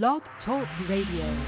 [0.00, 1.44] Blog Talk Radio.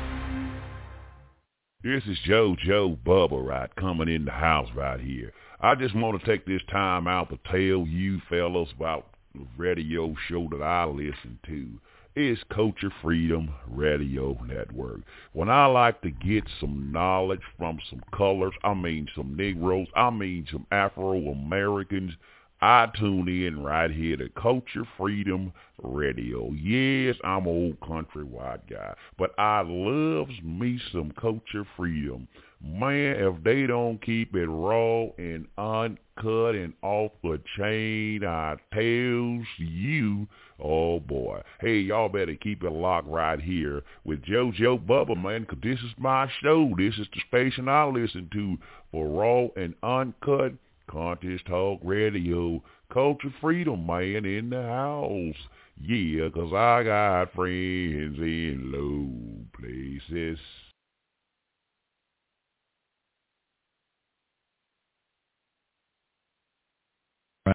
[1.83, 5.33] This is Joe Joe Bubba right coming in the house right here.
[5.63, 10.15] I just want to take this time out to tell you fellas about the radio
[10.29, 11.81] show that I listen to.
[12.17, 15.01] It's Culture Freedom Radio Network.
[15.33, 20.11] When I like to get some knowledge from some colors, I mean some Negroes, I
[20.11, 22.13] mean some Afro-Americans,
[22.61, 26.51] I tune in right here to Culture Freedom Radio.
[26.53, 32.27] Yes, I'm an old country white guy, but I loves me some Culture Freedom.
[32.63, 39.47] Man, if they don't keep it raw and uncut and off the chain, I tells
[39.59, 40.27] you,
[40.59, 41.43] oh boy.
[41.61, 45.95] Hey, y'all better keep it locked right here with JoJo Bubba, man, 'cause this is
[45.99, 46.73] my show.
[46.79, 48.57] This is the station I listen to
[48.91, 50.55] for raw and uncut
[50.95, 52.63] Contest Talk Radio,
[52.93, 55.49] Culture Freedom Man in the house.
[55.81, 60.39] Yeah, 'cause I got friends in low places.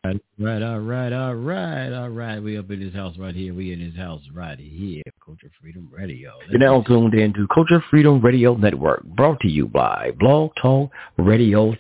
[0.04, 2.40] Right, right, all right, all right, all right.
[2.44, 3.54] We up in this house right here.
[3.54, 5.02] We in this house right here.
[5.26, 6.34] Culture Freedom Radio.
[6.50, 11.78] You're now tuned in to Culture Freedom Radio Network, brought to you by blogtalkradio.com.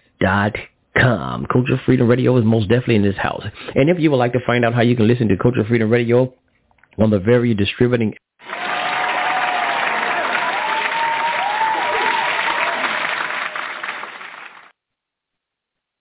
[0.95, 3.43] Culture Freedom Radio is most definitely in this house.
[3.75, 5.89] And if you would like to find out how you can listen to Culture Freedom
[5.89, 6.33] Radio
[6.97, 8.13] on the very distributing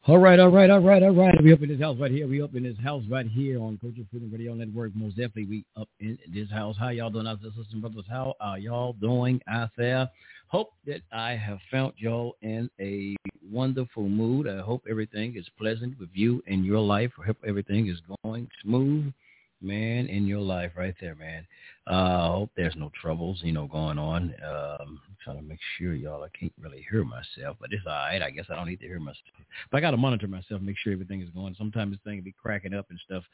[0.08, 1.34] All right, all right, all right, all right.
[1.44, 2.26] We up in this house right here.
[2.26, 4.92] We up in this house right here on Culture Freedom Radio Network.
[4.94, 6.76] Most definitely, we up in this house.
[6.80, 8.06] How y'all doing out there, sisters and brothers?
[8.08, 10.08] How are y'all doing out there?
[10.48, 13.16] Hope that I have found y'all in a
[13.50, 14.48] wonderful mood.
[14.48, 17.10] I hope everything is pleasant with you in your life.
[17.22, 19.12] I hope everything is going smooth,
[19.60, 21.46] man, in your life right there, man.
[21.86, 24.34] Uh, I hope there's no troubles, you know, going on.
[24.42, 26.22] Um, i trying to make sure, y'all.
[26.24, 28.22] I can't really hear myself, but it's all right.
[28.22, 29.18] I guess I don't need to hear myself.
[29.70, 31.56] But I got to monitor myself, make sure everything is going.
[31.58, 33.24] Sometimes this thing be cracking up and stuff.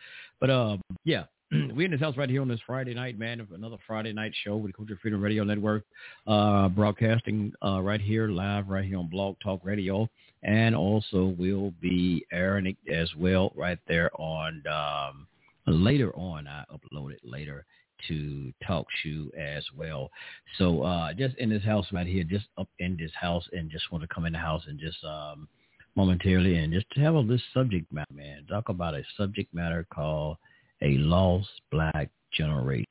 [0.41, 1.25] But um, yeah,
[1.75, 3.47] we in this house right here on this Friday night, man.
[3.55, 5.85] Another Friday night show with the Culture Freedom Radio Network,
[6.27, 10.09] uh, broadcasting uh, right here live, right here on Blog Talk Radio,
[10.43, 15.27] and also we'll be airing it as well right there on um,
[15.67, 16.47] later on.
[16.49, 17.65] I upload it later
[18.09, 20.11] to talk show as well.
[20.59, 23.91] So uh just in this house right here, just up in this house and just
[23.93, 25.49] want to come in the house and just um
[25.95, 28.45] momentarily and just to have a this subject matter, man.
[28.49, 30.37] Talk about a subject matter called
[30.83, 32.87] a lost black generation.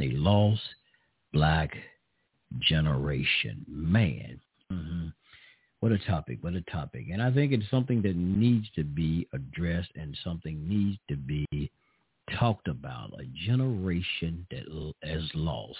[0.00, 0.62] A lost
[1.32, 1.76] black
[2.60, 3.64] generation.
[3.68, 4.40] Man.
[4.72, 5.08] Mm-hmm.
[5.80, 7.06] What a topic, what a topic.
[7.12, 11.46] And I think it's something that needs to be addressed and something needs to be
[12.36, 14.64] talked about, a generation that
[15.02, 15.78] is lost.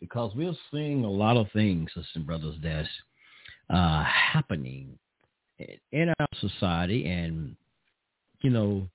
[0.00, 2.88] Because we're seeing a lot of things, sisters and brothers, that's
[3.70, 4.98] uh, happening
[5.92, 7.06] in our society.
[7.06, 7.54] And,
[8.40, 8.88] you know,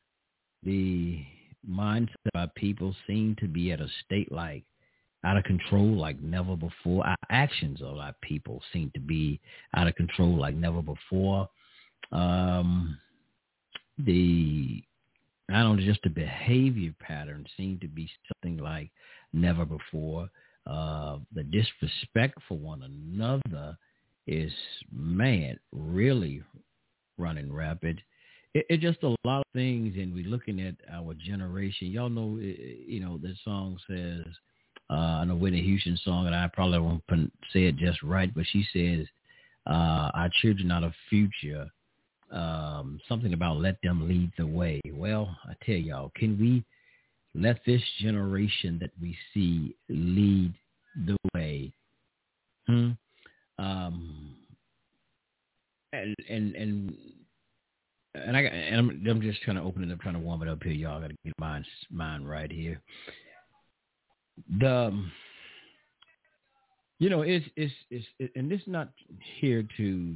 [0.63, 1.23] the
[1.67, 4.63] mindset of our people seem to be at a state like
[5.23, 7.05] out of control like never before.
[7.05, 9.39] Our actions of our people seem to be
[9.75, 11.49] out of control like never before.
[12.11, 12.97] Um,
[13.97, 14.83] the
[15.51, 18.91] I don't just the behavior pattern seem to be something like
[19.33, 20.29] never before.
[20.67, 23.77] Uh, the disrespect for one another
[24.27, 24.51] is,
[24.91, 26.43] man, really
[27.17, 28.01] running rapid.
[28.53, 31.87] It's it just a lot of things, and we're looking at our generation.
[31.87, 34.25] Y'all know, you know, the song says,
[34.89, 37.03] uh, I know Whitney Houston song, and I probably won't
[37.53, 39.05] say it just right, but she says,
[39.67, 41.69] uh, our children are the future
[42.31, 44.81] um, something about let them lead the way.
[44.93, 46.63] Well, I tell y'all, can we
[47.33, 50.53] let this generation that we see lead
[51.05, 51.71] the way?
[52.67, 52.91] Hmm?
[53.57, 54.35] Um,
[55.91, 56.95] and and and
[58.25, 60.47] and I and I'm, I'm just trying to open it up, trying to warm it
[60.47, 61.01] up here, y'all.
[61.01, 62.81] Got to get mine mine right here.
[64.59, 65.11] The um,
[66.99, 68.89] you know it's it's it's it, and this not
[69.39, 70.15] here to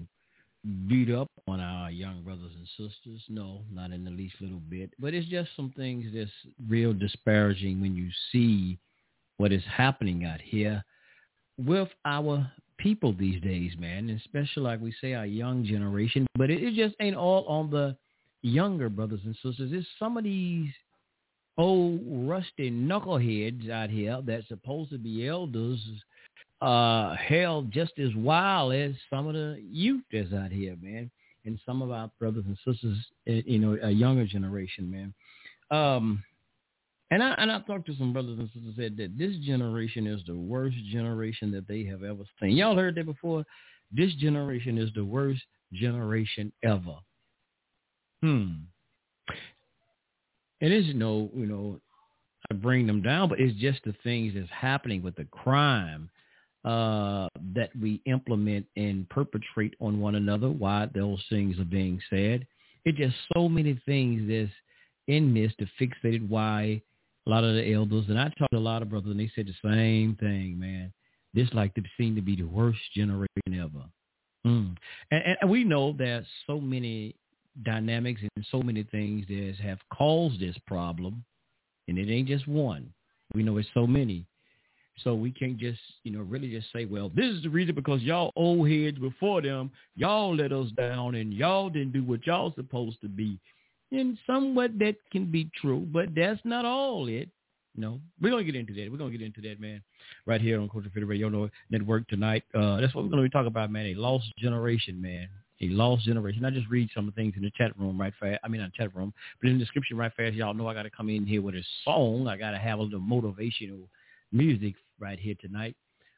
[0.87, 3.21] beat up on our young brothers and sisters.
[3.29, 4.91] No, not in the least little bit.
[4.99, 6.31] But it's just some things that's
[6.69, 8.79] real disparaging when you see
[9.37, 10.83] what is happening out here
[11.57, 16.25] with our people these days, man, especially like we say our young generation.
[16.35, 17.95] But it, it just ain't all on the
[18.43, 19.71] younger brothers and sisters.
[19.73, 20.69] It's some of these
[21.57, 25.79] old rusty knuckleheads out here that's supposed to be elders
[26.61, 31.09] uh, held just as wild as some of the youth that's out here, man,
[31.45, 32.97] and some of our brothers and sisters,
[33.27, 35.13] eh, you know, a younger generation, man.
[35.71, 36.23] Um,
[37.11, 40.21] And I and I talked to some brothers and sisters said that this generation is
[40.25, 42.51] the worst generation that they have ever seen.
[42.57, 43.45] Y'all heard that before?
[43.91, 45.43] This generation is the worst
[45.73, 46.95] generation ever.
[48.23, 48.51] Hmm.
[50.61, 51.81] And it's no, you know,
[52.49, 56.09] I bring them down, but it's just the things that's happening with the crime
[56.63, 60.47] uh, that we implement and perpetrate on one another.
[60.49, 62.47] Why those things are being said.
[62.85, 64.51] It's just so many things that's
[65.09, 66.81] in this to fixated why
[67.27, 69.31] a lot of the elders, and I talked to a lot of brothers, and they
[69.35, 70.93] said the same thing, man.
[71.33, 73.83] This like to seem to be the worst generation ever.
[74.47, 74.77] Mm.
[75.11, 77.15] And, and we know that so many
[77.63, 81.23] dynamics and so many things that have caused this problem,
[81.87, 82.91] and it ain't just one.
[83.33, 84.25] We know it's so many.
[85.03, 88.03] So we can't just, you know, really just say, well, this is the reason because
[88.03, 92.53] y'all old heads before them, y'all let us down and y'all didn't do what y'all
[92.55, 93.39] supposed to be
[93.93, 97.29] and somewhat that can be true, but that's not all it.
[97.75, 98.91] No, we're gonna get into that.
[98.91, 99.81] We're gonna get into that, man,
[100.27, 102.43] right here on Culture Fit Radio Network tonight.
[102.53, 103.87] Uh, that's what we're gonna be talking about, man.
[103.87, 105.27] A lost generation, man.
[105.63, 106.43] A lost generation.
[106.43, 108.39] I just read some of the things in the chat room right fast.
[108.43, 110.33] I mean, not chat room, but in the description right fast.
[110.33, 112.27] Y'all know I got to come in here with a song.
[112.27, 113.87] I got to have a little motivational
[114.31, 115.75] music right here tonight.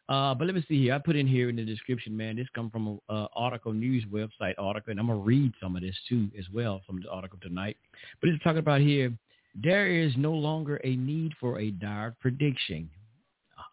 [0.08, 0.94] Uh, but let me see here.
[0.94, 2.36] I put in here in the description, man.
[2.36, 5.96] This come from a article news website article, and I'm gonna read some of this
[6.08, 7.78] too as well from the article tonight.
[8.22, 9.12] But it's talking about here.
[9.56, 12.90] There is no longer a need for a dire prediction,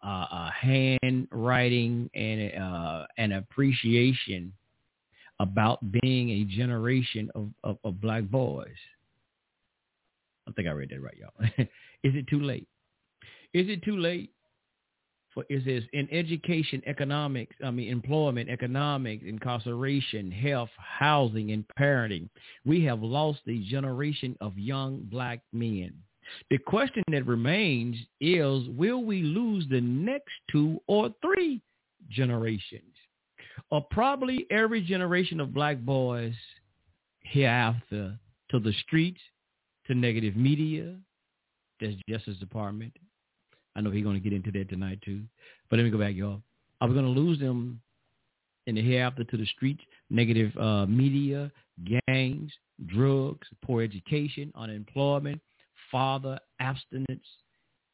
[0.03, 4.53] uh, uh, handwriting, and uh, an appreciation
[5.43, 8.67] about being a generation of, of, of black boys.
[10.47, 11.47] I think I read that right, y'all.
[12.03, 12.67] is it too late?
[13.53, 14.31] Is it too late
[15.33, 22.29] for is this in education, economics, I mean employment, economics, incarceration, health, housing, and parenting,
[22.65, 25.93] we have lost a generation of young black men.
[26.49, 31.61] The question that remains is, will we lose the next two or three
[32.09, 32.92] generations?
[33.69, 36.35] Or probably every generation of black boys
[37.21, 38.17] hereafter
[38.51, 39.21] to the streets,
[39.87, 40.95] to negative media,
[41.81, 42.93] that's Justice Department,
[43.75, 45.21] I know he's going to get into that tonight too.
[45.69, 46.41] But let me go back, y'all.
[46.79, 47.81] Are we going to lose them
[48.67, 49.81] in the hereafter to the streets?
[50.09, 51.51] Negative uh, media,
[52.07, 52.51] gangs,
[52.85, 55.41] drugs, poor education, unemployment,
[55.91, 57.25] father abstinence,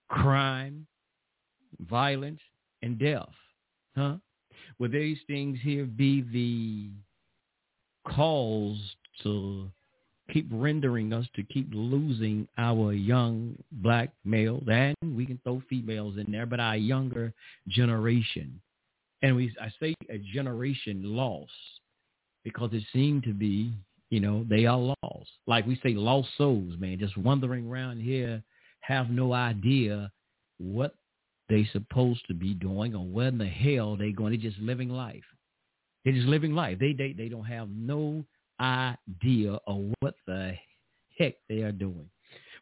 [0.10, 0.86] crime,
[1.88, 2.42] violence,
[2.82, 3.30] and death.
[3.96, 4.16] Huh?
[4.80, 6.90] Will these things here be the
[8.12, 9.70] cause to
[10.32, 16.18] keep rendering us to keep losing our young black males, and we can throw females
[16.18, 17.34] in there, but our younger
[17.68, 18.60] generation.
[19.22, 21.52] And we, I say a generation lost
[22.44, 23.74] because it seemed to be,
[24.10, 25.30] you know, they are lost.
[25.46, 28.42] Like we say, lost souls, man, just wandering around here,
[28.82, 30.12] have no idea
[30.58, 30.96] what
[31.50, 34.32] they supposed to be doing or where in the hell they going.
[34.32, 35.24] They're just living life.
[36.04, 36.80] They're just living life.
[36.80, 38.24] They they they don't have no
[38.60, 40.54] idea of what the
[41.18, 42.10] heck they are doing.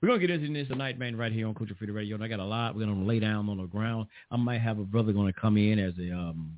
[0.02, 2.16] We're gonna get into this tonight, man, right here on Culture Freedom Radio.
[2.16, 2.76] And I got a lot.
[2.76, 4.08] We're gonna lay down on the ground.
[4.32, 6.58] I might have a brother gonna come in as a um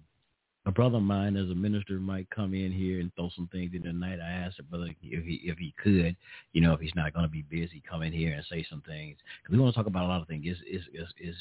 [0.66, 3.72] a brother of mine as a minister might come in here and throw some things
[3.74, 4.20] in the night.
[4.20, 6.16] I asked a brother if he if he could,
[6.54, 8.82] you know, if he's not going to be busy, come in here and say some
[8.82, 10.46] things because we want to talk about a lot of things.
[10.46, 11.36] Is is is, is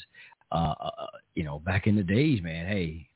[0.51, 2.65] uh, uh, uh, you know back in the days, man.
[2.65, 3.09] Hey,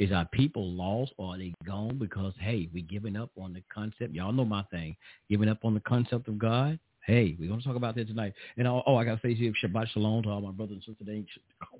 [0.00, 3.62] is our people lost or are they gone because, hey, we giving up on the
[3.72, 4.14] concept?
[4.14, 4.96] Y'all know my thing.
[5.28, 6.78] Giving up on the concept of God?
[7.06, 8.32] Hey, we're going to talk about that tonight.
[8.56, 11.06] And oh, oh I got to say Shabbat Shalom to all my brothers and sisters.
[11.06, 11.28] They ain't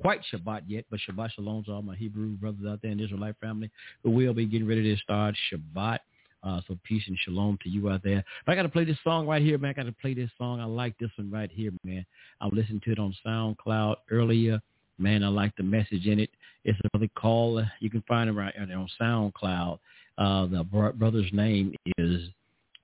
[0.03, 3.05] quite Shabbat yet, but Shabbat Shalom to all my Hebrew brothers out there in the
[3.05, 3.71] Israelite family.
[4.05, 6.01] But we'll be getting ready to start Shabbat.
[6.43, 8.25] Uh, so peace and shalom to you out there.
[8.47, 9.71] But I got to play this song right here, man.
[9.71, 10.59] I got to play this song.
[10.59, 12.05] I like this one right here, man.
[12.41, 14.59] I listened to it on SoundCloud earlier.
[15.01, 16.31] Man, I like the message in it.
[16.65, 17.65] It's another call.
[17.81, 19.79] You can find it right on SoundCloud.
[20.19, 22.29] Uh, the brother's name is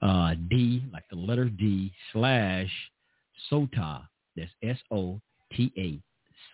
[0.00, 2.70] uh, D, like the letter D, slash
[3.50, 4.02] Sota.
[4.34, 6.00] That's S-O-T-A.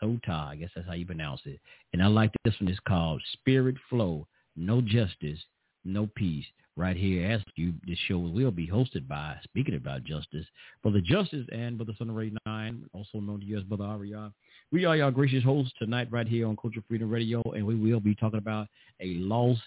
[0.02, 0.49] Sota.
[0.49, 1.61] I guess that's how you pronounce it.
[1.92, 2.69] And I like this one.
[2.69, 4.26] It's called Spirit Flow.
[4.57, 5.38] No justice,
[5.85, 6.45] no peace
[6.76, 10.47] right here as you this show will be hosted by speaking about justice
[10.83, 14.33] brother justice and brother son of ray nine also known to you as brother Aria.
[14.73, 18.00] We are your gracious hosts tonight right here on culture freedom radio and we will
[18.00, 18.67] be talking about
[19.00, 19.61] a lost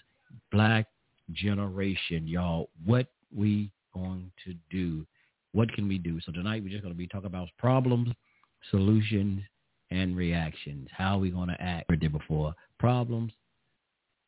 [0.51, 0.87] black
[1.31, 2.27] generation.
[2.27, 5.05] Y'all what we going to do?
[5.51, 6.19] What can we do?
[6.25, 8.09] So tonight we're just going to be talking about problems
[8.71, 9.43] solutions
[9.91, 10.89] and reactions.
[10.91, 12.55] How are we going to act there before.
[12.79, 13.31] Problems.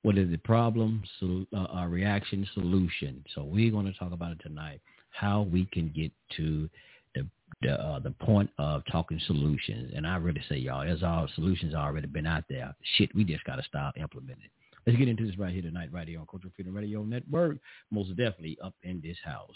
[0.04, 3.26] What is the problem, so, uh, reaction, solution.
[3.34, 4.80] So we're going to talk about it tonight,
[5.10, 6.70] how we can get to
[7.18, 7.28] the
[7.62, 9.92] the uh, the point of talking solutions.
[9.96, 12.76] And I really say, y'all, there's all solutions already been out there.
[12.98, 14.50] Shit, we just got to start implementing.
[14.86, 17.58] Let's get into this right here tonight, right here on Cultural Freedom Radio Network.
[17.92, 19.50] Most definitely up in this house.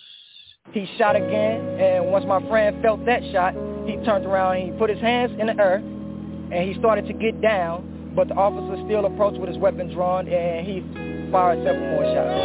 [0.73, 4.77] He shot again, and once my friend felt that shot, he turned around and he
[4.77, 8.81] put his hands in the earth, and he started to get down, but the officer
[8.85, 10.81] still approached with his weapon drawn, and he
[11.31, 12.41] fired several more shots.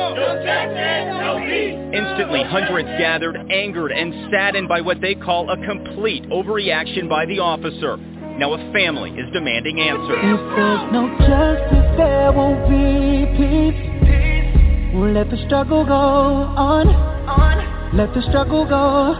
[1.93, 7.38] Instantly, hundreds gathered, angered and saddened by what they call a complete overreaction by the
[7.38, 7.97] officer.
[8.38, 10.19] Now a family is demanding answers.
[10.21, 13.97] If there's no justice, there won't be peace.
[14.95, 16.88] We'll let the struggle go on.
[16.88, 17.97] on.
[17.97, 19.16] Let the struggle go.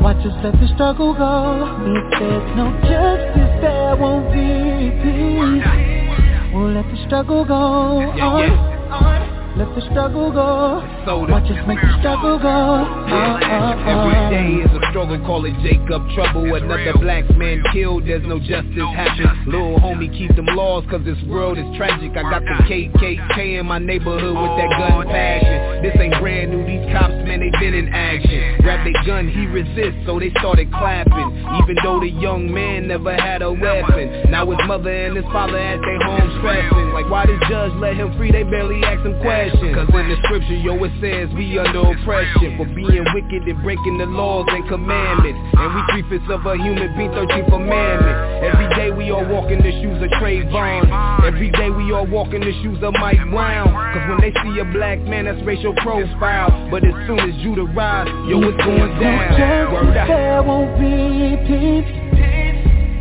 [0.00, 1.66] Watch us let the struggle go.
[1.82, 6.54] If there's no justice, there won't be peace.
[6.54, 9.29] We'll let the struggle go on on.
[9.56, 10.78] Let the struggle go.
[11.26, 12.46] Watch us make the struggle go.
[12.46, 13.90] Uh, uh, uh.
[13.90, 16.46] Every day is a struggle, call it Jacob trouble.
[16.54, 19.26] Another black man killed, there's no justice happen.
[19.50, 22.12] Little homie, keep them laws, cause this world is tragic.
[22.16, 25.82] I got the KKK in my neighborhood with that gun passion.
[25.82, 28.62] This ain't brand new, these cops, man, they been in action.
[28.62, 31.26] Grab their gun, he resists, so they started clapping.
[31.58, 34.30] Even though the young man never had a weapon.
[34.30, 36.94] Now his mother and his father at their home stressing.
[36.94, 38.30] Like, why this judge let him free?
[38.30, 39.39] They barely ask him questions.
[39.48, 42.60] Cause in the scripture, yo, it says we under oppression.
[42.60, 45.40] For being wicked and breaking the laws and commandments.
[45.56, 49.50] And we three fifths of a human being, 13th commandment Every day we all walk
[49.50, 51.24] in the shoes of Trayvon.
[51.24, 53.72] Every day we all walk in the shoes of Mike Brown.
[53.72, 56.68] Cause when they see a black man, that's racial profile.
[56.70, 59.72] But as soon as Judah rise, yo, it's going down.
[59.72, 60.08] Word out.
[60.08, 62.10] There won't be peace.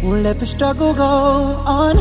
[0.04, 2.00] We'll let the struggle go on.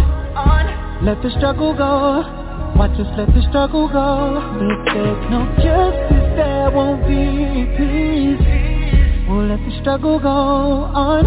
[1.05, 2.48] Let the struggle go
[2.79, 4.39] Watch just let the struggle go.
[4.55, 9.27] If there's no justice, there won't be peace.
[9.29, 11.27] We'll let the struggle go on.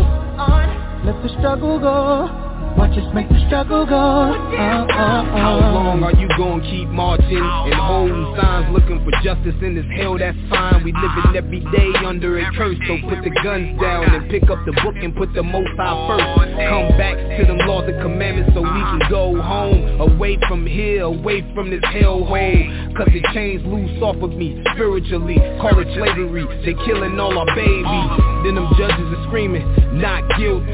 [1.05, 2.40] Let the struggle go.
[2.81, 3.93] Watch us make the struggle go.
[3.93, 5.37] Uh, uh, uh.
[5.37, 9.85] How long are you gonna keep marching and holding signs, looking for justice in this
[10.01, 10.17] hell?
[10.17, 10.81] That's fine.
[10.83, 14.65] We living every day under a curse, so put the guns down and pick up
[14.65, 16.57] the book and put the Most High first.
[16.57, 21.03] Come back to them laws and commandments so we can go home, away from here,
[21.03, 22.97] away from this hellhole.
[22.97, 25.37] Cause the chains loose off of me spiritually.
[25.61, 26.49] Call it slavery.
[26.65, 28.09] They killing all our babies.
[28.41, 29.69] Then them judges are screaming,
[30.01, 30.73] not guilty.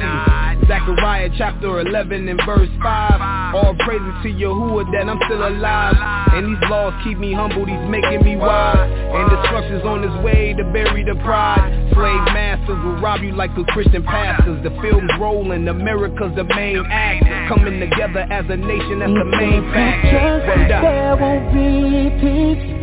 [0.68, 5.96] Zechariah chapter 11 and verse 5 All praises to Yahuwah that I'm still alive.
[6.34, 8.77] And these laws keep me humble, these making me wise.
[8.77, 11.74] And destruction's on its way to bury the pride.
[11.94, 14.62] Slave masters will rob you like the Christian pastors.
[14.63, 19.63] The film's rolling, America's the main act Coming together as a nation, that's the main
[19.74, 22.77] fact There won't be peace.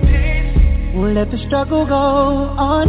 [0.97, 2.89] Let the struggle go on.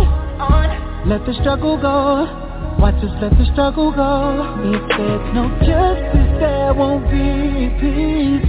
[1.07, 2.44] Let the struggle go
[2.79, 4.61] Watch us let the struggle go.
[4.63, 8.45] If there's no justice, there won't be peace.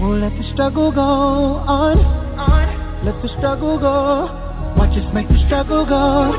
[0.00, 1.98] We'll let the struggle go on.
[3.04, 4.28] Let the struggle go.
[4.76, 6.34] Watch us make the struggle go on.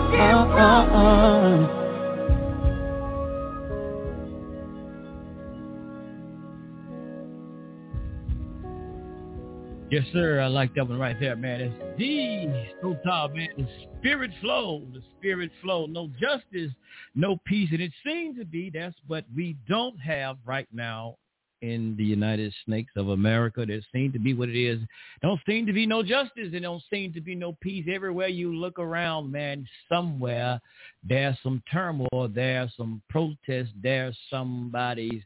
[9.92, 10.39] Yes, sir.
[10.39, 11.62] I like that one right there, man.
[11.62, 13.50] It's the so man.
[13.56, 13.68] The
[14.00, 15.86] spirit flow, the spirit flow.
[15.86, 16.72] No justice,
[17.13, 21.18] no peace, and it seems to be that's what we don't have right now
[21.62, 23.63] in the United Snakes of America.
[23.63, 24.80] There seems to be what it is.
[25.22, 26.50] Don't seem to be no justice.
[26.51, 27.86] There don't seem to be no peace.
[27.88, 30.60] Everywhere you look around, man, somewhere
[31.04, 32.27] there's some turmoil.
[32.34, 33.72] There's some protest.
[33.82, 35.22] There's somebody's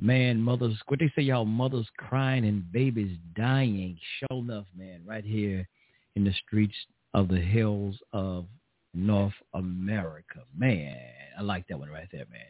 [0.00, 3.98] man, mothers, what they say, y'all, mothers crying and babies dying.
[4.20, 5.66] Show enough, man, right here
[6.16, 6.74] in the streets
[7.14, 8.46] of the hills of
[8.94, 10.40] North America.
[10.56, 10.96] Man,
[11.38, 12.40] I like that one right there, man.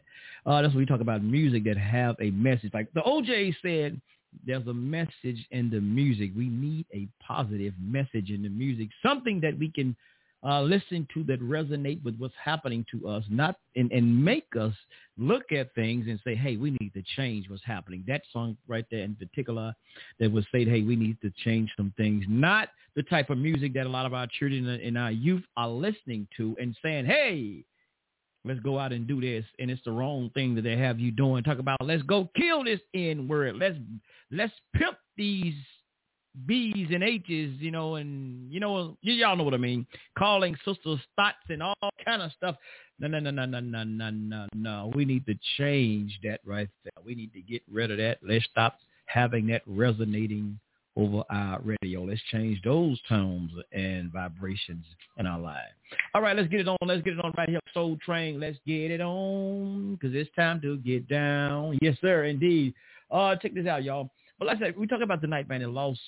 [0.45, 2.71] Uh, that's what we talk about music that have a message.
[2.73, 4.01] Like the OJ said,
[4.47, 6.31] there's a message in the music.
[6.37, 9.97] We need a positive message in the music, something that we can
[10.47, 14.73] uh, listen to that resonate with what's happening to us, not and, and make us
[15.19, 18.05] look at things and say, hey, we need to change what's happening.
[18.07, 19.75] That song right there in particular
[20.21, 23.75] that would say, hey, we need to change some things, not the type of music
[23.75, 27.65] that a lot of our children and our youth are listening to and saying, hey,
[28.45, 29.45] let's go out and do this.
[29.59, 31.43] And it's the wrong thing that they have you doing.
[31.43, 33.77] Talk about let's go kill this n word let's
[34.31, 35.55] let's pimp these
[36.45, 39.87] B's and H's, you know, and you know, y- y'all know what I mean.
[40.19, 41.75] Calling sisters thoughts and all
[42.05, 42.57] kind of stuff.
[42.99, 44.93] No, no, no, no, no, no, no, no, no.
[44.95, 47.05] We need to change that right there.
[47.05, 48.19] We need to get rid of that.
[48.23, 50.59] Let's stop having that resonating
[50.97, 52.05] over our radio.
[52.05, 54.85] Let's change those tones and vibrations
[55.19, 55.73] in our lives.
[56.15, 56.77] All right, let's get it on.
[56.85, 57.61] Let's get it on right here.
[57.75, 61.79] Soul Train, let's get it on because it's time to get down.
[61.83, 62.75] Yes, sir, indeed.
[63.11, 64.11] Uh, check this out, y'all.
[64.39, 66.01] But like I said, we talk about tonight, man, the lost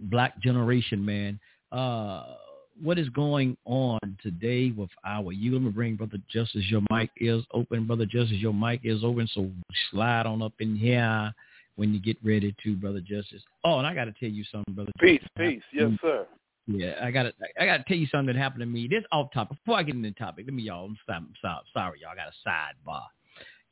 [0.00, 1.38] black generation, man.
[1.70, 2.34] Uh,
[2.82, 5.52] what is going on today with our you?
[5.52, 6.64] Let me bring Brother Justice.
[6.68, 8.38] Your mic is open, Brother Justice.
[8.38, 9.50] Your mic is open, so
[9.90, 11.32] slide on up in here
[11.76, 13.42] when you get ready to, Brother Justice.
[13.64, 14.90] Oh, and I got to tell you something, Brother.
[15.00, 15.30] Peace, Justice.
[15.38, 16.26] peace, yes, sir.
[16.66, 18.86] Yeah, I got to I got to tell you something that happened to me.
[18.88, 19.58] This off topic.
[19.64, 20.90] Before I get into the topic, let me y'all.
[21.08, 21.28] I'm
[21.74, 22.12] sorry, y'all.
[22.12, 23.02] I got a sidebar.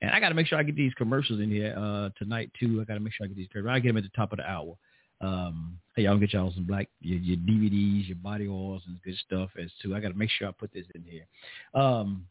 [0.03, 2.81] And I got to make sure I get these commercials in here uh, tonight too.
[2.81, 3.49] I got to make sure I get these.
[3.69, 4.77] I get them at the top of the hour.
[5.21, 9.17] Um, hey, y'all get y'all some black your, your DVDs, your body oils, and good
[9.27, 9.95] stuff as too.
[9.95, 11.27] I got to make sure I put this in here.
[11.75, 12.27] Um,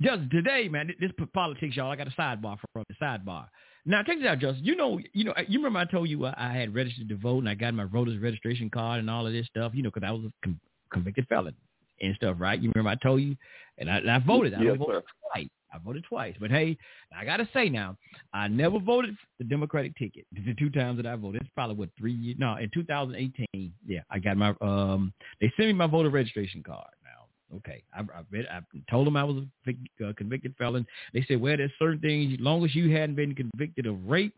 [0.00, 1.90] just today, man, this politics, y'all.
[1.90, 3.46] I got a sidebar from the sidebar.
[3.84, 4.64] Now, check this out, Justin.
[4.64, 7.40] You know, you know, you remember I told you uh, I had registered to vote
[7.40, 9.72] and I got my voter's registration card and all of this stuff.
[9.74, 10.60] You know, because I was a com-
[10.90, 11.54] convicted felon
[12.00, 12.60] and stuff, right?
[12.60, 13.36] You remember I told you,
[13.78, 14.54] and I, and I voted.
[14.54, 15.02] I yes, voted
[15.32, 15.48] twice.
[15.72, 16.34] I voted twice.
[16.40, 16.76] But hey,
[17.16, 17.96] I gotta say now,
[18.32, 20.26] I never voted the Democratic ticket.
[20.32, 22.36] The two times that I voted, it's probably what three years.
[22.38, 24.54] No, in 2018, yeah, I got my.
[24.60, 26.90] um They sent me my voter registration card.
[27.04, 28.46] Now, okay, I, I read.
[28.50, 30.86] I told them I was a uh, convicted felon.
[31.12, 32.34] They said, well, there's certain things.
[32.34, 34.34] As long as you hadn't been convicted of rape,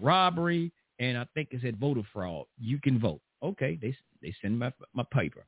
[0.00, 3.20] robbery, and I think it said voter fraud, you can vote.
[3.42, 3.94] Okay, they
[4.26, 5.44] they send my my paper.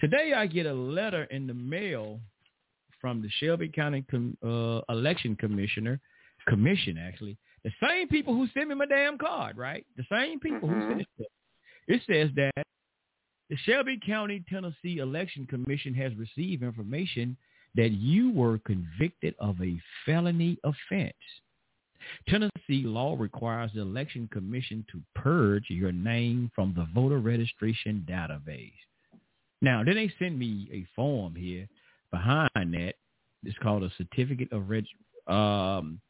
[0.00, 2.18] Today I get a letter in the mail
[3.00, 6.00] from the Shelby County Com- uh, Election Commissioner,
[6.48, 9.84] Commission actually, the same people who sent me my damn card, right?
[9.96, 10.82] The same people Mhm.
[10.82, 11.26] who sent it.
[11.88, 12.66] It says that
[13.50, 17.36] the Shelby County, Tennessee Election Commission has received information
[17.74, 21.12] that you were convicted of a felony offense.
[22.28, 28.72] Tennessee law requires the Election Commission to purge your name from the voter registration database.
[29.60, 31.68] Now, then they send me a form here
[32.10, 32.94] behind that.
[33.44, 34.86] It's called a certificate of reg,
[35.26, 36.00] um,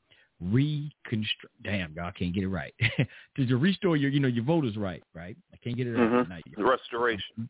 [0.41, 1.55] reconstruct.
[1.63, 2.75] Damn, y'all can't get it right.
[3.37, 5.37] to, to restore your, you know, your voters' right, right?
[5.53, 6.23] I can't get it right Mhm.
[6.25, 6.45] tonight.
[6.57, 7.49] Restoration.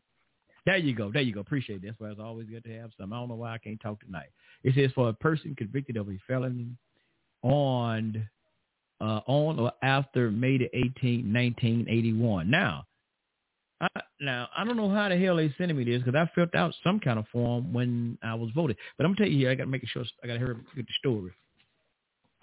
[0.65, 1.11] There you go.
[1.11, 1.41] There you go.
[1.41, 1.81] Appreciate it.
[1.85, 3.11] That's why it's always good to have some.
[3.11, 4.29] I don't know why I can't talk tonight.
[4.63, 6.77] It says for a person convicted of a felony
[7.41, 8.27] on
[9.03, 12.49] uh, on or after May the 18th, 1981.
[12.49, 12.85] Now,
[13.81, 13.87] I,
[14.21, 16.73] now I don't know how the hell they sending me this because I filled out
[16.83, 18.77] some kind of form when I was voted.
[18.97, 20.85] But I'm tell you here, I got to make sure I got to hear the
[20.99, 21.31] story.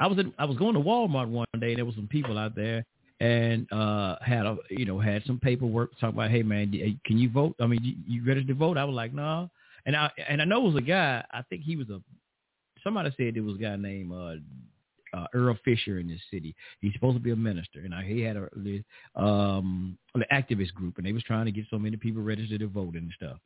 [0.01, 2.37] I was in, I was going to Walmart one day and there was some people
[2.39, 2.85] out there
[3.21, 6.73] and uh had a you know had some paperwork talking about hey man
[7.05, 9.51] can you vote I mean you, you ready to vote I was like no
[9.85, 12.01] and I and I know it was a guy I think he was a
[12.83, 14.37] somebody said it was a guy named uh,
[15.15, 18.21] uh Earle Fisher in this city he's supposed to be a minister and I, he
[18.21, 18.83] had a the,
[19.17, 22.69] um an activist group and they was trying to get so many people registered to
[22.69, 23.39] vote and stuff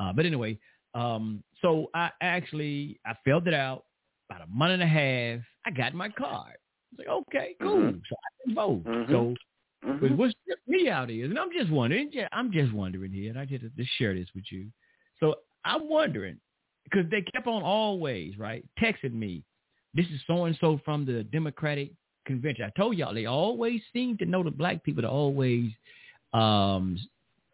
[0.00, 0.58] uh but anyway
[0.94, 3.84] um so I actually I filled it out
[4.30, 7.76] about a month and a half I got my card I was like, okay, cool.
[7.76, 8.00] Mhm.
[8.08, 8.84] So I can vote.
[8.84, 9.10] Mhm.
[9.10, 9.34] So
[9.88, 10.00] Mhm.
[10.00, 10.34] but what
[10.66, 13.64] me out is, and I'm just wondering, yeah, I'm just wondering here, and I just
[13.76, 14.70] just share this with you.
[15.20, 16.38] So I'm wondering
[16.84, 19.44] because they kept on always right texting me.
[19.94, 21.92] This is so and so from the Democratic
[22.26, 22.64] convention.
[22.64, 25.70] I told y'all they always seem to know the black people to always
[26.32, 26.98] um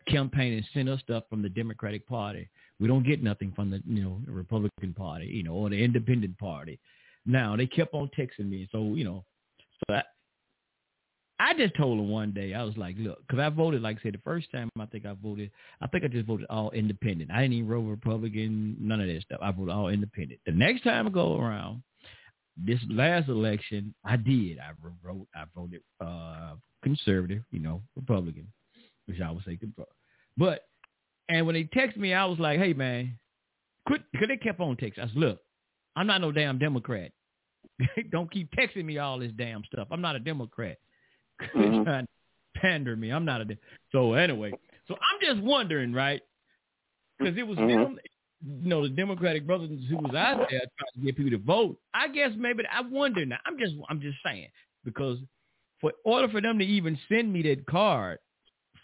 [0.09, 2.49] campaign and send us stuff from the Democratic Party.
[2.79, 5.83] We don't get nothing from the you know the Republican Party, you know, or the
[5.83, 6.79] Independent Party.
[7.27, 9.25] Now they kept on texting me, so you know,
[9.87, 10.03] so I,
[11.39, 14.03] I just told them one day, I was like, look, because I voted, like I
[14.03, 15.51] said, the first time I think I voted,
[15.81, 17.31] I think I just voted all independent.
[17.31, 19.41] I didn't even vote Republican, none of that stuff.
[19.43, 20.41] I voted all independent.
[20.47, 21.83] The next time I go around,
[22.57, 24.59] this last election, I did.
[24.59, 24.71] I
[25.03, 28.49] wrote, I voted uh, conservative, you know, Republican,
[29.07, 29.95] which I would say conservative.
[30.37, 30.65] But,
[31.29, 33.19] and when they text me, I was like, hey, man,
[33.87, 34.99] quit, because they kept on texting.
[35.01, 35.41] I said, look,
[35.97, 37.13] I'm not no damn Democrat.
[38.11, 39.89] Don't keep texting me all this damn stuff.
[39.91, 40.77] I'm not a Democrat.
[41.57, 41.85] Mhm.
[41.85, 43.11] Trying to pander me.
[43.11, 43.45] I'm not a.
[43.47, 43.59] De-
[43.93, 44.53] so anyway,
[44.87, 46.21] so I'm just wondering, right?
[47.19, 47.69] Because it was Mhm.
[47.83, 47.99] them,
[48.45, 51.79] you know, the Democratic brothers who was out there trying to get people to vote.
[51.95, 53.39] I guess maybe I wonder now.
[53.47, 54.49] I'm just, I'm just saying
[54.85, 55.19] because
[55.81, 58.19] for order for them to even send me that card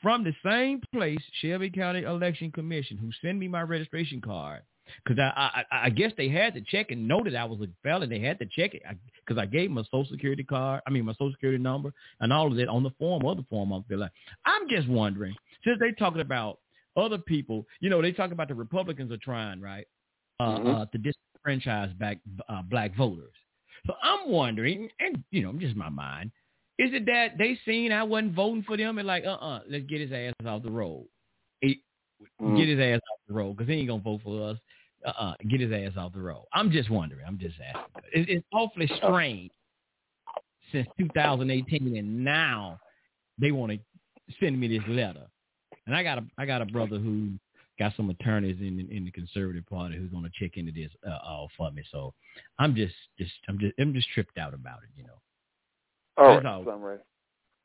[0.03, 4.63] from the same place, Shelby County Election Commission, who sent me my registration card,
[5.05, 7.67] because I, I I guess they had to check and know that I was a
[7.83, 8.09] felon.
[8.11, 8.83] They had to check it
[9.27, 10.83] because I, gave them a social security card.
[10.87, 13.73] I mean my social security number and all of that on the form, other form
[13.73, 14.11] I'm filling.
[14.45, 16.59] I'm just wondering since they talking about
[16.97, 19.87] other people, you know, they talk about the Republicans are trying right
[20.41, 20.75] uh, Mhm.
[20.75, 23.33] uh, to disenfranchise back uh, black voters.
[23.87, 26.31] So I'm wondering, and you know, just my mind,
[26.79, 29.61] Is it that they seen I wasn't voting for them and like, uh, uh-uh, uh,
[29.67, 31.07] let us get his ass off the road.
[31.63, 31.83] He,
[32.41, 32.55] mm.
[32.57, 34.59] Get his ass off the road because he ain't gonna vote for us.
[35.07, 36.45] Uh, uh-uh, uh get his ass off the road.
[36.53, 37.25] I'm just wondering.
[37.27, 38.03] I'm just asking.
[38.13, 39.51] It, it's awfully strange
[40.73, 42.79] since 2018, and now
[43.39, 43.79] they want to
[44.41, 45.27] send me this letter.
[45.87, 47.31] And I got a I got a brother who
[47.79, 51.19] got some attorneys in in the conservative party who's going to check into this uh,
[51.25, 51.83] all for me.
[51.93, 52.13] So
[52.59, 55.19] I'm just just I'm just I'm just tripped out about it, you know.
[56.19, 56.65] All right, all.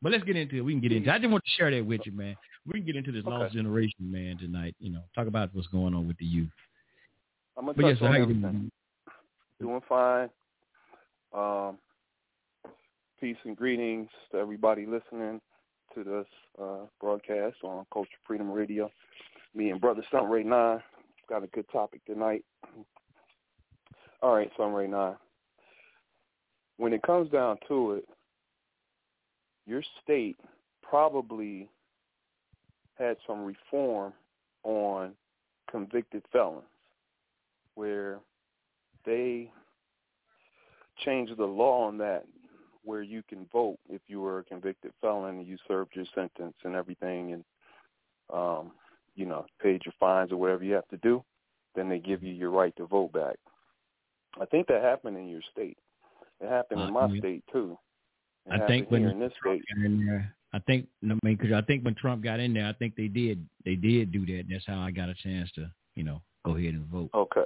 [0.04, 0.62] But let's get into it.
[0.62, 1.10] We can get into.
[1.10, 1.14] It.
[1.14, 2.36] I just want to share that with you, man.
[2.66, 3.30] We can get into this okay.
[3.30, 4.76] lost generation, man, tonight.
[4.80, 6.50] You know, talk about what's going on with the youth.
[7.58, 8.42] I'm gonna but touch yes, on everything.
[8.42, 8.72] Doing?
[9.60, 10.30] doing fine.
[11.34, 11.78] Um,
[13.20, 15.40] peace and greetings to everybody listening
[15.96, 16.26] to this
[16.62, 18.90] uh, broadcast on Culture Freedom Radio.
[19.56, 20.80] Me and Brother Stunt Ray Nine
[21.30, 22.44] got a good topic tonight.
[24.22, 25.16] All right, Stunt Ray Nine.
[26.78, 28.06] When it comes down to it,
[29.66, 30.38] your state
[30.82, 31.70] probably
[32.98, 34.14] had some reform
[34.64, 35.14] on
[35.70, 36.64] convicted felons
[37.76, 38.20] where
[39.06, 39.52] they
[41.06, 42.26] changed the law on that
[42.84, 46.56] where you can vote if you were a convicted felon and you served your sentence
[46.64, 47.44] and everything and
[48.34, 48.72] um
[49.16, 51.24] you know paid your fines or whatever you have to do
[51.76, 53.38] then they give you your right to vote back.
[54.40, 55.78] I think that happened in your state.
[56.40, 57.20] It happened uh, in my mm-hmm.
[57.20, 57.78] state too.
[58.48, 59.86] It i think when in this Trump state.
[59.86, 62.74] in there, i think i mean because i think when trump got in there i
[62.74, 64.46] think they did they did do that.
[64.50, 67.12] That's how i got a chance to you know go ahead and vote.
[67.14, 67.46] Okay.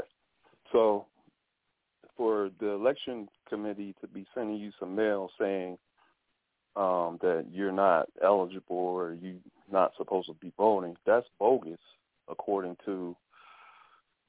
[0.72, 1.06] So
[2.16, 5.78] for the election committee to be sending you some mail saying
[6.76, 9.36] um, that you're not eligible or you're
[9.72, 11.80] not supposed to be voting, that's bogus
[12.30, 13.16] according to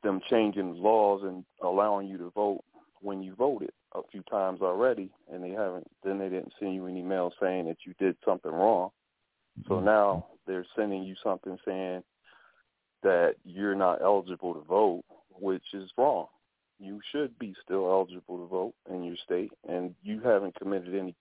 [0.03, 2.63] them changing laws and allowing you to vote
[3.01, 6.87] when you voted a few times already and they haven't then they didn't send you
[6.87, 8.91] an email saying that you did something wrong.
[9.67, 9.87] So mm-hmm.
[9.87, 12.03] now they're sending you something saying
[13.03, 16.27] that you're not eligible to vote, which is wrong
[16.79, 21.15] you should be still eligible to vote in your state, and you haven't committed any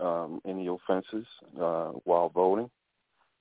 [0.00, 1.26] um, any offenses
[1.60, 2.70] uh, while voting,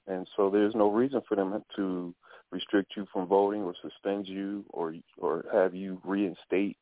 [0.07, 2.13] and so there's no reason for them to
[2.51, 6.77] restrict you from voting or suspend you or or have you reinstate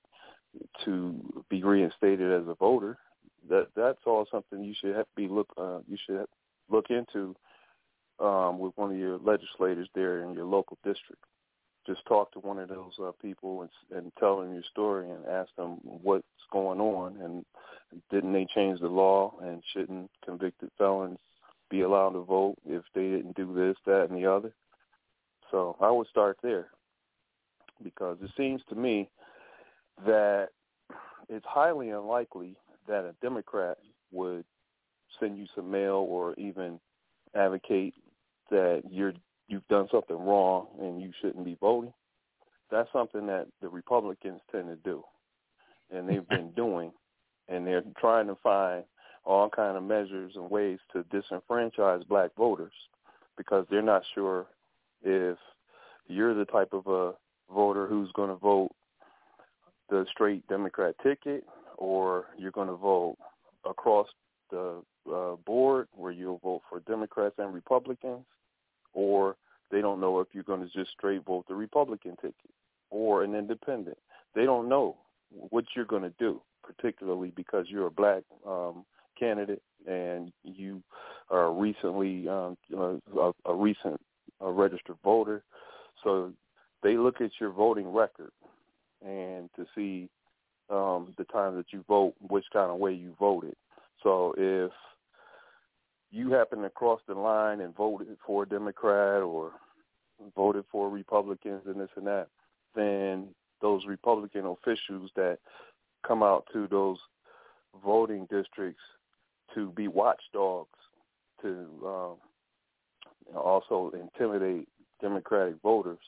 [0.83, 2.97] to be reinstated as a voter.
[3.49, 6.25] That that's all something you should have be look uh, you should
[6.69, 7.35] look into
[8.19, 11.23] um, with one of your legislators there in your local district
[11.89, 15.25] just talk to one of those uh, people and, and tell them your story and
[15.25, 17.43] ask them what's going on and
[18.11, 21.17] didn't they change the law and shouldn't convicted felons
[21.71, 24.53] be allowed to vote if they didn't do this, that, and the other.
[25.49, 26.67] So I would start there
[27.83, 29.09] because it seems to me
[30.05, 30.49] that
[31.27, 32.55] it's highly unlikely
[32.87, 33.77] that a Democrat
[34.11, 34.45] would
[35.19, 36.79] send you some mail or even
[37.35, 37.95] advocate
[38.51, 39.13] that you're
[39.49, 41.93] you've done something wrong and you shouldn't be voting.
[42.71, 45.03] That's something that the Republicans tend to do,
[45.91, 46.91] and they've been doing,
[47.49, 48.83] and they're trying to find
[49.25, 52.71] all kind of measures and ways to disenfranchise black voters
[53.37, 54.45] because they're not sure
[55.03, 55.37] if
[56.07, 57.13] you're the type of a
[57.53, 58.69] voter who's going to vote
[59.89, 61.43] the straight Democrat ticket
[61.77, 63.17] or you're going to vote
[63.67, 64.07] across
[64.51, 64.81] the
[65.11, 68.25] uh, board where you'll vote for Democrats and Republicans
[68.93, 69.35] or
[69.71, 72.35] they don't know if you're going to just straight vote the Republican ticket
[72.89, 73.97] or an independent.
[74.35, 74.97] They don't know
[75.31, 78.85] what you're going to do, particularly because you're a black um,
[79.17, 80.81] candidate and you
[81.29, 83.99] are recently um, you know, a, a recent
[84.41, 85.43] a registered voter.
[86.03, 86.31] So
[86.81, 88.31] they look at your voting record
[89.05, 90.09] and to see
[90.69, 93.55] um, the time that you vote, which kind of way you voted.
[94.03, 94.71] So if
[96.11, 99.51] you happen to cross the line and voted for a Democrat or
[100.35, 102.27] voted for Republicans and this and that,
[102.75, 103.27] then
[103.61, 105.37] those Republican officials that
[106.05, 106.97] come out to those
[107.83, 108.81] voting districts
[109.53, 110.69] to be watchdogs
[111.41, 112.15] to um,
[113.35, 114.67] also intimidate
[115.01, 115.99] Democratic voters,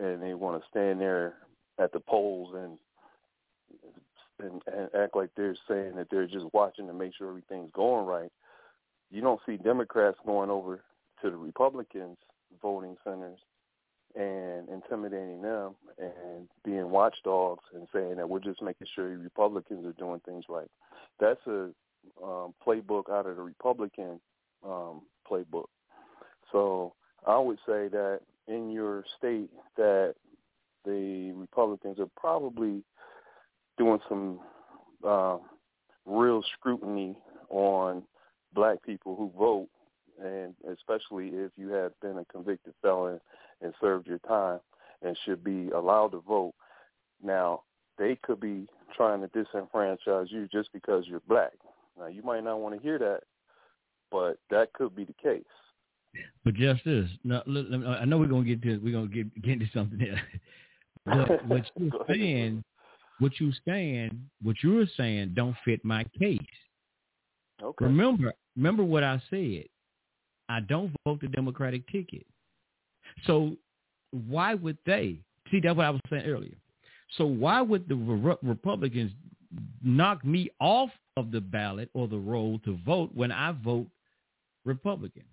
[0.00, 1.34] and they want to stand there
[1.78, 2.78] at the polls and,
[4.38, 8.04] and and act like they're saying that they're just watching to make sure everything's going
[8.06, 8.30] right
[9.10, 10.82] you don't see Democrats going over
[11.22, 12.18] to the Republicans'
[12.60, 13.38] voting centers
[14.14, 19.92] and intimidating them and being watchdogs and saying that we're just making sure Republicans are
[19.92, 20.70] doing things right.
[21.20, 21.70] That's a
[22.22, 24.20] um, playbook out of the Republican
[24.64, 25.66] um, playbook.
[26.52, 26.94] So
[27.26, 30.14] I would say that in your state that
[30.84, 32.82] the Republicans are probably
[33.76, 34.40] doing some
[35.06, 35.38] uh,
[36.06, 37.16] real scrutiny
[37.50, 38.02] on
[38.56, 39.68] black people who vote,
[40.20, 43.20] and especially if you have been a convicted felon
[43.60, 44.58] and served your time
[45.02, 46.54] and should be allowed to vote.
[47.22, 47.62] Now,
[47.98, 48.66] they could be
[48.96, 51.52] trying to disenfranchise you just because you're black.
[51.98, 53.20] Now, you might not want to hear that,
[54.10, 55.44] but that could be the case.
[56.44, 59.68] But just this, now, I know we're gonna get to we're gonna get get into
[59.72, 60.20] something there.
[61.04, 62.64] But what you're saying,
[63.20, 66.40] what you saying, what you're saying, don't fit my case.
[67.62, 67.84] Okay.
[67.84, 69.64] Remember, remember what I said.
[70.48, 72.26] I don't vote the Democratic ticket.
[73.26, 73.56] So
[74.28, 75.18] why would they?
[75.50, 76.56] See, that's what I was saying earlier.
[77.16, 79.12] So why would the Re- Republicans
[79.82, 83.86] knock me off of the ballot or the roll to vote when I vote
[84.64, 85.24] Republican?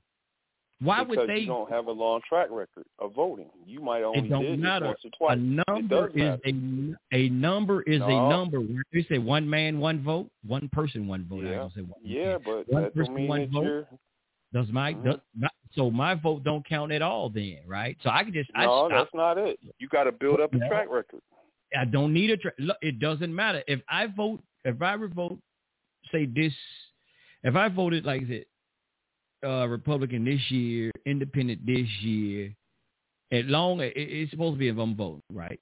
[0.83, 1.39] Why because would they?
[1.41, 3.49] you don't have a long track record of voting.
[3.65, 4.85] You might only it don't did matter.
[4.87, 5.37] once or twice.
[5.37, 6.39] A number is matter.
[7.11, 8.07] a a number is No.
[8.07, 8.59] a number.
[8.91, 11.45] They say one man, one vote, one person, one vote.
[11.45, 11.55] I Yeah.
[11.57, 11.99] don't say one.
[12.03, 13.63] Yeah, but One that person, one vote?
[13.63, 13.87] you're
[14.53, 15.03] Does my, Mhm.
[15.03, 17.97] does my so my vote don't count at all then, right?
[18.03, 19.59] So I can just no, I, that's not it.
[19.79, 20.67] You got to build up a No.
[20.67, 21.21] track record.
[21.75, 22.37] I don't need a.
[22.37, 24.43] Tra- look, it doesn't matter if I vote.
[24.63, 25.39] If I vote,
[26.11, 26.53] say this,
[27.43, 28.45] if I voted like that,
[29.43, 32.53] uh, Republican this year, Independent this year,
[33.31, 35.59] as long it, it's supposed to be if I'm voting, right?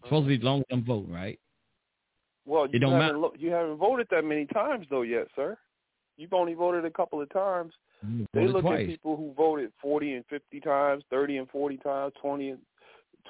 [0.00, 1.38] It's supposed to be as long as I'm voting, right?
[2.46, 3.34] Well, It you don't haven't matter.
[3.38, 5.56] you haven't voted that many times though yet, sir.
[6.16, 7.72] You've only voted a couple of times.
[8.02, 8.82] I'm They look twice.
[8.82, 12.58] at people who voted 40 and 50 times, 30 and 40 times, 20 and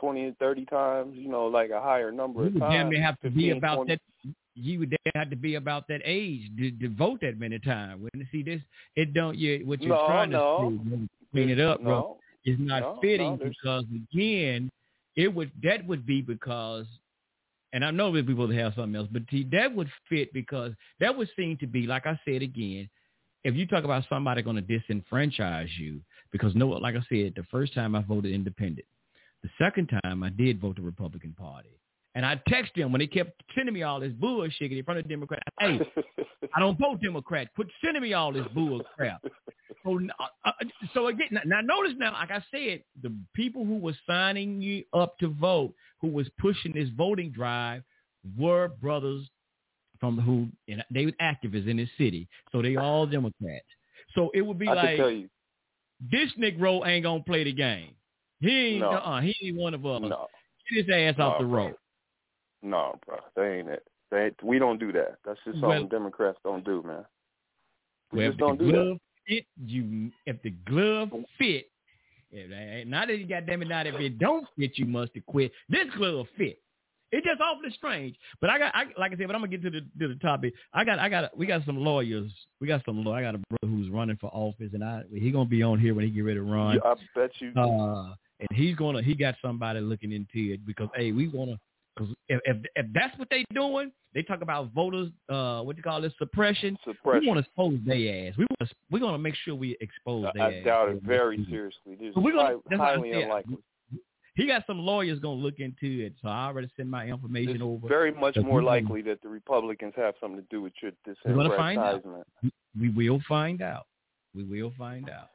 [0.01, 2.73] 20 and 30 times, you know, like a higher number You of times.
[2.91, 3.89] damn have to be about 20.
[3.95, 4.01] that.
[4.59, 8.03] You would have to be about that age to, to vote that many times.
[8.03, 8.61] When you see this,
[8.97, 9.37] it don't.
[9.37, 10.57] You what you're No, trying no.
[10.85, 12.01] to do, clean it up, bro.
[12.01, 14.71] No, is not No, fitting because again,
[15.17, 16.87] it would that would be because,
[17.73, 21.17] and I know that people have something else, but see, that would fit because that
[21.17, 22.89] would seem to be like I said again.
[23.45, 26.01] If you talk about somebody going to disenfranchise you,
[26.33, 28.87] because no, like I said, the first time I voted independent,
[29.43, 31.71] the second time I did vote the Republican Party,
[32.19, 35.05] and I texted him when he kept sending me all this bullshit in front of
[35.05, 35.41] the Democrat.
[35.61, 35.79] Hey,
[36.55, 37.47] I don't vote Democrat.
[37.55, 39.23] Quit sending me all this bull crap.
[39.85, 40.51] So, uh, uh,
[40.93, 44.83] so again, now, now notice now, like I said, the people who were signing you
[44.93, 47.85] up to vote, who was pushing this voting drive,
[48.37, 49.25] were brothers
[50.01, 52.27] from who and they were activists in this city.
[52.51, 53.65] So they all Democrats.
[54.17, 55.29] So it would be I like can tell you,
[56.11, 57.93] this Negro ain't gonna play the game.
[58.41, 58.81] He ain't.
[58.81, 58.91] No.
[58.91, 60.03] Uh, he ain't one of us.
[60.03, 60.27] no,
[60.69, 61.77] Get his ass off the road.
[62.63, 63.87] No, bro, they ain't it.
[64.11, 65.19] They we don't do that.
[65.25, 67.05] That's just Well- something Democrats don't do, man.
[68.13, 68.73] We Well, just don't do that.
[68.73, 71.71] glove fit, you if the glove fit,
[72.31, 75.15] if they, not that you got damn it, not if it don't fit, you must
[75.15, 75.53] have quit.
[75.69, 76.59] This glove fit.
[77.11, 78.17] It's just awfully strange.
[78.41, 80.17] But I got, I, like I said, but I'm gonna get to the to the
[80.21, 80.53] topic.
[80.75, 82.31] I got, I got, we got some lawyers.
[82.61, 83.17] We got some lawyer.
[83.17, 85.95] I got a brother who's running for office, and I he gonna be on here
[85.95, 86.75] when he get ready to run.
[86.75, 87.53] Yeah, I bet you.
[87.59, 91.59] Uh, and he's gonna, he got somebody looking into it because hey, we wanna,
[91.99, 95.83] because if, if if that's what they doing, they talk about voters, uh, what you
[95.83, 96.77] call this suppression.
[96.85, 97.21] suppression.
[97.23, 98.37] We want to expose their ass.
[98.39, 101.45] We want to, we're gonna make sure we expose I, their I doubt it very
[101.49, 101.97] seriously.
[102.01, 103.57] This we're gonna- high, that's highly unlikely.
[104.35, 107.63] He got some lawyers gonna look into it, so I already sent my information It's
[107.63, 107.89] over.
[107.89, 110.93] very much more likely that the Republicans have something to do with your
[111.25, 112.05] We're find out.
[112.05, 112.53] disenfranchisement.
[112.81, 113.87] We will find out.
[114.35, 115.31] We will find out.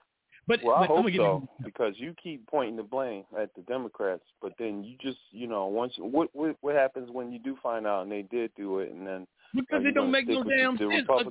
[0.47, 3.62] But, Well, I but I'm hope so because you keep pointing the blame at the
[3.62, 7.56] Democrats, but then you just, you know, once what what, what happens when you do
[7.63, 10.43] find out and they did do it, and then uh, because it don't make no
[10.43, 11.29] damn the sense.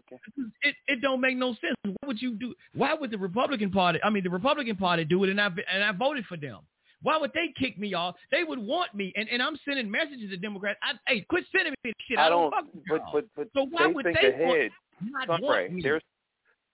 [0.63, 1.77] It it don't make no sense.
[1.85, 2.55] What would you do?
[2.75, 3.99] Why would the Republican Party?
[4.03, 6.61] I mean, the Republican Party do it, and I and I voted for them.
[7.03, 8.15] Why would they kick me off?
[8.31, 10.79] They would want me, and, and I'm sending messages to Democrats.
[10.83, 12.19] I, hey, quit sending me this shit.
[12.19, 12.51] I, I don't.
[12.51, 14.71] fuck with But but but So why they would think they ahead.
[15.03, 15.83] not Sunray, want me?
[15.83, 16.01] They're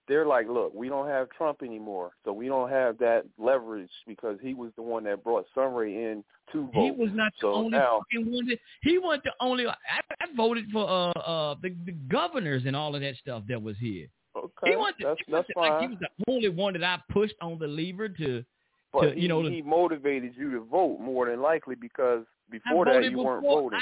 [0.09, 4.39] they're like, look, we don't have Trump anymore, so we don't have that leverage because
[4.43, 6.83] he was the one that brought Sunray in to vote.
[6.83, 8.47] He was not the So only now- fucking one.
[8.47, 9.67] That, he wasn't the only.
[9.67, 9.75] I,
[10.21, 13.77] I voted for uh uh the, the governors and all of that stuff that was
[13.79, 14.07] here.
[14.37, 14.97] Okay, he wasn't.
[15.03, 17.67] that's he that's wasn't like he was the only one that I pushed on the
[17.67, 18.45] lever to.
[18.93, 22.59] But to, he, you know, he motivated you to vote more than likely because I
[22.59, 23.81] before that you weren't voting.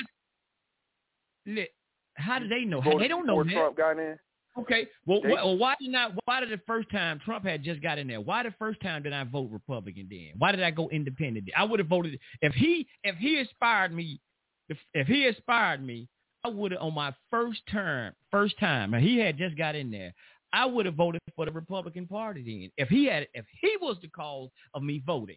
[1.47, 1.69] I-
[2.15, 2.81] how do they know?
[2.81, 3.75] Voted They don't know before that.
[3.75, 4.19] Trump got in.
[4.59, 4.87] Okay.
[5.05, 6.13] Well, They- well, why did not?
[6.25, 8.21] Why did the first time Trump had just got in there?
[8.21, 10.09] Why the first time did I vote Republican?
[10.11, 11.51] Then why did I go independent?
[11.57, 14.21] I would have voted if he if he inspired me.
[14.69, 16.09] If if he inspired me,
[16.43, 19.91] I would have on my first term, first time, and he had just got in
[19.91, 20.13] there.
[20.53, 22.71] I would have voted for the Republican Party then.
[22.79, 25.37] If he had, if he was the cause of me voting,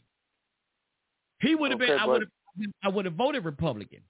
[1.42, 1.90] he would have been.
[2.00, 2.30] I would have.
[2.84, 4.02] I would have voted Republican.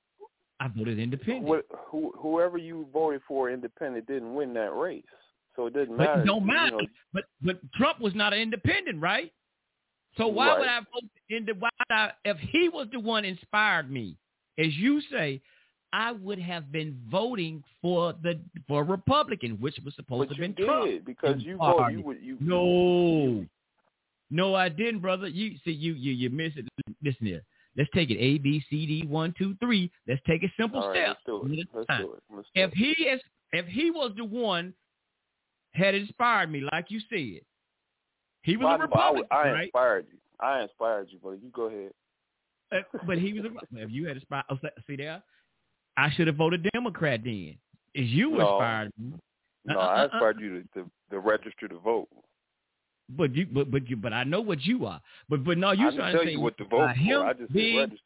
[0.60, 1.46] I voted independent.
[1.46, 5.04] What, who, whoever you voted for independent didn't win that race.
[5.56, 6.22] So it doesn't matter.
[6.22, 6.78] it don't you matter.
[6.78, 9.32] know, But but Trump was not an independent, right?
[10.18, 13.92] So why would I vote in the why I, if he was the one inspired
[13.92, 14.16] me,
[14.58, 15.42] as you say,
[15.94, 20.48] I would have been voting for the for Republican, which was supposed but to you
[20.48, 20.86] have been Trump.
[20.86, 21.78] did because you vote.
[21.78, 21.96] party.
[21.96, 22.38] You you.
[22.40, 23.46] No,
[24.30, 25.28] no, I didn't, brother.
[25.28, 26.68] You see, you you you miss it.
[27.04, 27.44] Listen here.
[27.78, 29.92] Let's take it A B C D one two three.
[30.08, 31.08] Let's take a simple All right, step.
[31.08, 31.68] let's do it.
[31.74, 32.24] Let's do it.
[32.30, 34.74] Let's If he is, if he was the one
[35.74, 37.42] had inspired me, like you said,
[38.42, 39.64] he was Well, a I- I, Republican, I right?
[39.66, 40.18] inspired you.
[40.40, 41.92] I inspired you, but you go ahead.
[42.72, 45.22] Uh, but he was a, if you had inspired, oh, see there,
[45.98, 47.58] I should have voted Democrat then.
[47.94, 48.40] Is you No.
[48.42, 49.14] inspired me?
[49.66, 52.08] No, Uh, uh, I uh, inspired you to, to, to register to vote.
[53.10, 55.02] But you, but but you, but I know what you are.
[55.30, 57.26] But but no, you trying to say you what to vote for.
[57.26, 58.04] I just being, register.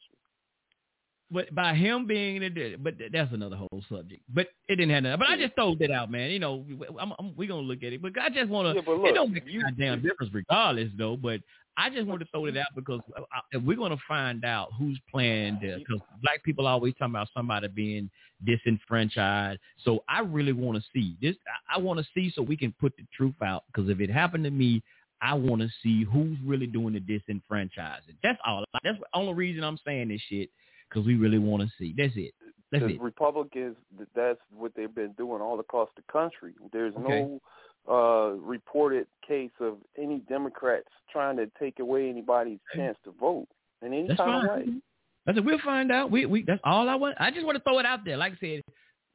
[1.30, 4.22] but by him being in the, but that's another whole subject.
[4.34, 5.20] But it didn't have nothing.
[5.20, 6.32] But I just throwed that out, man.
[6.32, 6.66] You know,
[7.00, 8.02] I'm, I'm, we're gonna look at it.
[8.02, 8.82] But I just want to.
[8.82, 11.18] Yeah, it don't make you- a goddamn difference, regardless, though.
[11.18, 11.42] But
[11.76, 13.22] I just want to throw it out because uh,
[13.54, 15.78] I- we're gonna find out who's playing there.
[15.80, 18.10] Because black people always talking about somebody being
[18.46, 19.60] disenfranchised.
[19.84, 21.36] So I really want to see this.
[21.70, 23.64] I, I want to see so we can put the truth out.
[23.68, 24.84] Because if it happened to me,
[25.22, 28.18] I want to see who's really doing the disenfranchising.
[28.22, 28.66] That's all.
[28.84, 30.50] That's the only reason I'm saying this shit.
[30.90, 31.96] Because we really want to see.
[31.98, 32.34] That's it.
[32.72, 33.02] That's it.
[33.02, 33.76] Republicans,
[34.16, 36.54] that's what they've been doing all across the country.
[36.72, 37.22] There's Okay.
[37.22, 37.42] no
[37.90, 43.48] uh, reported case of any Democrats trying to take away anybody's chance to vote
[43.82, 44.60] in any That's kind fine.
[44.62, 44.74] of way.
[45.28, 46.12] I said we'll find out.
[46.12, 47.16] We we that's all I want.
[47.20, 48.18] I just want to throw it out there.
[48.18, 48.62] Like I said,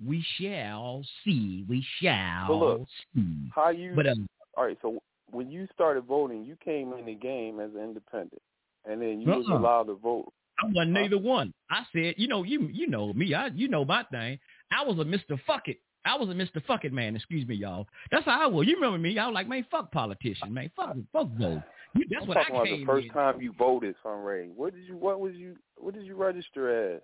[0.06, 1.64] we shall see.
[1.68, 3.50] We shall But look, see.
[3.54, 3.92] How you?
[3.94, 4.26] But um,
[4.56, 4.78] all right.
[4.80, 4.98] So
[5.30, 8.40] when you started voting, you came in the game as an independent,
[8.88, 9.58] and then you was Uh-uh.
[9.58, 10.32] allowed to vote.
[10.62, 11.52] I wasn't neither one.
[11.70, 13.34] I said, you know, you you know me.
[13.34, 14.38] I you know my thing.
[14.72, 15.78] I was a Mister Fuck it.
[16.08, 17.14] I was a Mister Fuck it man.
[17.14, 17.86] Excuse me, y'all.
[18.10, 18.66] That's how I was.
[18.66, 19.18] You remember me?
[19.18, 20.70] I was like, man, fuck politician, man.
[20.74, 21.62] Fuck fuck vote.
[21.94, 23.12] You, that's I'm what I talking about came the first in.
[23.12, 24.48] time you voted, Sunray.
[24.54, 24.96] What did you?
[24.96, 25.56] What was you?
[25.76, 27.02] What did you register as?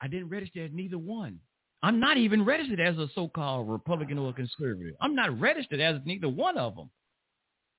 [0.00, 1.38] I didn't register as neither one.
[1.84, 4.94] I'm not even registered as a so-called Republican or a conservative.
[5.00, 6.90] I'm not registered as neither one of them.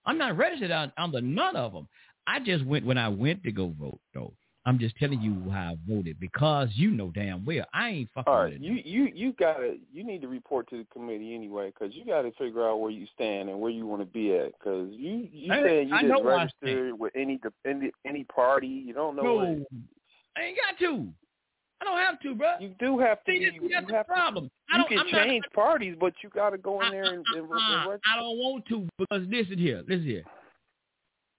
[0.06, 1.88] I'm not registered on, under none of them.
[2.28, 4.34] I just went when I went to go vote, though.
[4.66, 8.32] I'm just telling you how I voted because you know damn well I ain't fucking
[8.34, 11.94] All with you you you gotta you need to report to the committee anyway because
[11.94, 14.54] you got to figure out where you stand and where you want to be at
[14.58, 18.94] because you you I- saying you I didn't register with any any any party you
[18.94, 19.34] don't know.
[19.36, 19.68] what-
[20.38, 21.08] I ain't got to.
[21.82, 22.54] I don't have to, bro.
[22.62, 23.32] You do have to.
[23.32, 24.50] See, be, that's, you have to- problem.
[24.72, 27.04] I You don't, can I'm not- change parties, but you got to go in there
[27.04, 28.00] and, and, and register.
[28.10, 30.24] I don't want to because listen here, listen here.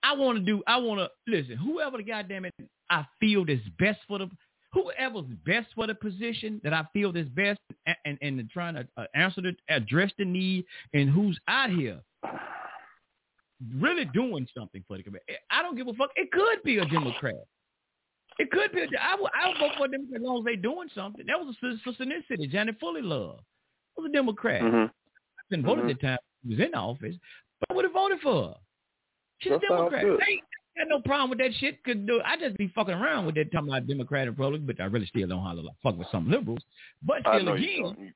[0.02, 0.62] I want to do.
[0.66, 1.56] I want to listen.
[1.56, 2.52] Whoever the goddamn it,
[2.94, 4.28] I feel is best for the.
[4.72, 8.88] Whoever's best for the position that I feel is best, and and, and trying to
[8.96, 12.00] uh, answer the address the need, and who's out here
[13.78, 15.34] really doing something for the community.
[15.50, 16.10] I don't give a fuck.
[16.16, 17.36] It could be a Democrat.
[18.38, 18.80] It could be.
[18.80, 19.30] A, I would.
[19.32, 21.24] I would vote for a Democrat as long as they doing something.
[21.26, 23.38] That was a sister in this city, Janet Fully Love.
[23.96, 24.60] Was a Democrat.
[24.60, 24.88] Mhm.
[24.88, 25.90] I didn't vote Mhm.
[25.90, 27.14] at the time she was in office,
[27.60, 28.54] but I would have voted for her.
[29.38, 30.02] She's That a Democrat.
[30.04, 30.20] good.
[30.76, 31.82] Got no problem with that shit.
[31.84, 34.80] Cause dude, I just be fucking around with that talking about Democrat and Republican, but
[34.80, 36.62] I really still don't holler like fuck with some liberals.
[37.02, 37.98] But still again, don't.
[37.98, 38.12] You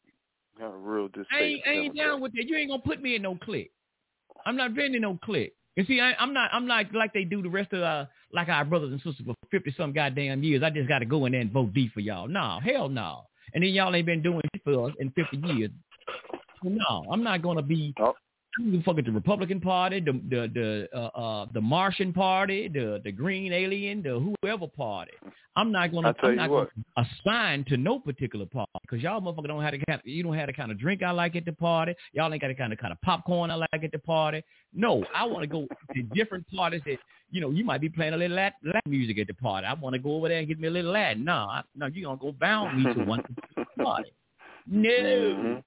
[0.65, 1.09] have a real.
[1.33, 2.45] I ain't, I ain't down with that.
[2.49, 3.71] You ain't gonna put me in no clique.
[4.45, 5.53] I'm not in no clique.
[5.77, 6.51] And see, I, I'm not.
[6.53, 9.35] I'm not like they do the rest of uh, like our brothers and sisters for
[9.53, 10.65] fifty some goddamn years.
[10.65, 12.27] I just got to go in there and vote D for y'all.
[12.27, 13.27] No, hell no.
[13.55, 15.71] And then y'all ain't been doing it for us in fifty years.
[16.65, 17.95] No, I'm not gonna be.
[18.01, 18.15] Oh.
[18.57, 21.61] I don't give a fuck with the Republican Party, the the the uh, uh the
[21.61, 25.13] Martian Party, the the Green Alien, the whoever party.
[25.55, 26.15] I'm not gonna.
[26.23, 26.71] I'm not what.
[26.97, 30.01] gonna assign to no particular party because y'all motherfucker don't have the kind.
[30.05, 31.95] You don't have the kind of drink I like at the party.
[32.13, 34.43] Y'all ain't got the kind of kind of popcorn I like at the party.
[34.73, 36.99] No, I want to go to different parties that
[37.31, 39.67] you know you might be playing a little Latin, Latin music at the party.
[39.67, 41.25] I want to go over there and get me a little Latin.
[41.25, 43.23] No, I, no, you gonna go bound me to one
[43.79, 44.11] party.
[44.67, 45.63] No, Mhm.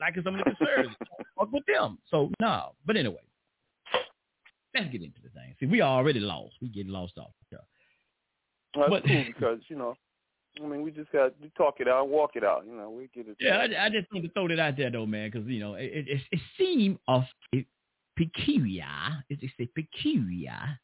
[0.00, 0.96] Like some of the conservatives.
[1.38, 1.98] Fuck with them.
[2.10, 2.72] So no.
[2.84, 3.22] But anyway,
[4.74, 5.54] let's get into the thing.
[5.60, 6.54] See, we already lost.
[6.60, 7.30] We getting lost off.
[7.50, 7.60] here.
[8.74, 9.94] That's But- cool because you know,
[10.62, 12.64] I mean, we just got to talk it out, walk it out.
[12.66, 13.36] You know, we get it.
[13.38, 15.74] Yeah, I, I just want to throw that out there though, man, because you know
[15.74, 17.66] it it, it, it seemed of it
[18.16, 18.86] peculiar.
[19.28, 20.78] It, it's a peculiar.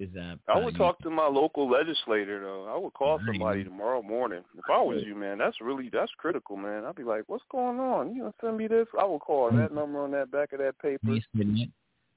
[0.00, 2.66] Is uh, I would talk to my local legislator though.
[2.66, 4.42] I would call somebody tomorrow morning.
[4.58, 6.84] If I was you, man, that's really that's critical, man.
[6.84, 8.12] I'd be like, "What's going on?
[8.16, 10.74] You know, send me this." I would call that number on that back of that
[10.82, 11.12] I paper.
[11.12, 11.68] ain't sweating it.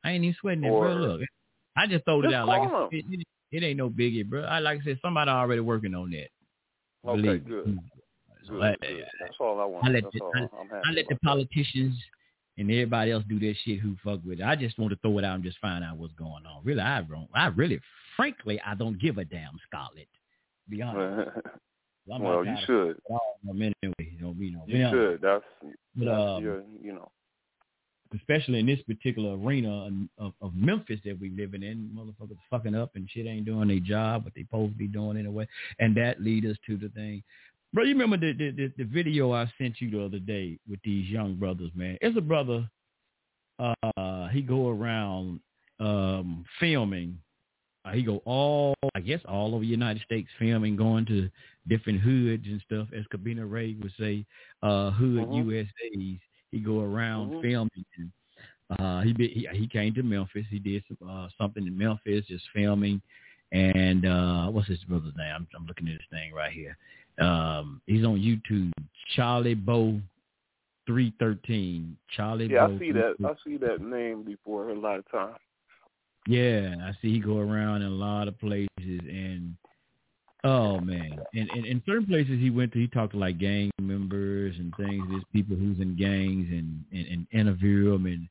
[0.04, 0.96] I ain't even sweating it, Or- bro.
[0.96, 1.22] Look,
[1.76, 4.42] I just throwed it out like it, it, it ain't no biggie, bro.
[4.42, 6.30] I like I said, somebody already working on that.
[7.08, 7.50] Okay, Believe me.
[7.52, 7.80] good.
[8.48, 9.06] So Good, I, good.
[9.20, 9.86] That's all I want.
[9.86, 11.96] I let the, I, I let the politicians
[12.58, 14.44] and everybody else do their shit who fuck with it.
[14.44, 16.64] I just want to throw it out and just find out what's going on.
[16.64, 17.30] Really, I don't.
[17.34, 17.80] I really,
[18.16, 20.08] frankly, I don't give a damn, Scarlett.
[20.70, 21.32] Be honest.
[22.08, 23.00] well, you should.
[23.50, 25.22] Anyway, you know, you know, you should.
[25.22, 25.44] That's,
[25.96, 27.10] But, um, your, you know.
[28.16, 32.96] especially in this particular arena of, of Memphis that we living in, motherfuckers fucking up
[32.96, 35.48] and shit ain't doing their job, what they supposed to be doing anyway,
[35.80, 37.24] and that lead us to the thing.
[37.78, 41.08] Bro, you remember the, the the video I sent you the other day with these
[41.12, 41.96] young brothers, man?
[42.02, 42.68] It's a brother.
[43.60, 45.42] Uh, he go around
[45.80, 47.20] um filming.
[47.86, 51.30] Uh, he go all, I guess, all over the United States filming, going to
[51.68, 52.88] different hoods and stuff.
[52.98, 54.26] As Kabina Ray would say,
[54.64, 55.46] uh, hood Mhm.
[55.46, 56.20] USA's.
[56.50, 57.42] He go around Mhm.
[57.44, 57.86] filming.
[58.00, 58.12] And,
[58.80, 60.48] uh, he, be, he he came to Memphis.
[60.50, 63.04] He did some, uh, something in Memphis, just filming.
[63.52, 65.32] And uh, what's his brother's name?
[65.32, 66.76] I'm, I'm looking at this thing right here.
[67.20, 68.72] Um, he's on YouTube.
[69.16, 70.00] Charlie Bo
[70.86, 71.98] three thirteen.
[72.16, 72.48] Charlie.
[72.50, 73.16] Yeah, Bo I see that.
[73.24, 75.38] I see that name before a lot of times.
[76.28, 79.56] Yeah, I see he go around in a lot of places and
[80.44, 81.20] oh man.
[81.34, 84.74] And, and in certain places he went to he talked to like gang members and
[84.76, 88.28] things, there's people who's in gangs and, and, and interview them and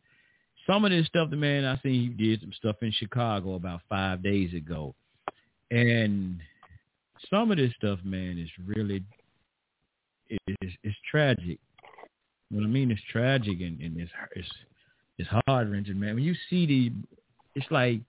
[0.67, 3.81] some of this stuff the man I seen he did some stuff in Chicago about
[3.89, 4.95] five days ago.
[5.71, 6.39] And
[7.31, 9.03] some of this stuff, man, is really
[10.29, 11.59] is it's tragic.
[12.51, 14.49] What I mean is tragic and, and it's it's
[15.19, 16.15] it's heart wrenching, man.
[16.15, 16.93] When you see the
[17.55, 18.01] it's like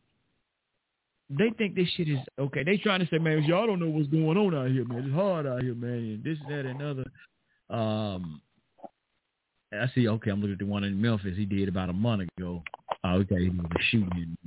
[1.30, 2.64] they think this shit is okay.
[2.64, 5.06] They trying to say, man, y'all don't know what's going on out here, man.
[5.06, 7.06] It's hard out here, man, and this, that, and other.
[7.70, 8.42] Um,
[9.74, 10.08] I see.
[10.08, 11.36] Okay, I'm looking at the one in Memphis.
[11.36, 12.64] He did about a month ago.
[13.04, 14.38] Oh, okay, he was shooting.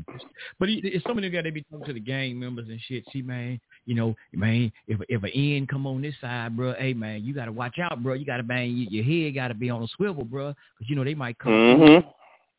[0.59, 2.81] But he, it's some of the guys they be talking to the gang members and
[2.89, 3.05] shit.
[3.13, 6.93] See, man, you know, man, if if an end come on this side, bro, hey,
[6.93, 8.15] man, you got to watch out, bro.
[8.15, 10.91] You got to bang your, your head, got to be on a swivel, bro, because
[10.91, 12.13] you know they might come Mhm.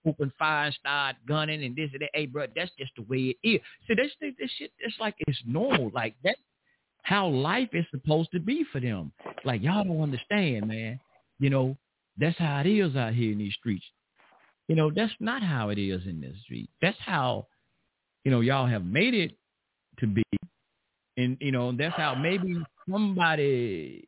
[0.06, 2.10] open fire and start gunning and this and that.
[2.14, 3.62] Hey, bro, that's just the way it is.
[3.88, 5.92] See, think this shit, it's like it's normal.
[5.94, 6.39] Like that's
[7.04, 9.12] how life is supposed to be for them.
[9.44, 11.00] Like y'all don't understand, man.
[11.39, 11.78] You know,
[12.18, 13.86] that's how it is out here in these streets.
[14.72, 16.69] You know, that's not how it is in this street.
[16.82, 17.47] That's how,
[18.24, 19.34] you know, y'all have made it
[19.99, 20.24] to be.
[21.17, 22.55] And, you know, that's how maybe
[22.89, 24.07] somebody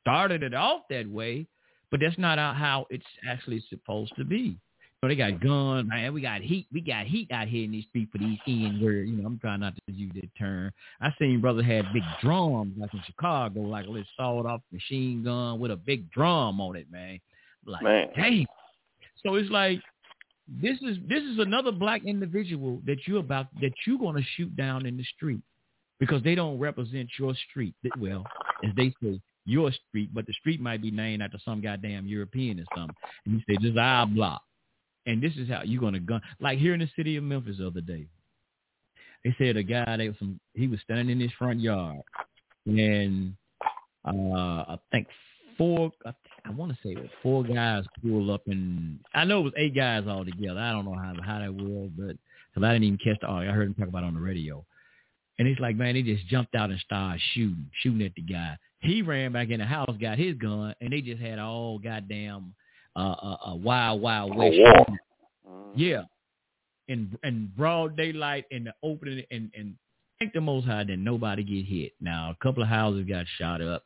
[0.00, 1.48] started it off that way,
[1.90, 4.36] but that's not how- it's actually supposed to be.
[4.38, 4.58] You
[5.02, 6.12] know, they got guns, man.
[6.14, 6.68] We got heat.
[6.72, 9.10] We got heat out here in these streets for these N words.
[9.10, 10.70] You know, I'm trying not to use that term.
[11.00, 15.24] I seen brother had big drums like in Chicago, like a little sawed off machine
[15.24, 17.18] gun with a big drum on it, man.
[17.66, 18.08] Like, Man.
[18.14, 18.46] dang.
[19.24, 19.80] So it's like
[20.48, 24.86] this is this is another black individual that you about that you're gonna shoot down
[24.86, 25.40] in the street
[26.00, 27.74] because they don't represent your street.
[27.98, 28.24] Well,
[28.64, 32.60] as they say, your street, but the street might be named after some goddamn European
[32.60, 32.96] or something.
[33.26, 34.42] And you say, this is our block.
[35.06, 36.20] And this is how you're going to gun.
[36.40, 38.06] Like here in the city of Memphis the other day,
[39.24, 42.02] they said a guy, they was some, he was standing in his front yard.
[42.66, 43.34] And
[44.04, 45.08] uh, I think
[45.58, 46.12] four, I,
[46.44, 49.52] I want to say it was four guys pulled up and I know it was
[49.56, 50.58] eight guys all together.
[50.58, 52.16] I don't know how, how that was, but
[52.52, 53.50] because I didn't even catch the audio.
[53.50, 54.64] I heard him talk about it on the radio.
[55.38, 58.56] And it's like, man, they just jumped out and started shooting, shooting at the guy.
[58.80, 62.54] He ran back in the house, got his gun, and they just had all goddamn
[62.96, 64.56] uh, uh, uh wild, wild west.
[64.56, 64.74] war.
[64.78, 64.98] shooting.
[65.74, 66.02] Yeah,
[66.88, 69.74] in in broad daylight in the opening, and and
[70.18, 71.92] thank the Most High that nobody get hit.
[72.00, 73.84] Now a couple of houses got shot up,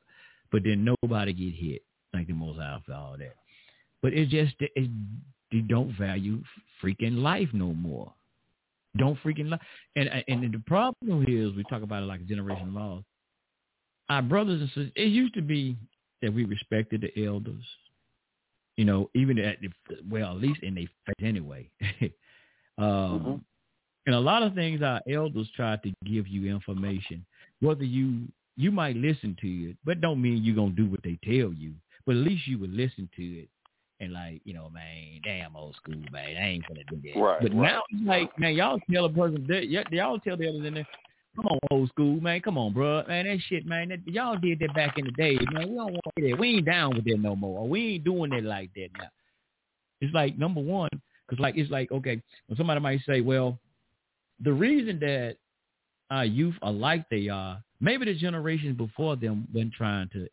[0.51, 1.83] but then nobody get hit.
[2.17, 3.37] Thank the Most High for all that.
[4.03, 4.91] But it's just it,
[5.53, 6.43] they don't value
[6.83, 8.13] freaking life no more.
[8.97, 9.61] Don't freaking lie.
[9.97, 13.05] And and the problem here is we talk about it like a generation lost.
[14.09, 15.77] Our brothers and sisters, it used to be
[16.23, 17.65] that we respected the elders.
[18.77, 19.69] You know, even at the,
[20.09, 21.69] well, at least in their face anyway.
[22.79, 23.45] um,
[24.07, 27.27] And a lot of things our elders try to give you information.
[27.61, 31.19] Whether you you might listen to it, but don't mean you're gonna do what they
[31.25, 31.75] tell you.
[32.07, 33.49] But at least you would listen to it
[34.01, 37.19] and like, you know, man, damn old school, man, I ain't gonna do that.
[37.19, 37.73] Right, but right.
[37.73, 40.87] now it's like, man, y'all tell a person that y'all tell the others in there,
[41.35, 44.59] come on, old school, man, come on, bro, man, that shit, man, that, y'all did
[44.61, 45.71] that back in the day, man.
[45.71, 46.37] We don't want that.
[46.39, 47.67] We ain't down with that no more.
[47.67, 49.09] We ain't doing it like that now.
[50.01, 50.91] It's like number one,
[51.27, 53.59] because like it's like okay, when somebody might say, well,
[54.45, 55.37] the reason that
[56.11, 60.29] our youth are like they are, maybe the generations before them weren't trying to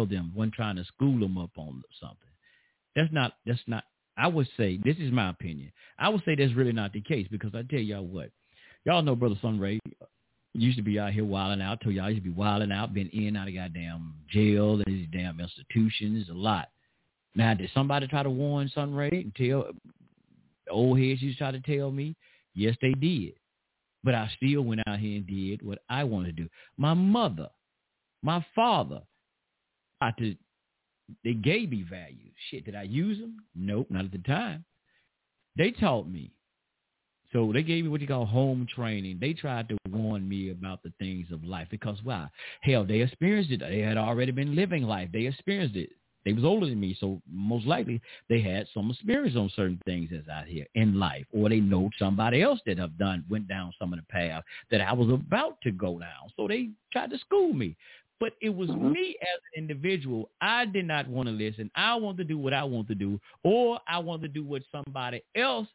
[0.00, 2.16] tell them, weren't trying to school them up on something.
[2.96, 3.34] That's not.
[3.46, 3.84] That's not.
[4.16, 5.72] I would say this is my opinion.
[5.98, 8.30] I would say that's really not the case because I tell y'all what,
[8.84, 9.78] y'all know Brother Sunray
[10.52, 11.78] used to be out here wilding out.
[11.80, 14.74] I told y'all he used to be wilding out, been in out of goddamn jail,
[14.74, 16.68] and these damn institutions, a lot.
[17.34, 19.70] Now, did somebody try to warn Sunray and tell
[20.68, 22.16] old heads used to try to tell me?
[22.54, 23.34] Yes, they did.
[24.02, 26.48] But I still went out here and did what I wanted to do.
[26.76, 27.48] My mother,
[28.22, 29.02] my father,
[30.00, 30.34] I to,
[31.24, 32.32] they gave me values.
[32.50, 33.36] Shit, did I use them?
[33.54, 34.64] Nope, not at the time.
[35.56, 36.32] They taught me.
[37.32, 39.18] So they gave me what you call home training.
[39.20, 42.28] They tried to warn me about the things of life because why?
[42.60, 43.60] Hell, they experienced it.
[43.60, 45.10] They had already been living life.
[45.12, 45.90] They experienced it.
[46.24, 50.10] They was older than me, so most likely they had some experience on certain things
[50.12, 53.72] that's out here in life, or they know somebody else that have done went down
[53.78, 56.30] some of the path that I was about to go down.
[56.36, 57.74] So they tried to school me.
[58.20, 58.92] But it was mm-hmm.
[58.92, 60.30] me as an individual.
[60.40, 61.70] I did not want to listen.
[61.74, 64.62] I want to do what I want to do, or I want to do what
[64.70, 65.66] somebody else,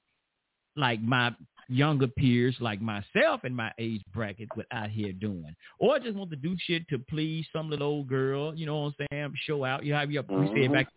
[0.76, 1.36] like my
[1.68, 5.56] younger peers like myself in my age bracket what out here doing.
[5.80, 8.82] Or I just want to do shit to please some little old girl, you know
[8.82, 9.34] what I'm saying?
[9.46, 9.84] Show out.
[9.84, 10.56] You have your mm-hmm.
[10.56, 10.88] said back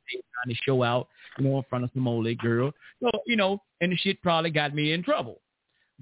[0.44, 2.72] trying to show out, you know, in front of some old girl.
[3.02, 5.40] So, you know, and the shit probably got me in trouble.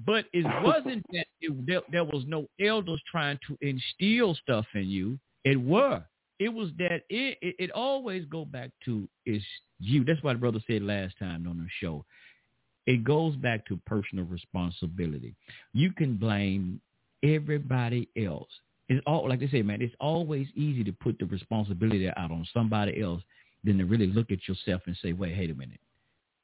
[0.05, 4.89] But it wasn't that it, there, there was no elders trying to instill stuff in
[4.89, 5.19] you.
[5.47, 6.03] It were.
[6.41, 9.43] It was that it, it, it always go back to is
[9.79, 10.05] you.
[10.05, 12.05] That's what the brother said last time on the show.
[12.87, 15.37] It goes back to personal responsibility.
[15.73, 16.81] You can blame
[17.23, 18.49] everybody else.
[18.89, 19.81] It's all like they say, man.
[19.83, 23.23] It's always easy to put the responsibility out on somebody else
[23.63, 25.81] than to really look at yourself and say, "Wait, wait a minute,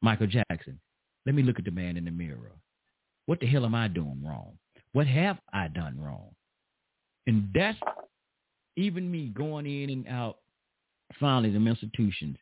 [0.00, 0.78] Michael Jackson.
[1.26, 2.52] Let me look at the man in the mirror.
[3.26, 4.56] What the hell am I doing wrong?
[4.92, 6.34] What have I done wrong?"
[7.26, 7.78] And that's
[8.76, 10.38] even me going in and out,
[11.20, 12.36] finally the institutions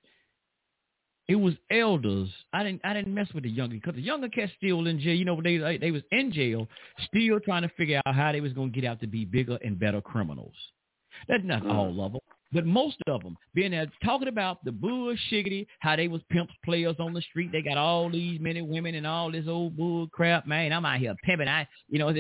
[1.31, 2.29] it was elders.
[2.53, 5.15] I didn't I didn't mess with the younger because the younger cats still in jail.
[5.15, 6.67] You know, they they was in jail,
[7.05, 9.79] still trying to figure out how they was gonna get out to be bigger and
[9.79, 10.55] better criminals.
[11.29, 11.73] That's not mm.
[11.73, 12.21] all of them,
[12.53, 16.97] but most of them being there talking about the bullshiggity, how they was pimps players
[16.99, 17.53] on the street.
[17.53, 20.49] They got all these men and women and all this old bull crap.
[20.49, 21.47] Man, I'm out here pimping.
[21.47, 22.13] I, you know,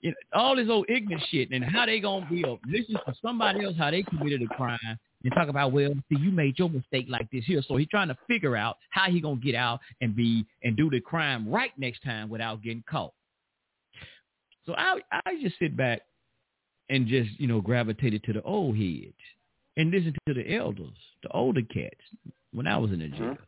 [0.00, 3.14] you know all this old ignorant shit and how they gonna be a listen to
[3.22, 6.70] somebody else how they committed a crime and talk about, well, see, you made your
[6.70, 7.62] mistake like this here.
[7.66, 10.90] So he's trying to figure out how he gonna get out and be and do
[10.90, 13.12] the crime right next time without getting caught.
[14.66, 16.02] So I I just sit back
[16.88, 19.14] and just you know gravitated to the old heads
[19.76, 22.00] and listen to the elders, the older cats.
[22.52, 23.42] When I was in the jail, mm-hmm.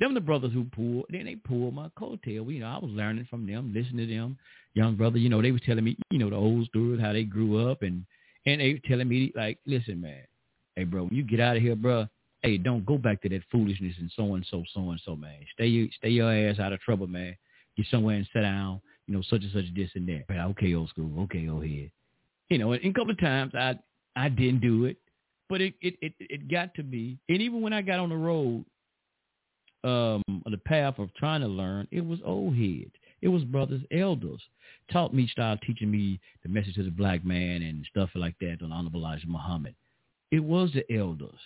[0.00, 2.52] them the brothers who pulled, then they pulled my coattail.
[2.52, 4.38] You know, I was learning from them, listening to them.
[4.74, 7.24] Young brother, you know, they was telling me, you know, the old stories, how they
[7.24, 8.04] grew up, and
[8.46, 10.22] and they telling me like, listen, man,
[10.76, 12.06] hey, bro, when you get out of here, bro,
[12.42, 15.38] hey, don't go back to that foolishness and so and so, so and so, man.
[15.54, 17.36] Stay stay your ass out of trouble, man.
[17.76, 20.24] Get somewhere and sit down, you know, such and such, this and that.
[20.30, 21.22] Okay, old school.
[21.22, 21.90] Okay, old head.
[22.50, 23.78] You know, and a couple of times I
[24.16, 24.96] I didn't do it,
[25.48, 27.18] but it it it, it got to me.
[27.28, 28.64] And even when I got on the road,
[29.84, 32.92] um, on the path of trying to learn, it was old heads.
[33.24, 34.42] It was brothers, elders,
[34.92, 38.58] taught me, started teaching me the message of the black man and stuff like that
[38.62, 39.74] on Honorable Elijah Muhammad.
[40.30, 41.40] It was the elders.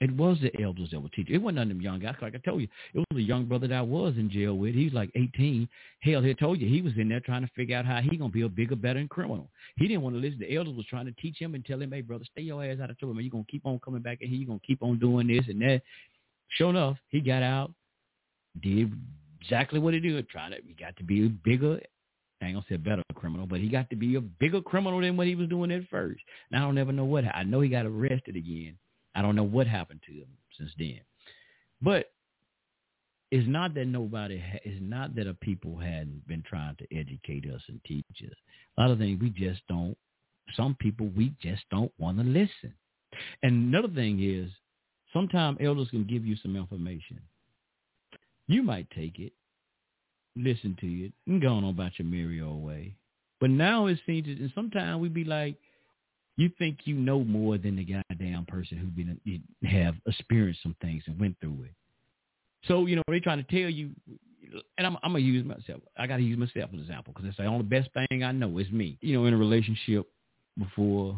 [0.00, 1.36] It was the elders that were teaching.
[1.36, 2.16] It wasn't none of them young guys.
[2.20, 4.74] Like I told you, it was a young brother that I was in jail with.
[4.74, 5.68] He was like 18.
[6.00, 8.32] Hell, he told you he was in there trying to figure out how he gonna
[8.32, 9.48] be a bigger, better criminal.
[9.76, 10.40] He didn't want to listen.
[10.40, 12.78] The elders was trying to teach him and tell him, hey, brother, stay your ass
[12.82, 13.22] out of trouble, man.
[13.22, 14.38] You're gonna keep on coming back in here.
[14.38, 15.82] You're gonna keep on doing this and that.
[16.48, 17.72] Sure enough, he got out,
[18.60, 18.92] did
[19.46, 20.28] exactly what he did.
[20.28, 21.80] Tried to, he got to be a bigger
[22.40, 25.16] I ain't gonna say better criminal, but he got to be a bigger criminal than
[25.16, 26.20] what he was doing at first.
[26.50, 27.24] And I don't ever know what.
[27.24, 28.76] I know he got arrested again.
[29.14, 30.28] I don't know what happened to him
[30.58, 31.00] since then.
[31.80, 32.10] But
[33.30, 34.42] it's not that nobody.
[34.64, 38.36] It's not that a people hadn't been trying to educate us and teach us.
[38.76, 39.96] A lot of things we just don't.
[40.54, 42.74] Some people we just don't want to listen.
[43.42, 44.50] And another thing is,
[45.12, 47.20] sometimes elders can give you some information.
[48.48, 49.32] You might take it
[50.36, 52.94] listen to it, and go on about your merry old way.
[53.40, 55.56] But now it seems, and sometimes we be like,
[56.36, 59.18] you think you know more than the goddamn person who been
[59.68, 61.72] have experienced some things and went through it.
[62.68, 63.90] So you know they're trying to tell you,
[64.76, 65.80] and I'm, I'm gonna use myself.
[65.96, 68.58] I gotta use myself as an example because it's the only best thing I know
[68.58, 68.98] is me.
[69.00, 70.06] You know, in a relationship
[70.58, 71.16] before,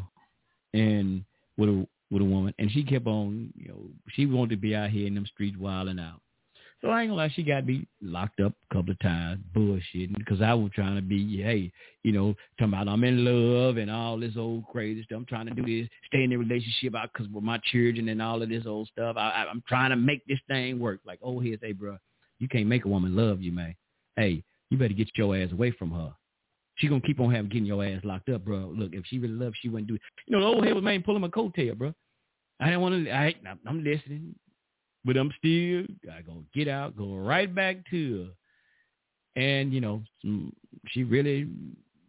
[0.73, 1.25] and
[1.57, 4.75] with a with a woman, and she kept on, you know, she wanted to be
[4.75, 6.21] out here in them streets wilding out.
[6.81, 10.17] So I ain't gonna lie, she got me locked up a couple of times, bullshitting,
[10.17, 11.73] because I was trying to be, hey,
[12.05, 15.19] you know, talking about I'm in love and all this old crazy stuff.
[15.19, 18.23] I'm trying to do this, stay in the relationship out because with my children and
[18.23, 19.17] all of this old stuff.
[19.17, 21.01] I, I, I'm trying to make this thing work.
[21.05, 21.99] Like, oh, here's, hey, bro,
[22.39, 23.75] you can't make a woman love you, man.
[24.15, 26.15] Hey, you better get your ass away from her.
[26.77, 28.73] She gonna keep on having getting your ass locked up, bro.
[28.73, 30.01] Look, if she really loves, she wouldn't do it.
[30.27, 31.93] You know, the old head was man pulling my coattail, bro.
[32.61, 33.11] I didn't want to.
[33.13, 33.35] I,
[33.67, 34.37] I'm listening
[35.05, 38.33] but I'm still I go get out, go right back to
[39.37, 40.03] her, and you know
[40.89, 41.49] she really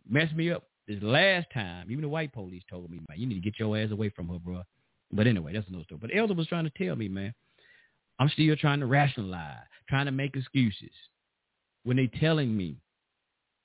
[0.09, 1.87] messed me up this last time.
[1.89, 4.29] Even the white police told me, man, you need to get your ass away from
[4.29, 4.63] her, bro.
[5.11, 5.99] But anyway, that's another story.
[6.01, 7.33] But Elder was trying to tell me, man,
[8.19, 10.91] I'm still trying to rationalize, trying to make excuses
[11.83, 12.75] when they telling me,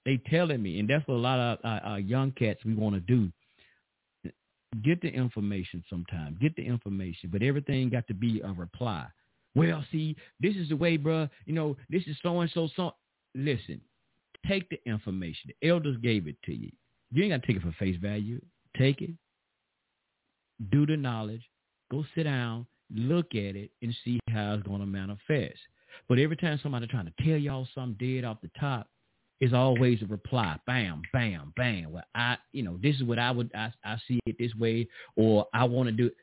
[0.05, 2.95] they telling me, and that's what a lot of uh, uh, young cats we want
[2.95, 3.31] to do.
[4.83, 6.37] Get the information sometime.
[6.41, 9.07] Get the information, but everything got to be a reply.
[9.55, 11.29] Well, see, this is the way, bro.
[11.47, 12.69] You know, this is so and so.
[12.75, 12.93] So,
[13.35, 13.81] listen,
[14.49, 15.53] take the information.
[15.61, 16.71] The elders gave it to you.
[17.13, 18.41] You ain't got to take it for face value.
[18.77, 19.11] Take it,
[20.71, 21.43] do the knowledge,
[21.91, 25.59] go sit down, look at it, and see how it's going to manifest.
[26.09, 28.89] But every time somebody trying to tell y'all something dead off the top,
[29.45, 30.57] it's always a reply.
[30.67, 31.93] Bam, bam, bam.
[31.93, 34.89] Well, I, you know, this is what I would, I, I see it this way,
[35.17, 36.17] or I want to do it.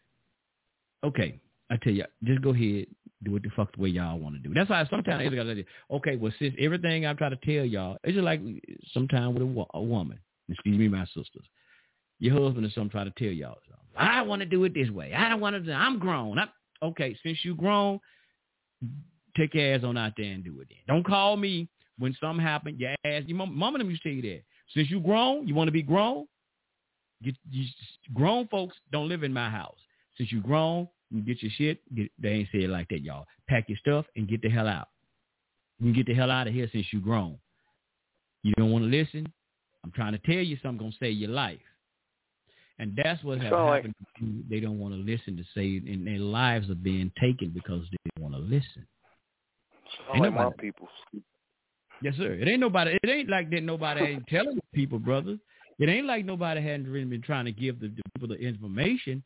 [1.04, 2.88] Okay, I tell you, just go ahead,
[3.24, 4.52] do it the fuck the way y'all want to do.
[4.56, 8.16] That's why sometimes it's gotta okay, well, since everything I'm trying to tell y'all, it's
[8.16, 8.42] just like
[8.92, 10.18] sometimes with a, a woman.
[10.50, 11.46] Excuse me, my sisters.
[12.18, 13.86] Your husband or something try to tell y'all something.
[13.96, 15.14] I want to do it this way.
[15.14, 15.72] I don't want to.
[15.72, 16.40] I'm grown.
[16.40, 16.50] I'm,
[16.82, 18.00] okay, since you grown,
[19.38, 20.70] take your ass on out there and do it.
[20.70, 21.70] Then don't call me
[22.02, 22.76] when something happen.
[22.78, 23.24] Your ass.
[23.28, 24.44] Your mom, and them used to tell you that.
[24.74, 26.28] Since you grown, you want to be grown.
[27.22, 27.66] You, you,
[28.14, 29.78] grown folks don't live in my house.
[30.18, 31.80] Since you grown, you get your shit.
[31.96, 33.26] Get, they ain't say it like that, y'all.
[33.48, 34.88] Pack your stuff and get the hell out.
[35.80, 37.38] You can get the hell out of here since you grown.
[38.44, 39.32] You don't want to listen.
[39.84, 41.60] I'm trying to tell you something gonna save your life.
[42.80, 43.94] And that's what has so happened.
[44.50, 47.98] They don't want to listen to say, and their lives are being taken because they
[48.16, 48.88] don't want to listen.
[50.08, 50.88] So ain't like nobody, people.
[52.02, 52.34] Yes, sir.
[52.34, 52.98] It ain't nobody.
[53.02, 53.64] It ain't like that.
[53.64, 55.38] Nobody ain't telling people, brother.
[55.80, 59.24] It ain't like nobody hadn't really been trying to give the, the people the information.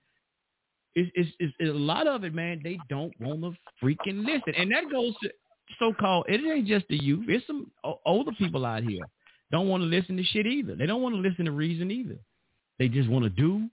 [0.93, 2.61] It's, it's, it's, a lot of it, man.
[2.63, 3.53] They don't want to
[3.83, 5.29] freaking listen, and that goes to
[5.77, 6.25] so-called.
[6.29, 7.25] It ain't just the youth.
[7.27, 7.69] It's some
[8.05, 9.01] older people out here
[9.51, 10.75] don't want to listen to shit either.
[10.75, 12.17] They don't want to listen to reason either.
[12.79, 13.69] They just want to do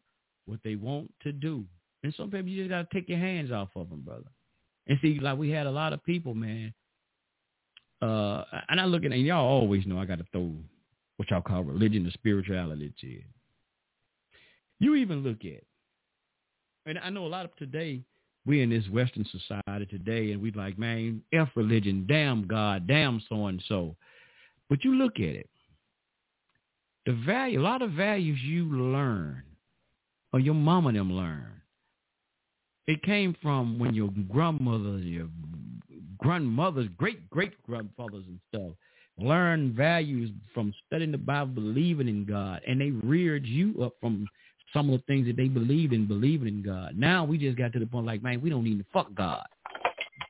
[0.47, 1.65] what they want to do.
[2.03, 4.31] And sometimes you just got to take your hands off of them, brother.
[4.87, 6.75] And see, like we had a lot of people, man.
[8.03, 10.51] Uh, and I look at, and y'all always know I got to throw
[11.17, 13.25] what y'all call religion or spirituality to it.
[14.81, 15.63] You even look at,
[16.85, 18.03] and I know a lot of today,
[18.45, 23.23] we in this Western society today, and we like, man, F religion, damn God, damn
[23.29, 23.95] so and so.
[24.69, 25.49] But you look at it
[27.07, 29.43] the value, a lot of values you learn
[30.33, 31.62] or your mama and them learn.
[32.87, 35.29] It came from when your grandmothers, your
[36.19, 38.73] grandmothers, great great grandfathers and stuff
[39.19, 44.27] learned values from studying the Bible, believing in God, and they reared you up from
[44.73, 46.97] some of the things that they believed in, believing in God.
[46.97, 49.47] Now we just got to the point like, man, we don't need to fuck God.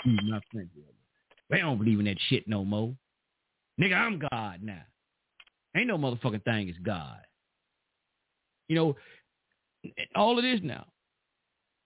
[0.05, 2.95] They don't believe in that shit no more.
[3.81, 4.83] Nigga, I'm God now.
[5.77, 7.19] Ain't no motherfucking thing is God.
[8.69, 8.97] You know,
[10.15, 10.87] all of this now.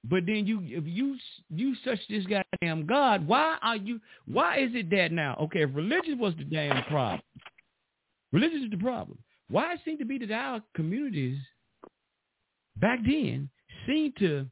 [0.08, 1.16] But then you, if you
[1.50, 4.00] you such this goddamn God, why are you?
[4.26, 5.36] Why is it that now?
[5.42, 7.22] Okay, if religion was the damn problem,
[8.32, 9.18] religion is the problem.
[9.48, 11.38] Why it seemed to be that our communities
[12.76, 13.48] back then
[13.86, 14.46] seem to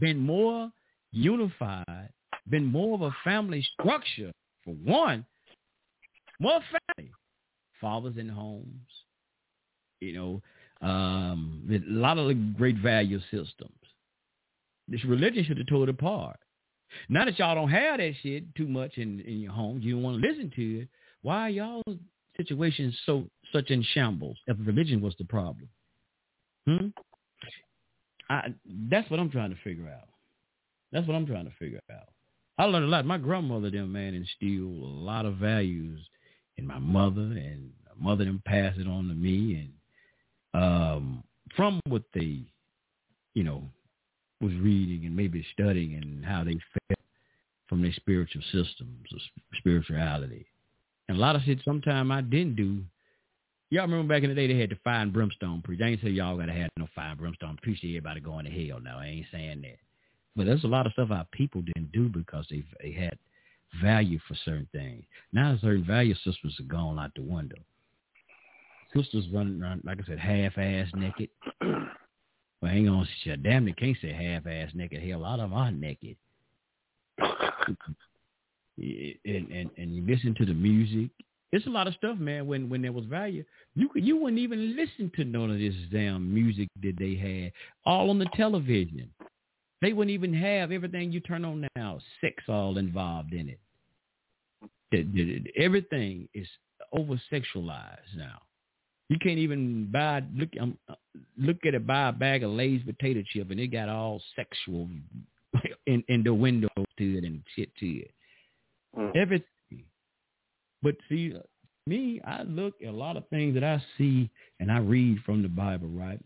[0.00, 0.70] been more
[1.12, 2.10] unified,
[2.48, 4.32] been more of a family structure
[4.64, 5.24] for one,
[6.40, 6.60] more
[6.96, 7.10] family
[7.80, 8.88] fathers in homes,
[10.00, 10.42] you know,
[10.86, 13.72] um, a lot of the great value systems.
[14.88, 16.38] This religion should have tore it apart.
[17.08, 20.02] Now that y'all don't have that shit too much in, in your homes, you don't
[20.02, 20.88] want to listen to it.
[21.22, 21.82] Why are y'all
[22.36, 25.68] situations so such in shambles if religion was the problem?
[26.66, 26.86] Hmm?
[28.30, 28.54] I,
[28.90, 30.08] that's what I'm trying to figure out.
[30.92, 32.08] That's what I'm trying to figure out.
[32.58, 33.04] I learned a lot.
[33.04, 36.00] My grandmother, them man, instilled a lot of values
[36.58, 39.70] in my mother and my mother them passed it on to me
[40.54, 41.22] and um
[41.56, 42.42] from what they
[43.34, 43.62] you know
[44.40, 47.00] was reading and maybe studying and how they felt
[47.68, 49.18] from their spiritual systems or
[49.58, 50.46] spirituality.
[51.08, 52.82] And a lot of shit sometimes I didn't do.
[53.70, 55.80] Y'all remember back in the day they had the fire and brimstone preach.
[55.82, 58.50] I ain't say y'all gotta have no fire and brimstone preach to everybody going to
[58.50, 58.98] hell now.
[58.98, 59.78] I ain't saying that.
[60.36, 63.18] But there's a lot of stuff our people didn't do because they they had
[63.82, 65.04] value for certain things.
[65.32, 67.58] Now certain value systems are gone out the window.
[68.96, 71.28] Sisters running around, like I said, half-ass naked.
[72.60, 73.42] well, hang on, shit.
[73.42, 75.02] Damn, they can't say half-ass naked.
[75.02, 76.16] Hell, a lot of them are naked.
[78.78, 81.10] and, and and you listen to the music.
[81.50, 82.46] It's a lot of stuff, man.
[82.46, 83.44] When when there was value,
[83.74, 87.52] you could you wouldn't even listen to none of this damn music that they had
[87.84, 89.10] all on the television.
[89.80, 93.60] They wouldn't even have everything you turn on now, sex all involved in it.
[95.56, 96.48] Everything is
[96.92, 98.40] over sexualized now.
[99.08, 100.76] You can't even buy look um,
[101.38, 104.88] look at it buy a bag of Lay's potato chip and it got all sexual
[105.86, 108.10] in in the window to it and shit to it.
[108.96, 109.16] Mm.
[109.16, 109.84] Everything.
[110.82, 111.34] But see,
[111.86, 114.30] me, I look at a lot of things that I see
[114.60, 116.20] and I read from the Bible, right?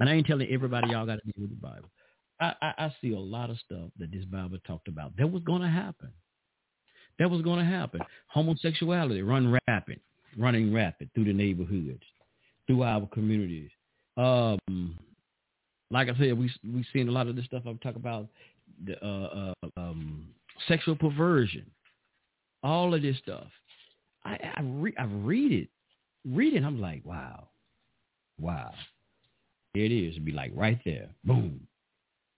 [0.00, 1.90] And I ain't telling everybody y'all got to deal with the Bible.
[2.40, 5.42] I, I, I see a lot of stuff that this Bible talked about that was
[5.42, 6.10] going to happen.
[7.18, 8.00] That was going to happen.
[8.28, 10.00] Homosexuality run rapid,
[10.38, 12.02] running rapid through the neighborhoods,
[12.66, 13.70] through our communities.
[14.16, 14.98] Um,
[15.90, 17.62] like I said, we we seen a lot of this stuff.
[17.66, 18.28] I'm talking about
[18.84, 20.28] the uh, uh, um,
[20.68, 21.66] sexual perversion,
[22.62, 23.46] all of this stuff.
[24.24, 25.68] I I, re- I read it,
[26.24, 26.64] read it.
[26.64, 27.48] I'm like, wow,
[28.38, 28.72] wow.
[29.74, 30.12] Here It is.
[30.12, 31.60] It'd be like right there, boom.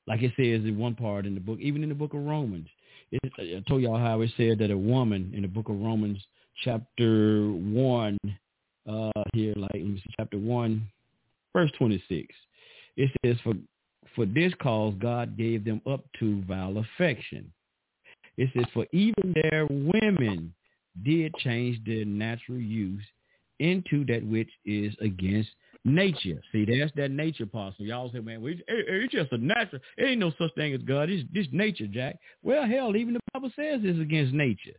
[0.06, 2.68] Like it says in one part in the book, even in the book of Romans.
[3.10, 6.18] It, I told y'all how it said that a woman in the book of Romans,
[6.64, 8.18] chapter one,
[8.88, 10.86] uh, here, like let me see, chapter one,
[11.52, 12.34] verse twenty-six.
[12.96, 13.54] It says, "For
[14.14, 17.52] for this cause God gave them up to vile affection."
[18.36, 20.54] It says, "For even their women
[21.02, 23.04] did change their natural use
[23.58, 25.50] into that which is against
[25.84, 26.40] nature.
[26.52, 27.74] See, that's that nature part.
[27.78, 29.80] So y'all say, man, well, it's, it's just a natural.
[29.96, 31.10] It ain't no such thing as God.
[31.10, 32.16] It's this nature, Jack.
[32.42, 34.76] Well, hell, even the Bible says it's against nature.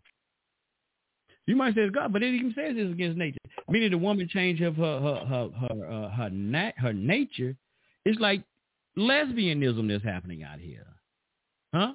[1.46, 3.38] You might say it's God, but it even says it's against nature.
[3.70, 7.56] Meaning the woman change of her her her her uh, her, her nature.
[8.06, 8.44] It's like
[8.98, 10.88] lesbianism that's happening out here,
[11.74, 11.94] huh?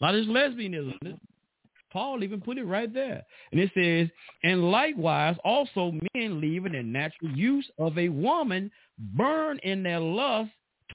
[0.00, 1.18] A lot of this lesbianism.
[1.92, 3.24] Paul even put it right there.
[3.50, 4.08] And it says,
[4.44, 10.52] and likewise also men leaving the natural use of a woman burn in their lust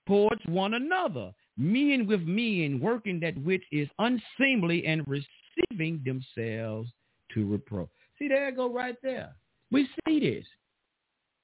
[0.07, 6.89] towards one another, men with men working that which is unseemly and receiving themselves
[7.33, 7.89] to reproach.
[8.19, 9.35] See, there go right there.
[9.71, 10.45] We see this.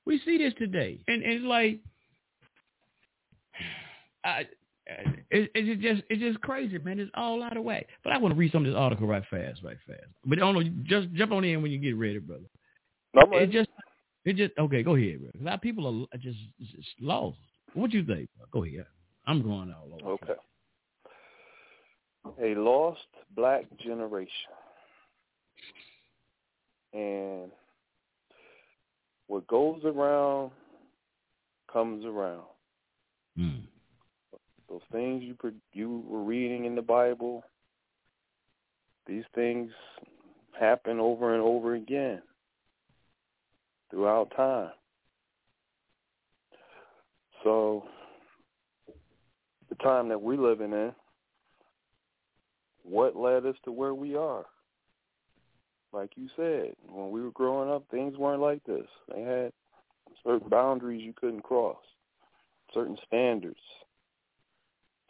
[0.06, 1.00] We see this today.
[1.08, 1.80] And, and it's like,
[4.24, 4.46] I,
[5.30, 7.00] it, it's just it's just crazy, man.
[7.00, 7.88] It's all out of whack.
[8.04, 10.04] But I want to read some of this article right fast, right fast.
[10.26, 12.44] But I don't know, just jump on in when you get ready, brother.
[13.14, 13.70] No, it just
[14.26, 14.84] it just okay.
[14.84, 15.38] Go ahead, brother.
[15.40, 17.38] A lot of people are just, just lost.
[17.74, 18.30] What do you think?
[18.52, 18.86] Go ahead.
[19.26, 20.12] I'm going all over.
[20.14, 20.34] Okay.
[22.44, 23.00] A lost
[23.36, 24.52] black generation,
[26.94, 27.52] and
[29.28, 30.52] what goes around
[31.72, 32.44] comes around.
[33.38, 33.64] Mm.
[34.70, 35.36] Those things you
[35.74, 37.44] you were reading in the Bible,
[39.08, 39.72] these things
[40.60, 42.22] happen over and over again
[43.90, 44.72] throughout time.
[47.44, 47.86] So
[49.70, 50.94] the time that we're living in,
[52.84, 54.46] what led us to where we are?
[55.94, 58.88] Like you said, when we were growing up, things weren't like this.
[59.14, 59.52] They had
[60.24, 61.78] certain boundaries you couldn't cross,
[62.74, 63.60] certain standards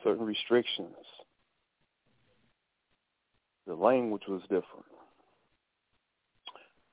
[0.04, 0.96] certain restrictions.
[3.68, 4.86] The language was different.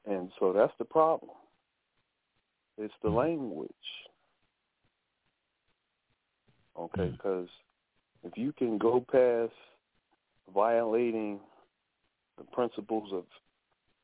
[0.06, 1.32] And so that's the problem.
[2.76, 3.16] It's the hmm.
[3.16, 3.70] language.
[6.78, 7.12] Okay, hmm.
[7.12, 7.48] because
[8.24, 9.52] if you can go past
[10.54, 11.40] violating
[12.36, 13.24] the principles of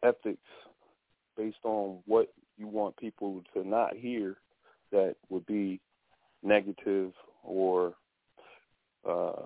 [0.05, 0.39] ethics
[1.37, 4.37] based on what you want people to not hear
[4.93, 5.81] that would be
[6.43, 7.95] negative or
[9.09, 9.43] uh,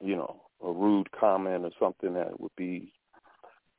[0.00, 2.92] you know, a rude comment or something that would be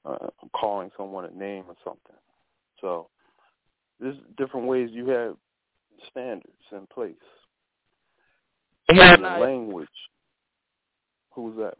[0.05, 2.15] uh, calling someone a name or something.
[2.81, 3.09] So
[3.99, 5.35] there's different ways you have
[6.09, 7.13] standards in place.
[8.91, 9.87] Yeah, the language.
[11.31, 11.75] Who's that?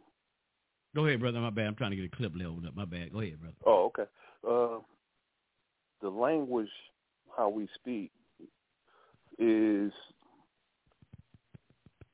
[0.96, 1.40] Go ahead, brother.
[1.40, 1.66] My bad.
[1.66, 2.74] I'm trying to get a clip leveled up.
[2.74, 3.12] My bad.
[3.12, 3.56] Go ahead, brother.
[3.66, 4.04] Oh, okay.
[4.48, 4.80] Uh,
[6.00, 6.70] the language,
[7.36, 8.10] how we speak,
[9.38, 9.92] is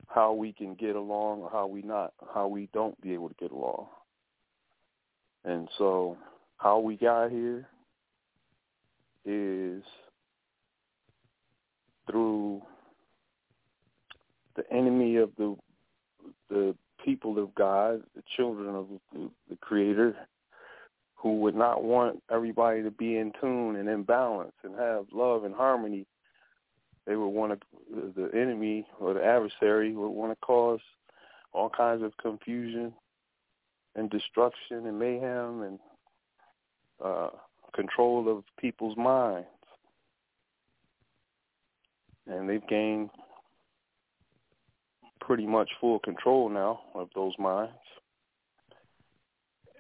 [0.09, 3.35] how we can get along or how we not how we don't be able to
[3.39, 3.87] get along.
[5.45, 6.19] And so
[6.57, 7.69] how we got here
[9.25, 9.85] is
[12.11, 12.63] through
[14.57, 15.57] the enemy of the
[16.51, 16.75] the
[17.05, 20.17] people of God, the children of the, Creator,
[21.15, 25.45] who would not want everybody to be in tune and in balance and have love
[25.45, 26.07] and harmony
[27.07, 30.81] they would want to, the enemy or the adversary would want to cause
[31.53, 32.93] all kinds of confusion
[33.97, 35.79] and destruction and mayhem and
[37.05, 37.29] uh,
[37.75, 39.47] control of people's minds.
[42.27, 43.11] And they've gained
[45.27, 47.73] pretty much full control now of those minds.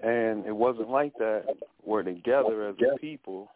[0.03, 1.45] And it wasn't like that.
[1.84, 3.49] We're together as a people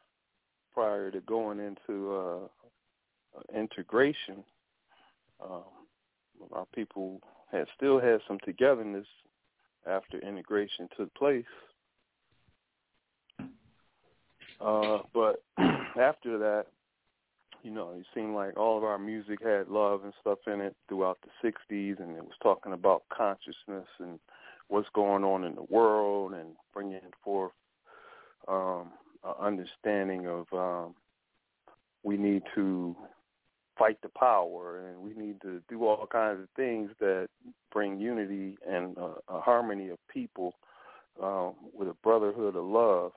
[0.72, 4.44] prior to going into uh, integration.
[5.42, 5.62] Um,
[6.52, 7.20] our people
[7.50, 9.06] had still had some togetherness
[9.86, 11.44] after integration took place.
[14.60, 16.66] Uh, but after that,
[17.66, 20.76] you know, it seemed like all of our music had love and stuff in it
[20.88, 24.20] throughout the 60s, and it was talking about consciousness and
[24.68, 27.50] what's going on in the world and bringing forth
[28.46, 28.92] um,
[29.24, 30.94] an understanding of um,
[32.04, 32.94] we need to
[33.76, 37.26] fight the power and we need to do all kinds of things that
[37.72, 40.54] bring unity and a harmony of people
[41.20, 43.10] uh, with a brotherhood of love,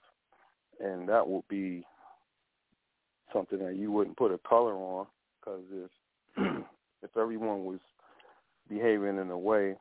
[0.80, 1.86] and that will be
[3.34, 5.08] something that you wouldn't put a color on
[5.40, 5.92] because if
[7.04, 7.80] if everyone was
[8.70, 9.76] behaving in a way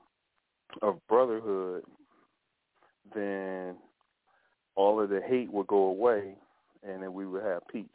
[0.83, 1.83] of brotherhood,
[3.15, 3.77] then
[4.77, 6.35] all of the hate would go away
[6.83, 7.87] and then we would have peace.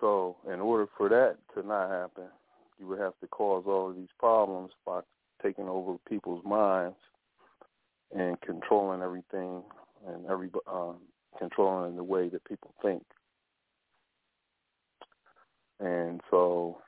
[0.00, 2.28] So in order for that to not happen,
[2.78, 5.00] you would have to cause all of these problems by
[5.42, 6.96] taking over people's minds
[8.16, 9.62] and controlling everything
[10.08, 10.96] and every um,
[11.38, 13.02] controlling the way that people think.
[15.78, 16.78] And so,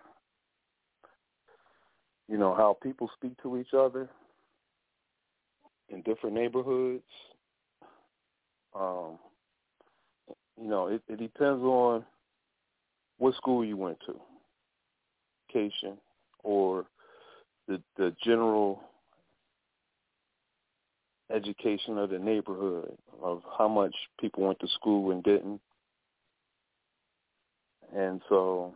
[2.29, 4.09] you know, how people speak to each other
[5.89, 7.03] in different neighborhoods,
[8.75, 9.19] um,
[10.61, 12.05] you know, it, it depends on
[13.19, 14.15] what school you went to,
[15.49, 15.97] education,
[16.43, 16.85] or
[17.69, 18.83] the the general
[21.31, 25.61] education of the neighborhood, of how much people went to school and didn't.
[27.95, 28.75] And so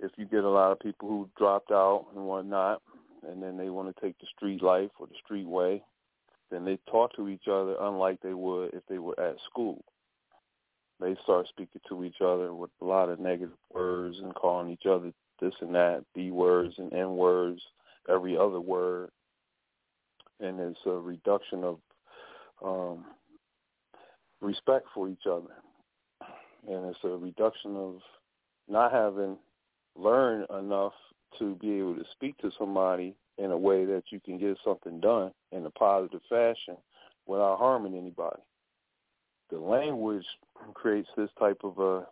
[0.00, 2.82] if you get a lot of people who dropped out and whatnot,
[3.26, 5.82] and then they want to take the street life or the street way,
[6.50, 9.82] then they talk to each other unlike they would if they were at school.
[11.00, 14.86] They start speaking to each other with a lot of negative words and calling each
[14.86, 17.60] other this and that, B words and N words,
[18.08, 19.10] every other word
[20.40, 21.78] and it's a reduction of
[22.64, 23.04] um,
[24.40, 25.54] respect for each other,
[26.68, 27.96] and it's a reduction of
[28.68, 29.36] not having
[29.96, 30.92] learned enough
[31.38, 35.00] to be able to speak to somebody in a way that you can get something
[35.00, 36.76] done in a positive fashion
[37.26, 38.40] without harming anybody.
[39.50, 40.24] The language
[40.74, 42.06] creates this type of a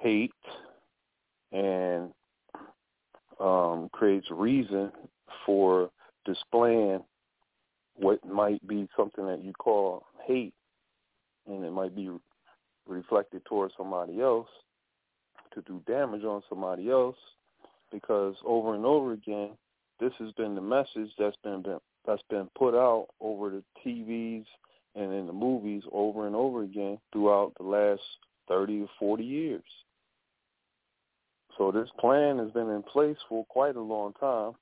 [0.00, 0.32] hate
[1.52, 2.10] and
[3.40, 4.90] um, creates reason
[5.44, 5.90] for
[6.24, 7.02] displaying
[7.96, 10.54] what might be something that you call hate,
[11.46, 12.10] and it might be
[12.86, 14.48] reflected towards somebody else
[15.54, 17.16] to do damage on somebody else,
[17.92, 19.50] because over and over again,
[20.00, 24.44] this has been the message that's been, been that's been put out over the TVs
[24.94, 28.02] and in the movies over and over again throughout the last
[28.48, 29.62] 30 or 40 years.
[31.56, 34.52] So this plan has been in place for quite a long time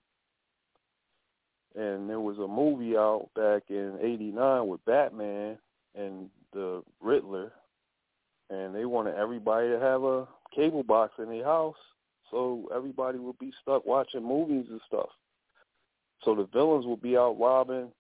[1.75, 5.59] and there was a movie out back in '89 with Batman
[5.95, 7.53] and the Riddler,
[8.51, 11.77] and they wanted everybody to have a cable box in their house,
[12.31, 15.09] so everybody would be stuck watching movies and stuff.
[16.25, 17.91] So the villains would be out robbing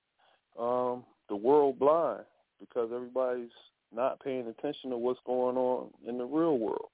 [0.58, 2.24] um, the world blind
[2.60, 3.50] because everybody's
[3.94, 6.88] not paying attention to what's going on in the real world.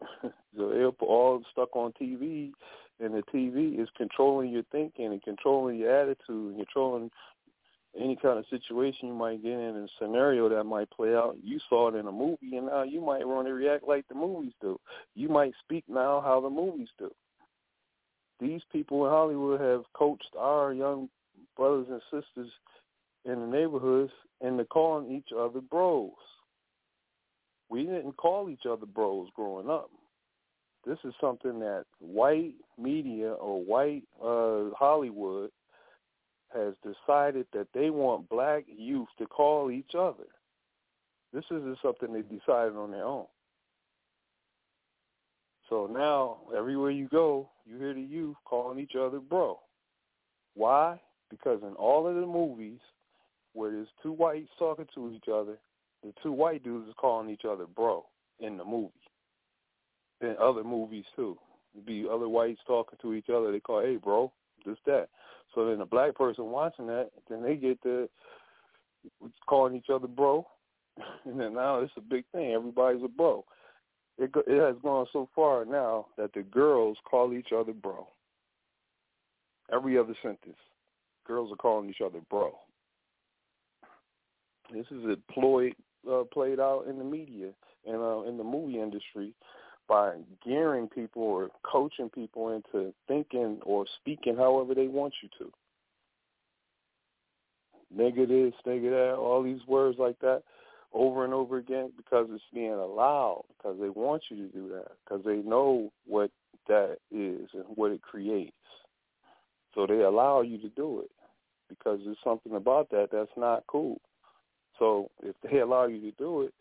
[0.22, 2.52] so they're all stuck on TV
[3.00, 7.10] and the TV is controlling your thinking and controlling your attitude and controlling
[7.98, 11.36] any kind of situation you might get in, a scenario that might play out.
[11.42, 14.14] You saw it in a movie, and now you might want to react like the
[14.14, 14.78] movies do.
[15.14, 17.10] You might speak now how the movies do.
[18.38, 21.08] These people in Hollywood have coached our young
[21.56, 22.50] brothers and sisters
[23.24, 26.12] in the neighborhoods into calling each other bros.
[27.68, 29.90] We didn't call each other bros growing up.
[30.86, 35.50] This is something that white media or white uh, Hollywood
[36.54, 40.24] has decided that they want black youth to call each other.
[41.32, 43.26] This isn't something they decided on their own.
[45.68, 49.60] So now, everywhere you go, you hear the youth calling each other bro.
[50.54, 51.00] Why?
[51.28, 52.80] Because in all of the movies
[53.52, 55.58] where there's two whites talking to each other,
[56.02, 58.04] the two white dudes is calling each other bro
[58.40, 58.99] in the movie
[60.20, 61.38] in other movies too.
[61.74, 63.52] It'd be other whites talking to each other.
[63.52, 64.32] They call, "Hey, bro,
[64.64, 65.08] this that."
[65.54, 68.08] So then a black person watching that, then they get to
[69.46, 70.46] calling each other bro,
[71.24, 72.52] and then now it's a big thing.
[72.52, 73.44] Everybody's a bro.
[74.18, 78.06] it it has gone so far now that the girls call each other bro.
[79.72, 80.58] Every other sentence,
[81.26, 82.58] girls are calling each other bro.
[84.72, 85.72] This is a ploy
[86.10, 87.50] uh, played out in the media
[87.86, 89.34] and uh, in the movie industry
[89.90, 90.12] by
[90.46, 95.52] gearing people or coaching people into thinking or speaking however they want you to.
[97.92, 100.44] Negative, negative, all these words like that
[100.92, 104.92] over and over again because it's being allowed, because they want you to do that,
[105.04, 106.30] because they know what
[106.68, 108.52] that is and what it creates.
[109.74, 111.10] So they allow you to do it
[111.68, 114.00] because there's something about that that's not cool.
[114.78, 116.54] So if they allow you to do it,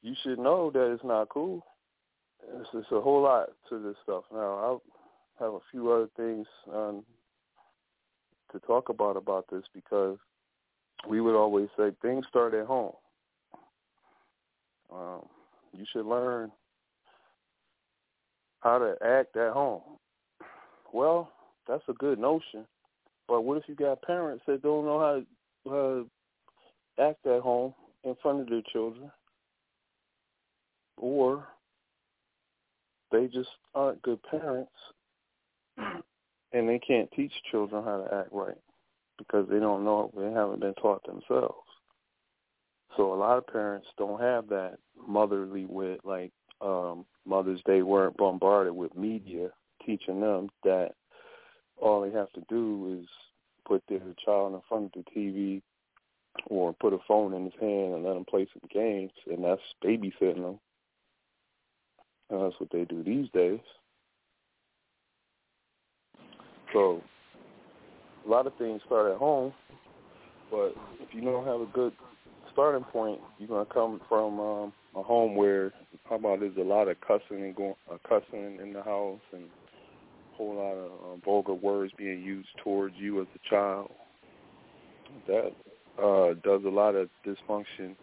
[0.00, 1.64] you should know that it's not cool.
[2.42, 4.24] It's, it's a whole lot to this stuff.
[4.32, 4.80] Now,
[5.38, 7.04] I have a few other things um,
[8.52, 10.18] to talk about about this because
[11.08, 12.92] we would always say things start at home.
[14.92, 15.26] Um,
[15.76, 16.50] you should learn
[18.60, 19.82] how to act at home.
[20.92, 21.30] Well,
[21.68, 22.66] that's a good notion,
[23.28, 26.08] but what if you got parents that don't know how to
[27.00, 27.74] uh, act at home
[28.04, 29.10] in front of their children,
[30.96, 31.46] or
[33.10, 34.70] they just aren't good parents
[35.76, 38.58] and they can't teach children how to act right
[39.18, 41.66] because they don't know they haven't been taught themselves.
[42.96, 48.16] So a lot of parents don't have that motherly wit like um mothers they weren't
[48.16, 49.50] bombarded with media
[49.84, 50.92] teaching them that
[51.80, 53.08] all they have to do is
[53.66, 55.62] put their child in front of the TV
[56.46, 59.60] or put a phone in his hand and let him play some games and that's
[59.84, 60.58] babysitting them
[62.30, 63.60] and that's what they do these days.
[66.72, 67.02] So
[68.26, 69.52] a lot of things start at home,
[70.50, 71.92] but if you don't have a good
[72.52, 75.72] starting point, you're gonna come from um, a home where
[76.08, 79.44] how about there's a lot of cussing and going uh, cussing in the house and
[79.44, 83.90] a whole lot of uh, vulgar words being used towards you as a child.
[85.26, 85.52] That
[86.02, 87.94] uh, does a lot of dysfunction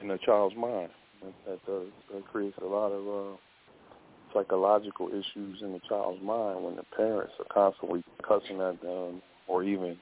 [0.00, 0.90] in a child's mind.
[1.22, 3.36] That, that does that creates a lot of uh,
[4.32, 9.62] psychological issues in the child's mind when the parents are constantly cussing at them or
[9.62, 9.96] even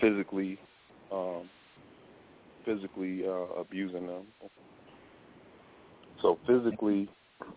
[0.00, 0.58] physically
[1.12, 1.48] um,
[2.64, 4.24] physically uh, abusing them.
[6.20, 7.08] So physically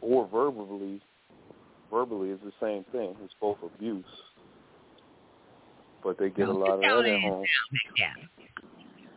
[0.01, 1.01] or verbally,
[1.91, 3.15] verbally is the same thing.
[3.23, 4.03] It's both abuse,
[6.03, 7.45] but they get a lot of that at home.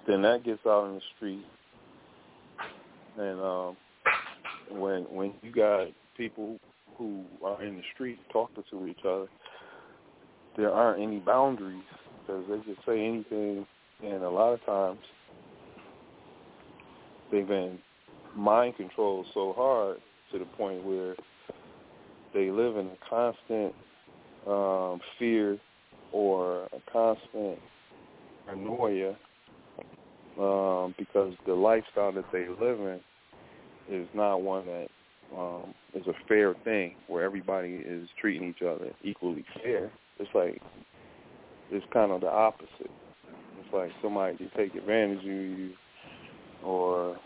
[0.06, 1.44] Then that gets out in the street,
[3.18, 3.76] and um,
[4.70, 5.88] when when you got
[6.18, 6.58] people
[6.98, 9.28] who are in the street talking to each other,
[10.56, 11.84] there aren't any boundaries
[12.20, 13.64] because they just say anything,
[14.04, 14.98] and a lot of times
[17.32, 17.78] they've been
[18.36, 19.98] mind controlled so hard
[20.32, 21.14] to the point where
[22.34, 23.74] they live in a constant
[24.46, 25.58] um, fear
[26.12, 27.58] or a constant
[28.44, 29.14] paranoia
[30.38, 33.00] um, because the lifestyle that they live in
[33.90, 34.88] is not one that
[35.36, 39.90] um, is a fair thing where everybody is treating each other equally fair.
[40.18, 40.60] It's like
[41.70, 42.70] it's kind of the opposite.
[42.80, 45.70] It's like somebody can take advantage of you
[46.64, 47.16] or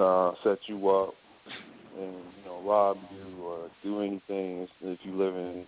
[0.00, 1.14] uh, set you up
[1.96, 5.64] and you know rob you or do anything if you live in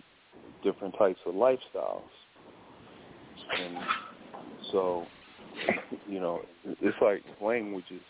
[0.63, 2.01] different types of lifestyles.
[3.57, 3.77] And
[4.71, 5.05] so,
[6.07, 8.01] you know, it's like languages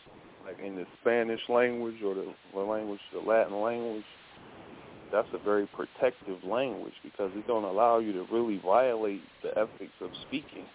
[0.47, 4.05] like in the Spanish language or the, the language, the Latin language,
[5.11, 9.93] that's a very protective language because it don't allow you to really violate the ethics
[10.01, 10.65] of speaking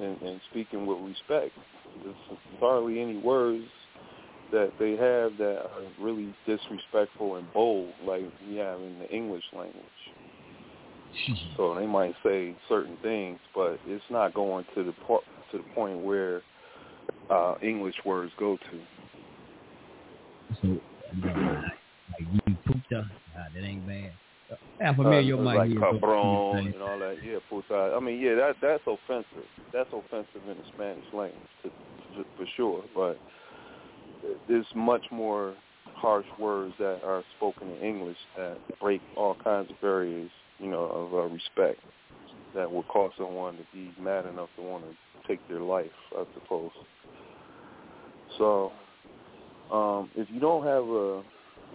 [0.00, 1.52] and, and speaking with respect.
[2.02, 3.64] There's hardly any words
[4.50, 9.44] that they have that are really disrespectful and bold like we have in the English
[9.52, 9.76] language.
[11.58, 15.64] So they might say certain things, but it's not going to the part to the
[15.74, 16.40] point where
[17.32, 18.80] uh, English words go to.
[20.60, 20.68] So,
[21.22, 24.12] like you puta, nah, that ain't bad.
[24.84, 27.16] I'm familiar uh, might like cabron and all that.
[27.24, 27.94] Yeah, puta.
[27.96, 29.48] I mean, yeah, that that's offensive.
[29.72, 32.84] That's offensive in the Spanish language, to, to, for sure.
[32.94, 33.18] But
[34.48, 35.54] there's much more
[35.94, 40.84] harsh words that are spoken in English that break all kinds of barriers, you know,
[40.84, 41.80] of uh, respect
[42.54, 44.94] that would cause someone to be mad enough to want to
[45.26, 45.86] take their life,
[46.16, 46.70] I suppose.
[48.38, 48.72] So
[49.72, 51.20] um, if you don't have a,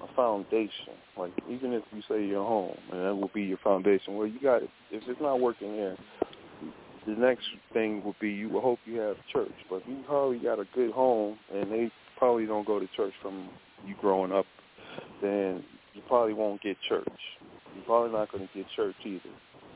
[0.03, 4.15] a foundation, like even if you say your home and that will be your foundation,
[4.15, 5.97] well, you got if it's not working there,
[7.07, 9.53] the next thing would be you will hope you have church.
[9.69, 13.49] But you probably got a good home and they probably don't go to church from
[13.85, 14.45] you growing up,
[15.21, 17.07] then you probably won't get church.
[17.75, 19.29] You're probably not going to get church either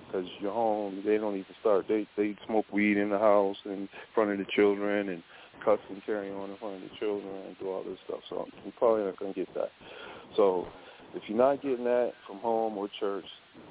[0.05, 1.85] because your home they don't even start.
[1.87, 5.23] They they smoke weed in the house in front of the children and
[5.63, 8.19] cuss and carry on in front of the children and do all this stuff.
[8.29, 9.69] So you're probably not going to get that.
[10.35, 10.65] So
[11.13, 13.25] if you're not getting that from home or church,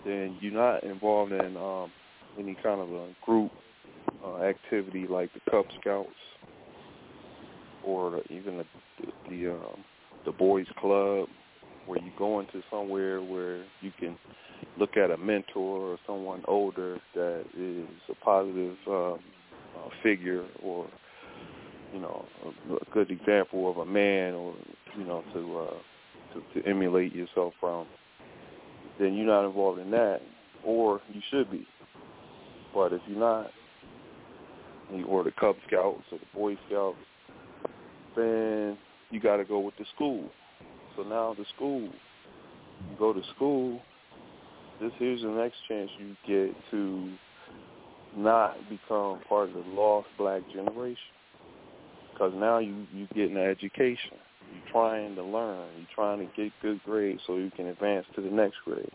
[0.04, 1.90] then you're not involved in um,
[2.38, 3.50] any kind of a group
[4.24, 6.08] uh, activity like the Cub Scouts
[7.84, 8.64] or even the
[9.00, 9.84] the, the, um,
[10.26, 11.28] the Boys Club,
[11.86, 14.18] where you go into somewhere where you can
[14.78, 19.18] look at a mentor or someone older that is a positive um,
[19.76, 20.86] uh, figure or
[21.92, 24.54] you know a, a good example of a man or
[24.96, 25.74] you know to uh,
[26.34, 27.86] to, to emulate yourself from,
[28.98, 30.20] then you're not involved in that,
[30.64, 31.66] or you should be.
[32.74, 33.50] But if you're not,
[35.08, 36.96] or the Cub Scouts or the Boy Scouts,
[38.16, 38.78] then
[39.10, 40.28] you got to go with the school.
[40.96, 43.80] So now the school, you go to school.
[44.80, 47.12] This here's the next chance you get to
[48.16, 50.96] not become part of the lost black generation,
[52.20, 54.12] because now you you getting an education.
[54.52, 55.68] You're trying to learn.
[55.76, 58.90] You're trying to get good grades so you can advance to the next grade.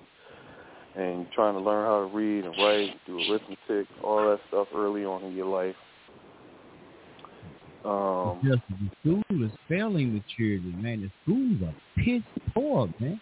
[0.95, 4.67] And you're trying to learn how to read and write, do arithmetic, all that stuff
[4.75, 5.75] early on in your life.
[7.83, 11.01] Um, Just the school is failing the children, man.
[11.01, 12.23] The schools are piss
[12.53, 13.19] poor, man.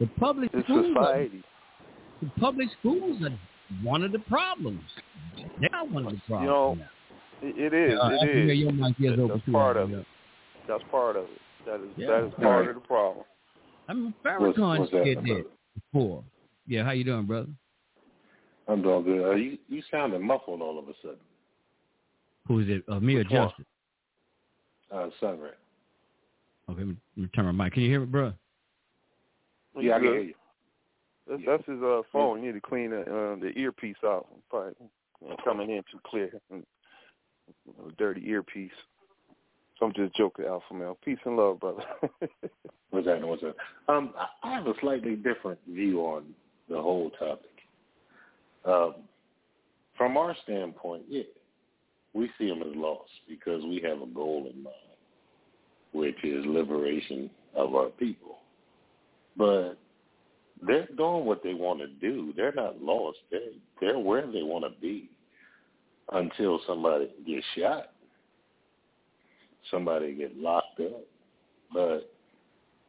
[0.00, 1.38] The public it's schools, society.
[1.38, 3.38] Are, the public schools are
[3.82, 4.82] one of the problems.
[5.60, 6.42] They're one of the problems.
[6.42, 6.86] You know, now.
[7.42, 7.98] It, it is.
[7.98, 8.58] Uh, I it can hear is.
[8.58, 9.94] your mic is That- open That's too, part Andrew.
[9.96, 10.06] of it.
[10.68, 11.40] That's part of it.
[11.66, 12.06] That is Yeah.
[12.08, 12.68] that is part Right.
[12.68, 13.24] of the problem.
[13.88, 16.24] I mean, What's- Farrakhan what's said happening, that before.
[16.66, 17.50] Yeah, how you doing, brother?
[18.68, 19.24] I'm doing good.
[19.24, 21.18] Uh, you you sounded muffled all of a sudden.
[22.46, 22.84] Who is it?
[22.88, 23.48] Uh, me or Which one?
[23.48, 23.66] Justin?
[24.90, 25.50] Uh, Sunray.
[26.68, 26.86] Okay, let
[27.16, 27.72] me, turn my mic.
[27.74, 28.32] Can you hear me, bro?
[29.78, 30.34] Yeah, I can hear you.
[31.28, 32.40] That's, that's his uh, phone.
[32.42, 34.26] You need to clean the, uh, the earpiece out.
[34.50, 34.74] Probably
[35.20, 36.30] you know, coming in too clear.
[36.50, 36.64] And, you know,
[37.98, 38.70] dirty earpiece.
[39.80, 40.96] I'm just joking, Alpha Male.
[41.04, 41.82] Peace and love, brother.
[42.90, 43.26] What's that?
[43.26, 43.56] What's that?
[43.88, 46.24] Um, I- I have a slightly different view on
[46.68, 47.50] the whole topic.
[48.64, 48.94] Um,
[49.96, 51.22] from our standpoint, yeah,
[52.14, 54.76] we see them as lost because we have a goal in mind,
[55.92, 58.38] which is liberation of our people.
[59.36, 59.74] But
[60.64, 62.32] they're doing what they want to do.
[62.36, 63.18] They're not lost.
[63.30, 63.40] They're,
[63.80, 65.10] they're where they want to be
[66.10, 67.90] until somebody gets shot,
[69.70, 71.04] somebody get locked up.
[71.72, 72.12] But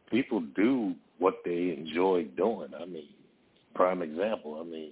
[0.09, 2.69] people do what they enjoy doing.
[2.79, 3.07] I mean,
[3.75, 4.59] prime example.
[4.59, 4.91] I mean,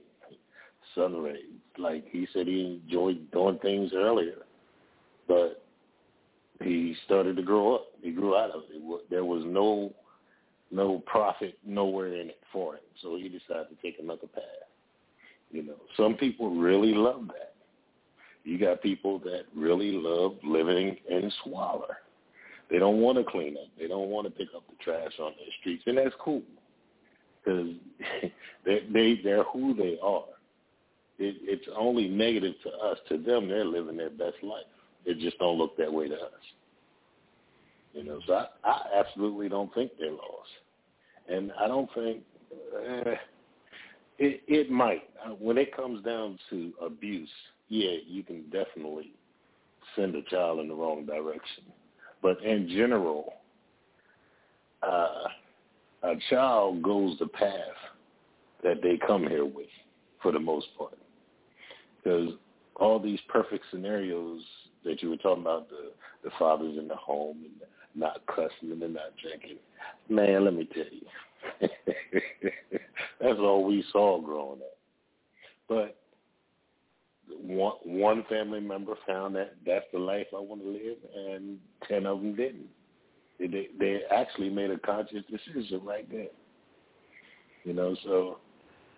[0.96, 1.40] Sunray,
[1.78, 4.40] like he said, he enjoyed doing things earlier,
[5.28, 5.64] but
[6.62, 7.88] he started to grow up.
[8.02, 9.10] He grew out of it.
[9.10, 9.94] There was no
[10.74, 14.44] no profit nowhere in it for him, so he decided to take another path.
[15.52, 17.51] You know, some people really love that.
[18.44, 21.98] You got people that really love living in squalor.
[22.70, 23.68] They don't want to clean up.
[23.78, 26.42] They don't want to pick up the trash on their streets, and that's cool
[27.44, 27.68] because
[28.66, 30.24] they, they they're who they are.
[31.20, 32.98] It, it's only negative to us.
[33.10, 34.66] To them, they're living their best life.
[35.06, 36.32] It just don't look that way to us.
[37.94, 40.50] You know, so I, I absolutely don't think they're lost,
[41.28, 42.24] and I don't think
[42.74, 43.16] uh,
[44.18, 44.42] it.
[44.48, 47.30] It might Uh, when it comes down to abuse.
[47.72, 49.14] Yeah, you can definitely
[49.96, 51.64] send a child in the wrong direction,
[52.22, 53.36] but in general,
[54.84, 55.30] uh,
[56.04, 57.50] a child goes the path
[58.62, 59.70] that they come here with,
[60.22, 60.98] for the most part,
[62.04, 62.34] because
[62.76, 64.42] all these perfect scenarios
[64.84, 65.94] that you were talking about the
[66.26, 67.54] the fathers in the home and
[67.96, 69.56] not cussing and not drinking.
[70.10, 71.70] Man, let me tell you,
[73.22, 74.78] that's all we saw growing up.
[75.70, 76.01] But
[77.40, 82.06] one one family member found that that's the life I want to live, and ten
[82.06, 82.68] of them didn't.
[83.40, 86.28] They they actually made a conscious decision right there.
[87.64, 88.40] You know, so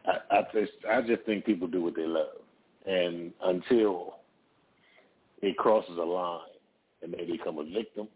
[0.05, 2.41] I I just I just think people do what they love,
[2.85, 4.15] and until
[5.41, 6.39] it crosses a line
[7.01, 8.07] and they become a victim,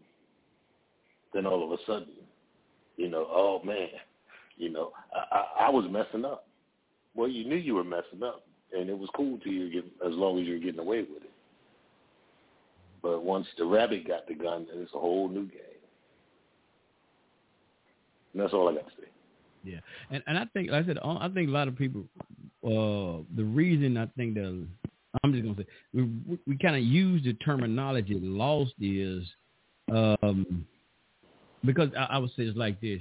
[1.34, 2.14] then all of a sudden,
[2.96, 3.88] you know, oh man,
[4.56, 6.46] you know, I, I, I was messing up.
[7.14, 8.46] Well, you knew you were messing up,
[8.76, 11.22] and it was cool to you get, as long as you were getting away with
[11.22, 11.30] it.
[13.02, 15.60] But once the rabbit got the gun, then it's a whole new game.
[18.32, 19.08] And that's all I got to say.
[19.64, 19.78] Yeah,
[20.10, 22.04] and and I think, like I said, I think a lot of people.
[22.64, 24.66] Uh, the reason I think that
[25.22, 26.08] I'm just gonna say we
[26.46, 29.24] we kind of use the terminology "lost" is
[29.92, 30.66] um,
[31.64, 33.00] because I, I would say it's like this.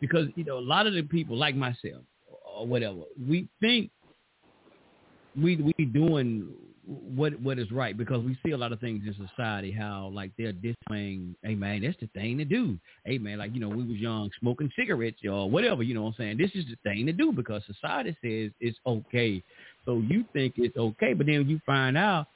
[0.00, 2.02] Because you know, a lot of the people, like myself
[2.56, 3.90] or whatever, we think
[5.36, 6.48] we we doing
[6.86, 10.30] what what is right because we see a lot of things in society how like
[10.36, 12.78] they're displaying hey man that's the thing to do.
[13.04, 16.08] Hey man like you know we was young smoking cigarettes or whatever you know what
[16.08, 16.38] i'm saying?
[16.38, 19.42] This is the thing to do because society says it's okay.
[19.84, 22.26] So you think it's okay but then you find out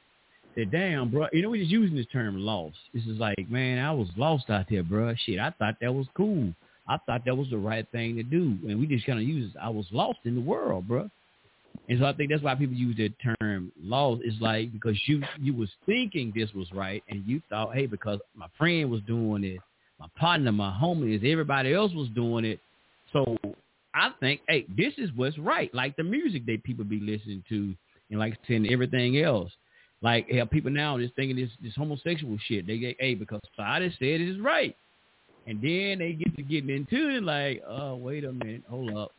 [0.57, 2.77] that damn bro you know we're just using this term lost.
[2.95, 6.07] This is like man i was lost out there bro shit i thought that was
[6.17, 6.53] cool.
[6.91, 8.57] I thought that was the right thing to do.
[8.67, 11.11] And we just kind of use i was lost in the world bro
[11.89, 14.23] and so I think that's why people use the term lost.
[14.25, 18.21] It's like because you you was thinking this was right, and you thought, hey, because
[18.37, 19.61] my friend was doing it,
[19.99, 22.61] my partner, my homies, everybody else was doing it,
[23.13, 23.39] so
[23.95, 25.75] I think, hey, this is what's right.
[25.75, 27.75] Like the music that people be listening to,
[28.11, 29.51] and like saying everything else.
[30.03, 32.67] Like yeah, people now just thinking this this homosexual shit.
[32.67, 34.77] They get, hey, because society said it is right,
[35.47, 39.13] and then they get to getting into it like, oh, wait a minute, hold up,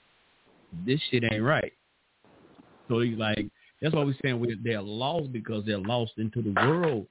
[0.85, 1.73] this shit ain't right.
[2.89, 3.47] So he's like,
[3.81, 7.07] that's why we're saying we're, they're lost because they're lost into the world,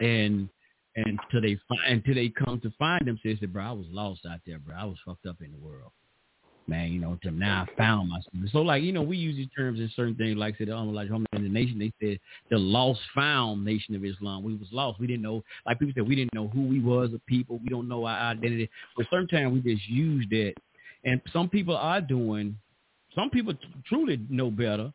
[0.00, 0.48] and
[0.96, 4.40] and until they find until they come to find themselves, bro, I was lost out
[4.46, 4.74] there, bro.
[4.76, 5.92] I was fucked up in the world,
[6.66, 6.92] man.
[6.92, 8.50] You know, until now I found myself.
[8.52, 11.08] So like, you know, we use these terms in certain things, like said, um, like
[11.08, 11.78] Homeland in the Nation.
[11.78, 12.18] They said
[12.50, 14.42] the lost found nation of Islam.
[14.42, 15.00] We was lost.
[15.00, 15.42] We didn't know.
[15.64, 17.60] Like people said, we didn't know who we was, the people.
[17.62, 18.68] We don't know our identity.
[18.96, 20.54] But sometimes we just use that,
[21.04, 22.58] and some people are doing
[23.18, 24.92] some people t- truly know better,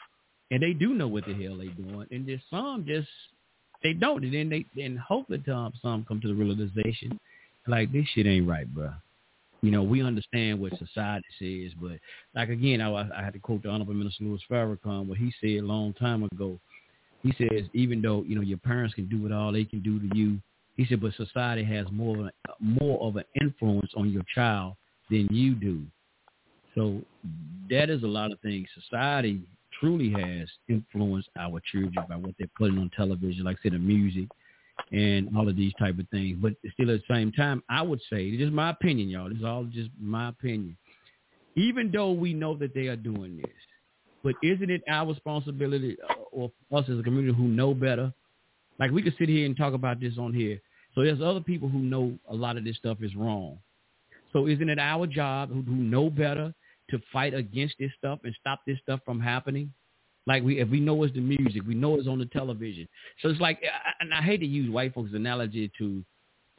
[0.50, 3.10] and they do know what the hell they doing, and there's some just
[3.84, 7.20] they don't, and then they then hopefully some um, some come to the realization
[7.68, 8.92] like this shit ain't right, bro.
[9.62, 12.00] You know, we understand what society says, but
[12.36, 15.64] like again, I, I had to quote the Honorable Minister Louis Farrakhan, what he said
[15.64, 16.60] a long time ago.
[17.24, 20.00] He says, even though you know your parents can do what all they can do
[20.00, 20.40] to you,
[20.76, 24.76] he said, but society has more more of an influence on your child
[25.10, 25.82] than you do.
[26.76, 27.02] So
[27.70, 28.68] that is a lot of things.
[28.82, 29.42] Society
[29.80, 33.80] truly has influenced our children by what they're putting on television, like I said, the
[33.80, 34.30] music
[34.92, 36.38] and all of these type of things.
[36.42, 39.30] But still at the same time, I would say, this is my opinion, y'all.
[39.30, 40.78] This is all just my opinion.
[41.56, 43.52] Even though we know that they are doing this,
[44.24, 48.12] but isn't it our responsibility uh, or us as a community who know better?
[48.80, 50.60] Like we could sit here and talk about this on here.
[50.96, 53.60] So there's other people who know a lot of this stuff is wrong.
[54.32, 56.54] So isn't it our job who, who know better
[56.94, 59.74] to fight against this stuff and stop this stuff from happening?
[60.26, 62.88] Like we, if we know it's the music, we know it's on the television.
[63.22, 63.62] So it's like,
[64.00, 66.04] and I hate to use white folks' analogy to,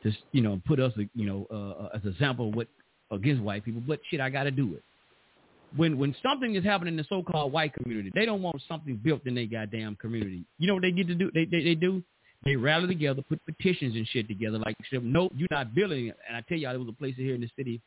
[0.03, 2.69] to you know, put us, you know, uh, uh as an example of what
[3.11, 3.83] against white people.
[3.87, 4.83] But shit, I got to do it.
[5.77, 9.27] When when something is happening in the so-called white community, they don't want something built
[9.27, 10.45] in their goddamn community.
[10.59, 11.31] You know what they get to do?
[11.33, 12.03] They they, they do.
[12.45, 14.59] They rally together, put petitions and shit together.
[14.59, 16.19] Like, no, you're not building it.
[16.29, 17.81] And I tell y'all, there was a place here in the city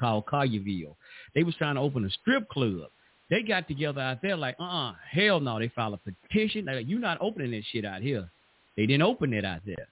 [0.00, 0.96] called Collierville.
[1.34, 2.88] They was trying to open a strip club.
[3.28, 5.58] They got together out there like, uh-uh, hell no.
[5.58, 6.64] They filed a petition.
[6.64, 8.28] Like, you're not opening this shit out here.
[8.76, 9.86] They didn't open it out there.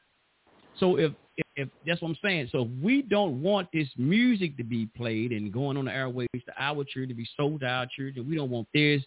[0.81, 2.49] So if, if, if that's what I'm saying.
[2.51, 6.45] So if we don't want this music to be played and going on the airwaves
[6.47, 9.03] to our church to be sold to our church, and we don't want this,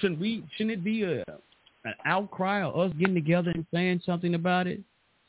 [0.00, 0.44] shouldn't we?
[0.56, 1.24] Shouldn't it be a
[1.84, 4.80] an outcry of us getting together and saying something about it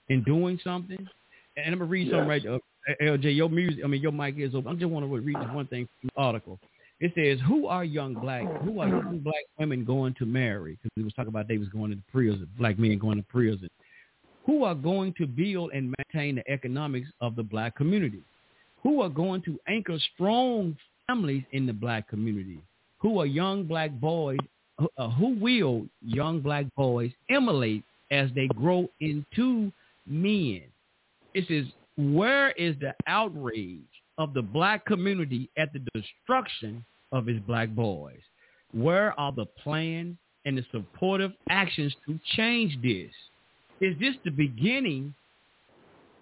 [0.10, 1.08] and doing something?
[1.56, 2.14] And I'm gonna read yes.
[2.14, 2.46] something right.
[2.46, 2.60] Uh,
[3.02, 4.72] LJ, your music, I mean, your mic is open.
[4.72, 6.60] I just want to read this one thing from the article.
[7.00, 8.44] It says, "Who are young black?
[8.62, 11.70] Who are young black women going to marry?" Because we was talking about they was
[11.70, 13.70] going to prison, black men going to prison.
[14.46, 18.22] Who are going to build and maintain the economics of the black community?
[18.84, 20.78] Who are going to anchor strong
[21.08, 22.60] families in the black community?
[23.00, 24.40] Who are young black boys?
[24.98, 29.72] Uh, who will young black boys emulate as they grow into
[30.06, 30.62] men?
[31.34, 33.82] It says where is the outrage
[34.18, 38.20] of the black community at the destruction of its black boys?
[38.74, 43.12] Where are the plans and the supportive actions to change this?
[43.82, 45.14] Is this the beginning,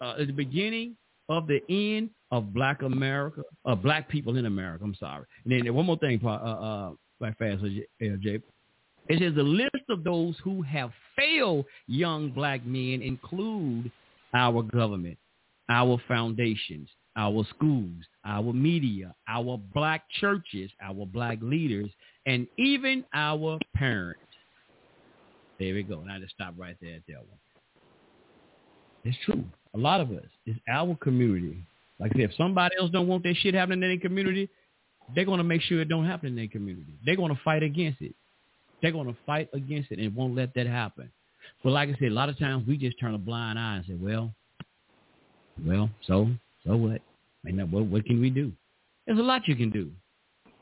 [0.01, 0.95] uh, the beginning
[1.29, 4.83] of the end of black America, of black people in America?
[4.83, 5.25] I'm sorry.
[5.45, 7.63] And then one more thing, uh, uh, right fast,
[8.01, 8.41] LJ.
[9.07, 13.91] It says the list of those who have failed young black men include
[14.33, 15.17] our government,
[15.69, 21.89] our foundations, our schools, our media, our black churches, our black leaders,
[22.25, 24.21] and even our parents.
[25.59, 26.01] There we go.
[26.01, 27.39] Now just stop right there at that one.
[29.03, 29.43] It's true.
[29.73, 30.25] A lot of us.
[30.45, 31.63] It's our community.
[31.99, 34.49] Like I said, if somebody else don't want that shit happening in their community,
[35.15, 36.93] they're going to make sure it don't happen in their community.
[37.05, 38.15] They're going to fight against it.
[38.81, 41.11] They're going to fight against it and won't let that happen.
[41.63, 43.85] But like I said, a lot of times we just turn a blind eye and
[43.85, 44.33] say, well,
[45.65, 46.29] Well, so
[46.65, 47.01] so what?
[47.45, 48.51] And what what can we do?
[49.05, 49.91] There's a lot you can do.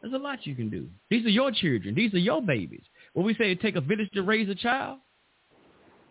[0.02, 0.88] There's a lot you can do.
[1.10, 1.94] These are your children.
[1.94, 2.84] These are your babies.
[3.14, 5.00] When we say it take a village to raise a child,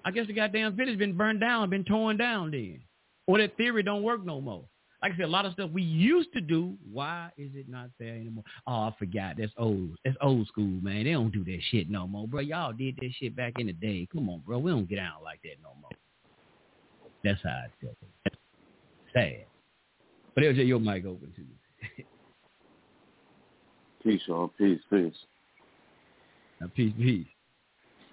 [0.05, 2.81] I guess the goddamn village been burned down, been torn down then.
[3.27, 4.65] Or that theory don't work no more.
[5.03, 7.91] Like I said, a lot of stuff we used to do, why is it not
[8.01, 8.43] there anymore?
[8.67, 9.37] Oh, I forgot.
[9.39, 9.91] That's old.
[10.05, 11.05] That's old school, man.
[11.05, 12.41] They don't do that shit no more, bro.
[12.41, 14.09] Y'all did that shit back in the day.
[14.13, 14.59] Come on, bro.
[14.59, 15.91] We don't get out like that no more.
[17.23, 17.95] That's how I feel.
[19.13, 19.45] Sad.
[20.35, 22.05] But LJ, your mic open to you.
[24.03, 24.53] peace, y'all.
[24.59, 25.13] Peace, peace.
[26.61, 27.27] Now, peace, peace.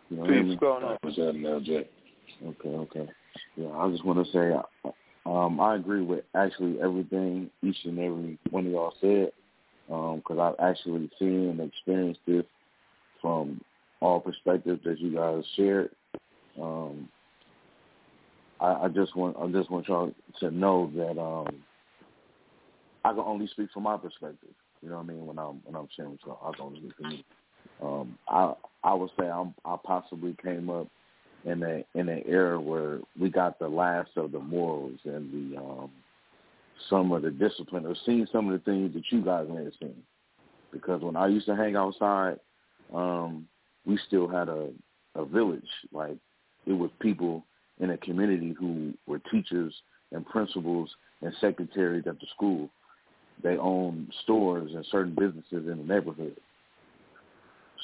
[0.10, 0.48] You know Peace, I mean?
[0.50, 0.98] what's going on?
[1.02, 1.86] What's up, LJ?
[2.46, 3.10] Okay, okay.
[3.56, 4.92] Yeah, I just want to say,
[5.26, 9.32] um, I agree with actually everything each and every one of y'all said,
[9.88, 12.46] because I've actually seen and experienced this
[13.22, 13.62] from
[14.02, 15.90] all perspectives that you guys shared.
[16.62, 17.10] Um,
[18.66, 21.64] I, I just want, I just want y'all to know that um,
[23.04, 24.50] I can only speak from my perspective.
[24.82, 25.26] You know what I mean?
[25.26, 27.26] When I'm when I'm sharing y'all, I can only speak for me.
[27.82, 30.88] Um, I I would say I'm, I possibly came up
[31.44, 35.58] in a in an era where we got the last of the morals and the
[35.58, 35.92] um,
[36.90, 39.74] some of the discipline, or seen some of the things that you guys may have
[39.80, 39.96] seen.
[40.72, 42.40] Because when I used to hang outside,
[42.94, 43.48] um,
[43.86, 44.70] we still had a
[45.16, 45.70] a village.
[45.92, 46.18] Like
[46.66, 47.46] it was people
[47.80, 49.74] in a community who were teachers
[50.12, 50.90] and principals
[51.22, 52.70] and secretaries at the school.
[53.44, 56.38] They owned stores and certain businesses in the neighborhood.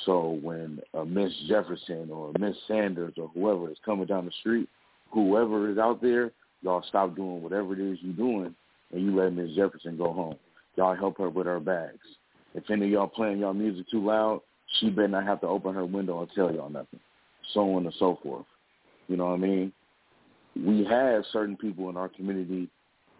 [0.06, 4.70] So when uh, Miss Jefferson or Miss Sanders or whoever is coming down the street,
[5.12, 6.32] whoever is out there,
[6.62, 8.56] y'all stop doing whatever it is you're doing,
[8.92, 10.36] and you let Miss Jefferson go home.
[10.76, 12.00] Y'all help her with her bags.
[12.54, 14.42] If any of y'all playing y'all music too loud,
[14.80, 17.00] she better not have to open her window and tell y'all nothing.
[17.54, 18.46] So on and so forth.
[19.08, 19.74] You know what I mean?
[20.56, 22.70] We have certain people in our community,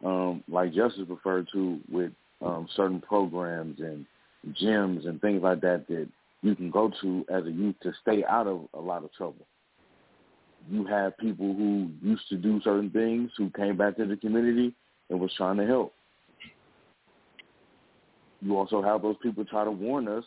[0.06, 4.06] um, like Justice referred to, with um, certain programs and
[4.62, 6.08] gyms and things like that that
[6.42, 9.46] you can go to as a youth to stay out of a lot of trouble.
[10.70, 14.74] You have people who used to do certain things who came back to the community
[15.10, 15.94] and was trying to help.
[18.42, 20.24] You also have those people try to warn us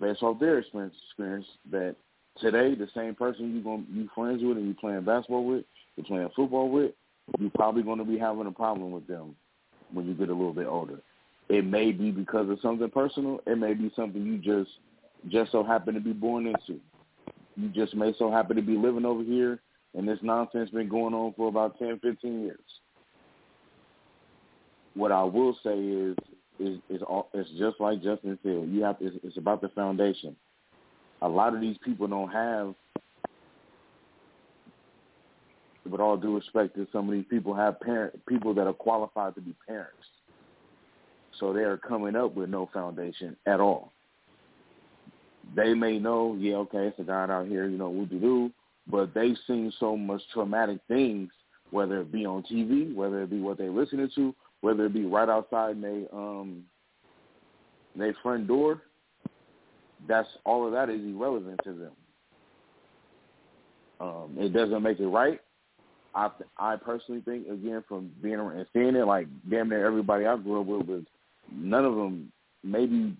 [0.00, 1.96] based off their experience, experience that
[2.40, 5.64] today the same person you going you friends with and you playing basketball with,
[5.96, 6.92] you're playing football with,
[7.38, 9.34] you're probably going to be having a problem with them
[9.92, 11.00] when you get a little bit older.
[11.48, 13.40] It may be because of something personal.
[13.46, 14.70] It may be something you just
[15.28, 16.80] just so happen to be born into.
[17.56, 19.60] You just may so happen to be living over here,
[19.94, 22.58] and this nonsense been going on for about 10, 15 years.
[24.94, 26.16] What I will say is,
[26.58, 28.68] is, is all, it's just like Justin said.
[28.70, 30.36] You have it's, it's about the foundation.
[31.20, 32.74] A lot of these people don't have,
[35.88, 39.34] with all due respect to some of these people, have parent people that are qualified
[39.34, 40.06] to be parents.
[41.40, 43.92] So they are coming up with no foundation at all
[45.54, 48.50] they may know, yeah, okay, it's a guy out here, you know, what to do,
[48.86, 51.30] but they've seen so much traumatic things,
[51.70, 55.04] whether it be on TV, whether it be what they're listening to, whether it be
[55.04, 56.64] right outside their um
[57.96, 58.82] their front door.
[60.08, 61.92] That's all of that is irrelevant to them.
[64.00, 65.40] Um, it doesn't make it right.
[66.14, 70.26] I I personally think again from being around and seeing it, like damn near everybody
[70.26, 71.04] I grew up with was
[71.50, 72.32] none of them
[72.62, 73.16] maybe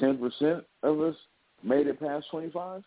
[0.00, 1.14] ten percent of us
[1.62, 2.82] made it past twenty five.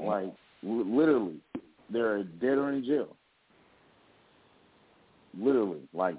[0.00, 1.36] Like literally,
[1.90, 3.16] they're dead or in jail.
[5.38, 6.16] Literally, like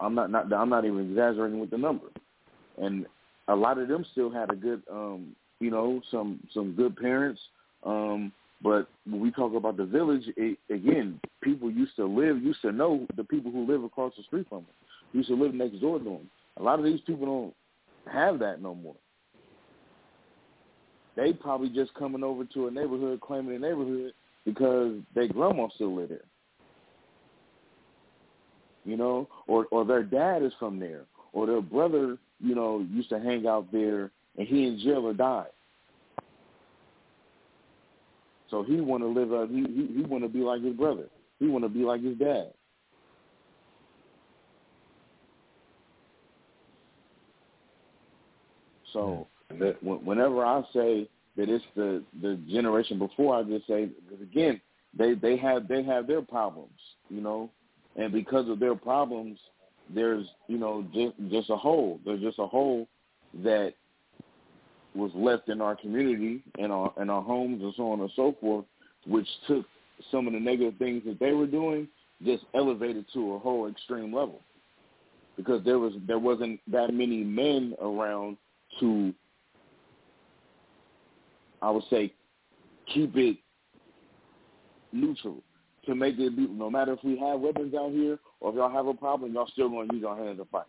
[0.00, 2.06] I'm not not I'm not even exaggerating with the number,
[2.78, 3.06] and
[3.48, 7.40] a lot of them still had a good, um, you know, some some good parents.
[7.84, 8.32] Um,
[8.62, 12.72] but when we talk about the village, it, again, people used to live, used to
[12.72, 14.74] know the people who live across the street from them,
[15.12, 16.30] used to live next door to them.
[16.58, 18.96] A lot of these people don't have that no more.
[21.16, 24.12] They probably just coming over to a neighborhood, claiming a neighborhood
[24.44, 26.18] because their grandma still live there.
[28.84, 31.02] You know, or or their dad is from there,
[31.34, 35.12] or their brother, you know, used to hang out there, and he in jail or
[35.12, 35.50] died.
[38.50, 39.48] So he want to live up.
[39.50, 41.06] He he, he want to be like his brother.
[41.38, 42.52] He want to be like his dad.
[48.92, 49.28] So
[49.82, 54.60] whenever I say that it's the the generation before, I just say because again
[54.96, 56.78] they they have they have their problems,
[57.08, 57.50] you know,
[57.96, 59.38] and because of their problems,
[59.94, 62.00] there's you know just just a hole.
[62.04, 62.88] There's just a hole
[63.42, 63.74] that
[64.94, 68.34] was left in our community and our in our homes and so on and so
[68.40, 68.64] forth,
[69.06, 69.64] which took
[70.10, 71.86] some of the negative things that they were doing
[72.24, 74.40] just elevated to a whole extreme level
[75.36, 78.36] because there was there wasn't that many men around
[78.78, 79.12] to
[81.62, 82.12] I would say
[82.92, 83.36] keep it
[84.92, 85.42] neutral
[85.86, 88.70] to make it be no matter if we have weapons out here or if y'all
[88.70, 90.66] have a problem, y'all still gonna use our hands to fight.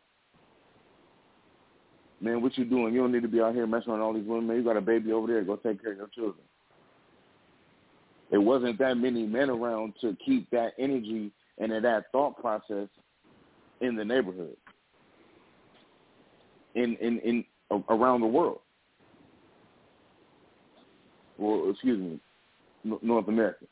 [2.22, 2.94] Man, what you doing?
[2.94, 4.48] You don't need to be out here messing with all these women.
[4.48, 5.44] Man, you got a baby over there.
[5.44, 6.44] Go take care of your children.
[8.32, 12.88] It wasn't that many men around to keep that energy and that thought process
[13.82, 14.56] in the neighborhood,
[16.76, 17.44] in in in
[17.90, 18.60] around the world.
[21.38, 22.20] Well, excuse me,
[23.02, 23.66] North America.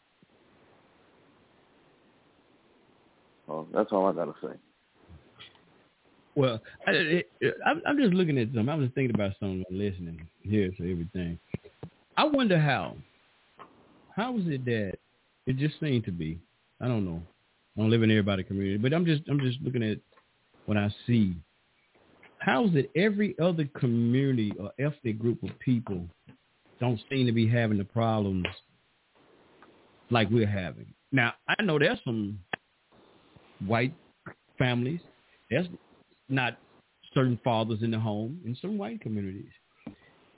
[3.73, 4.53] That's all I gotta say.
[6.39, 7.31] Well, I, it,
[7.65, 8.69] I'm, I'm just looking at something.
[8.69, 11.37] I was thinking about something, listening here to everything.
[12.15, 12.95] I wonder how.
[14.15, 14.93] How is it that
[15.47, 16.39] it just seemed to be?
[16.79, 17.21] I don't know.
[17.75, 19.97] I don't live in everybody's community, but I'm just I'm just looking at
[20.65, 21.35] what I see.
[22.37, 26.07] How is it every other community or ethnic group of people
[26.79, 28.47] don't seem to be having the problems
[30.09, 30.93] like we're having?
[31.11, 32.39] Now I know there's some
[33.67, 33.93] white
[34.57, 35.01] families.
[35.49, 35.67] There's
[36.29, 36.57] not
[37.13, 39.51] certain fathers in the home in some white communities,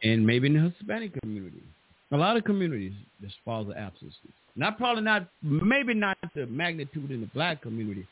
[0.04, 1.64] and maybe in the Hispanic community.
[2.12, 4.18] A lot of communities, there's father absences.
[4.56, 8.06] Not probably not, maybe not the magnitude in the black community.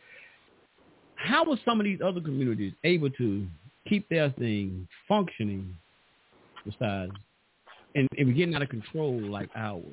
[1.16, 3.46] How are some of these other communities able to
[3.88, 5.76] keep their thing functioning
[6.64, 7.12] besides
[7.96, 9.84] and, and getting out of control like ours?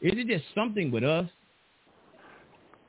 [0.00, 1.28] Is it just something with us?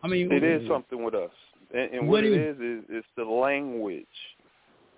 [0.04, 1.30] I mean, it is something with us,
[1.74, 4.06] and, and what, what it is is it's the language.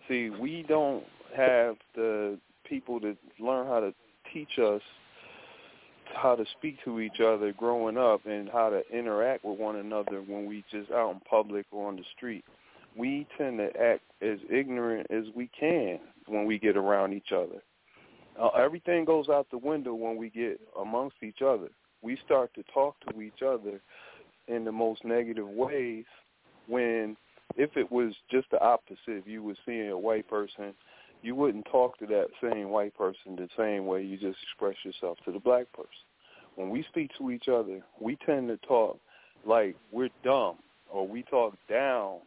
[0.07, 1.03] See, we don't
[1.35, 3.93] have the people to learn how to
[4.33, 4.81] teach us
[6.13, 10.21] how to speak to each other growing up and how to interact with one another
[10.21, 12.43] when we just out in public or on the street.
[12.95, 17.61] We tend to act as ignorant as we can when we get around each other.
[18.39, 21.69] Uh, everything goes out the window when we get amongst each other.
[22.01, 23.81] We start to talk to each other
[24.47, 26.05] in the most negative ways
[26.67, 27.15] when
[27.55, 30.73] if it was just the opposite, if you were seeing a white person
[31.23, 35.17] you wouldn't talk to that same white person the same way you just express yourself
[35.25, 35.87] to the black person.
[36.55, 38.99] When we speak to each other, we tend to talk
[39.45, 40.57] like we're dumb
[40.91, 42.17] or we talk down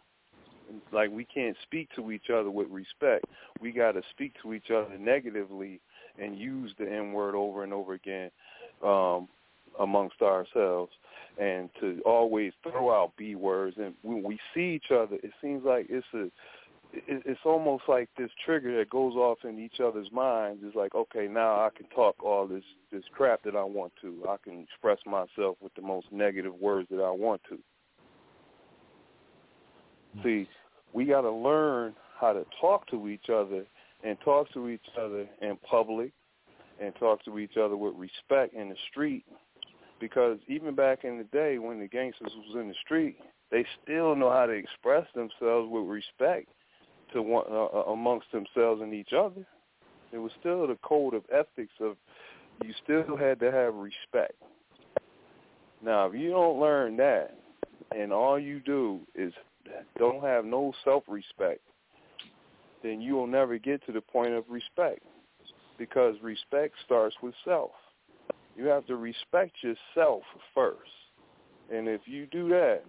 [0.90, 3.26] like we can't speak to each other with respect.
[3.60, 5.80] We got to speak to each other negatively
[6.18, 8.30] and use the N word over and over again
[8.82, 9.28] um,
[9.80, 10.92] amongst ourselves,
[11.38, 13.76] and to always throw out B words.
[13.78, 16.30] And when we see each other, it seems like it's a
[16.92, 21.26] it's almost like this trigger that goes off in each other's minds is like, okay,
[21.28, 22.62] now I can talk all this
[22.92, 24.24] this crap that I want to.
[24.28, 27.58] I can express myself with the most negative words that I want to.
[30.22, 30.48] See,
[30.92, 33.64] we got to learn how to talk to each other
[34.02, 36.12] and talk to each other in public
[36.80, 39.24] and talk to each other with respect in the street
[40.00, 43.18] because even back in the day when the gangsters was in the street,
[43.50, 46.48] they still know how to express themselves with respect
[47.12, 49.46] to one uh, uh, amongst themselves and each other.
[50.12, 51.96] It was still the code of ethics of
[52.64, 54.34] you still had to have respect.
[55.82, 57.36] Now, if you don't learn that,
[57.94, 59.32] and all you do is
[59.98, 61.60] don't have no self-respect,
[62.82, 65.00] then you will never get to the point of respect
[65.78, 67.72] because respect starts with self.
[68.56, 70.22] You have to respect yourself
[70.54, 70.90] first.
[71.72, 72.82] And if you do that,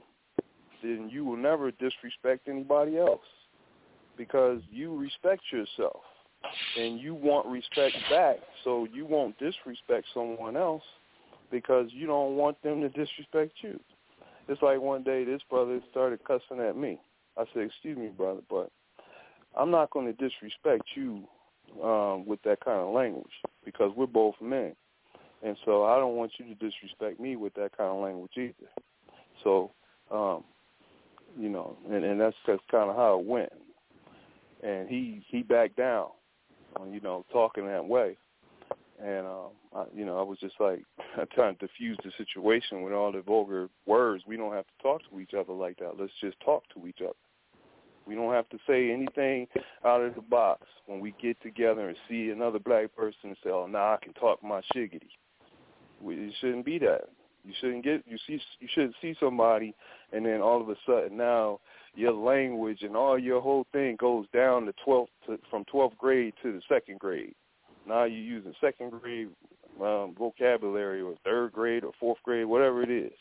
[0.82, 3.20] then you will never disrespect anybody else
[4.18, 6.02] because you respect yourself
[6.78, 10.84] and you want respect back, so you won't disrespect someone else
[11.52, 13.80] because you don't want them to disrespect you.
[14.48, 17.00] It's like one day this brother started cussing at me.
[17.38, 18.72] I said, "Excuse me, brother, but
[19.56, 21.28] I'm not going to disrespect you
[21.84, 23.32] um, with that kind of language
[23.66, 24.76] because we're both men,
[25.44, 28.70] and so I don't want you to disrespect me with that kind of language either."
[29.44, 29.72] So,
[30.12, 30.44] um,
[31.38, 33.52] you know, and, and that's that's kind of how it went
[34.64, 36.08] and he he backed down,
[36.92, 38.18] you know, talking that way.
[39.04, 40.84] And um, I, you know, I was just like
[41.18, 44.24] I trying to diffuse the situation with all the vulgar words.
[44.28, 46.00] We don't have to talk to each other like that.
[46.00, 47.14] Let's just talk to each other.
[48.08, 49.48] We don't have to say anything
[49.86, 53.50] out of the box when we get together and see another black person and say,
[53.50, 55.10] "Oh, now nah, I can talk my shiggity."
[56.06, 57.10] It shouldn't be that.
[57.44, 59.74] You shouldn't get you see you shouldn't see somebody
[60.12, 61.60] and then all of a sudden now
[61.96, 66.34] your language and all your whole thing goes down to 12th to, from 12th grade
[66.44, 67.34] to the second grade.
[67.88, 69.30] Now you're using second grade
[69.82, 73.14] um, vocabulary or third grade or fourth grade, whatever it is.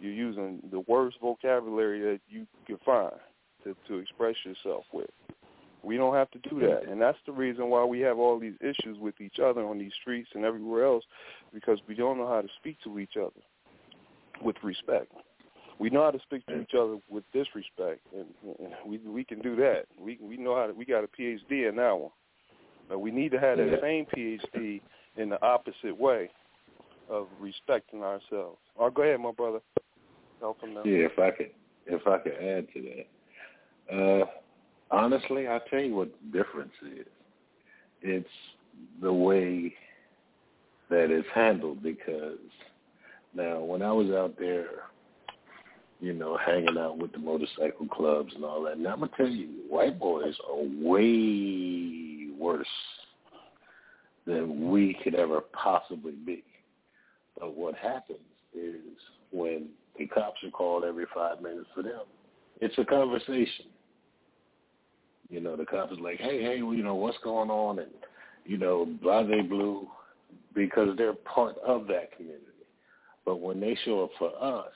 [0.00, 3.12] You're using the worst vocabulary that you can find
[3.64, 5.10] to, to express yourself with.
[5.82, 6.88] We don't have to do that.
[6.88, 9.92] And that's the reason why we have all these issues with each other on these
[10.00, 11.04] streets and everywhere else
[11.54, 13.40] because we don't know how to speak to each other
[14.42, 15.12] with respect.
[15.78, 18.26] We know how to speak to each other with disrespect, and,
[18.58, 19.84] and we we can do that.
[19.96, 20.72] We we know how to.
[20.72, 22.10] We got a PhD in that one.
[22.88, 24.80] But we need to have that same PhD
[25.16, 26.30] in the opposite way
[27.08, 28.58] of respecting ourselves.
[28.78, 29.60] Oh, go ahead, my brother.
[30.40, 30.82] Help him now.
[30.84, 31.50] Yeah, if I could,
[31.86, 33.94] if I could add to that.
[33.94, 34.26] Uh,
[34.90, 37.06] honestly, I'll tell you what the difference is.
[38.02, 38.28] It's
[39.00, 39.74] the way
[40.90, 42.38] that it's handled because
[43.34, 44.66] now when I was out there,
[46.00, 49.28] you know, hanging out with the motorcycle clubs and all that, now I'm gonna tell
[49.28, 52.66] you, white boys are way worse
[54.26, 56.44] than we could ever possibly be.
[57.38, 58.18] But what happens
[58.54, 58.76] is
[59.32, 62.02] when the cops are called every five minutes for them,
[62.60, 63.66] it's a conversation.
[65.28, 67.80] You know, the cop is like, hey, hey, you know, what's going on?
[67.80, 67.90] And,
[68.44, 69.86] you know, blah, they blue,
[70.54, 72.44] because they're part of that community.
[73.24, 74.72] But when they show up for us,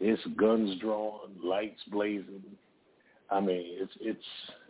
[0.00, 2.42] it's guns drawn, lights blazing.
[3.30, 4.24] I mean, it's it's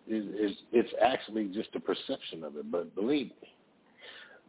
[0.09, 2.71] it's it's actually just a perception of it.
[2.71, 3.49] But believe me,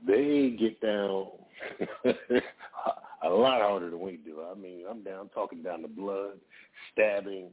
[0.06, 1.28] they get down
[3.24, 4.42] a lot harder than we do.
[4.52, 6.38] I mean, I'm down talking down the blood,
[6.94, 7.52] stabbings,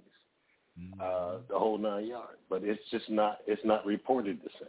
[1.01, 2.38] uh, the whole nine yards.
[2.48, 4.68] But it's just not it's not reported the same.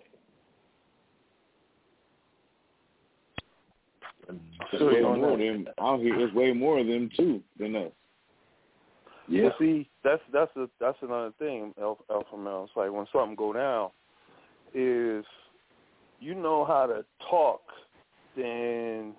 [4.72, 6.18] There's way more of them out here.
[6.18, 7.92] There's way more of them too than us.
[9.28, 9.50] Yeah.
[9.50, 12.66] But see, that's that's a that's another thing, Alpha, Alpha Male.
[12.68, 13.90] It's like when something go down,
[14.74, 15.26] is
[16.20, 17.62] you know how to talk,
[18.36, 19.14] then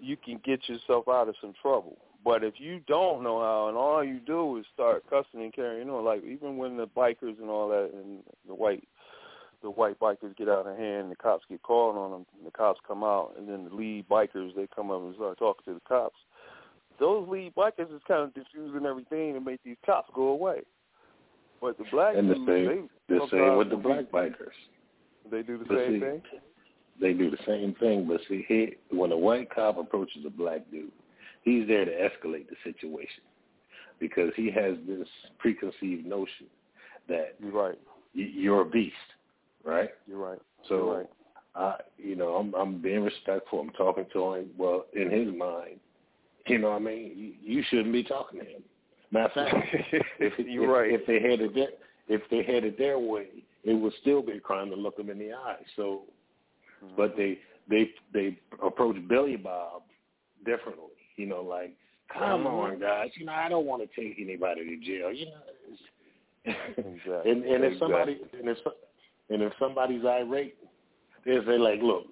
[0.00, 1.96] you can get yourself out of some trouble.
[2.28, 5.88] But if you don't know how, and all you do is start cussing and carrying
[5.88, 8.86] on, like even when the bikers and all that, and the white
[9.62, 12.50] the white bikers get out of hand, the cops get called on them, and the
[12.50, 15.80] cops come out, and then the lead bikers they come up and start talking to
[15.80, 16.18] the cops.
[17.00, 20.60] Those lead bikers is kind of diffusing everything to make these cops go away.
[21.62, 24.52] But the black and the dudes, same they the same with the black bikers.
[25.30, 26.22] They do the But same see, thing.
[27.00, 30.70] They do the same thing, but see, he, when a white cop approaches a black
[30.70, 30.92] dude,
[31.42, 33.22] he's there to escalate the situation
[34.00, 35.08] because he has this
[35.38, 36.46] preconceived notion
[37.08, 37.78] that You're right.
[38.14, 38.94] you're a beast,
[39.64, 39.90] right?
[40.06, 40.40] You're right.
[40.68, 41.06] So, You're right.
[41.54, 43.60] I, you know, I'm I'm being respectful.
[43.60, 44.50] I'm talking to him.
[44.56, 45.80] Well, in his mind,
[46.46, 48.62] you know, what I mean, you, you shouldn't be talking to him.
[49.10, 49.66] Matter of fact,
[50.20, 51.00] if, You're if, right.
[51.00, 51.68] if they had it their,
[52.08, 53.28] if they had it their way,
[53.64, 55.56] it would still be a crime to look them in the eye.
[55.76, 56.02] So,
[56.84, 56.94] Mm-hmm.
[56.96, 57.38] but they
[57.68, 59.82] they they approach Billy Bob
[60.46, 60.84] differently.
[61.18, 61.74] You know, like,
[62.12, 63.10] come on, guys.
[63.14, 65.12] You know, I don't want to take anybody to jail.
[65.12, 65.32] You know,
[66.78, 67.30] Exactly.
[67.30, 67.78] and and if Exactly.
[67.78, 68.58] somebody and if
[69.30, 70.54] and if somebody's irate,
[71.26, 72.06] they say like, look,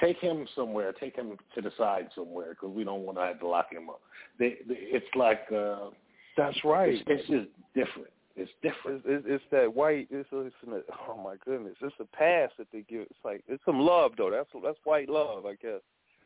[0.00, 3.40] take him somewhere, take him to the side somewhere because we don't want to have
[3.40, 4.00] to lock him up.
[4.38, 5.90] They, they it's like uh,
[6.36, 6.94] That's right.
[6.94, 8.08] It's, it's just different.
[8.36, 9.02] It's different.
[9.06, 10.08] It's, it's, it's that white.
[10.10, 11.74] It's, it's an, oh my goodness.
[11.80, 13.02] It's a pass that they give.
[13.02, 14.30] It's like it's some love though.
[14.30, 15.80] That's that's white love, I guess.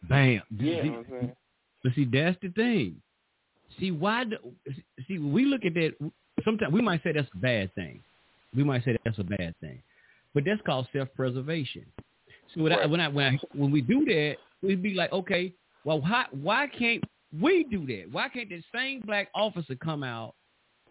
[0.09, 0.43] Bam.
[0.51, 1.33] You know what I'm saying?
[1.83, 2.97] But see, that's the thing.
[3.79, 4.25] See why?
[4.25, 4.37] Do,
[5.07, 5.93] see, we look at that.
[6.45, 8.01] Sometimes we might say that's a bad thing.
[8.55, 9.81] We might say that's a bad thing,
[10.35, 11.87] but that's called self-preservation.
[12.55, 15.53] So when, I, when I when I when we do that, we'd be like, okay,
[15.85, 17.05] well, why why can't
[17.41, 18.11] we do that?
[18.11, 20.35] Why can't the same black officer come out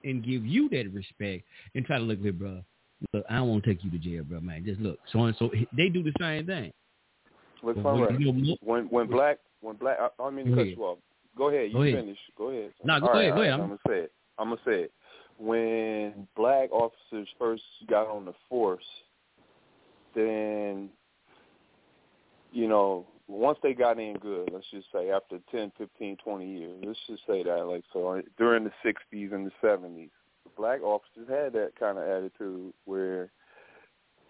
[0.04, 1.44] and give you that respect
[1.76, 2.62] and try to look at bro?
[3.14, 4.64] Look, I don't want to take you to jail, bro, man.
[4.66, 5.50] Just look, so and so.
[5.76, 6.72] They do the same thing.
[7.62, 8.20] Find when right.
[8.20, 9.98] you know- When when black when black.
[10.00, 10.78] I, I don't mean to Go cut ahead.
[10.78, 10.98] you off.
[11.38, 11.68] Go ahead.
[11.68, 11.96] You Go ahead.
[11.96, 12.18] finish.
[12.38, 12.74] Go ahead.
[12.84, 13.52] No, go right, ahead, go ahead.
[13.52, 14.12] right, I'm gonna say it.
[14.38, 14.92] I'm gonna say it.
[15.38, 18.84] When black officers first got on the force,
[20.16, 20.90] then
[22.52, 26.84] you know once they got in good, let's just say after 10, 15, 20 years,
[26.84, 30.10] let's just say that, like, so uh, during the 60s and the 70s,
[30.58, 33.32] black officers had that kind of attitude where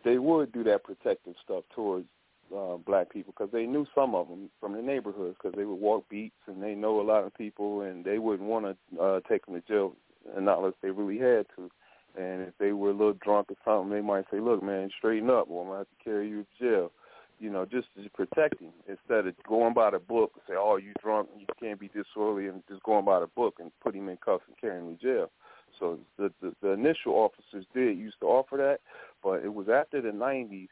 [0.03, 2.07] they would do that protective stuff towards
[2.55, 5.79] uh, black people because they knew some of them from the neighborhoods because they would
[5.79, 9.19] walk beats and they know a lot of people and they wouldn't want to uh,
[9.29, 9.95] take them to jail
[10.35, 11.69] and not unless they really had to.
[12.17, 15.29] And if they were a little drunk or something, they might say, "Look, man, straighten
[15.29, 16.91] up, or I'm gonna have to carry you to jail."
[17.39, 20.77] You know, just to protect him instead of going by the book and say, "Oh,
[20.77, 24.09] you drunk, you can't be disorderly," and just going by the book and put him
[24.09, 25.31] in cuffs and carry him to jail.
[25.79, 28.81] So the, the the initial officers did used to offer that,
[29.23, 30.67] but it was after the '90s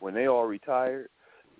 [0.00, 1.08] when they all retired.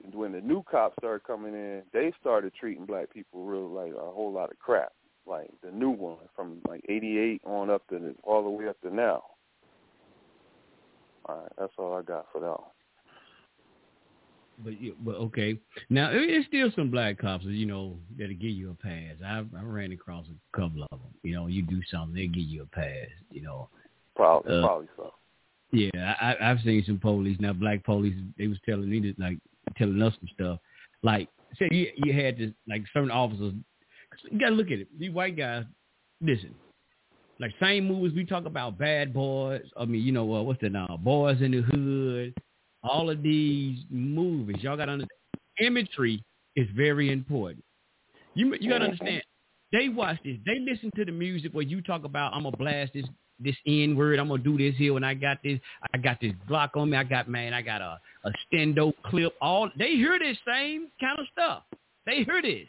[0.04, 3.92] and When the new cops started coming in, they started treating black people real like
[3.92, 4.92] a whole lot of crap.
[5.26, 8.80] like the new one from like '88 on up to the, all the way up
[8.82, 9.22] to now.
[11.26, 12.60] All right, that's all I got for that.
[14.62, 15.58] But you, but okay.
[15.90, 19.14] Now there's still some black cops, you know, that'll give you a pass.
[19.24, 21.00] I I ran across a couple of them.
[21.22, 23.08] You know, you do something, they give you a pass.
[23.30, 23.68] You know,
[24.14, 25.12] probably Uh, probably so.
[25.74, 27.52] Yeah, I, I've seen some police now.
[27.52, 29.38] Black police, they was telling me that, like
[29.76, 30.60] telling us some stuff.
[31.02, 31.28] Like,
[31.58, 33.54] say you you had to like certain officers.
[34.30, 34.88] You gotta look at it.
[34.98, 35.64] These white guys,
[36.20, 36.54] listen.
[37.40, 39.62] Like same movies we talk about, Bad Boys.
[39.76, 40.98] I mean, you know uh, what's the now?
[41.02, 42.34] Boys in the Hood.
[42.84, 45.10] All of these movies, y'all gotta understand.
[45.58, 46.22] Imagery
[46.54, 47.64] is very important.
[48.34, 49.22] You you gotta understand.
[49.72, 50.36] They watch this.
[50.46, 53.06] They listen to the music where you talk about I'm gonna blast this
[53.44, 54.18] this N word.
[54.18, 54.96] I'm gonna do this here.
[54.96, 55.60] And I got this.
[55.92, 56.96] I got this Glock on me.
[56.96, 57.52] I got man.
[57.54, 59.34] I got a a stendo clip.
[59.40, 61.62] All they hear this same kind of stuff.
[62.06, 62.66] They hear this.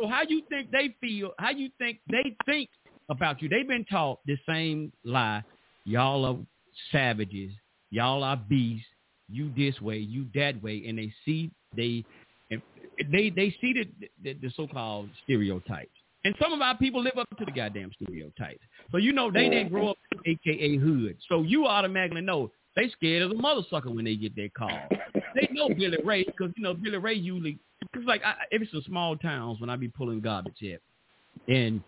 [0.00, 1.32] So how you think they feel?
[1.38, 2.70] How you think they think
[3.08, 3.48] about you?
[3.48, 5.44] They've been taught the same lie.
[5.84, 6.36] Y'all are
[6.90, 7.52] savages.
[7.90, 8.86] Y'all are beasts.
[9.28, 9.98] You this way.
[9.98, 10.84] You that way.
[10.86, 12.04] And they see they
[13.10, 13.88] they they see the
[14.22, 15.90] the, the so-called stereotypes.
[16.24, 18.62] And some of our people live up to the goddamn stereotypes.
[18.90, 21.16] So you know they didn't grow up in AKA hood.
[21.28, 24.78] So you automatically know they scared of the mother sucker when they get that call.
[25.34, 28.72] They know Billy Ray because you know Billy Ray usually because like I, if it's
[28.72, 30.78] in small towns when I be pulling garbage here,
[31.48, 31.82] and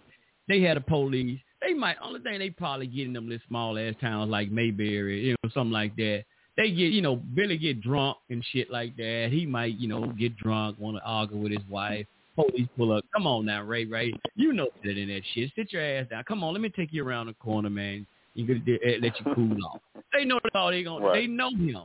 [0.49, 1.41] they had a police.
[1.61, 5.27] They might only thing they probably get in them little small ass towns like Mayberry,
[5.27, 6.25] you know, something like that.
[6.57, 9.29] They get, you know, Billy get drunk and shit like that.
[9.33, 12.07] He might, you know, get drunk, want to argue with his wife.
[12.35, 13.05] Police pull up.
[13.15, 14.13] Come on now, Ray, Ray.
[14.35, 15.53] You know better than that shit.
[15.55, 16.25] Sit your ass down.
[16.25, 18.07] Come on, let me take you around the corner, man.
[18.35, 19.81] You could uh, let you cool off.
[20.13, 21.05] They know all they gonna.
[21.05, 21.21] Right.
[21.21, 21.83] They know him.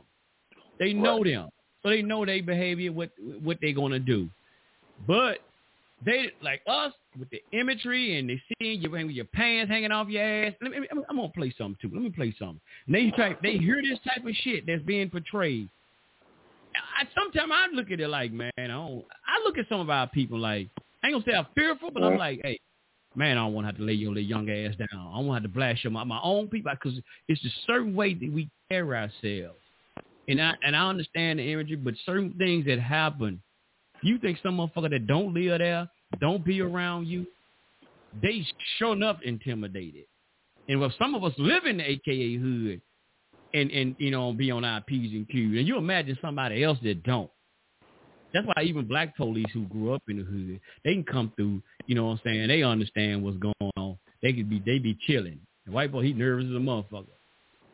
[0.80, 1.50] They know them,
[1.82, 3.10] so they know their behavior, what
[3.42, 4.28] what they gonna do.
[5.06, 5.38] But
[6.04, 10.08] they like us with the imagery and they seeing you with your pants hanging off
[10.08, 10.54] your ass.
[10.62, 11.94] Let me, I'm, I'm gonna play something too.
[11.94, 12.60] Let me play something.
[12.86, 15.68] And they try, they hear this type of shit that's being portrayed.
[16.98, 19.04] I sometimes I look at it like, man, I don't.
[19.26, 20.68] I look at some of our people like
[21.02, 22.58] I ain't gonna say I'm fearful, but I'm like, hey,
[23.14, 24.88] man, I don't want to have to lay your little young ass down.
[24.92, 26.98] I don't want to have to blast your my, my own people because
[27.28, 29.58] it's a certain way that we carry ourselves.
[30.28, 33.42] And I and I understand the imagery, but certain things that happen,
[34.02, 35.88] you think some motherfucker that don't live there,
[36.20, 37.26] don't be around you,
[38.22, 38.46] they
[38.78, 40.04] sure enough intimidated.
[40.68, 42.80] And if some of us live in the AKA hood
[43.54, 46.78] and, and you know, be on our P's and Q's, and you imagine somebody else
[46.82, 47.30] that don't.
[48.32, 51.62] That's why even black police who grew up in the hood, they can come through,
[51.86, 52.48] you know what I'm saying?
[52.48, 53.98] They understand what's going on.
[54.22, 55.40] They could be they be chilling.
[55.66, 57.06] The white boy, he nervous as a motherfucker.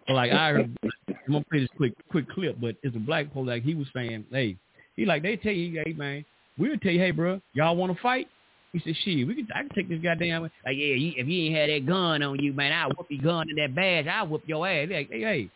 [0.07, 0.77] But like I heard
[1.09, 3.87] I'm gonna play this quick quick clip, but it's a black police like he was
[3.95, 4.57] saying, Hey,
[4.97, 6.25] he like they tell you, hey man,
[6.59, 8.29] we'll tell you, hey bro, y'all wanna fight?
[8.73, 11.57] He said, shit, we can, I can take this goddamn, like, yeah, if you ain't
[11.57, 14.43] had that gun on you, man, I'll whoop your gun and that badge, I'll whoop
[14.47, 14.89] your ass.
[14.91, 15.51] Like, hey, hey,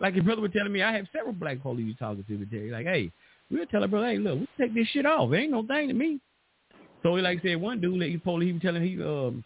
[0.00, 2.46] like your brother was telling me, I have several black police you talking to me
[2.46, 2.70] today.
[2.70, 3.10] Like, hey,
[3.50, 5.32] we'll tell her, brother, hey, look, we take this shit off.
[5.32, 6.20] It ain't no thing to me.
[7.02, 9.44] So he like said, one dude, like, he police, he was telling he um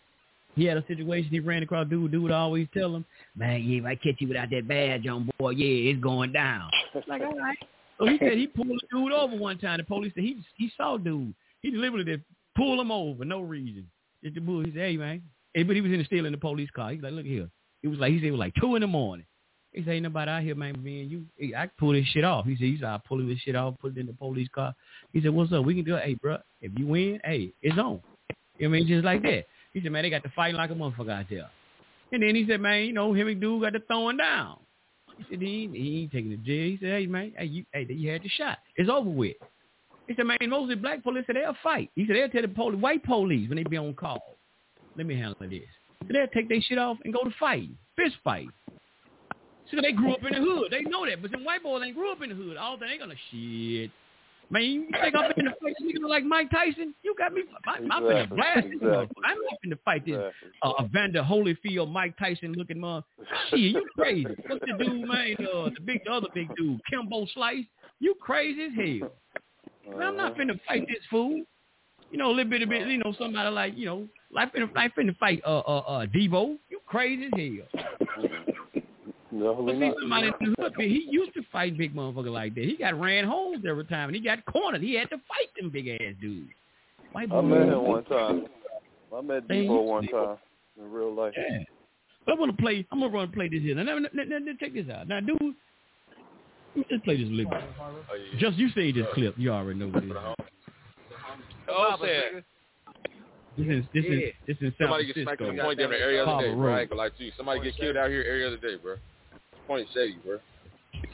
[0.56, 1.30] he had a situation.
[1.30, 2.10] He ran across dude.
[2.10, 3.04] Dude would always tell him,
[3.36, 6.70] man, yeah, if I catch you without that badge on, boy, yeah, it's going down.
[7.08, 7.58] like, all right.
[7.98, 9.78] So he said he pulled a dude over one time.
[9.78, 11.34] The police said he he saw dude.
[11.60, 12.24] He deliberately did
[12.56, 13.88] pull him over no reason.
[14.24, 14.64] Just the bull.
[14.64, 15.22] He said, hey man,
[15.54, 16.90] hey, but he was in the still in the police car.
[16.92, 17.48] He's like, look here.
[17.82, 19.26] It was like he said it was like two in the morning.
[19.72, 21.26] He said, ain't nobody out here, man, me and you.
[21.56, 22.44] I can pull this shit off.
[22.44, 24.74] He said, he said, I'll pull this shit off, put it in the police car.
[25.12, 25.64] He said, what's up?
[25.64, 26.04] We can do it.
[26.04, 28.00] Hey, bro, if you win, hey, it's on.
[28.58, 28.88] You know what I mean?
[28.88, 29.46] Just like that.
[29.72, 31.48] He said, man, they got to fight like a motherfucker out there.
[32.12, 34.58] And then he said, man, you know, him and dude got to throwing down.
[35.16, 36.70] He said, he ain't, he ain't taking the jail.
[36.70, 38.58] He said, hey, man, hey, you, hey, you had the shot.
[38.76, 39.36] It's over with.
[40.08, 41.90] He said, man, mostly black police said they'll fight.
[41.94, 44.36] He said they'll tell the police, white police when they be on call.
[44.96, 45.62] Let me handle this.
[46.08, 48.48] They'll take their shit off and go to fight, fist fight.
[49.70, 50.70] So they grew up in the hood.
[50.70, 51.22] They know that.
[51.22, 52.56] But some white boys ain't grew up in the hood.
[52.56, 53.90] All they ain't gonna shit.
[54.52, 56.92] Man, you think I'm finna fight this nigga like Mike Tyson?
[57.04, 57.42] You got me.
[57.68, 58.88] I'm, I'm finna Exactly, blast this exactly.
[58.90, 59.06] motherfucker.
[59.24, 60.32] I'm not finna fight this
[60.62, 63.04] uh, Evander Holyfield, Mike Tyson looking mother.
[63.50, 64.26] Shit, you crazy.
[64.48, 65.36] What's the dude, man?
[65.38, 67.64] Uh, the big, the other big dude, Kimbo Slice.
[68.00, 69.12] You crazy as hell.
[69.96, 71.42] Man, I'm not finna fight this fool.
[72.10, 74.74] You know, a little bit of bit, you know, somebody like, you know, like finna,
[74.74, 76.56] like finna fight uh uh uh Deebo.
[76.68, 78.49] You crazy as hell.
[79.32, 82.64] No, But see, somebody in the hood, he used to fight big motherfucker like that.
[82.64, 84.82] He got ran holes every time, and he got cornered.
[84.82, 86.50] He had to fight them big ass dudes.
[87.12, 88.46] White I boy- met him one time.
[89.16, 90.36] I met Hey, Deebo one time
[90.78, 91.34] in real life.
[91.36, 91.62] Yeah.
[92.26, 92.86] But I'm gonna play.
[92.90, 93.74] I'm gonna run and play this here.
[93.74, 95.08] Now, now, now, now, now check this out.
[95.08, 97.62] Now, dude, let me just play this a little bit.
[97.80, 97.94] Oh,
[98.38, 99.34] just you say this clip.
[99.38, 100.16] You already know what it is.
[101.68, 102.44] Oh, said.
[103.58, 104.10] This is this Yeah.
[104.10, 106.54] is this is San Somebody get smacked in the point down there every other day,
[106.54, 106.66] bro.
[106.66, 106.80] I Road.
[106.80, 107.32] ain't gonna lie to you.
[107.36, 108.96] Somebody get killed out here every other day, bro
[109.70, 110.38] point Chevy, bro.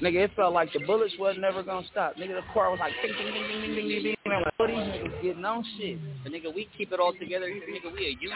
[0.01, 2.17] Nigga, it felt like the bullets was never gonna stop.
[2.17, 4.17] Nigga, the car was like ding ding ding ding ding ding ding.
[4.27, 5.99] Man, what these niggas getting on shit?
[6.23, 7.47] But nigga, we keep it all together.
[7.47, 8.31] Nigga, we a unity.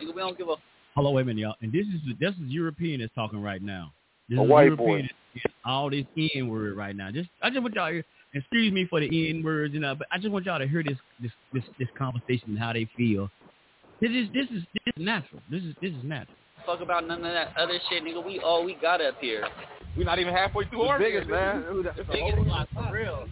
[0.00, 0.56] Nigga, we don't give a.
[0.94, 1.54] Hello, wait a minute, y'all.
[1.62, 3.92] And this is this is European that's talking right now.
[4.28, 5.08] This a is white European boy.
[5.34, 7.10] That's all this N word right now.
[7.10, 7.88] Just I just want y'all.
[7.88, 8.04] to hear.
[8.34, 10.82] excuse me for the N words, you know, but I just want y'all to hear
[10.82, 13.30] this this this, this conversation and how they feel.
[14.02, 15.40] This is this is this is natural.
[15.50, 16.36] This is this is natural
[16.66, 18.24] fuck about none of that other shit, nigga.
[18.24, 19.46] We all we got up here.
[19.96, 21.62] We're not even halfway through The our biggest, man.
[21.62, 23.26] The biggest block for real.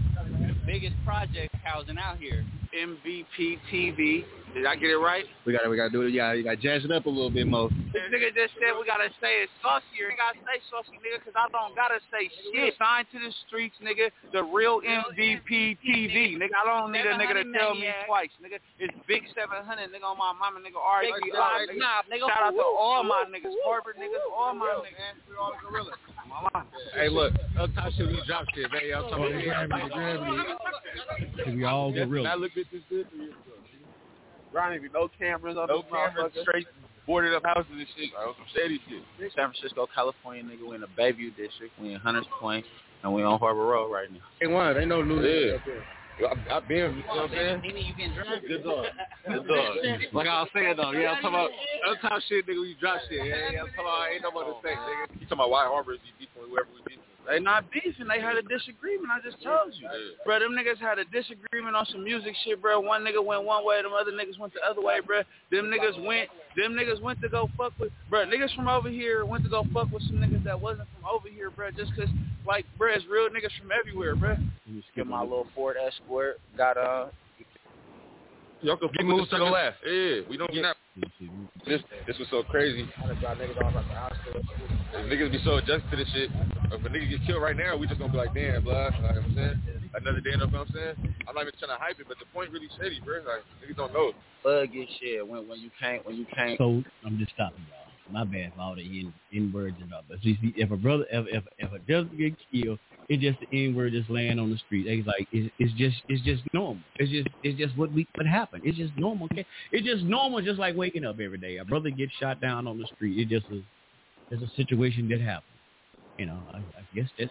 [0.64, 2.44] The biggest project housing out here.
[2.74, 4.24] MVP TV.
[4.54, 5.24] Did I get it right?
[5.46, 6.10] We got to we got to do it.
[6.10, 7.70] You got you got to jazz it up a little bit more.
[7.90, 10.10] This nigga just said we gotta say it saucier.
[10.10, 12.74] I gotta say saucy, nigga, because I don't gotta say shit.
[12.78, 14.10] Signed to the streets, nigga.
[14.34, 16.54] The real MVP TV, nigga.
[16.54, 18.58] I don't need a nigga to tell me twice, nigga.
[18.78, 20.78] It's Big 700, nigga, on my mama, nigga.
[20.78, 22.26] RGI, nigga.
[22.26, 25.18] Shout out to all my niggas, Harvard niggas, all my niggas.
[25.30, 25.98] We all gorillas.
[26.34, 26.66] Mama.
[26.94, 28.82] Hey, look, up top shit, we drop shit, man.
[28.96, 29.90] I'm Oh, talking yeah, about
[31.44, 32.26] So we all go real.
[32.26, 33.32] I looked at this good for you.
[34.52, 36.66] Ronnie, no cameras on No this cameras, straight
[37.06, 38.10] boarded up houses and shit.
[38.14, 39.32] Like, some shady shit.
[39.34, 40.68] San Francisco, California, nigga.
[40.68, 41.78] We in the Bayview district.
[41.80, 42.64] We in Hunters Point,
[43.02, 44.18] and we on Harbor Road right now.
[44.40, 44.76] Hey, one.
[44.76, 45.22] Ain't no new.
[45.22, 45.58] Yeah.
[46.22, 47.58] I, I've been, you know what I'm saying?
[47.60, 48.46] Nigga, you getting drunk?
[48.46, 48.86] Good dog.
[49.26, 49.76] Good dog.
[50.12, 51.50] Like I was saying though, yeah, I'm talking about
[51.90, 52.60] up top shit, nigga.
[52.60, 53.18] We drop shit.
[53.18, 55.10] Yeah, yeah, I'm talking about ain't no more to say, nigga.
[55.18, 57.03] You talking about White Harbor is you beefing with whoever we beefing with.
[57.26, 58.06] They not beefing.
[58.06, 59.08] They had a disagreement.
[59.10, 59.88] I just told you,
[60.24, 60.38] bro.
[60.40, 62.80] Them niggas had a disagreement on some music shit, bro.
[62.80, 65.22] One nigga went one way, them other niggas went the other way, bro.
[65.50, 66.28] Them niggas went.
[66.56, 68.24] Them niggas went to go fuck with, bro.
[68.26, 71.28] Niggas from over here went to go fuck with some niggas that wasn't from over
[71.28, 71.70] here, bro.
[71.70, 72.08] Just 'cause,
[72.46, 74.36] like, bro, it's real niggas from everywhere, bro.
[74.94, 76.40] Get my little Ford Escort.
[76.56, 77.06] Got uh.
[78.64, 79.76] Y'all can Get moved to the left.
[79.84, 80.76] Yeah, we don't snap.
[81.66, 82.88] This this was so crazy.
[82.96, 83.20] If
[85.04, 86.30] niggas be so adjusted to this shit,
[86.72, 88.84] if a nigga get killed right now, we just gonna be like, damn, blah.
[88.84, 89.90] Like, you know what I'm saying?
[89.94, 90.96] Another day, you know what I'm saying?
[91.28, 93.18] I'm not even trying to hype it, but the point really shady, bro.
[93.18, 94.12] Like, niggas don't know.
[94.42, 96.56] Bug get shit when when you can't when you can't.
[96.56, 97.83] So I'm just stopping y'all.
[98.10, 100.02] My bad for all the N, words and all.
[100.08, 102.78] But see, if a brother, if if if a brother get killed,
[103.08, 104.86] it's just the N word just laying on the street.
[104.86, 106.82] It's like it's, it's just it's just normal.
[106.96, 108.62] It's just it's just what we what happened.
[108.64, 109.28] It's just normal.
[109.32, 110.42] Okay, it's just normal.
[110.42, 111.56] Just like waking up every day.
[111.58, 113.18] A brother gets shot down on the street.
[113.18, 113.62] It just is
[114.30, 115.50] it's a situation that happens.
[116.18, 117.30] You know, I, I guess that's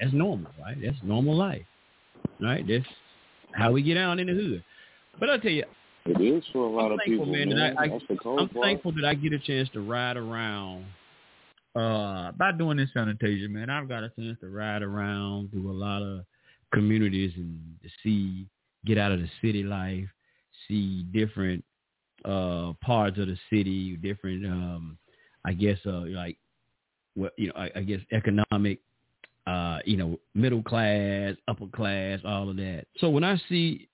[0.00, 0.76] that's normal, right?
[0.82, 1.64] That's normal life,
[2.40, 2.64] right?
[2.66, 2.84] That's
[3.54, 4.64] how we get out in the hood.
[5.20, 5.64] But I'll tell you,
[6.04, 7.76] It is for a lot I'm of thankful, people, man, man.
[7.78, 8.64] I, I, That's the cold I'm part.
[8.64, 10.84] thankful that I get a chance to ride around.
[11.74, 15.72] Uh, by doing this sanitation, man, I've got a chance to ride around through a
[15.72, 16.24] lot of
[16.72, 18.46] communities and to see,
[18.84, 20.08] get out of the city life,
[20.68, 21.64] see different
[22.24, 24.98] uh parts of the city, different, um,
[25.44, 26.36] I guess, uh, like,
[27.14, 28.80] what you know, I, I guess economic,
[29.46, 32.86] uh, you know, middle class, upper class, all of that.
[32.98, 33.88] So when I see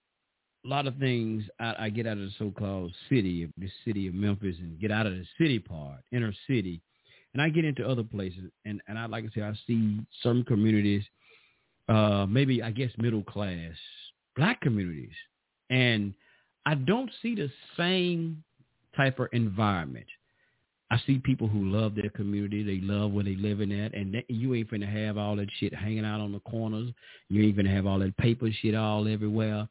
[0.64, 4.08] a lot of things I, I get out of the so-called city, of the city
[4.08, 6.80] of Memphis, and get out of the city part, inner city,
[7.32, 10.44] and I get into other places, and and I like to say, I see some
[10.44, 11.04] communities,
[11.88, 13.74] uh, maybe I guess middle class,
[14.36, 15.14] black communities,
[15.70, 16.12] and
[16.66, 18.42] I don't see the same
[18.96, 20.06] type of environment.
[20.90, 22.62] I see people who love their community.
[22.62, 25.74] They love where they living at, and that, you ain't finna have all that shit
[25.74, 26.90] hanging out on the corners.
[27.28, 29.68] You ain't finna have all that paper shit all everywhere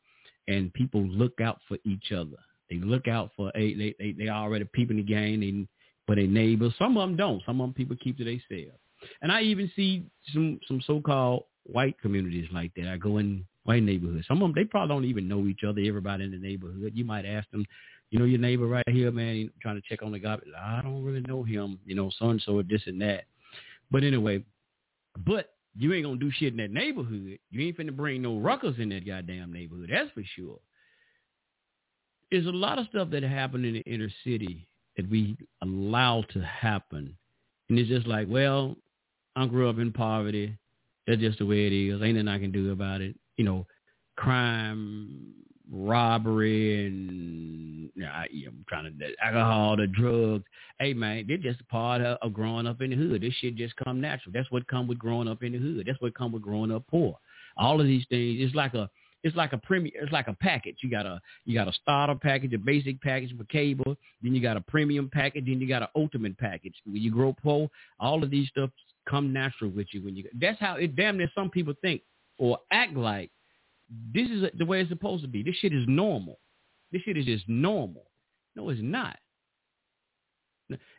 [0.48, 2.38] and people look out for each other.
[2.70, 5.40] They look out for a they they, they already peeping the game.
[5.42, 5.68] They
[6.06, 6.74] for their neighbors.
[6.80, 7.44] Some of them don't.
[7.46, 8.80] Some of them people keep to themselves.
[9.22, 12.88] And I even see some some so called white communities like that.
[12.88, 14.28] I go in white neighborhoods.
[14.28, 15.82] Some of them they probably don't even know each other.
[15.86, 16.94] Everybody in the neighborhood.
[16.96, 17.66] You might ask them,
[18.10, 20.38] you know, your neighbor right here, man, trying to check on the guy.
[20.58, 21.80] I don't really know him.
[21.86, 23.26] You know, so and so this and that.
[23.92, 24.44] But anyway,
[25.26, 27.38] but you ain't gonna do shit in that neighborhood.
[27.50, 29.90] You ain't finna bring no ruckus in that goddamn neighborhood.
[29.92, 30.60] That's for sure.
[32.32, 34.68] There's a lot of stuff that happen in the inner city
[34.98, 37.16] that we allow to happen,
[37.70, 38.76] and it's just like, well,
[39.36, 40.58] I grew up in poverty.
[41.06, 42.02] That's just the way it is.
[42.02, 43.16] Ain't nothing I can do about it.
[43.38, 43.68] You know,
[44.18, 45.34] crime,
[45.72, 50.46] robbery, and you know, I, you know, I'm trying to the alcohol, the drugs.
[50.80, 53.22] Hey man, they're just part of, of growing up in the hood.
[53.22, 54.34] This shit just come natural.
[54.34, 55.86] That's what come with growing up in the hood.
[55.88, 57.18] That's what come with growing up poor.
[57.58, 58.38] All of these things.
[58.40, 58.90] It's like a
[59.24, 59.94] it's like a premium.
[60.02, 60.78] It's like a package.
[60.82, 63.96] You got a you got a starter package, a basic package for cable.
[64.22, 65.46] Then you got a premium package.
[65.46, 66.76] Then you got an ultimate package.
[66.86, 67.70] When you grow poor,
[68.00, 68.70] all of these stuff
[69.10, 70.04] come natural with you.
[70.04, 72.02] When you that's how it damn near some people think
[72.38, 73.32] or act like
[74.14, 75.44] this is the way it's supposed to be.
[75.44, 76.40] This shit is normal.
[76.92, 78.06] This shit is just normal.
[78.56, 79.18] No, it's not.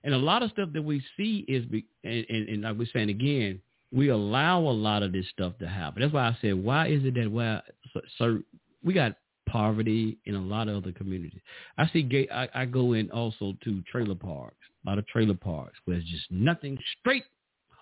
[0.03, 1.65] And a lot of stuff that we see is,
[2.05, 3.61] and, and, and like we're saying again,
[3.93, 6.03] we allow a lot of this stuff to happen.
[6.03, 7.61] That's why I said, why is it that well,
[7.93, 8.39] so, so
[8.83, 9.17] we got
[9.49, 11.41] poverty in a lot of other communities.
[11.77, 12.29] I see gay.
[12.33, 16.09] I, I go in also to trailer parks, a lot of trailer parks where it's
[16.09, 17.25] just nothing straight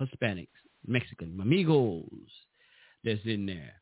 [0.00, 0.48] Hispanics,
[0.86, 2.04] Mexican, amigos
[3.04, 3.74] that's in there.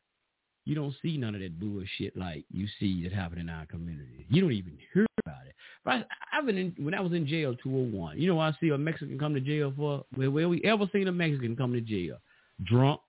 [0.65, 4.25] You don't see none of that bullshit like you see that happen in our community.
[4.29, 5.55] You don't even hear about it.
[5.83, 8.19] But I, I've been in, when I was in jail 201.
[8.19, 11.07] You know, I see a Mexican come to jail for where, where we ever seen
[11.07, 12.17] a Mexican come to jail,
[12.63, 12.99] drunk,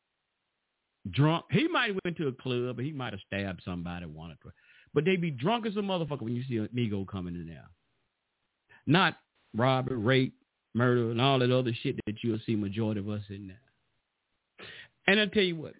[1.10, 1.46] drunk.
[1.50, 4.36] He might have went to a club, but he might have stabbed somebody one or
[4.42, 4.50] two.
[4.92, 7.68] But they be drunk as a motherfucker when you see a Negro coming in there.
[8.86, 9.16] Not
[9.54, 10.34] robbery, rape,
[10.74, 13.60] murder, and all that other shit that you'll see majority of us in there.
[15.06, 15.74] And I tell you what,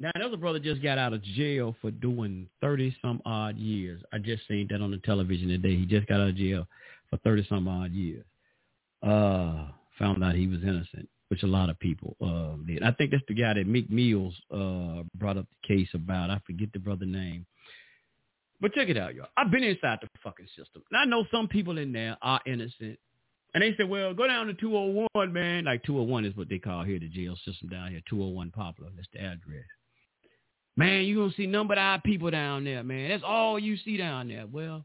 [0.00, 4.02] now another brother just got out of jail for doing thirty some odd years.
[4.12, 5.76] I just seen that on the television today.
[5.76, 6.66] He just got out of jail
[7.10, 8.24] for thirty some odd years.
[9.02, 9.66] Uh,
[9.98, 12.82] found out he was innocent, which a lot of people uh, did.
[12.82, 16.30] I think that's the guy that Meek Mills uh, brought up the case about.
[16.30, 17.46] I forget the brother name.
[18.60, 19.28] But check it out, y'all.
[19.36, 20.82] I've been inside the fucking system.
[20.90, 22.98] And I know some people in there are innocent.
[23.52, 25.64] And they said, well, go down to 201, man.
[25.64, 28.00] Like 201 is what they call here, the jail system down here.
[28.08, 28.88] 201 Poplar.
[28.96, 29.64] That's the address.
[30.76, 33.10] Man, you don't see none but our people down there, man.
[33.10, 34.46] That's all you see down there.
[34.46, 34.84] Well,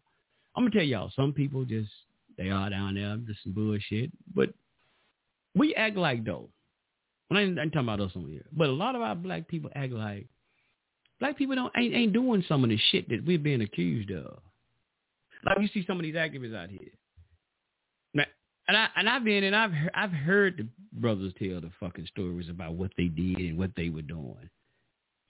[0.56, 1.90] I'm to tell y'all, some people just,
[2.38, 4.12] they are down there, just some bullshit.
[4.36, 4.50] But
[5.56, 6.50] we act like, though,
[7.32, 9.48] I ain't, I ain't talking about us on here, but a lot of our black
[9.48, 10.28] people act like
[11.20, 14.40] black people don't ain't, ain't doing some of the shit that we're being accused of.
[15.46, 16.92] Like you see some of these activists out here.
[18.14, 18.26] Now,
[18.68, 20.68] and I and I've been and I've I've heard the
[21.00, 24.50] brothers tell the fucking stories about what they did and what they were doing.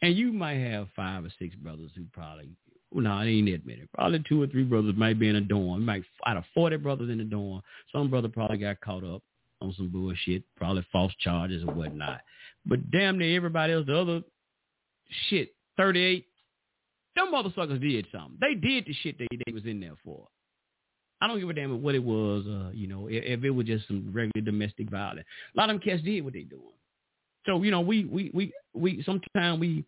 [0.02, 2.50] And you might have five or six brothers who probably,
[2.92, 3.90] well, no, I ain't admit it.
[3.94, 5.86] Probably two or three brothers might be in a dorm.
[5.86, 7.62] Might out of forty brothers in the dorm,
[7.92, 9.22] some brother probably got caught up
[9.62, 12.22] on some bullshit, probably false charges or whatnot.
[12.66, 14.22] But damn near everybody else, the other
[15.30, 16.26] shit, thirty-eight,
[17.16, 18.38] them motherfuckers did something.
[18.40, 20.28] They did the shit they they was in there for.
[21.22, 23.66] I don't give a damn what it was, uh, you know, if, if it was
[23.66, 25.28] just some regular domestic violence.
[25.54, 26.64] A lot of them cats did what they doing.
[27.46, 29.86] So you know, we we we we sometimes we,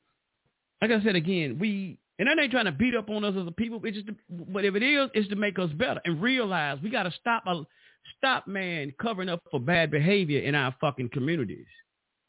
[0.81, 3.47] like I said again, we and that ain't trying to beat up on us as
[3.47, 3.81] a people.
[3.83, 7.03] It's just, but if it is, it's to make us better and realize we got
[7.03, 7.63] to stop a
[8.17, 11.65] stop man covering up for bad behavior in our fucking communities.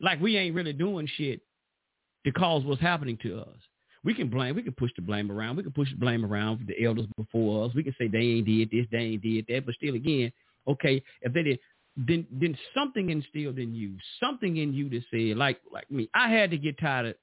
[0.00, 1.42] Like we ain't really doing shit
[2.24, 3.56] to cause what's happening to us.
[4.04, 5.56] We can blame, we can push the blame around.
[5.56, 7.74] We can push the blame around for the elders before us.
[7.74, 9.66] We can say they ain't did this, they ain't did that.
[9.66, 10.32] But still, again,
[10.66, 11.58] okay, if they did,
[11.96, 16.30] then then something instilled in you, something in you that said, like like me, I
[16.30, 17.14] had to get tired of,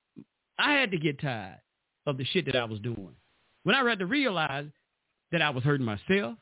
[0.58, 1.60] I had to get tired
[2.06, 3.16] of the shit that I was doing.
[3.64, 4.68] When I had to realize
[5.32, 6.36] that I was hurting myself,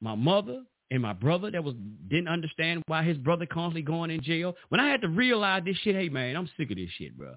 [0.00, 1.74] my mother, and my brother that was
[2.08, 4.54] didn't understand why his brother constantly going in jail.
[4.68, 7.34] When I had to realize this shit, hey man, I'm sick of this shit, bro.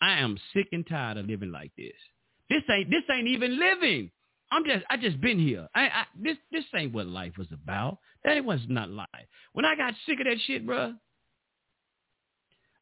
[0.00, 1.92] I am sick and tired of living like this.
[2.50, 4.10] This ain't this ain't even living.
[4.50, 5.68] I'm just I just been here.
[5.74, 7.98] I, I this this ain't what life was about.
[8.24, 9.06] That was not life.
[9.52, 10.94] When I got sick of that shit, bro,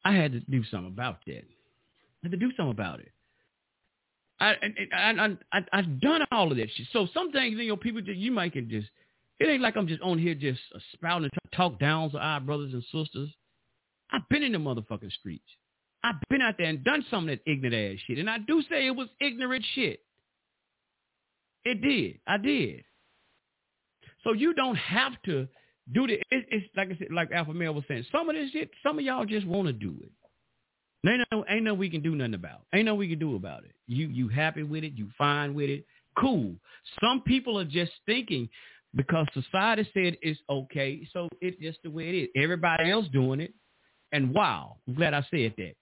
[0.05, 1.45] I had to do something about that.
[1.45, 3.11] I had to do something about it.
[4.39, 4.55] I
[4.93, 6.87] I I I I've done all of that shit.
[6.93, 8.89] So some things, you know, people just you might can just.
[9.39, 10.61] It ain't like I'm just on here just
[10.95, 13.29] spouting talk down to our brothers and sisters.
[14.11, 15.45] I've been in the motherfucking streets.
[16.03, 18.19] I've been out there and done some of that ignorant ass shit.
[18.19, 20.01] And I do say it was ignorant shit.
[21.67, 22.21] It did.
[22.29, 22.85] I did.
[24.23, 25.49] So you don't have to
[25.93, 26.15] do the.
[26.15, 28.07] It, it's like I said, like Alpha Male was saying.
[28.13, 30.13] Some of this shit, some of y'all just want to do it.
[31.09, 32.63] Ain't no, ain't no we can do nothing about.
[32.73, 33.73] Ain't no we can do about it.
[33.89, 34.93] You you happy with it?
[34.95, 35.85] You fine with it?
[36.17, 36.55] Cool.
[37.01, 38.49] Some people are just thinking
[38.95, 42.29] because society said it's okay, so it's just the way it is.
[42.37, 43.53] Everybody else doing it,
[44.13, 45.75] and wow, I'm glad I said that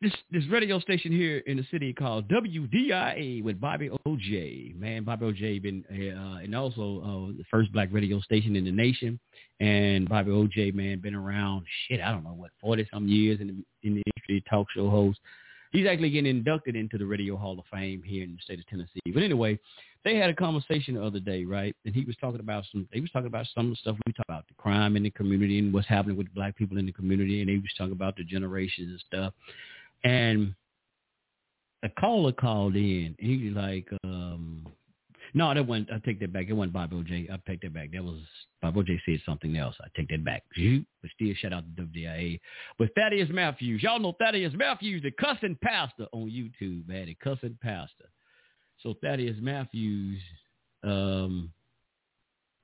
[0.00, 4.72] this this radio station here in the city called WDIA with Bobby O'Jay.
[4.76, 8.72] Man, Bobby O'Jay been uh, and also uh, the first black radio station in the
[8.72, 9.20] nation.
[9.60, 12.00] And Bobby O'Jay, man, been around shit.
[12.00, 15.18] I don't know what forty some years in the in the industry, talk show host.
[15.70, 18.66] He's actually getting inducted into the Radio Hall of Fame here in the state of
[18.66, 19.12] Tennessee.
[19.14, 19.56] But anyway,
[20.02, 21.76] they had a conversation the other day, right?
[21.84, 22.88] And he was talking about some.
[22.90, 25.10] He was talking about some of the stuff we talk about, the crime in the
[25.10, 27.42] community and what's happening with black people in the community.
[27.42, 29.34] And he was talking about the generations and stuff.
[30.04, 30.54] And
[31.82, 33.14] a caller called in.
[33.18, 34.66] He like, um,
[35.32, 36.46] no, that wasn't, I take that back.
[36.48, 36.92] It wasn't Bob.
[36.92, 37.92] I take that back.
[37.92, 38.20] That was,
[38.60, 39.76] Bob O'Jay said something else.
[39.80, 40.42] I take that back.
[40.56, 42.40] But still, shout out to WDIA.
[42.78, 43.82] But Thaddeus Matthews.
[43.82, 47.06] Y'all know Thaddeus Matthews, the cussing pastor on YouTube, man.
[47.06, 48.06] The cussing pastor.
[48.82, 50.20] So Thaddeus Matthews,
[50.82, 51.52] um,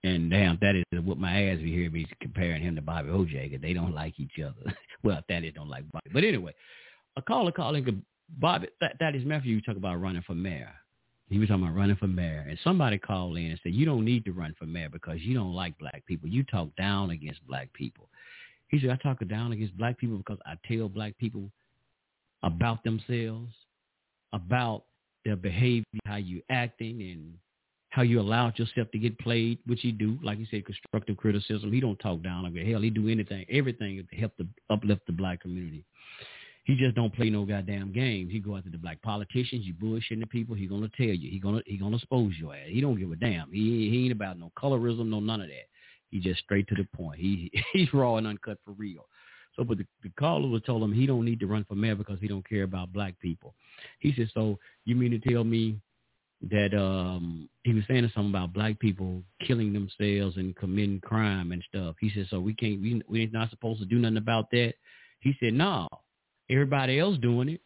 [0.03, 3.49] and damn, that is what my ass be hearing me comparing him to Bobby O'Jay
[3.49, 4.75] because they don't like each other.
[5.03, 6.55] well, Thaddeus don't like Bobby, but anyway,
[7.17, 8.03] a caller calling
[8.39, 8.69] Bobby
[8.99, 10.73] Thaddeus Matthews talk about running for mayor.
[11.29, 14.05] He was talking about running for mayor, and somebody called in and said, "You don't
[14.05, 16.29] need to run for mayor because you don't like black people.
[16.29, 18.09] You talk down against black people."
[18.69, 21.51] He said, "I talk down against black people because I tell black people
[22.43, 23.53] about themselves,
[24.33, 24.85] about
[25.25, 27.39] their behavior, how you acting, and
[27.91, 30.19] how you allowed yourself to get played, which he do.
[30.23, 31.73] Like he said, constructive criticism.
[31.73, 32.83] He don't talk down against hell.
[32.83, 35.85] He do anything, everything to help to uplift the black community."
[36.67, 38.33] He just don't play no goddamn games.
[38.33, 39.65] He go after the black politicians.
[39.65, 40.57] You bullshitting the people.
[40.57, 41.31] He gonna tell you.
[41.31, 42.67] He gonna he gonna expose your ass.
[42.67, 43.53] He don't give a damn.
[43.53, 45.69] He he ain't about no colorism, no none of that.
[46.11, 47.21] He just straight to the point.
[47.21, 49.07] He he's raw and uncut for real.
[49.55, 51.95] So, but the, the caller was told him he don't need to run for mayor
[51.95, 53.55] because he don't care about black people.
[54.01, 55.77] He said, so you mean to tell me
[56.51, 61.63] that um he was saying something about black people killing themselves and committing crime and
[61.69, 61.95] stuff.
[62.01, 64.75] He said, so we can't we we're not supposed to do nothing about that.
[65.21, 65.87] He said, no.
[66.51, 67.61] Everybody else doing it.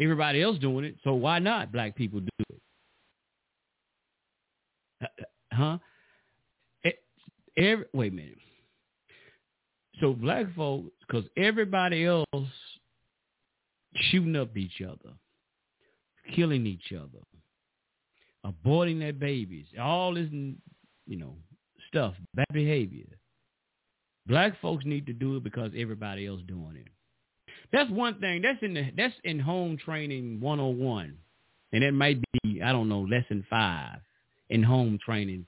[0.00, 0.96] Everybody else doing it.
[1.04, 2.60] So why not black people do it?
[5.02, 5.78] Uh, uh, huh?
[7.56, 8.38] Every, wait a minute.
[10.00, 12.26] So black folks, because everybody else
[13.94, 15.14] shooting up each other,
[16.34, 17.20] killing each other,
[18.46, 21.36] aborting their babies, all this, you know,
[21.88, 23.04] stuff, bad behavior.
[24.26, 26.88] Black folks need to do it because everybody else doing it.
[27.72, 28.42] That's one thing.
[28.42, 31.16] That's in the that's in home training 101.
[31.72, 33.98] And it might be, I don't know, lesson five
[34.50, 35.46] in home training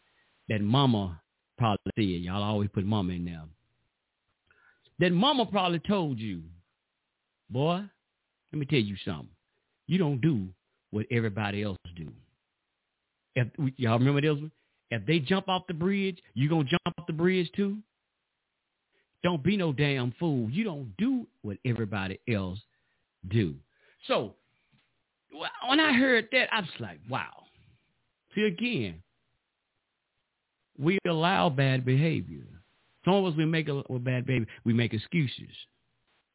[0.48, 1.20] that mama
[1.58, 2.04] probably said.
[2.04, 3.42] Y'all always put mama in there.
[5.00, 6.42] That mama probably told you,
[7.50, 7.82] boy,
[8.52, 9.28] let me tell you something.
[9.86, 10.46] You don't do
[10.90, 12.10] what everybody else do.
[13.34, 14.52] If y'all remember this one?
[14.90, 17.78] If they jump off the bridge, you gonna jump off the bridge too?
[19.24, 20.50] Don't be no damn fool.
[20.50, 22.58] You don't do what everybody else
[23.28, 23.54] do.
[24.06, 24.34] So
[25.66, 27.44] when I heard that, I was like, wow.
[28.34, 29.02] See, again,
[30.78, 32.44] we allow bad behavior.
[33.06, 34.46] Some of us, we make a, bad behavior.
[34.64, 35.50] We make excuses.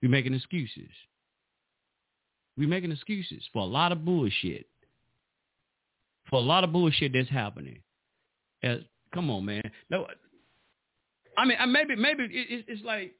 [0.01, 0.89] We making excuses.
[2.57, 4.65] We making excuses for a lot of bullshit.
[6.29, 7.79] For a lot of bullshit that's happening.
[8.63, 8.79] As,
[9.13, 9.69] come on, man.
[9.91, 10.07] No,
[11.39, 13.13] I mean, I maybe maybe it, it's like,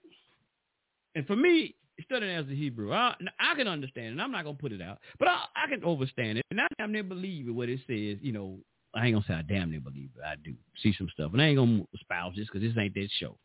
[1.16, 4.22] and for me, studying as a Hebrew, I, I can understand it.
[4.22, 6.92] I'm not gonna put it out, but I, I can understand it, and I damn
[6.92, 8.18] near believe it what it says.
[8.22, 8.58] You know,
[8.94, 10.24] I ain't gonna say I damn near believe it.
[10.26, 13.10] I do see some stuff, and I ain't gonna espouse this because this ain't that
[13.20, 13.38] show.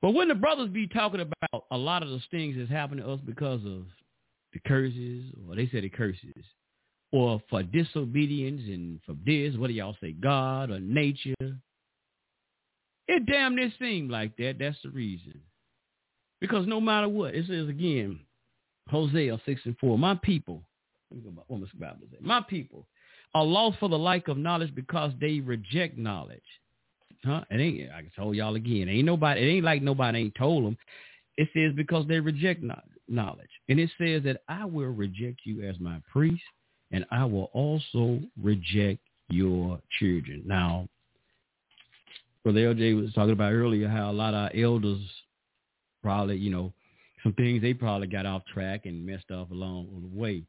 [0.00, 3.10] But when the brothers be talking about a lot of those things that's happened to
[3.10, 3.86] us because of
[4.52, 6.44] the curses, or they say the curses,
[7.12, 11.34] or for disobedience and for this, what do y'all say, God or nature?
[13.10, 14.58] It damn near seemed like that.
[14.60, 15.40] That's the reason.
[16.40, 18.20] Because no matter what, it says again,
[18.88, 20.62] Hosea 6 and 4, my people?
[22.20, 22.86] My people
[23.34, 26.38] are lost for the like of knowledge because they reject knowledge.
[27.24, 27.42] Huh?
[27.50, 30.78] It ain't, I told y'all again, ain't nobody, it ain't like nobody ain't told them.
[31.36, 32.62] It says because they reject
[33.08, 33.50] knowledge.
[33.68, 36.44] And it says that I will reject you as my priest
[36.92, 39.00] and I will also reject
[39.30, 40.44] your children.
[40.46, 40.86] Now,
[42.42, 45.00] Brother LJ was talking about earlier how a lot of our elders
[46.02, 46.72] probably, you know,
[47.22, 50.42] some things they probably got off track and messed up along the way.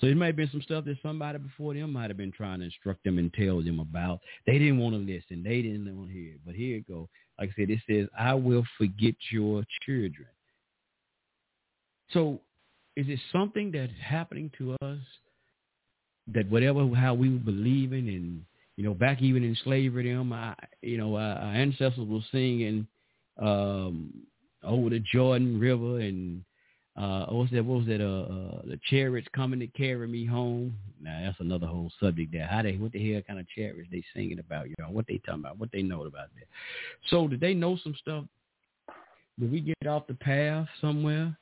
[0.00, 2.60] So it might have been some stuff that somebody before them might have been trying
[2.60, 4.20] to instruct them and tell them about.
[4.46, 5.42] They didn't want to listen.
[5.42, 6.34] They didn't want to hear.
[6.44, 7.06] But here it goes.
[7.38, 10.28] Like I said, it says, I will forget your children.
[12.10, 12.40] So
[12.96, 14.98] is it something that's happening to us
[16.32, 18.44] that whatever how we were believing and
[18.76, 22.86] you know, back even in slavery, them, I, you know, our, our ancestors were singing
[23.40, 24.12] um,
[24.62, 26.44] over the Jordan River and
[26.96, 27.64] uh, what was that?
[27.64, 28.00] What was that?
[28.00, 30.76] Uh, uh, the chariots coming to carry me home.
[31.00, 32.46] Now that's another whole subject there.
[32.46, 34.68] How they, what the hell kind of chariots they singing about?
[34.68, 35.58] You know, what they talking about?
[35.58, 36.46] What they know about that?
[37.10, 38.24] So did they know some stuff?
[39.40, 41.36] Did we get off the path somewhere?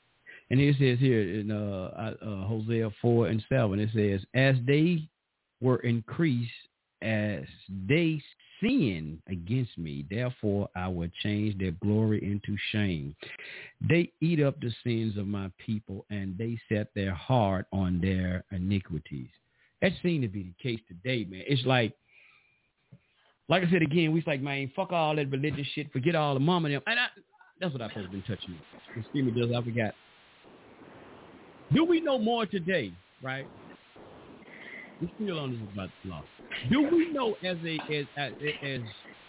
[0.50, 5.06] And it says here in uh, uh, Hosea four and seven, it says, as they
[5.60, 6.50] were increased
[7.02, 7.44] as
[7.88, 8.22] they
[8.60, 13.14] sin against me, therefore I will change their glory into shame.
[13.88, 18.44] They eat up the sins of my people, and they set their heart on their
[18.52, 19.28] iniquities.
[19.80, 21.42] That seems to be the case today, man.
[21.46, 21.92] It's like,
[23.48, 26.40] like I said again, we like, man, fuck all that religious shit, forget all the
[26.40, 26.82] mama and them.
[26.86, 27.06] And I,
[27.60, 28.56] that's what I've been touching.
[28.96, 29.94] Excuse me, does I forgot.
[31.74, 32.92] Do we know more today,
[33.22, 33.46] right?
[35.02, 36.24] We're still on this about the law.
[36.70, 38.80] Do we know as a as as, as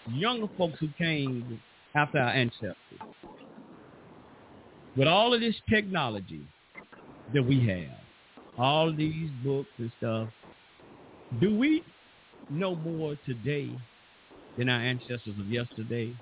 [0.07, 1.59] younger folks who came
[1.95, 2.75] after our ancestors,
[4.95, 6.45] with all of this technology
[7.33, 7.97] that we have,
[8.57, 10.29] all these books and stuff,
[11.41, 11.83] do we
[12.49, 13.71] know more today
[14.57, 16.15] than our ancestors of yesterday?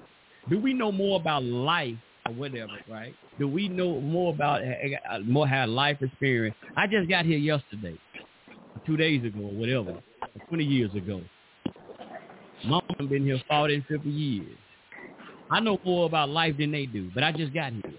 [0.50, 3.14] Do we know more about life or whatever, right?
[3.38, 6.56] Do we know more about uh, more how life experience?
[6.78, 7.98] I just got here yesterday,
[8.86, 10.02] two days ago, or whatever,
[10.50, 11.22] 20 years ago.
[12.66, 14.58] Mom been here 40 and 50 years.
[15.50, 17.94] I know more about life than they do, but I just got here.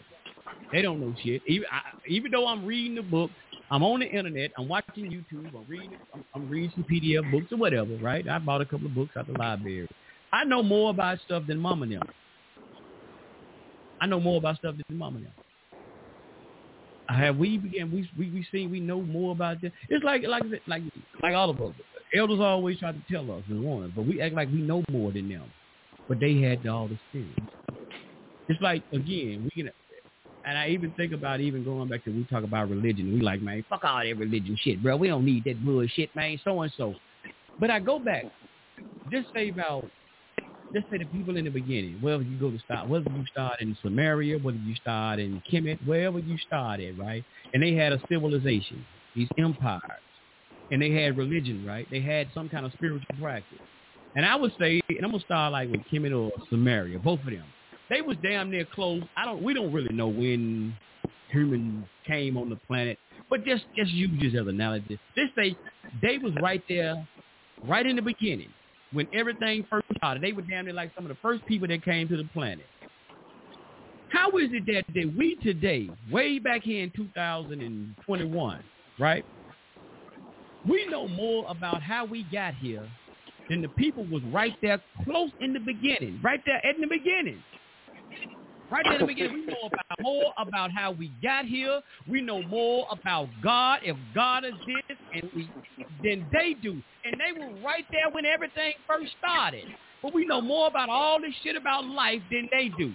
[0.73, 1.43] They don't know shit.
[1.47, 3.31] Even I, even though I'm reading the book,
[3.71, 5.93] I'm on the internet, I'm watching YouTube, I'm reading,
[6.35, 8.27] I'm, reading some PDF books or whatever, right?
[8.29, 9.89] I bought a couple of books at the library.
[10.33, 12.03] I know more about stuff than Mama now.
[14.01, 15.41] I know more about stuff than Mama now.
[17.09, 17.91] Have we began?
[17.91, 19.73] We we we seen we know more about this.
[19.89, 20.83] It's like like like
[21.23, 21.74] like all of us.
[22.15, 24.83] Elders always try to tell us and warn us, but we act like we know
[24.91, 25.51] more than them.
[26.09, 27.51] But they had all the experience.
[28.49, 29.73] It's like again, we can
[30.45, 33.12] and I even think about even going back to we talk about religion.
[33.15, 34.97] We like, man, fuck all that religion shit, bro.
[34.97, 36.39] We don't need that bullshit, man.
[36.43, 36.95] So and so.
[37.61, 38.24] But I go back.
[39.11, 39.85] Just say about
[40.74, 43.61] just say the people in the beginning, wherever you go to start, whether you start
[43.61, 47.24] in Sumeria, whether you start in Kemet, wherever you started, right?
[47.53, 48.85] And they had a civilization,
[49.15, 49.82] these empires,
[50.70, 51.86] and they had religion, right?
[51.90, 53.59] They had some kind of spiritual practice.
[54.15, 57.27] And I would say, and I'm gonna start like with Kemet or Sumeria, both of
[57.27, 57.44] them.
[57.90, 59.03] They was damn near close.
[59.16, 59.43] I don't.
[59.43, 60.74] We don't really know when
[61.31, 64.99] humans came on the planet, but just just use this as an analogy.
[65.16, 65.55] This say
[66.01, 67.07] they was right there,
[67.66, 68.49] right in the beginning
[68.93, 70.23] when everything first started.
[70.23, 72.66] They were damn near like some of the first people that came to the planet.
[74.10, 78.64] How is it that, that we today, way back here in 2021,
[78.98, 79.24] right?
[80.69, 82.86] We know more about how we got here
[83.48, 87.43] than the people was right there close in the beginning, right there at the beginning.
[88.73, 91.82] Right there in the beginning, we know about more about how we got here.
[92.09, 95.51] We know more about God, if God exists, and we
[96.03, 96.81] than they do.
[97.05, 99.65] And they were right there when everything first started.
[100.03, 102.94] But we know more about all this shit about life than they do.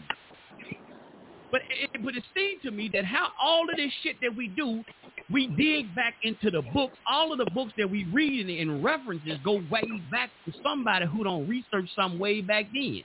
[1.51, 4.47] But it, but it seemed to me that how all of this shit that we
[4.47, 4.83] do,
[5.31, 6.97] we dig back into the books.
[7.07, 11.23] All of the books that we read and references go way back to somebody who
[11.23, 13.03] don't research some way back then.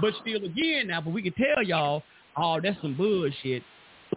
[0.00, 2.02] But still, again, now, but we can tell y'all,
[2.36, 3.62] oh, that's some bullshit.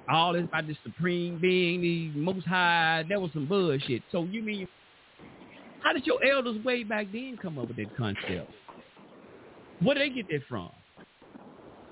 [0.10, 4.02] All this about the supreme being, the most high, that was some bullshit.
[4.12, 4.68] So you mean,
[5.84, 8.50] how did your elders way back then come up with that concept?
[9.82, 10.70] Where did they get that from?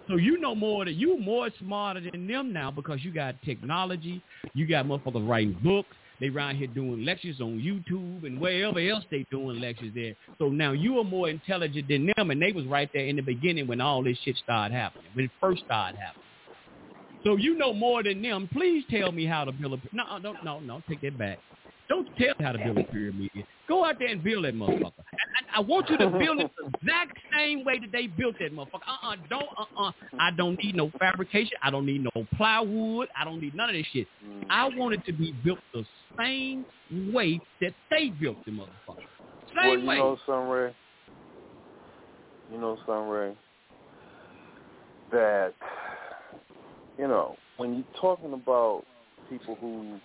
[0.08, 4.24] So you know more that you more smarter than them now because you got technology,
[4.56, 9.04] you got motherfuckers writing books, they around here doing lectures on YouTube and wherever else
[9.10, 10.16] they doing lectures there.
[10.38, 13.22] So now you are more intelligent than them, and they was right there in the
[13.22, 16.16] beginning when all this shit started happening, when it first started happening.
[17.24, 18.50] So you know more than them.
[18.52, 19.96] Please tell me how to build a.
[19.96, 20.82] No, no, no, no.
[20.88, 21.40] Take that back.
[21.90, 23.32] Don't tell me how to build a pyramid.
[23.68, 24.94] Go out there and build that motherfucker.
[25.00, 28.54] I, I want you to build it the exact same way that they built that
[28.54, 28.82] motherfucker.
[28.88, 29.92] Uh-uh, don't, uh-uh.
[30.20, 31.58] I don't need no fabrication.
[31.64, 33.08] I don't need no plywood.
[33.20, 34.08] I don't need none of this shit.
[34.50, 35.84] I want it to be built the
[36.18, 36.66] same
[37.12, 39.06] way that they built the motherfucker.
[39.48, 39.98] Same well, you way.
[39.98, 40.76] know, Sunray.
[42.52, 43.36] You know, Sunray.
[45.12, 45.54] That
[47.00, 48.84] you know when you're talking about
[49.28, 50.00] people who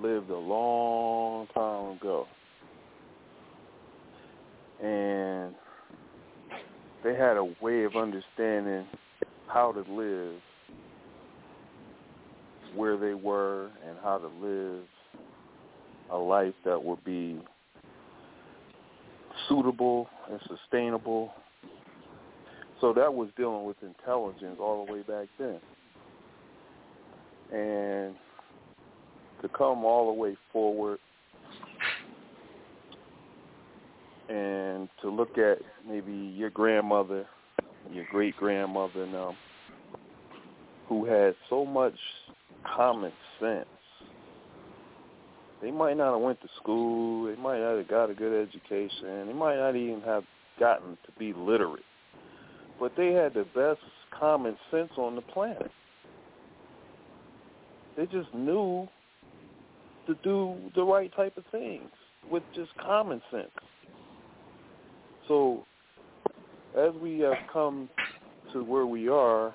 [0.00, 2.26] lived a long time ago.
[4.82, 5.54] And
[7.04, 8.86] they had a way of understanding
[9.46, 10.34] how to live
[12.74, 14.84] where they were and how to live
[16.10, 17.40] a life that would be
[19.48, 21.32] suitable and sustainable.
[22.80, 25.58] So that was dealing with intelligence all the way back then.
[27.52, 28.14] And
[29.42, 30.98] to come all the way forward
[34.28, 35.58] and to look at
[35.88, 37.26] maybe your grandmother,
[37.90, 39.34] your great grandmother now,
[40.88, 41.94] who had so much
[42.76, 43.66] common sense.
[45.62, 49.26] They might not have went to school, they might not have got a good education,
[49.26, 50.24] they might not even have
[50.60, 51.82] gotten to be literate.
[52.78, 53.80] But they had the best
[54.18, 55.70] common sense on the planet.
[57.96, 58.86] They just knew
[60.08, 61.88] to do the right type of things
[62.30, 63.50] with just common sense.
[65.28, 65.64] So
[66.76, 67.88] as we have come
[68.52, 69.54] to where we are,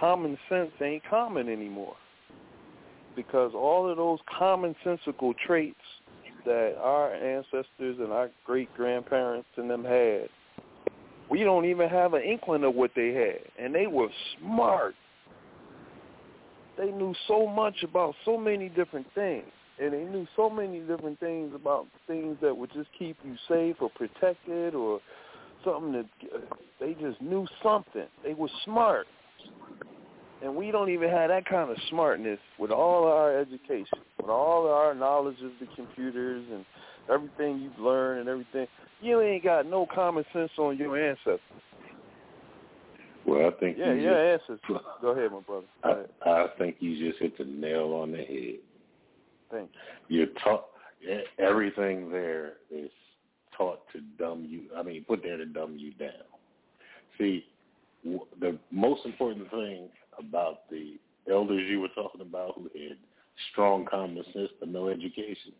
[0.00, 1.96] common sense ain't common anymore.
[3.16, 5.76] Because all of those commonsensical traits
[6.46, 10.28] that our ancestors and our great grandparents and them had,
[11.30, 14.08] we don't even have an inkling of what they had, and they were
[14.38, 14.94] smart.
[16.76, 19.46] They knew so much about so many different things,
[19.80, 23.76] and they knew so many different things about things that would just keep you safe
[23.80, 25.00] or protected or
[25.64, 26.06] something that
[26.80, 28.06] they just knew something.
[28.22, 29.06] They were smart.
[30.42, 34.68] And we don't even have that kind of smartness with all our education, with all
[34.68, 36.64] our knowledge of the computers and
[37.10, 38.66] everything you've learned and everything.
[39.00, 41.40] You ain't got no common sense on your ancestors.
[43.26, 44.80] Well, I think yeah, you your just, ancestors.
[45.02, 45.66] Go ahead, my brother.
[45.82, 46.30] Go I.
[46.30, 48.58] I think you just hit the nail on the head.
[49.50, 49.70] Thank
[50.08, 50.66] You're taught
[51.38, 52.90] everything there is
[53.56, 54.62] taught to dumb you.
[54.76, 56.10] I mean, put there to dumb you down.
[57.18, 57.46] See,
[58.40, 59.88] the most important thing
[60.18, 60.96] about the
[61.30, 62.96] elders you were talking about who had
[63.52, 65.52] strong common sense but no education.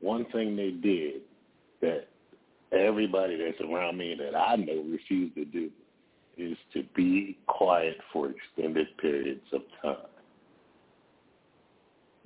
[0.00, 1.22] One thing they did
[1.80, 2.08] that
[2.72, 5.70] everybody that's around me that I know refused to do
[6.38, 10.06] is to be quiet for extended periods of time.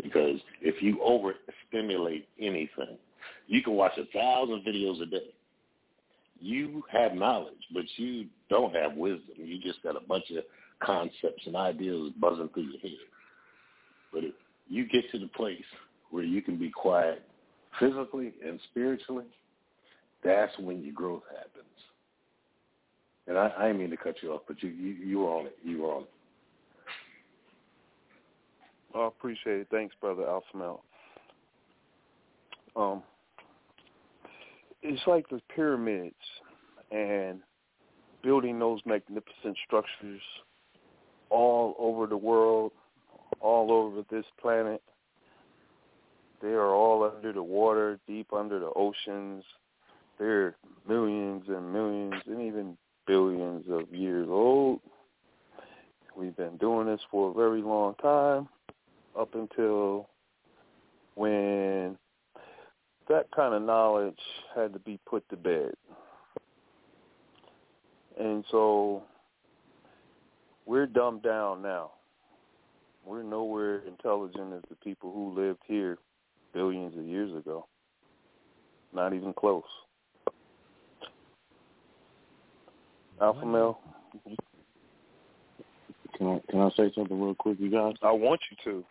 [0.03, 2.99] Because if you overstimulate anything,
[3.47, 5.33] you can watch a thousand videos a day.
[6.41, 9.37] You have knowledge, but you don't have wisdom.
[9.37, 10.45] You just got a bunch of
[10.81, 12.91] concepts and ideas buzzing through your head.
[14.13, 14.35] But if
[14.69, 15.63] you get to the place
[16.11, 17.23] where you can be quiet
[17.79, 19.27] physically and spiritually,
[20.25, 21.72] that's when your growth happens.
[23.27, 25.47] And I, I didn't mean to cut you off, but you, you, you were on
[25.47, 25.57] it.
[25.63, 26.11] You were on it.
[28.95, 29.69] I appreciate it.
[29.71, 30.83] Thanks, brother Alpha Male.
[32.77, 33.03] Um,
[34.83, 36.15] it's like the pyramids
[36.91, 37.41] and
[38.23, 40.21] building those magnificent structures
[41.31, 42.73] all over the world,
[43.41, 44.83] all over this planet.
[46.43, 49.45] They are all under the water, deep under the oceans.
[50.19, 50.57] They're
[50.89, 54.81] millions and millions and even billions of years old.
[56.17, 58.49] We've been doing this for a very long time,
[59.19, 60.09] up until
[61.15, 61.97] when
[63.09, 64.19] that kind of knowledge
[64.55, 65.73] had to be put to bed.
[68.19, 69.03] And so
[70.67, 71.93] we're dumbed down now.
[73.05, 75.99] We're nowhere intelligent as the people who lived here
[76.55, 77.67] billions of years ago.
[78.95, 79.65] Not even close.
[83.23, 83.79] Alpha male,
[86.19, 87.95] Can I can I say something real quick, you guys?
[88.03, 88.85] I want you to.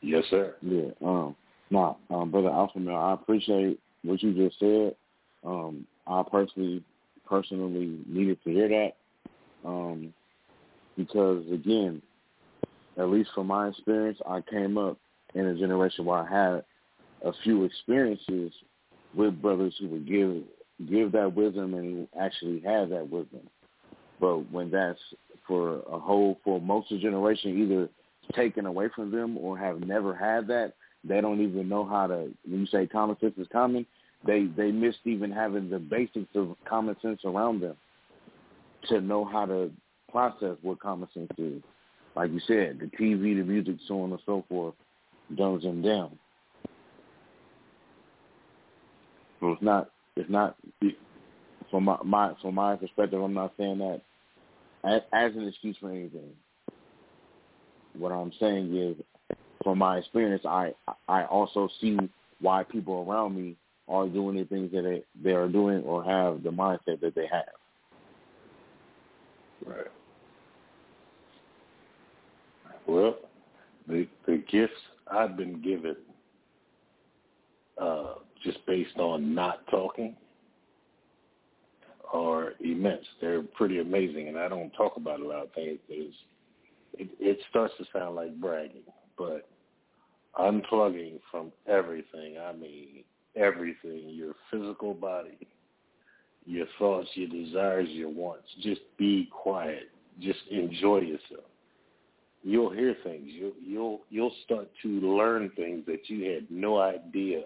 [0.00, 0.54] Yes, sir.
[0.62, 0.90] Yeah.
[1.04, 1.36] Um.
[1.70, 4.94] Nah, um, brother Alpha Male, I appreciate what you just said.
[5.44, 6.82] Um, I personally
[7.28, 8.92] personally needed to hear that.
[9.68, 10.14] Um,
[10.96, 12.00] because again,
[12.96, 14.96] at least from my experience, I came up
[15.34, 16.64] in a generation where I had
[17.22, 18.52] a few experiences
[19.14, 20.44] with brothers who would give
[20.88, 23.40] give that wisdom and actually have that wisdom.
[24.20, 24.98] But when that's
[25.46, 27.88] for a whole for most of the generation either
[28.34, 30.72] taken away from them or have never had that,
[31.04, 33.86] they don't even know how to when you say common sense is common,
[34.26, 37.76] they they missed even having the basics of common sense around them
[38.88, 39.70] to know how to
[40.10, 41.62] process what common sense is.
[42.16, 44.74] Like you said, the TV, the music, so on and so forth,
[45.36, 46.16] dumbs them down.
[49.40, 50.56] So it's not it's not
[51.70, 53.20] from my, my from my perspective.
[53.20, 54.00] I'm not saying that
[54.84, 56.30] as, as an excuse for anything.
[57.96, 60.72] What I'm saying is, from my experience, I
[61.08, 61.98] I also see
[62.40, 63.56] why people around me
[63.88, 67.26] are doing the things that they, they are doing or have the mindset that they
[67.26, 67.44] have.
[69.66, 69.86] Right.
[72.86, 73.16] Well,
[73.88, 74.72] the the gifts
[75.10, 75.96] I've been given,
[77.80, 78.14] uh,
[78.44, 80.14] just based on not talking,
[82.12, 83.04] are immense.
[83.20, 86.14] They're pretty amazing, and I don't talk about a lot of things because
[86.92, 88.82] it, it starts to sound like bragging.
[89.18, 89.48] But
[90.38, 93.04] unplugging from everything, I mean
[93.36, 95.38] everything, your physical body,
[96.46, 98.46] your thoughts, your desires, your wants.
[98.62, 99.90] Just be quiet.
[100.20, 101.48] Just enjoy yourself.
[102.42, 103.24] You'll hear things.
[103.26, 107.44] You'll you'll you'll start to learn things that you had no idea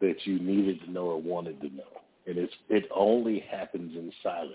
[0.00, 1.82] that you needed to know or wanted to know.
[2.26, 4.52] And it's it only happens in silence.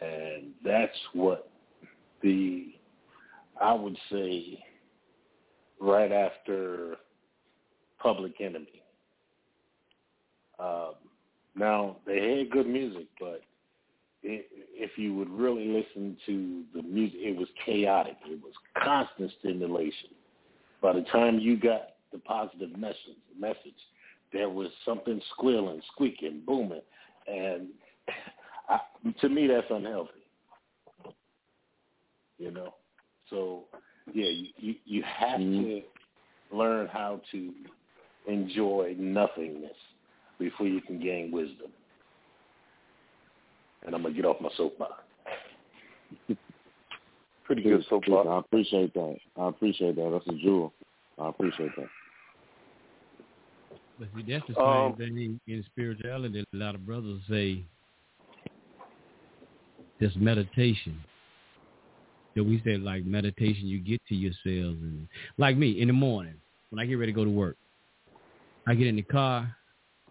[0.00, 1.50] And that's what
[2.22, 2.74] the
[3.60, 4.64] I would say
[5.80, 6.96] right after
[7.98, 8.82] Public Enemy.
[10.58, 10.94] Um,
[11.54, 13.42] now they had good music, but
[14.22, 18.16] it, if you would really listen to the music, it was chaotic.
[18.26, 18.52] It was
[18.82, 20.10] constant stimulation.
[20.80, 23.18] By the time you got the positive message.
[23.38, 23.74] Message.
[24.32, 26.80] There was something squealing, squeaking, booming,
[27.26, 27.68] and
[28.68, 28.78] I,
[29.20, 30.10] to me, that's unhealthy.
[32.38, 32.74] You know,
[33.30, 33.64] so
[34.12, 35.62] yeah, you you, you have mm-hmm.
[35.62, 37.52] to learn how to
[38.26, 39.76] enjoy nothingness
[40.38, 41.70] before you can gain wisdom.
[43.84, 44.92] And I'm gonna get off my soapbox.
[47.44, 48.28] Pretty good soapbox.
[48.28, 49.16] I appreciate that.
[49.36, 50.10] I appreciate that.
[50.10, 50.72] That's a jewel.
[51.18, 51.88] I appreciate that.
[54.02, 56.44] But see, that's the same um, thing in spirituality.
[56.52, 57.62] A lot of brothers say
[60.00, 60.98] this meditation.
[62.34, 65.06] That we said like meditation, you get to yourselves, and
[65.36, 66.34] like me in the morning
[66.70, 67.56] when I get ready to go to work,
[68.66, 69.54] I get in the car,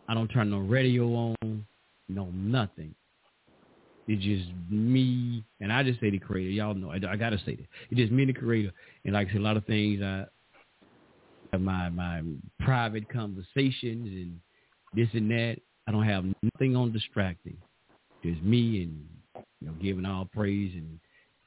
[0.08, 1.08] I don't turn no radio
[1.42, 1.66] on,
[2.08, 2.94] no nothing.
[4.08, 6.52] It's just me, and I just say the creator.
[6.52, 7.66] Y'all know I, I gotta say that.
[7.90, 8.72] It's just me and the creator,
[9.04, 10.26] and like I said, a lot of things I
[11.60, 12.22] my my
[12.60, 14.40] private conversations and
[14.94, 15.57] this and that.
[15.88, 17.57] I don't have nothing on distracting.
[18.23, 19.06] Just me and
[19.60, 20.99] you know giving all praise and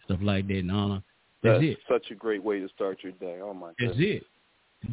[0.04, 1.02] stuff like that and honor.
[1.42, 1.78] That's, That's it.
[1.88, 3.38] Such a great way to start your day.
[3.42, 3.68] Oh my.
[3.78, 4.22] That's goodness.
[4.22, 4.24] it.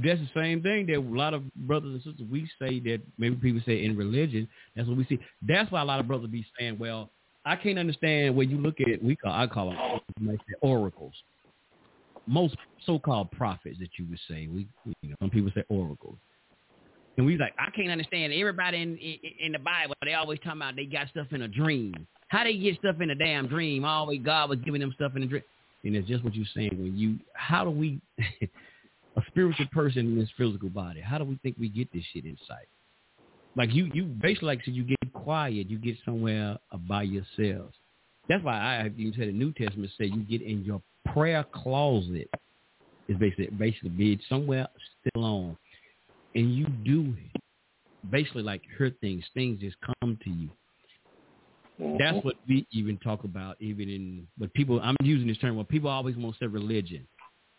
[0.04, 3.36] That's the same thing that a lot of brothers and sisters we say that maybe
[3.36, 4.48] people say in religion.
[4.76, 5.20] That's what we see.
[5.46, 7.10] That's why a lot of brothers be saying, "Well,
[7.46, 9.72] I can't understand when you look at we call I call
[10.18, 11.14] them oracles."
[12.32, 12.56] Most
[12.86, 14.48] so-called prophets that you would say.
[14.48, 14.68] We,
[15.02, 16.18] you know, some people say oracles.
[17.18, 19.96] And we like, I can't understand everybody in, in in the Bible.
[20.04, 22.08] They always talking about they got stuff in a dream.
[22.30, 23.84] How they get stuff in a damn dream?
[23.84, 25.44] Always God was giving them stuff in a dream.
[25.84, 26.72] And it's just what you're saying.
[26.78, 28.00] When you, how do we,
[29.18, 32.24] a spiritual person in this physical body, how do we think we get this shit
[32.24, 32.66] inside?
[33.58, 37.76] Like you, you basically like said, you get quiet, you get somewhere by yourselves.
[38.30, 40.82] That's why I, you said the New Testament say you get in your
[41.14, 42.30] prayer closet
[43.08, 44.68] is basically basically be somewhere
[45.00, 45.58] still on,
[46.36, 47.14] and you do
[48.10, 49.24] basically like hear things.
[49.34, 50.50] Things just come to you.
[51.80, 51.98] Mm-hmm.
[51.98, 54.80] That's what we even talk about, even in but people.
[54.82, 55.56] I'm using this term.
[55.56, 57.08] Well, people always want to say religion.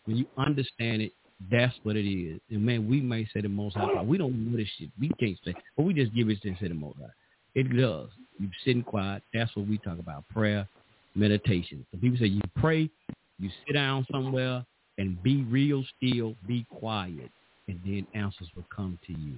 [0.05, 1.13] When you understand it,
[1.51, 2.41] that's what it is.
[2.51, 4.03] And man, we may say the most high.
[4.03, 4.91] We don't know this shit.
[5.01, 7.07] We can't say, but we just give it to say the most high.
[7.55, 8.09] It does.
[8.39, 9.23] You sitting quiet.
[9.35, 10.29] That's what we talk about.
[10.29, 10.69] Prayer,
[11.15, 11.85] meditation.
[11.91, 12.91] So people say you pray,
[13.39, 14.65] you sit down somewhere
[14.99, 17.31] and be real still, be quiet,
[17.69, 19.37] and then answers will come to you.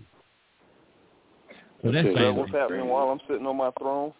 [1.83, 4.13] So that's Is that what's happening while I'm sitting on my throne?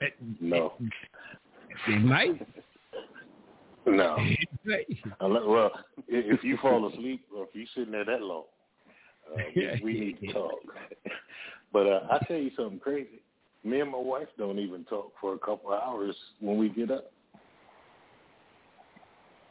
[0.00, 0.72] It, no.
[0.80, 2.46] It, it might.
[3.86, 4.16] No.
[5.20, 5.70] well,
[6.08, 8.44] if you fall asleep or if you're sitting there that long,
[9.32, 10.58] uh, we, we need to talk.
[11.72, 13.22] but uh, I tell you something crazy.
[13.64, 16.90] Me and my wife don't even talk for a couple of hours when we get
[16.90, 17.11] up.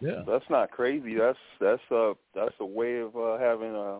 [0.01, 1.15] Yeah, that's not crazy.
[1.15, 3.99] That's that's a that's a way of uh, having a,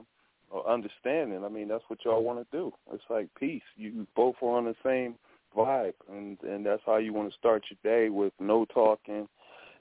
[0.53, 1.44] a understanding.
[1.45, 2.73] I mean, that's what y'all want to do.
[2.91, 3.61] It's like peace.
[3.78, 5.15] You both are on the same
[5.56, 9.28] vibe, and and that's how you want to start your day with no talking,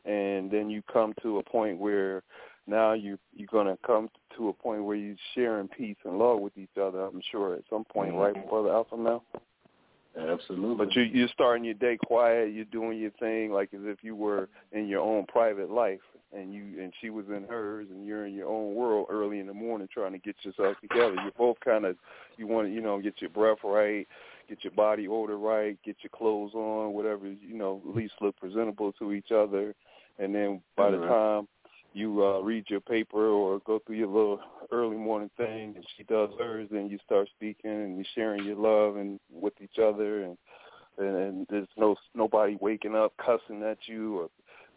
[0.04, 2.22] and then you come to a point where
[2.66, 6.56] now you you're gonna come to a point where you're sharing peace and love with
[6.58, 7.00] each other.
[7.00, 8.38] I'm sure at some point, mm-hmm.
[8.38, 9.22] right, brother Alpha now.
[10.18, 10.86] Absolutely.
[10.86, 12.52] But you you're starting your day quiet.
[12.52, 16.00] You're doing your thing like as if you were in your own private life,
[16.32, 19.46] and you and she was in hers, and you're in your own world early in
[19.46, 21.14] the morning trying to get yourself together.
[21.14, 21.96] You're both kind of
[22.36, 24.06] you want to you know get your breath right,
[24.48, 28.36] get your body odor right, get your clothes on, whatever you know, at least look
[28.36, 29.74] presentable to each other,
[30.18, 31.08] and then by the mm-hmm.
[31.08, 31.48] time
[31.92, 34.40] you uh, read your paper or go through your little
[34.70, 38.56] early morning thing and she does hers and you start speaking and you're sharing your
[38.56, 40.36] love and with each other and
[40.98, 44.28] and, and there's no nobody waking up cussing at you or,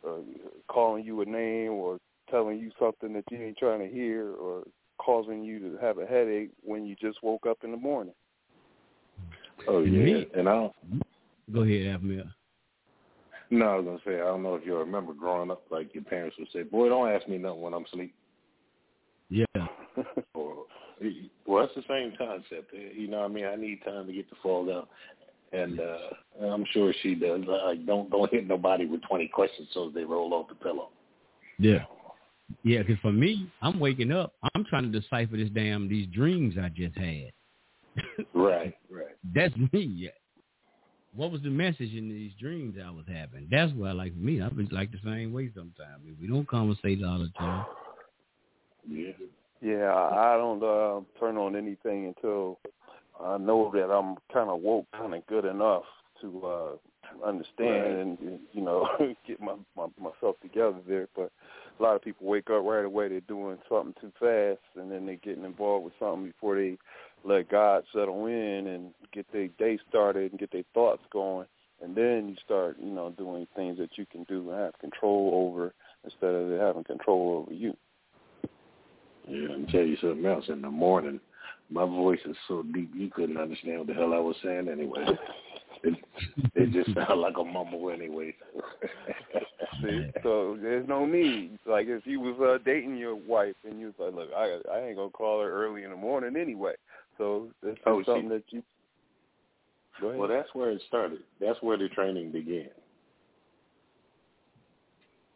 [0.03, 0.21] or
[0.67, 1.99] calling you a name or
[2.29, 4.63] telling you something that you ain't trying to hear or
[4.97, 8.13] causing you to have a headache when you just woke up in the morning.
[9.67, 10.73] Oh yeah, and I don't.
[11.53, 12.31] Go ahead, Avmir.
[13.53, 16.03] No, I was gonna say I don't know if you remember growing up, like your
[16.03, 18.15] parents would say, "Boy, don't ask me nothing when I'm asleep."
[19.29, 19.45] Yeah.
[20.33, 20.65] or,
[21.45, 22.73] well, it's the same concept.
[22.73, 24.87] You know, what I mean, I need time to get the fall down,
[25.51, 27.41] and uh I'm sure she does.
[27.45, 30.89] Like, don't don't hit nobody with 20 questions so they roll off the pillow.
[31.59, 31.83] Yeah.
[32.63, 34.33] Yeah, because for me, I'm waking up.
[34.55, 37.31] I'm trying to decipher this damn these dreams I just had.
[38.33, 39.15] right, right.
[39.35, 40.09] That's me
[41.15, 43.47] what was the message in these dreams I was having?
[43.51, 46.03] That's why, like me, I was like the same way sometimes.
[46.05, 47.65] If We don't conversate all the time.
[48.87, 49.11] Yeah.
[49.61, 52.59] Yeah, I don't uh, turn on anything until
[53.17, 55.83] I know that I'm kind of woke, kind of good enough
[56.19, 57.97] to uh understand right.
[57.99, 58.17] and
[58.53, 58.87] you know
[59.27, 61.07] get my, my myself together there.
[61.15, 61.31] But
[61.79, 63.07] a lot of people wake up right away.
[63.07, 66.77] They're doing something too fast, and then they're getting involved with something before they
[67.23, 71.47] let God settle in and get their day started and get their thoughts going.
[71.81, 75.49] And then you start, you know, doing things that you can do and have control
[75.51, 75.73] over
[76.03, 77.75] instead of having control over you.
[79.27, 80.45] Yeah, and tell you something else.
[80.49, 81.19] In the morning,
[81.69, 85.05] my voice is so deep you couldn't understand what the hell I was saying anyway.
[85.83, 85.95] it,
[86.55, 88.35] it just sounded like a mumble anyway.
[89.81, 91.57] See, so there's no need.
[91.65, 94.87] Like if you was uh, dating your wife and you was like, look, I I
[94.87, 96.73] ain't gonna call her early in the morning anyway.
[97.17, 98.63] So that's oh, something that you.
[100.01, 101.19] Well, that's where it started.
[101.39, 102.69] That's where the training began.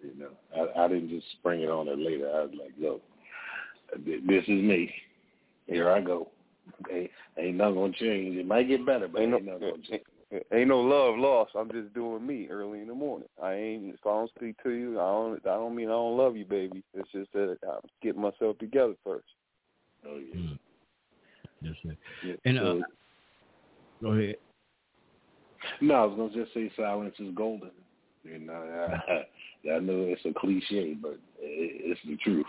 [0.02, 2.30] You know, I, I didn't just spring it on her later.
[2.34, 3.02] I was like, look,
[4.06, 4.92] this is me.
[5.68, 6.30] Here I go.
[6.92, 8.38] Ain't, ain't nothing gonna change.
[8.38, 10.04] It might get better, but ain't, ain't no, nothing gonna change.
[10.52, 11.52] Ain't no love lost.
[11.56, 13.30] I'm just doing me early in the morning.
[13.42, 16.18] I ain't if I don't speak to you, I don't I don't mean I don't
[16.18, 16.84] love you, baby.
[16.94, 19.24] It's just that I'm getting myself together first.
[20.06, 20.36] Oh yeah.
[20.36, 20.60] Mm.
[21.62, 21.96] Yes, sir.
[22.26, 22.76] Yeah, and uh,
[24.02, 24.36] go ahead.
[25.82, 27.72] No, I was gonna just say silence is golden.
[28.24, 28.54] You know,
[29.08, 32.46] I, I know it's a cliche, but it's the truth.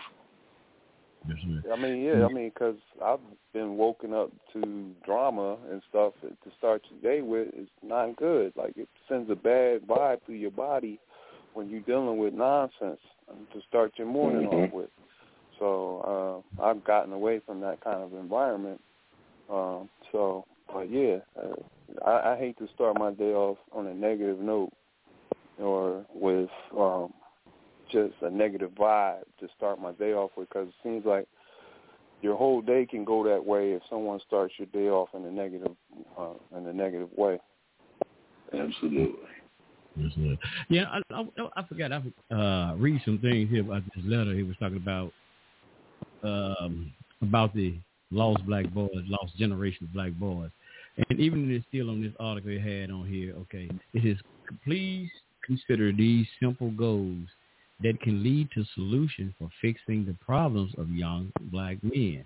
[1.27, 1.37] Yes,
[1.71, 3.19] I mean, yeah, I mean, because I've
[3.53, 7.49] been woken up to drama and stuff to start your day with.
[7.53, 8.53] It's not good.
[8.55, 10.99] Like it sends a bad vibe through your body
[11.53, 12.99] when you're dealing with nonsense
[13.53, 14.55] to start your morning mm-hmm.
[14.55, 14.89] off with.
[15.59, 18.79] So uh, I've gotten away from that kind of environment.
[19.51, 23.93] Um, so, but yeah, uh, I, I hate to start my day off on a
[23.93, 24.71] negative note
[25.57, 27.13] or with um,
[27.91, 31.27] just a negative vibe to start my day off with because it seems like
[32.21, 35.31] your whole day can go that way if someone starts your day off in a
[35.31, 35.75] negative
[36.17, 37.39] uh, in a negative way.
[39.97, 40.39] Absolutely.
[40.69, 41.91] Yeah, I, I, I forgot.
[41.91, 44.33] I uh, read some things here about this letter.
[44.33, 45.11] He was talking about
[46.23, 47.75] um, about the
[48.11, 50.49] lost black boys, lost generation of black boys,
[51.09, 53.33] and even it's still on this article he had on here.
[53.35, 54.17] Okay, it says
[54.63, 55.09] please
[55.45, 57.27] consider these simple goals
[57.81, 62.25] that can lead to solutions for fixing the problems of young black men.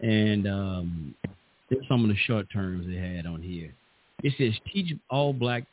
[0.00, 1.14] And um,
[1.88, 3.72] some of the short terms they had on here.
[4.22, 5.64] It says teach all black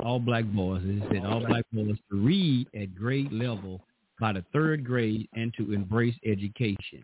[0.00, 0.82] all black boys.
[0.84, 3.80] It said all black boys to read at grade level
[4.20, 7.02] by the third grade and to embrace education.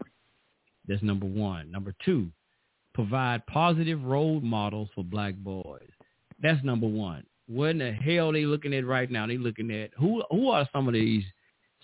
[0.88, 1.70] That's number one.
[1.70, 2.28] Number two,
[2.94, 5.88] provide positive role models for black boys.
[6.42, 9.26] That's number one what in the hell are they looking at right now?
[9.26, 11.24] They looking at who who are some of these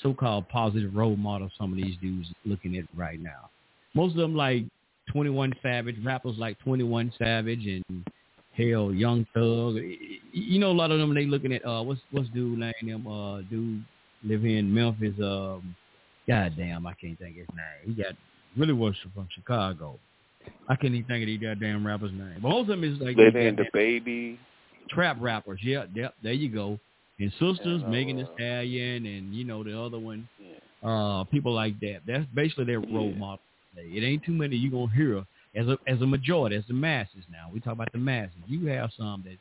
[0.03, 3.51] so-called positive role models some of these dudes looking at right now.
[3.95, 4.65] Most of them like
[5.11, 8.07] 21 Savage, rappers like 21 Savage and
[8.57, 9.77] hell, Young Thug.
[10.33, 12.73] You know, a lot of them they looking at uh, what's what's dude name?
[12.83, 13.85] Them uh, dude
[14.25, 15.15] live in Memphis.
[15.23, 15.75] Um,
[16.27, 17.97] God damn, I can't think his name.
[17.97, 18.12] He got
[18.59, 19.98] really was from Chicago.
[20.68, 22.39] I can't even think of these goddamn rappers' name.
[22.43, 24.39] But most of them is like live in the baby
[24.89, 25.60] trap rappers.
[25.62, 26.78] Yeah, yep, there you go.
[27.18, 30.89] And sisters, yeah, Megan Thee Stallion, and you know the other one, yeah.
[30.89, 32.01] uh, people like that.
[32.06, 33.18] That's basically their role yeah.
[33.18, 33.40] model.
[33.76, 35.24] It ain't too many you gonna hear
[35.55, 37.24] as a as a majority, as the masses.
[37.30, 38.36] Now we talk about the masses.
[38.47, 39.36] You have some that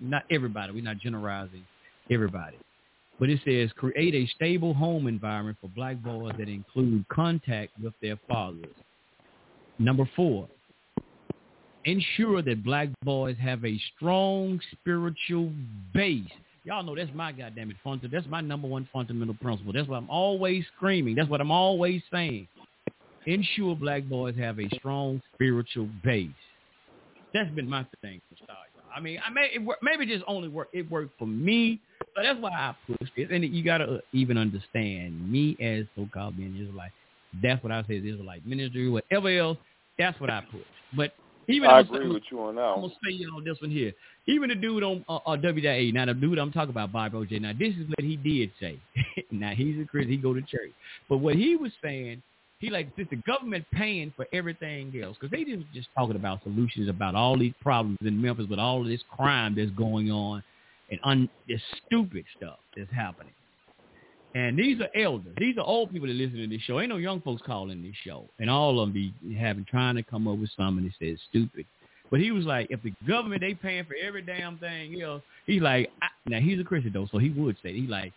[0.00, 0.72] not everybody.
[0.72, 1.64] We're not generalizing
[2.10, 2.56] everybody,
[3.20, 7.92] but it says create a stable home environment for black boys that include contact with
[8.02, 8.74] their fathers.
[9.78, 10.48] Number four,
[11.84, 15.52] ensure that black boys have a strong spiritual
[15.94, 16.24] base.
[16.64, 18.18] Y'all know that's my goddamn it fundamental.
[18.18, 19.72] That's my number one fundamental principle.
[19.72, 21.14] That's what I'm always screaming.
[21.14, 22.48] That's what I'm always saying.
[23.26, 26.28] Ensure black boys have a strong spiritual base.
[27.34, 28.20] That's been my thing.
[28.94, 30.68] I mean, I may it maybe just only work.
[30.72, 31.80] It worked for me,
[32.14, 33.30] but that's why I push it.
[33.30, 36.92] And you gotta even understand me as so-called being Israelite.
[37.42, 38.88] That's what I say is Israelite ministry.
[38.88, 39.58] Whatever else,
[39.98, 40.60] that's what I push.
[40.96, 41.12] But
[41.48, 42.62] even I agree with you on that.
[42.62, 43.92] I'm gonna say you on this one here.
[44.26, 47.38] Even the dude on uh, uh, WDIA, now the dude I'm talking about, Bob O'Jay.
[47.38, 48.78] Now this is what he did say.
[49.30, 50.70] now he's a Christian, he go to church,
[51.08, 52.22] but what he was saying,
[52.58, 56.42] he like since the government paying for everything else, because they didn't just talking about
[56.42, 60.42] solutions about all these problems in Memphis, with all of this crime that's going on,
[60.90, 63.32] and un, this stupid stuff that's happening.
[64.34, 65.34] And these are elders.
[65.38, 66.80] These are old people that listen to this show.
[66.80, 68.28] Ain't no young folks calling this show.
[68.38, 71.66] And all of them be having trying to come up with something that says stupid.
[72.10, 75.62] But he was like, if the government they paying for every damn thing else, he's
[75.62, 78.12] like, I, now he's a Christian though, so he would say he like,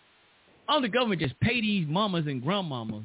[0.67, 3.03] all the government just pay these mamas and grandmamas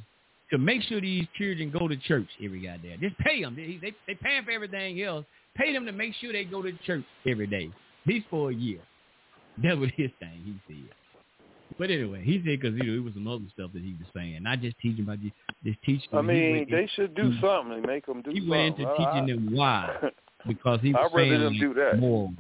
[0.51, 3.01] to make sure these children go to church every goddamn.
[3.01, 3.55] Just pay them.
[3.55, 5.25] They they they paying for everything else.
[5.57, 7.71] Pay them to make sure they go to church every day.
[8.07, 8.81] These for a year.
[9.63, 10.43] That was his thing.
[10.45, 10.95] He said.
[11.79, 14.09] But anyway, he said because you know it was some other stuff that he was
[14.17, 16.09] saying, not just teaching about just, just teaching.
[16.15, 18.51] I mean, they went, should do he, something make them do he something.
[18.51, 19.97] went into I, teaching them why
[20.47, 21.99] because he was saying them do that.
[22.01, 22.35] morals.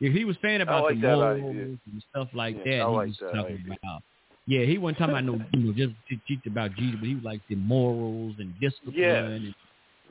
[0.00, 1.64] If he was saying about like the morals idea.
[1.92, 3.76] and stuff like Yeah, that, I he like was that talking idea.
[3.82, 4.02] about.
[4.46, 7.14] Yeah, he wasn't talking about no, you know, just to teach about Jesus, but he
[7.14, 9.30] was like the morals and discipline Yes.
[9.30, 9.54] and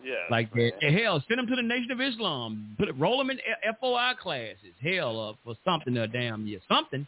[0.04, 0.14] Yeah.
[0.30, 0.72] like that.
[0.82, 2.76] And hell, send them to the Nation of Islam.
[2.78, 3.40] Put roll them in
[3.80, 4.74] FOI classes.
[4.82, 7.06] Hell, uh, for something or damn year, something.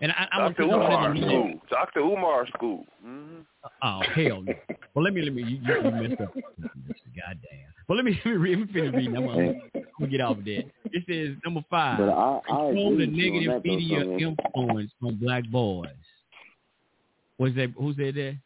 [0.00, 0.62] And I, I Dr.
[0.64, 1.60] Umar school.
[1.70, 2.00] Dr.
[2.00, 2.84] Umar school.
[3.02, 3.40] hmm
[3.82, 4.54] Oh hell no!
[4.94, 6.32] Well, let me let me you, you, you messed up.
[7.14, 7.72] Goddamn.
[7.88, 9.16] Well, let me let me, read, let me finish reading.
[9.16, 10.64] I'm gonna, I'm gonna get off of that.
[10.92, 11.98] It says number five.
[11.98, 15.88] But I, I control the with you on negative that, media influence on black boys.
[17.38, 18.36] Was that who said that?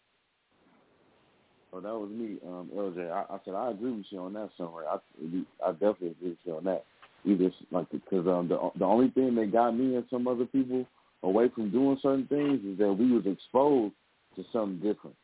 [1.74, 3.10] Oh, that was me, um, LJ.
[3.10, 4.84] I, I said I agree with you on that somewhere.
[4.88, 4.98] I,
[5.66, 6.84] I definitely agree with you on that.
[7.24, 10.86] Either like because um, the the only thing that got me and some other people
[11.22, 13.94] away from doing certain things is that we was exposed
[14.36, 15.16] to something different.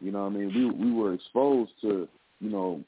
[0.00, 0.54] You know what I mean?
[0.54, 2.08] We we were exposed to
[2.40, 2.80] you know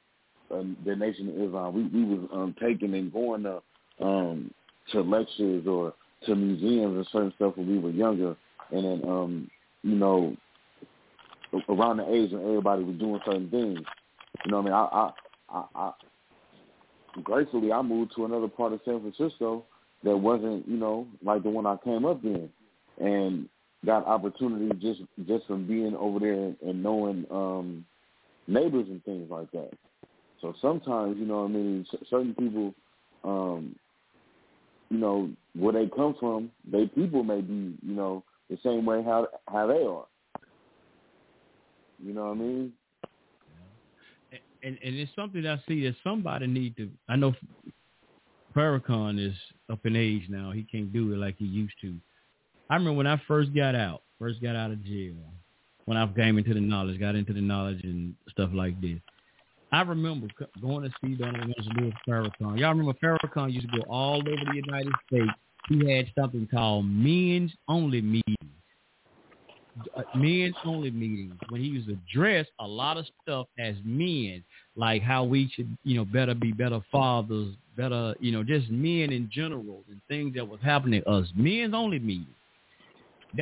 [0.51, 1.75] um, the Nation of Islam.
[1.75, 3.61] We we was um, taking and going to
[4.01, 4.51] um,
[4.93, 5.93] to lectures or
[6.27, 8.37] to museums and certain stuff when we were younger,
[8.71, 9.51] and then um,
[9.83, 10.37] you know
[11.69, 13.81] around the age when everybody was doing certain things.
[14.45, 14.75] You know what I mean?
[14.75, 15.13] I, I,
[15.59, 15.93] I, I
[17.23, 19.65] gratefully I moved to another part of San Francisco
[20.03, 22.49] that wasn't, you know, like the one I came up in,
[22.99, 23.49] and
[23.85, 27.85] got opportunities just just from being over there and, and knowing um
[28.47, 29.71] neighbors and things like that.
[30.41, 32.75] So sometimes, you know what I mean, certain people,
[33.25, 33.75] um,
[34.91, 39.03] you know, where they come from, they people may be, you know, the same way
[39.03, 40.05] how how they are.
[42.05, 42.73] You know what I mean?
[44.63, 46.91] And and it's something I see that somebody need to.
[47.09, 47.35] I know
[48.55, 49.35] Farrakhan is
[49.71, 50.53] up in age now.
[50.53, 51.95] He can't do it like he used to.
[52.71, 55.15] I remember when I first got out, first got out of jail,
[55.87, 58.99] when I came into the knowledge, got into the knowledge and stuff like this.
[59.73, 60.29] I remember
[60.61, 62.59] going to see Donovan Elizabeth Farrakhan.
[62.59, 65.33] Y'all remember Farrakhan used to go all over the United States.
[65.69, 68.44] He had something called men's only meetings.
[69.97, 74.43] Uh, men's only meetings when he used to address a lot of stuff as men,
[74.77, 79.11] like how we should, you know, better be better fathers, better, you know, just men
[79.13, 81.27] in general and things that was happening to us.
[81.35, 82.29] Men's only meetings.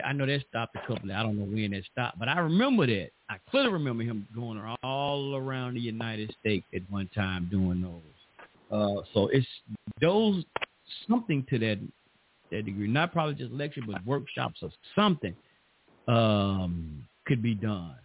[0.02, 1.12] I know that stopped a couple.
[1.12, 3.10] I don't know when that stopped, but I remember that.
[3.28, 8.00] I clearly remember him going all around the United States at one time doing those.
[8.70, 9.46] Uh, so it's
[10.00, 10.44] those
[11.06, 11.78] something to that
[12.50, 12.88] that degree.
[12.88, 15.34] Not probably just lecture, but workshops or something
[16.08, 17.96] um, could be done.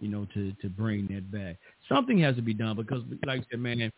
[0.00, 1.56] You know, to to bring that back.
[1.88, 3.92] Something has to be done because, like I said, man.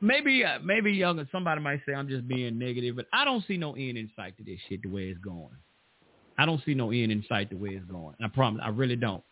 [0.00, 3.56] Maybe, uh, maybe young somebody might say I'm just being negative, but I don't see
[3.56, 5.50] no end in sight to this shit the way it's going.
[6.38, 8.14] I don't see no end in sight the way it's going.
[8.22, 9.24] I promise, I really don't.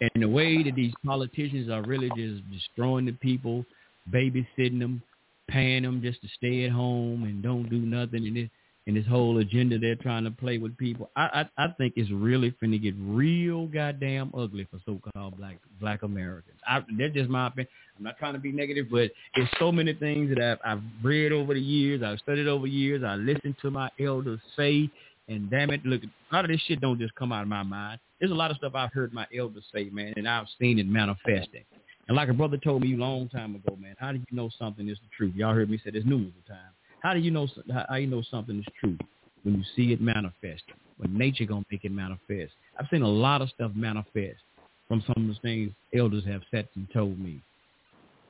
[0.00, 3.64] And the way that these politicians are really just destroying the people,
[4.12, 5.00] babysitting them,
[5.48, 8.50] paying them just to stay at home and don't do nothing, and this
[8.86, 12.10] and this whole agenda they're trying to play with people, I I, I think it's
[12.10, 16.58] really finna get real goddamn ugly for so-called black black Americans.
[16.66, 17.68] I, that's just my opinion.
[17.96, 21.32] I'm not trying to be negative, but it's so many things that I've, I've read
[21.32, 24.90] over the years, I've studied over years, I listened to my elders say,
[25.28, 27.62] and damn it, look, a lot of this shit don't just come out of my
[27.62, 28.00] mind.
[28.18, 30.86] There's a lot of stuff I've heard my elders say, man, and I've seen it
[30.86, 31.64] manifesting.
[32.08, 34.50] And like a brother told me a long time ago, man, how do you know
[34.58, 35.34] something is the truth?
[35.34, 36.74] Y'all heard me say this numerous times.
[37.04, 37.46] How do you know
[37.88, 38.96] how you know something is true
[39.42, 40.62] when you see it manifest.
[40.96, 42.54] When nature gonna make it manifest?
[42.80, 44.40] I've seen a lot of stuff manifest
[44.88, 47.40] from some of the things elders have said and told me.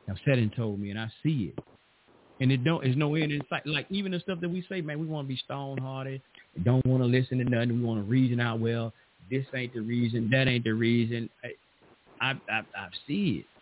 [0.09, 1.65] Have said and told me, and I see it.
[2.41, 2.83] And it don't.
[2.83, 3.65] There's no end in sight.
[3.65, 6.21] Like even the stuff that we say, man, we want to be stone hearted.
[6.65, 7.81] Don't want to listen to nothing.
[7.81, 8.59] We want to reason out.
[8.59, 8.93] Well,
[9.31, 10.29] this ain't the reason.
[10.33, 11.31] That ain't the reason.
[11.45, 11.51] I,
[12.21, 13.54] I, I, I see it.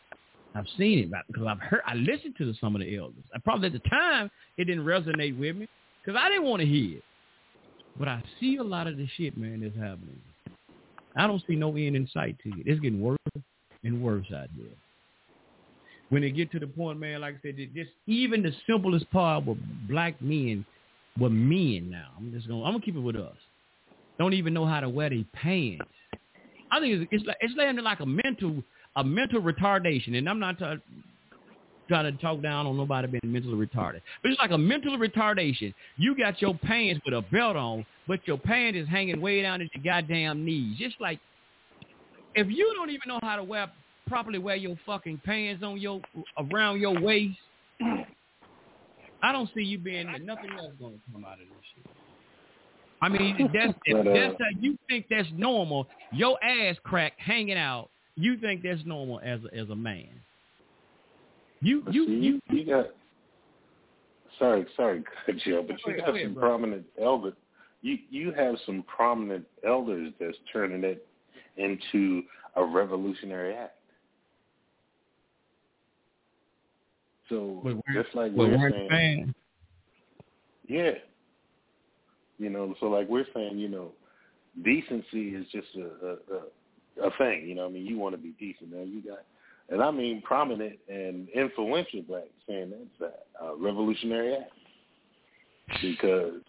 [0.54, 1.80] I've seen it because I've heard.
[1.86, 3.24] I listened to some of the elders.
[3.34, 5.68] I probably at the time it didn't resonate with me
[6.04, 7.04] because I didn't want to hear it.
[7.98, 10.20] But I see a lot of the shit, man, that's happening.
[11.16, 12.66] I don't see no end in sight to it.
[12.66, 13.18] It's getting worse
[13.84, 14.66] and worse out there.
[16.08, 19.46] When it get to the point, man, like I said, just even the simplest part
[19.46, 19.58] with
[19.88, 20.64] black men,
[21.18, 22.08] were men now.
[22.16, 23.36] I'm just gonna, I'm gonna keep it with us.
[24.18, 25.84] Don't even know how to wear their pants.
[26.70, 28.62] I think it's it's like it's landing like a mental
[28.96, 30.64] a mental retardation, and I'm not t-
[31.88, 35.74] trying to talk down on nobody being mentally retarded, but it's like a mental retardation.
[35.96, 39.60] You got your pants with a belt on, but your pants is hanging way down
[39.60, 40.78] at your goddamn knees.
[40.78, 41.18] Just like
[42.34, 43.70] if you don't even know how to wear
[44.06, 46.00] properly wear your fucking pants on your
[46.38, 47.38] around your waist,
[49.22, 51.86] I don't see you being nothing else going to come out of this shit.
[53.00, 55.86] I mean, that's But, uh, that's how you think that's normal.
[56.12, 57.88] Your ass crack hanging out.
[58.16, 60.08] You think that's normal as a, as a man.
[61.60, 62.86] You you see, you you got
[64.38, 65.04] sorry, sorry,
[65.44, 67.34] Joe, but you got some prominent elders.
[67.82, 71.06] You you have some prominent elders that's turning it
[71.56, 72.22] into
[72.56, 73.76] a revolutionary act.
[77.28, 77.62] So
[77.94, 79.34] just like we're we're saying, fans.
[80.68, 80.90] yeah,
[82.38, 83.92] you know, so like we're saying, you know,
[84.64, 86.42] decency is just a a, a,
[87.02, 87.48] a thing.
[87.48, 88.72] You know, what I mean, you want to be decent.
[88.72, 89.24] Now you got,
[89.68, 94.50] and I mean prominent and influential blacks saying that's a, a revolutionary act
[95.80, 96.40] because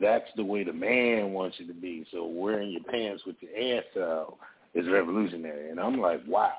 [0.00, 2.06] that's the way the man wants you to be.
[2.12, 4.36] So wearing your pants with your ass out
[4.74, 6.52] is revolutionary, and I'm like, wow.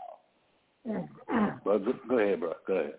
[1.64, 2.54] But go, go ahead, bro.
[2.68, 2.94] Go ahead.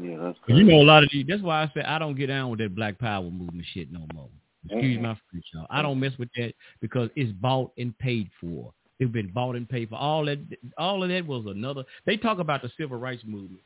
[0.00, 1.26] Yeah, that's You know a lot of these.
[1.26, 4.06] That's why I said I don't get down with that Black Power movement shit no
[4.14, 4.28] more.
[4.68, 5.02] Excuse Mhm.
[5.02, 5.66] my French, y'all.
[5.70, 8.72] I don't mess with that because it's bought and paid for.
[8.98, 9.96] It's been bought and paid for.
[9.96, 10.38] All that,
[10.76, 11.84] all of that was another.
[12.04, 13.62] They talk about the civil rights movement.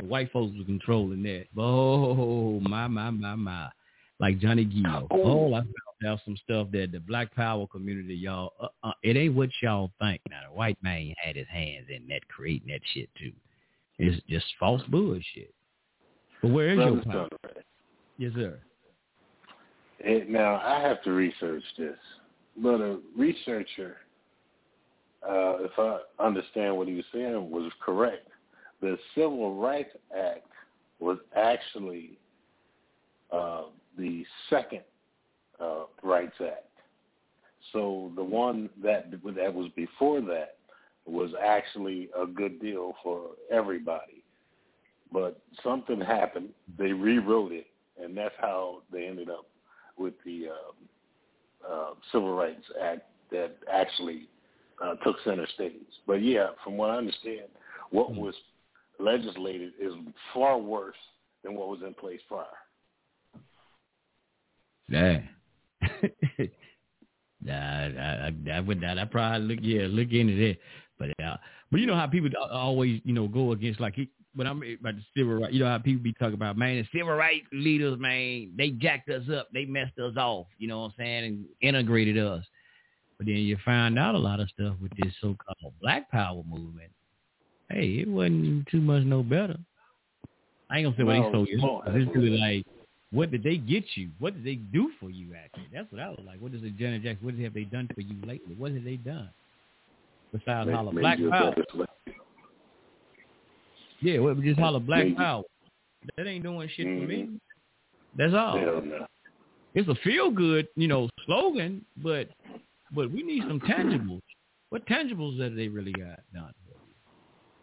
[0.00, 1.46] The white folks were controlling that.
[1.56, 3.68] Oh my my my my,
[4.20, 5.06] like Johnny Gill.
[5.10, 5.68] Oh, I found
[6.06, 8.52] out some stuff that the Black Power community, y'all.
[8.60, 10.20] Uh, uh, it ain't what y'all think.
[10.28, 13.32] Now the white man had his hands in that creating that shit too.
[13.98, 15.54] It's just false bullshit.
[16.42, 17.28] But where is your Brothers power?
[18.18, 18.58] Yes, sir.
[20.00, 21.96] It, now I have to research this,
[22.56, 23.96] but a researcher,
[25.28, 28.28] uh, if I understand what he was saying, was correct.
[28.80, 30.46] The Civil Rights Act
[30.98, 32.18] was actually
[33.32, 33.64] uh,
[33.96, 34.82] the second
[35.60, 36.66] uh, Rights Act.
[37.72, 40.56] So the one that that was before that
[41.06, 44.22] was actually a good deal for everybody.
[45.12, 46.50] But something happened.
[46.78, 47.66] They rewrote it,
[48.02, 49.46] and that's how they ended up
[49.96, 54.28] with the uh, uh, Civil Rights Act that actually
[54.82, 55.72] uh, took center stage.
[56.06, 57.48] But yeah, from what I understand,
[57.90, 58.34] what was
[58.98, 59.92] legislated is
[60.32, 60.96] far worse
[61.42, 62.44] than what was in place prior.
[64.88, 65.20] Yeah.
[67.42, 68.98] nah, I, I, I would not.
[68.98, 70.56] I probably look, yeah, look into that.
[70.98, 71.36] But uh,
[71.70, 74.94] but you know how people always, you know, go against like he, when I'm about
[74.96, 75.52] the civil right.
[75.52, 79.08] You know how people be talking about man, the civil rights leaders, man, they jacked
[79.10, 80.46] us up, they messed us off.
[80.58, 82.44] You know what I'm saying, and integrated us.
[83.16, 86.90] But then you find out a lot of stuff with this so-called Black Power movement.
[87.70, 89.56] Hey, it wasn't too much no better.
[90.70, 92.00] I ain't gonna say what they so no, young.
[92.00, 92.66] It's really like,
[93.10, 94.10] what did they get you?
[94.18, 95.34] What did they do for you?
[95.34, 96.40] Actually, that's what I was like.
[96.40, 97.24] What is it, Janet Jackson?
[97.24, 98.54] What have they done for you lately?
[98.56, 99.30] What have they done
[100.32, 101.54] besides make Black Power?
[104.00, 105.42] Yeah, what just holler Black Make- Power.
[106.16, 107.22] That ain't doing shit for me.
[107.22, 107.40] Mhm.
[108.16, 108.60] That's all.
[108.60, 109.06] No.
[109.74, 112.28] It's a feel good, you know, slogan, but
[112.94, 114.22] but we need some tangibles.
[114.70, 116.52] What tangibles have they really got done?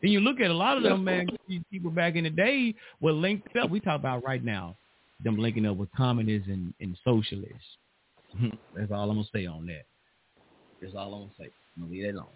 [0.04, 2.74] And you look at a lot of them, man, these people back in the day
[3.02, 3.70] were linked up.
[3.70, 4.76] We talk about right now,
[5.24, 7.78] them linking up with communists and, and socialists.
[8.36, 8.56] Mm-hmm.
[8.76, 9.86] That's all I'm gonna say on that.
[10.82, 11.50] That's all I'm gonna say.
[11.76, 12.28] I'm gonna leave that alone.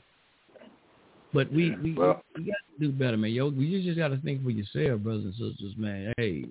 [1.34, 3.32] But we we, Well- we got to do better, man.
[3.32, 6.14] Yo, you just got to think for yourself, brothers and sisters, man.
[6.18, 6.46] Hey,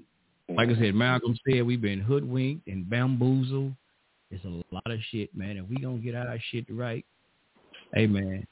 [0.48, 0.82] like I mm-hmm.
[0.82, 3.72] said, Malcolm said, we've been hoodwinked and bamboozled.
[4.34, 5.56] It's a lot of shit, man.
[5.56, 7.04] If we gonna get our shit right.
[7.92, 8.46] Hey, man.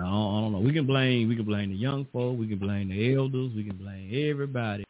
[0.00, 0.58] I don't, I don't know.
[0.60, 2.38] We can blame we can blame the young folk.
[2.38, 3.52] We can blame the elders.
[3.54, 4.84] We can blame everybody.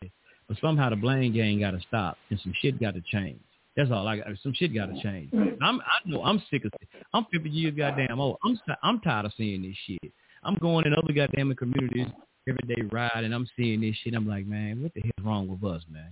[0.49, 3.41] But somehow the blame game got to stop, and some shit got to change.
[3.77, 4.09] That's all.
[4.09, 4.27] I got.
[4.43, 5.31] Some shit got to change.
[5.63, 5.81] I'm.
[5.81, 6.25] I know.
[6.25, 6.73] I'm sick of.
[7.13, 8.39] I'm 50 years goddamn old.
[8.45, 8.59] I'm.
[8.83, 10.13] I'm tired of seeing this shit.
[10.43, 12.07] I'm going in other goddamn communities
[12.49, 14.15] every day ride, and I'm seeing this shit.
[14.15, 16.11] I'm like, man, what the hell's wrong with us, man?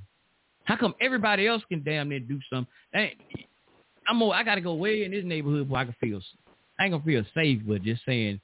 [0.66, 2.72] How come everybody else can damn near do something?
[2.92, 3.16] Hey,
[4.08, 4.16] I'm.
[4.16, 6.20] More, I got to go way in this neighborhood where I can feel.
[6.78, 8.40] I ain't gonna feel safe, but just saying,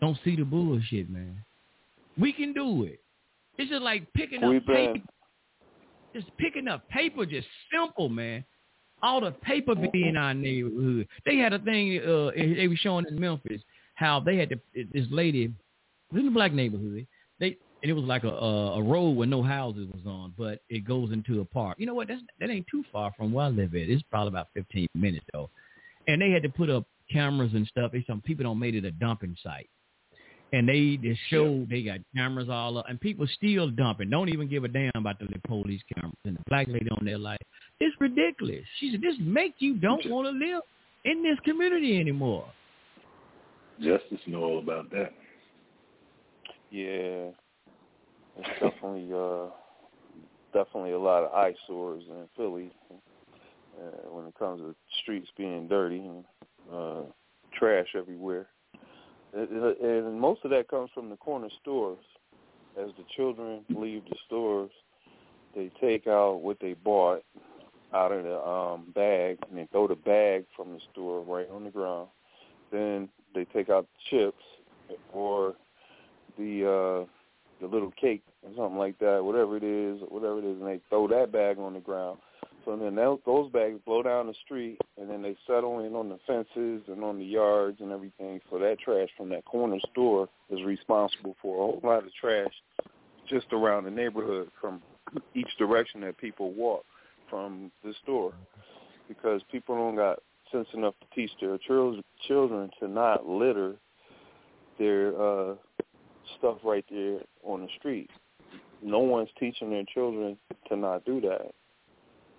[0.00, 1.42] don't see the bullshit, man.
[2.18, 3.00] We can do it.
[3.56, 4.98] It's just like picking We've up paper.
[6.14, 8.44] Just picking up paper, just simple, man.
[9.02, 11.06] All the paper be in our neighborhood.
[11.24, 12.00] They had a thing.
[12.00, 13.62] Uh, they were showing in Memphis
[13.94, 14.60] how they had to,
[14.92, 15.52] this lady
[16.12, 17.06] in a black neighborhood.
[17.82, 20.60] They and it was like a, a a road where no houses was on, but
[20.68, 21.78] it goes into a park.
[21.78, 22.08] You know what?
[22.08, 23.88] That's that ain't too far from where I live at.
[23.88, 25.50] It's probably about fifteen minutes though.
[26.08, 27.92] And they had to put up cameras and stuff.
[27.92, 29.68] They some people don't made it a dumping site.
[30.52, 34.10] And they they show they got cameras all up, and people still dumping.
[34.10, 36.16] Don't even give a damn about the police cameras.
[36.24, 37.40] And the black lady on there like,
[37.78, 38.64] it's ridiculous.
[38.80, 40.62] She said, this make you don't want to live
[41.04, 42.46] in this community anymore.
[43.80, 45.12] Justice know all about that.
[46.72, 47.30] Yeah,
[48.38, 49.50] it's definitely uh
[50.52, 55.98] definitely a lot of eyesores in Philly uh, when it comes to streets being dirty
[55.98, 56.24] and
[56.72, 57.02] uh,
[57.56, 58.46] trash everywhere.
[59.32, 61.98] And most of that comes from the corner stores.
[62.80, 64.70] As the children leave the stores,
[65.54, 67.22] they take out what they bought
[67.92, 71.64] out of the um, bag and they throw the bag from the store right on
[71.64, 72.08] the ground.
[72.70, 74.44] Then they take out the chips
[75.12, 75.54] or
[76.38, 77.10] the uh,
[77.60, 80.80] the little cake or something like that, whatever it is, whatever it is, and they
[80.88, 82.18] throw that bag on the ground.
[82.64, 86.18] So then those bags blow down the street, and then they settle in on the
[86.26, 88.40] fences and on the yards and everything.
[88.50, 92.52] So that trash from that corner store is responsible for a whole lot of trash
[93.28, 94.82] just around the neighborhood from
[95.34, 96.84] each direction that people walk
[97.30, 98.32] from the store,
[99.08, 100.18] because people don't got
[100.52, 101.58] sense enough to teach their
[102.26, 103.76] children to not litter
[104.78, 105.54] their uh,
[106.38, 108.10] stuff right there on the street.
[108.82, 110.36] No one's teaching their children
[110.68, 111.52] to not do that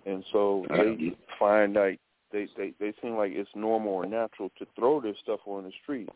[0.05, 1.99] and so they find like
[2.31, 5.71] they they they seem like it's normal or natural to throw their stuff on the
[5.83, 6.09] street.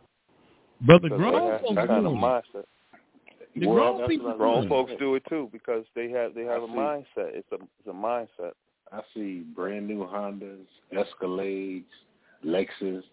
[0.86, 2.22] But the grown folks that kind of do it.
[2.22, 2.66] mindset.
[3.56, 6.66] The well, grown people grown folks do it too because they have they have I
[6.66, 6.74] a see.
[6.74, 7.36] mindset.
[7.36, 8.52] It's a it's a mindset.
[8.92, 11.84] I see brand new Hondas, Escalades,
[12.45, 13.04] Lexus,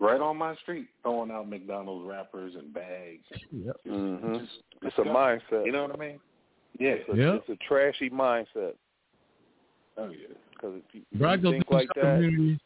[0.00, 3.24] right on my street, throwing out McDonald's wrappers and bags.
[3.52, 3.76] Yep.
[3.86, 5.64] hmm Just It's a mindset.
[5.66, 6.20] You know what I mean?
[6.78, 6.90] Yeah.
[6.90, 7.44] It's a, Yep.
[7.48, 8.74] it's a trashy mindset.
[9.96, 10.34] Oh yeah.
[10.50, 12.58] Because if you, Bro, I if go you think through like some that.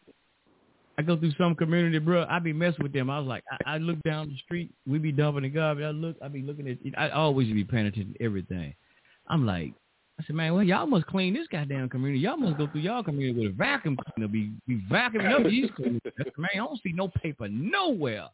[0.98, 2.26] I go through some community, bro.
[2.28, 3.08] I be messing with them.
[3.08, 4.73] I was like, I, I look down the street.
[4.84, 5.84] We be dumping the garbage.
[5.84, 6.16] I look.
[6.20, 6.78] I be looking at.
[6.98, 8.74] I always be paying attention to everything.
[9.28, 9.74] I'm like,
[10.20, 12.20] I said, man, well, y'all must clean this goddamn community.
[12.20, 14.28] Y'all must go through y'all community with a vacuum cleaner.
[14.28, 15.70] Be be vacuuming up these
[16.16, 18.26] said, man, I don't see no paper nowhere.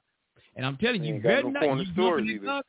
[0.56, 1.62] And I'm telling you, you better no not.
[1.78, 1.84] You
[2.18, 2.66] dumping garbage.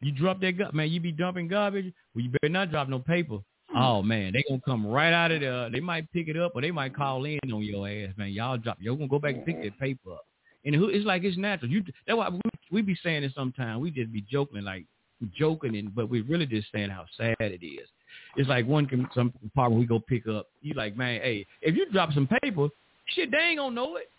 [0.00, 0.90] You drop that gut, man.
[0.90, 1.92] You be dumping garbage.
[2.14, 3.38] Well, you better not drop no paper.
[3.74, 5.68] Oh man, they gonna come right out of there.
[5.70, 8.30] They might pick it up, or they might call in on your ass, man.
[8.30, 8.78] Y'all drop.
[8.80, 10.24] Y'all gonna go back and pick that paper up.
[10.64, 11.70] And who- it's like it's natural.
[11.70, 13.80] You that's why we, we be saying it sometimes.
[13.80, 14.86] We just be joking, like
[15.34, 17.88] joking, and but we really just saying how sad it is.
[18.36, 20.46] It's like one can some apartment we go pick up.
[20.62, 22.68] You like, man, hey, if you drop some paper,
[23.06, 24.10] shit, they ain't gonna know it.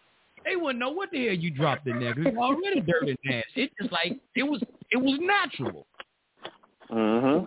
[0.46, 3.18] They wouldn't know what the hell you dropped in there 'cause it's already dirty and
[3.26, 3.64] nasty.
[3.64, 4.64] It's just like it was.
[4.92, 5.86] It was natural.
[6.90, 7.46] hmm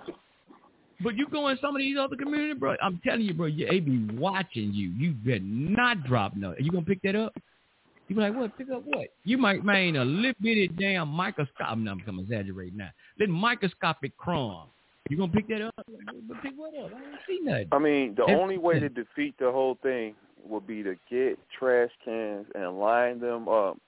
[1.02, 2.76] But you go in some of these other communities, bro.
[2.82, 3.46] I'm telling you, bro.
[3.46, 4.90] You, they be watching you.
[4.90, 6.54] You better not drop no.
[6.58, 7.34] You gonna pick that up?
[8.08, 8.58] You be like, what?
[8.58, 9.06] Pick up what?
[9.24, 11.66] You might, man, a little bitty damn microscopic.
[11.66, 12.90] I'm not gonna exaggerate now.
[13.18, 14.66] Little microscopic crumb.
[15.08, 15.74] You gonna pick that up?
[15.76, 16.86] But pick what up?
[16.86, 17.68] I don't see nothing.
[17.72, 20.14] I mean, the That's- only way to defeat the whole thing
[20.44, 23.78] would be to get trash cans and line them up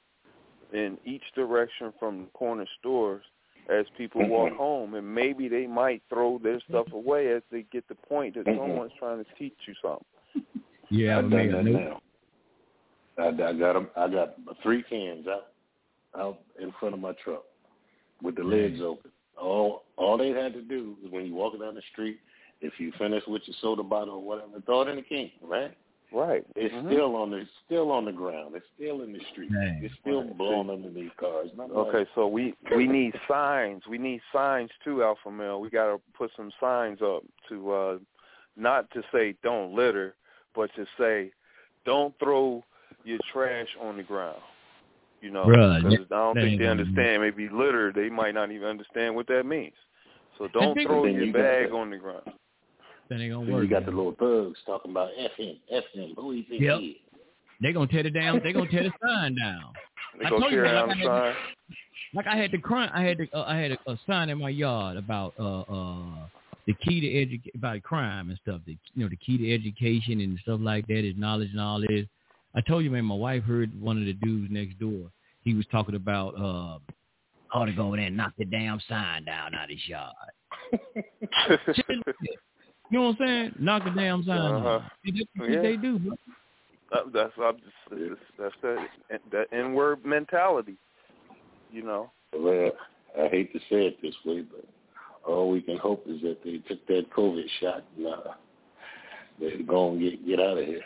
[0.73, 3.25] in each direction from the corner stores
[3.69, 4.59] as people walk mm-hmm.
[4.59, 6.97] home, and maybe they might throw their stuff mm-hmm.
[6.97, 8.59] away as they get the point that mm-hmm.
[8.59, 10.05] someone's trying to teach you something.
[10.91, 12.01] Yeah, I've done that now.
[13.19, 15.49] I, I got 'em- I got three cans out
[16.19, 17.45] out in front of my truck
[18.23, 19.11] with the lids open.
[19.41, 22.19] All all they had to do is when you walk down the street,
[22.61, 25.77] if you finish with your soda bottle or whatever, throw it in the can, right?
[26.13, 26.45] Right.
[26.57, 26.89] It's Mhm.
[26.93, 28.55] still on the it's still on the ground.
[28.55, 29.51] It's still in the street.
[29.51, 29.83] Dang.
[29.83, 30.37] It's still Right.
[30.37, 31.51] blowing underneath cars.
[31.57, 33.87] Not Okay, like- so we we need signs.
[33.87, 35.61] We need signs too, Alpha Male.
[35.61, 37.99] We got to put some signs up to uh
[38.57, 40.15] not to say don't litter,
[40.55, 41.33] but to say
[41.87, 42.63] don't throw
[43.05, 44.41] your trash on the ground.
[45.23, 47.23] You know, Bruh, because I don't think they understand.
[47.23, 49.73] Maybe litter, they might not even understand what that means.
[50.37, 52.23] So don't throw your you got bag on the ground.
[53.09, 53.63] that ain't gonna Then work.
[53.63, 53.91] you got man.
[53.91, 56.15] the little thugs talking about F him, F him.
[56.17, 56.79] Who he think Yep.
[56.81, 56.97] he is?
[57.61, 58.41] They gonna tear the down.
[58.43, 59.73] They gonna tear the sign down.
[60.19, 61.77] They I told you, tear man, down like the I had- sign.
[62.15, 62.91] like I had the crime.
[62.93, 66.27] I had the, uh, I had a, a sign in my yard about uh uh
[66.67, 68.61] the key to educate about crime and stuff.
[68.67, 71.81] The you know the key to education and stuff like that is knowledge and all
[71.81, 72.07] this.
[72.55, 75.11] I told you, man, my wife heard one of the dudes next door.
[75.43, 76.79] He was talking about uh
[77.55, 80.15] ought to go over there and knock the damn sign down out of his yard.
[81.87, 83.55] you know what I'm saying?
[83.59, 84.79] Knock the damn sign Uh-huh.
[84.79, 84.91] down.
[85.05, 85.63] That's what Yeah.
[85.63, 86.17] they do, bro.
[86.93, 88.89] That- that's I'm just, it's- that's that
[89.31, 90.77] that N-word mentality.
[91.71, 92.11] You know.
[92.35, 92.71] Well,
[93.19, 94.65] I hate to say it this way, but
[95.27, 98.35] all we can hope is that they took that COVID shot and uh,
[99.41, 100.83] they're going to get, get out of here.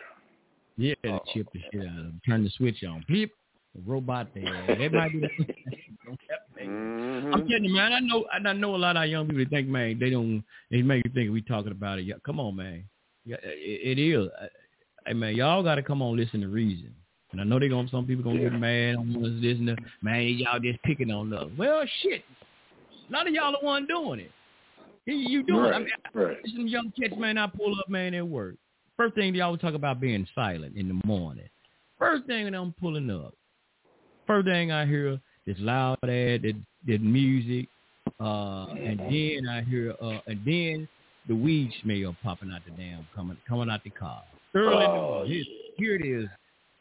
[0.77, 2.21] Yeah, to chip the shit out of them.
[2.27, 3.05] Turn the switch on.
[3.09, 3.33] Beep.
[3.75, 4.77] The robot there.
[4.79, 5.31] They might do that.
[6.59, 7.35] Mhm.
[7.35, 7.93] I'm telling you, man.
[7.93, 8.27] I know.
[8.33, 10.43] I know a lot of our young people that think, man, they don't.
[10.71, 12.03] They make you think we talking about it.
[12.03, 12.85] Yeah, come on, man.
[13.25, 14.29] Yeah, it, it is.
[15.07, 16.95] Hey, man, y'all got to come on, listen to reason.
[17.33, 17.89] And I know they gonna.
[17.89, 19.79] Some people gonna get mad on us, this and that.
[20.01, 21.49] Man, y'all just picking on us.
[21.59, 22.23] Well, shit.
[23.09, 24.31] A lot of y'all the one doing it.
[25.07, 25.61] You doing?
[25.61, 26.37] Right, I mean, right.
[26.55, 27.39] some young kids, man.
[27.39, 28.57] I pull up, man, at work.
[28.97, 31.49] First thing they always talk about being silent in the morning.
[31.99, 33.35] First thing that I'm pulling up.
[34.27, 36.55] First thing I hear is loud ad, that
[36.87, 37.69] that music,
[38.21, 40.89] uh, and then I hear, uh, and then
[41.29, 44.23] the weed smell popping out the damn coming coming out the car.
[44.55, 45.45] Early in the Oh, morning.
[45.77, 46.29] Here, it is.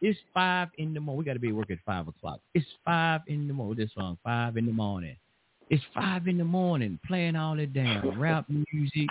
[0.01, 1.19] It's five in the morning.
[1.19, 2.39] We got to be at work at five o'clock.
[2.53, 3.77] It's five in the morning.
[3.77, 5.15] This song, five in the morning.
[5.69, 9.09] It's five in the morning, playing all that damn rap music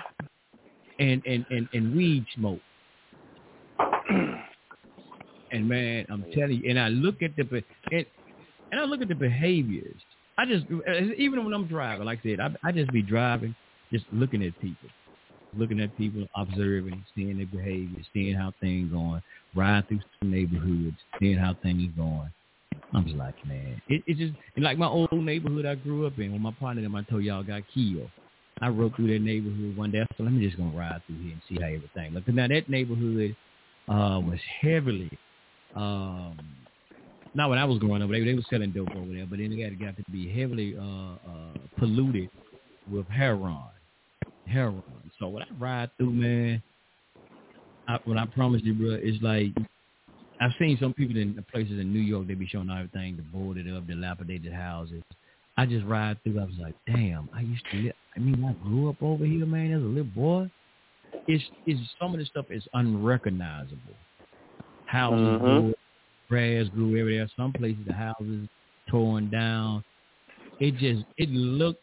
[0.99, 2.61] and and and, and weed smoke.
[5.51, 7.63] And man, I'm telling you, and I look at the
[7.93, 8.07] and,
[8.73, 9.95] and I look at the behaviors.
[10.37, 13.55] I just uh, even when I'm driving, like I said, I, I just be driving,
[13.93, 14.89] just looking at people,
[15.57, 19.23] looking at people, observing, seeing their behavior, seeing how things going,
[19.55, 22.31] ride through some neighborhoods, seeing how things going.
[22.93, 26.19] I'm just like, man, it, it just and like my old neighborhood I grew up
[26.19, 26.33] in.
[26.33, 28.11] When my partner them I told y'all got killed,
[28.61, 30.01] I rode through that neighborhood one day.
[30.01, 32.15] I said, let me just gonna ride through here and see how everything.
[32.15, 33.37] Look, now that neighborhood
[33.89, 35.11] uh, was heavily,
[35.75, 36.39] um,
[37.35, 38.11] not when I was growing up.
[38.11, 40.77] They they were selling dope over there, but then it got got to be heavily
[40.77, 42.31] uh, uh, polluted
[42.91, 43.59] with heroin,
[44.47, 44.83] heroin.
[45.19, 46.63] So when I ride through, man,
[47.89, 49.53] I, what I promise you, bro, it's like
[50.41, 52.27] I've seen some people in the places in New York.
[52.27, 55.03] They be showing everything, the boarded up, dilapidated houses.
[55.57, 56.41] I just ride through.
[56.41, 57.95] I was like, damn, I used to live.
[58.17, 60.51] I mean, I grew up over here, man, as a little boy.
[61.27, 63.97] It's it's some of the stuff is unrecognizable.
[64.87, 65.41] Houses Mhm.
[65.41, 65.75] grew,
[66.29, 67.29] grass grew everywhere.
[67.37, 68.49] Some places the houses
[68.89, 69.83] torn down.
[70.61, 71.83] It just it looked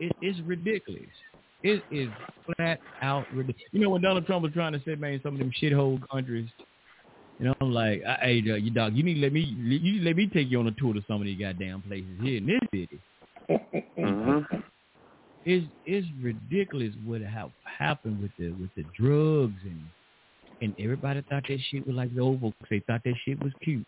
[0.00, 1.02] it, it's ridiculous.
[1.62, 2.10] It is
[2.56, 3.68] flat out ridiculous.
[3.72, 6.48] You know when Donald Trump was trying to say, man, some of them shithole countries.
[7.38, 10.16] You know, I'm like, hey, uh, you dog, you need to let me, you let
[10.16, 12.60] me take you on a tour to some of these goddamn places here in this
[12.72, 13.00] city.
[13.98, 14.56] Mm-hmm.
[15.44, 19.80] It's it's ridiculous what ha- happened with the with the drugs and
[20.60, 22.54] and everybody thought that shit was like the oval.
[22.70, 23.84] They thought that shit was cute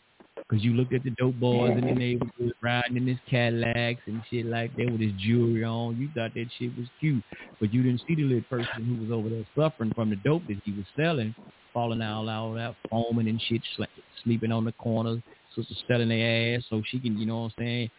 [0.49, 4.23] because you looked at the dope boys in the neighborhood riding in this Cadillacs and
[4.31, 5.97] shit like that with his jewelry on.
[5.99, 7.23] You thought that shit was cute,
[7.59, 10.47] but you didn't see the little person who was over there suffering from the dope
[10.49, 11.35] that he was selling,
[11.73, 13.85] falling out all out, foaming and shit, sl-
[14.23, 15.21] sleeping on the corners,
[15.55, 17.91] sister selling their ass so she can, you know what I'm saying,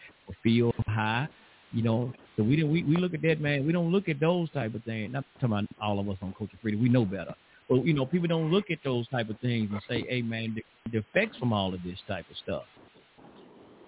[0.42, 1.28] feel high.
[1.74, 3.66] You know, so we don't we, we look at that man.
[3.66, 5.12] We don't look at those type of things.
[5.12, 6.80] Not talking about all of us on Culture Freedom.
[6.80, 7.34] We know better.
[7.68, 10.54] But you know, people don't look at those type of things and say, "Hey, man,
[10.54, 12.62] the, the effects from all of this type of stuff."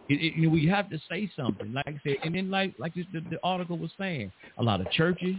[0.09, 2.75] It, it, you know, we have to say something, like I said, and then like
[2.77, 5.37] like this, the, the article was saying, a lot of churches,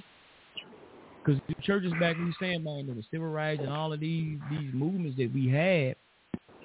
[1.21, 4.39] because the churches back when you saying, man, the civil rights and all of these
[4.49, 5.97] these movements that we had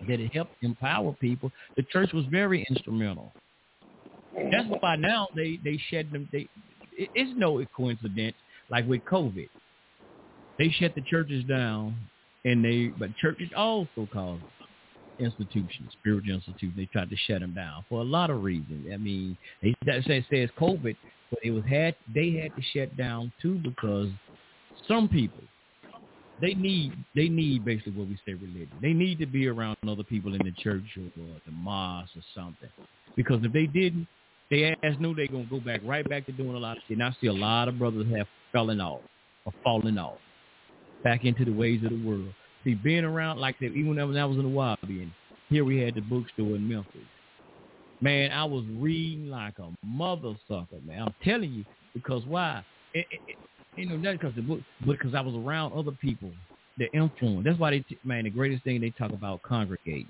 [0.07, 1.51] that it helped empower people.
[1.77, 3.33] The church was very instrumental.
[4.51, 6.29] That's why now they they shed them.
[6.33, 6.49] They
[6.97, 8.37] it, it's no coincidence.
[8.71, 9.49] Like with COVID,
[10.59, 11.97] they shut the churches down,
[12.45, 14.41] and they but churches also called
[15.19, 16.75] institutions, spiritual institutions.
[16.77, 18.89] They tried to shut them down for a lot of reasons.
[18.93, 20.97] I mean, they that says says COVID,
[21.31, 24.09] but it was had they had to shut down too because
[24.87, 25.43] some people
[26.41, 28.71] they need they need basically what we say religion.
[28.83, 32.23] They need to be around other people in the church or, or the mosque or
[32.35, 32.69] something.
[33.17, 34.07] Because if they didn't,
[34.51, 36.99] they ass knew they gonna go back right back to doing a lot of shit.
[36.99, 39.01] And I see a lot of brothers have fallen off
[39.45, 40.19] or fallen off
[41.03, 42.33] back into the ways of the world.
[42.65, 45.13] See, being around like that, even when I was in the Wabi, and
[45.49, 47.01] here we had the bookstore in Memphis.
[48.01, 51.03] Man, I was reading like a mother sucker, man.
[51.03, 52.65] I'm telling you, because why?
[53.77, 56.31] You know, not because the book, but because I was around other people
[56.79, 57.45] that influence.
[57.45, 60.09] That's why they, man, the greatest thing they talk about congregating.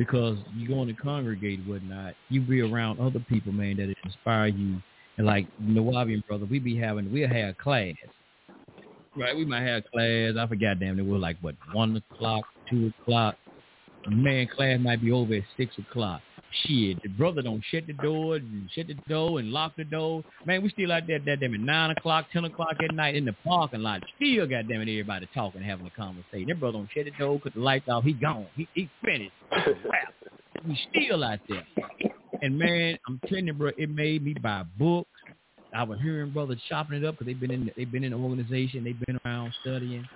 [0.00, 4.80] Because you going to congregate whatnot, you be around other people, man, that inspire you.
[5.18, 7.92] And like Nuwaubian brother, we be having, we'll have class.
[9.14, 10.32] Right, we might have class.
[10.40, 13.36] I forgot, damn, it was like what one o'clock, two o'clock.
[14.08, 16.22] Man, class might be over at six o'clock.
[16.66, 20.24] Shit, the brother don't shut the door and shut the door and lock the door.
[20.44, 23.24] Man, we still out there, that damn at nine o'clock, ten o'clock at night in
[23.24, 24.02] the parking lot.
[24.16, 26.48] Still, goddamn it, everybody talking, having a conversation.
[26.48, 28.02] That brother don't shut the door, cut the lights off.
[28.02, 28.46] He gone.
[28.56, 29.32] He he finished.
[29.52, 30.14] Wrap.
[30.68, 31.64] We still out there.
[32.42, 35.08] And man, I'm telling you, bro, it made me buy books.
[35.74, 38.18] I was hearing brothers chopping it up because they've been in they've been in the
[38.18, 40.06] organization, they've been around studying.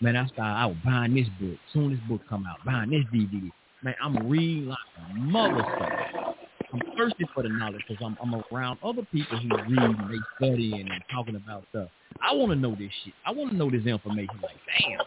[0.00, 1.56] Man, I started I was buying this book.
[1.72, 3.50] Soon this book come out, buying this DVD.
[3.84, 6.34] Man, I'm reading like a mother sucker.
[6.72, 10.46] I'm thirsty for the knowledge because I'm I'm around other people who read and they
[10.46, 11.88] study and they're talking about stuff.
[12.22, 13.12] I want to know this shit.
[13.26, 14.40] I want to know this information.
[14.42, 15.00] Like, damn.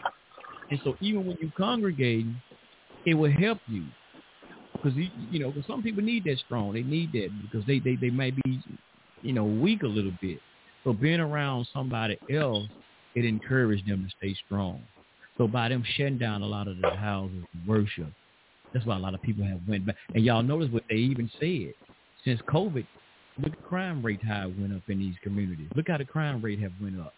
[0.70, 2.40] And so even when you congregating,
[3.04, 3.84] it will help you
[4.74, 6.72] because you, know, cause some people need that strong.
[6.72, 8.62] They need that because they they they might be
[9.22, 10.38] you know, weak a little bit.
[10.84, 12.66] So being around somebody else,
[13.14, 14.80] it encouraged them to stay strong.
[15.36, 18.12] So by them shutting down a lot of the houses of worship,
[18.72, 19.96] that's why a lot of people have went back.
[20.14, 21.74] And y'all notice what they even said.
[22.24, 22.86] Since COVID,
[23.38, 25.68] look at the crime rate how it went up in these communities.
[25.74, 27.14] Look how the crime rate have went up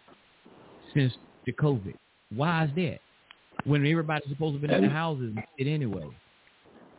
[0.95, 1.12] since
[1.47, 1.95] the COVID.
[2.35, 2.99] Why is that?
[3.65, 6.07] When everybody's supposed to be in the houses it anyway.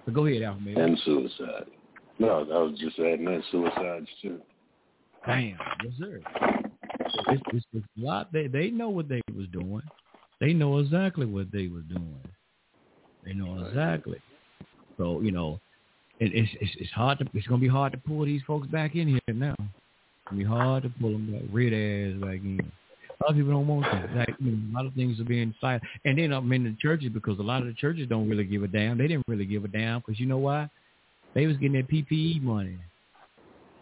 [0.05, 1.65] But go ahead, Alpha And suicide.
[2.19, 4.39] No, I was just adding that suicides too.
[5.25, 6.19] Damn, yes sir.
[7.29, 8.31] It's, it's, it's a lot.
[8.33, 9.81] They they know what they was doing.
[10.39, 12.21] They know exactly what they was doing.
[13.23, 14.19] They know exactly.
[15.01, 15.59] So you know,
[16.19, 18.95] it, it's it's it's hard to it's gonna be hard to pull these folks back
[18.95, 19.55] in here now.
[19.59, 22.59] It's gonna be hard to pull them back, red ass back in.
[22.61, 24.15] A lot of people don't want that.
[24.15, 26.75] Like you know, a lot of things are being silent, and then I'm in the
[26.79, 28.99] churches because a lot of the churches don't really give a damn.
[28.99, 30.69] They didn't really give a damn because you know why?
[31.33, 32.77] They was getting their PPE money.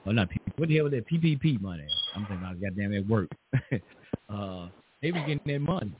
[0.05, 0.53] Well, not PPP.
[0.55, 1.85] What the hell was that PPP money?
[2.15, 3.29] I'm thinking about goddamn at work.
[4.33, 4.67] uh,
[5.01, 5.91] they was getting their money.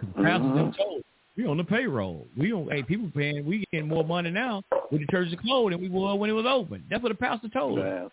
[0.00, 0.70] Cause the pastors Mm-hmm.
[0.76, 0.95] told
[1.36, 2.26] we on the payroll.
[2.36, 2.70] We don't.
[2.72, 3.44] Hey, people paying.
[3.44, 6.46] We getting more money now with the churches closed than we were when it was
[6.48, 6.84] open.
[6.90, 8.10] That's what the pastor told us.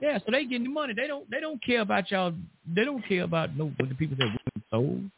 [0.00, 0.94] Yeah, so they getting the money.
[0.94, 1.28] They don't.
[1.30, 2.32] They don't care about y'all.
[2.74, 5.10] They don't care about no what the people that were sold.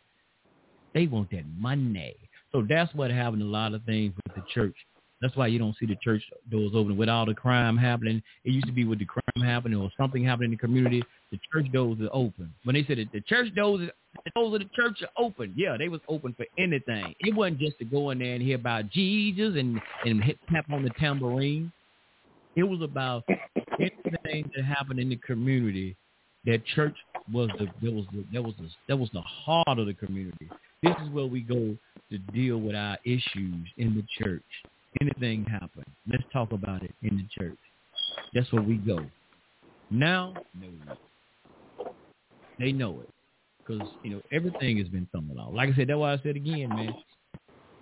[0.94, 2.16] They want that money.
[2.52, 3.42] So that's what happened.
[3.42, 4.76] A lot of things with the church.
[5.20, 8.22] That's why you don't see the church doors open with all the crime happening.
[8.44, 11.40] It used to be with the crime happening or something happening in the community, the
[11.52, 12.54] church doors are open.
[12.64, 13.90] When they said the church doors,
[14.24, 17.14] the doors of the church are open, yeah, they was open for anything.
[17.20, 20.66] It wasn't just to go in there and hear about Jesus and and hit tap
[20.70, 21.72] on the tambourine.
[22.54, 23.24] It was about
[23.78, 25.96] anything that happened in the community.
[26.44, 26.96] That church
[27.32, 30.48] was the that was the that was the that was the heart of the community.
[30.82, 31.76] This is where we go
[32.10, 34.42] to deal with our issues in the church.
[35.00, 37.58] Anything happen, let's talk about it in the church.
[38.34, 39.04] That's where we go.
[39.90, 40.68] Now, no,
[42.58, 43.08] they know it
[43.66, 45.54] because you know everything has been thrown off.
[45.54, 46.94] Like I said, that's why I said again, man.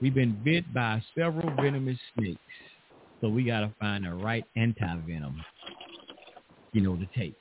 [0.01, 2.41] We've been bit by several venomous snakes,
[3.21, 5.43] so we got to find the right anti venom,
[6.73, 7.35] you know, to take.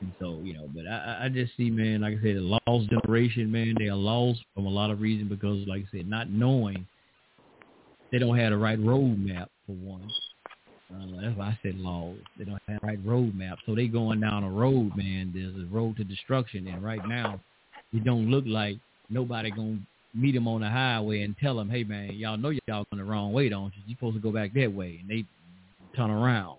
[0.00, 2.58] And so, you know, but I, I- I just see, man, like I said, the
[2.66, 6.08] lost generation, man, they are lost from a lot of reasons because, like I said,
[6.08, 6.86] not knowing
[8.12, 10.08] they don't have the right roadmap for one.
[10.92, 12.18] Uh, that's why I said lost.
[12.36, 15.32] They don't have the right roadmap, so they going down a road, man.
[15.34, 17.40] There's a road to destruction, and right now,
[17.92, 18.76] it don't look like
[19.08, 19.78] nobody gonna
[20.14, 23.04] meet them on the highway and tell them, hey, man, y'all know y'all going the
[23.04, 23.82] wrong way, don't you?
[23.86, 25.24] You supposed to go back that way, and they
[25.96, 26.58] turn around.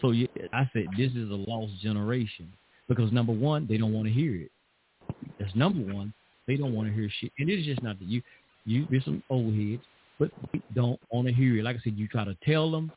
[0.00, 2.52] So you, I said this is a lost generation
[2.88, 4.50] because number one, they don't want to hear it.
[5.40, 6.12] That's number one.
[6.46, 8.22] They don't want to hear shit, and it's just not that you.
[8.64, 9.82] You there's some old heads,
[10.18, 11.64] but they don't want to hear it.
[11.64, 12.90] Like I said, you try to tell them,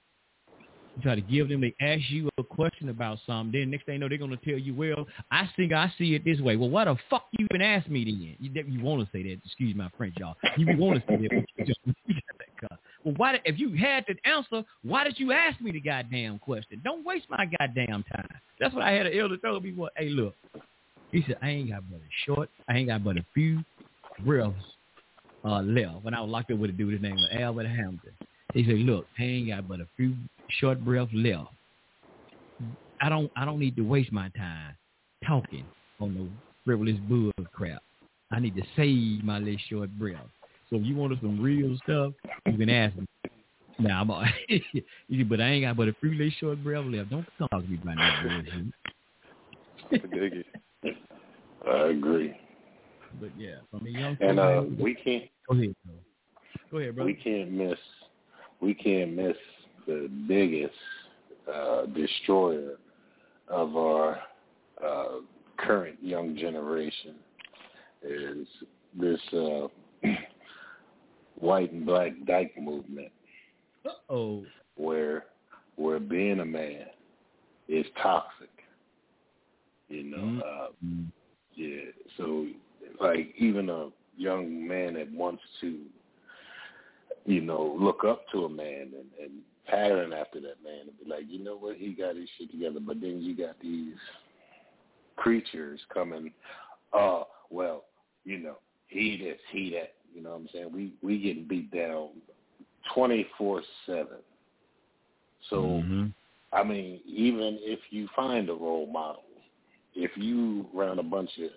[0.95, 1.61] you try to give them.
[1.61, 3.59] They ask you a question about something.
[3.59, 6.25] Then next thing you know, they're gonna tell you, well, I think I see it
[6.25, 6.55] this way.
[6.55, 8.35] Well, why the fuck you even ask me then?
[8.39, 9.39] You, you want to say that?
[9.45, 10.35] Excuse my French, y'all.
[10.57, 11.45] You want to say that?
[11.55, 11.75] but you
[12.07, 12.79] got that.
[13.03, 13.31] Well, why?
[13.33, 16.81] Did, if you had the answer, why did you ask me the goddamn question?
[16.83, 18.27] Don't waste my goddamn time.
[18.59, 19.73] That's what I had an elder tell me.
[19.73, 19.93] What?
[19.95, 20.35] Hey, look.
[21.11, 22.49] He said, I ain't got but a short.
[22.69, 23.63] I ain't got but a few
[24.23, 24.55] breaths
[25.43, 26.03] uh, left.
[26.03, 28.13] When I was locked up with a dude, his name was Albert Hampton.
[28.53, 30.13] He said, look, I ain't got but a few
[30.59, 31.49] short breaths left.
[33.01, 33.31] I don't.
[33.35, 34.75] I don't need to waste my time
[35.25, 35.65] talking
[35.99, 36.27] on no
[36.63, 37.81] frivolous bull crap.
[38.31, 40.27] I need to save my little short breath.
[40.69, 42.13] So if you want some real stuff,
[42.45, 43.05] you can ask me.
[43.79, 44.23] Now I'm all,
[45.29, 47.09] but I ain't got but a few little short breath left.
[47.09, 48.73] Don't talk to me about that bullshit.
[51.67, 52.35] I agree.
[53.19, 55.75] But yeah, I mean, young And uh, we can't Go ahead.
[56.71, 57.05] Go ahead, bro.
[57.05, 57.77] we can't miss
[58.61, 59.35] we can't miss
[59.87, 60.73] the biggest
[61.51, 62.77] uh, destroyer
[63.47, 64.19] of our
[64.85, 65.19] uh,
[65.57, 67.15] current young generation
[68.03, 68.47] is
[68.99, 69.67] this uh,
[71.39, 73.11] white and black dyke movement
[73.85, 75.25] Uh Oh, where
[75.75, 76.85] where being a man
[77.67, 78.49] is toxic.
[79.89, 80.67] You know, uh,
[81.55, 81.81] yeah.
[82.17, 82.47] So
[83.01, 85.79] like even a young man that wants to,
[87.25, 89.31] you know, look up to a man and, and
[89.67, 92.79] pattern after that man and be like, you know what, he got his shit together.
[92.79, 93.95] But then you got these
[95.15, 96.31] creatures coming,
[96.93, 97.85] oh, well,
[98.23, 98.57] you know,
[98.87, 99.93] he this, he that.
[100.13, 100.71] You know what I'm saying?
[100.73, 102.09] We we getting beat down
[102.93, 104.17] twenty four seven.
[105.49, 106.07] So mm-hmm.
[106.51, 109.23] I mean, even if you find a role model,
[109.95, 111.49] if you round a bunch of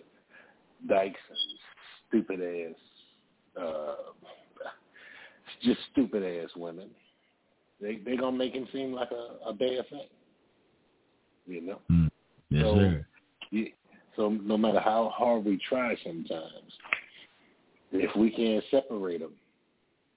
[0.88, 1.58] dykes and
[2.08, 3.94] stupid ass, uh,
[5.62, 6.88] just stupid ass women,
[7.80, 10.08] they they gonna make him seem like a, a bad thing.
[11.46, 11.80] You know.
[12.50, 13.06] Yes, so sir.
[13.50, 13.64] Yeah.
[14.16, 16.72] So no matter how hard we try, sometimes,
[17.92, 19.32] if we can't separate them,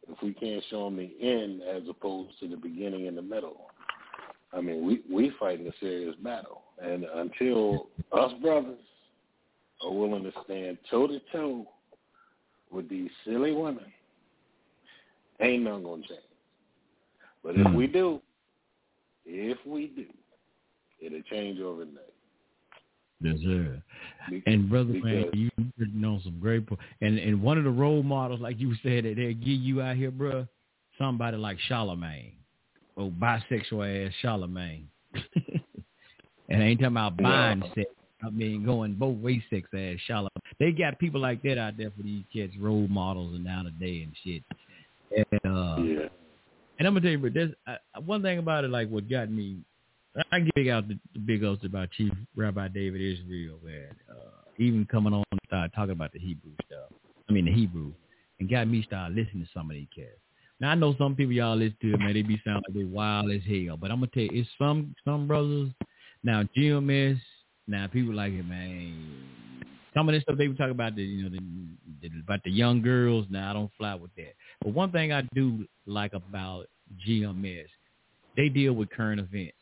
[0.08, 3.68] if we can't show them the end as opposed to the beginning and the middle,
[4.54, 6.64] I mean, we we fighting a serious battle.
[6.82, 8.78] And until us brothers
[9.84, 11.66] are willing to stand toe to toe
[12.72, 13.86] with these silly women,
[15.40, 16.22] ain't nothing gonna change.
[17.44, 17.76] But if mm-hmm.
[17.76, 18.22] we do,
[19.26, 20.06] if we do,
[21.00, 22.14] it'll change overnight.
[23.20, 23.82] Yes, sir.
[24.46, 25.50] And brother man, you
[25.94, 29.16] know some great po- and and one of the role models, like you said, that
[29.16, 30.48] they give you out here, bro.
[30.98, 32.34] Somebody like Charlemagne,
[32.96, 34.88] or bisexual ass Charlemagne.
[36.50, 37.90] and I ain't talking about sex.
[38.24, 40.30] I mean, going both ways, sex ass Charlemagne.
[40.60, 44.16] They got people like that out there for these kids, role models, and nowadays and
[44.24, 44.44] shit.
[45.16, 46.08] And uh, yeah.
[46.80, 49.30] And I'm gonna tell you, but there's uh, one thing about it, like what got
[49.32, 49.58] me.
[50.32, 53.90] I give out the, the big ups about Chief Rabbi David Israel, man.
[54.10, 56.92] Uh, even coming on and start talking about the Hebrew stuff.
[57.30, 57.92] I mean the Hebrew,
[58.40, 60.18] and got me start listening to some of these cats.
[60.60, 63.32] Now I know some people y'all listen to, man, they be sound like they wild
[63.32, 63.78] as hell.
[63.78, 65.70] But I'm gonna tell you, it's some some brothers.
[66.24, 67.20] Now GMS,
[67.68, 69.24] now people like it, man.
[69.94, 71.40] Some of this stuff they were talking about the you know the,
[72.02, 73.26] the about the young girls.
[73.30, 74.34] Now I don't fly with that.
[74.62, 76.68] But one thing I do like about
[77.08, 77.68] GMS,
[78.36, 79.58] they deal with current events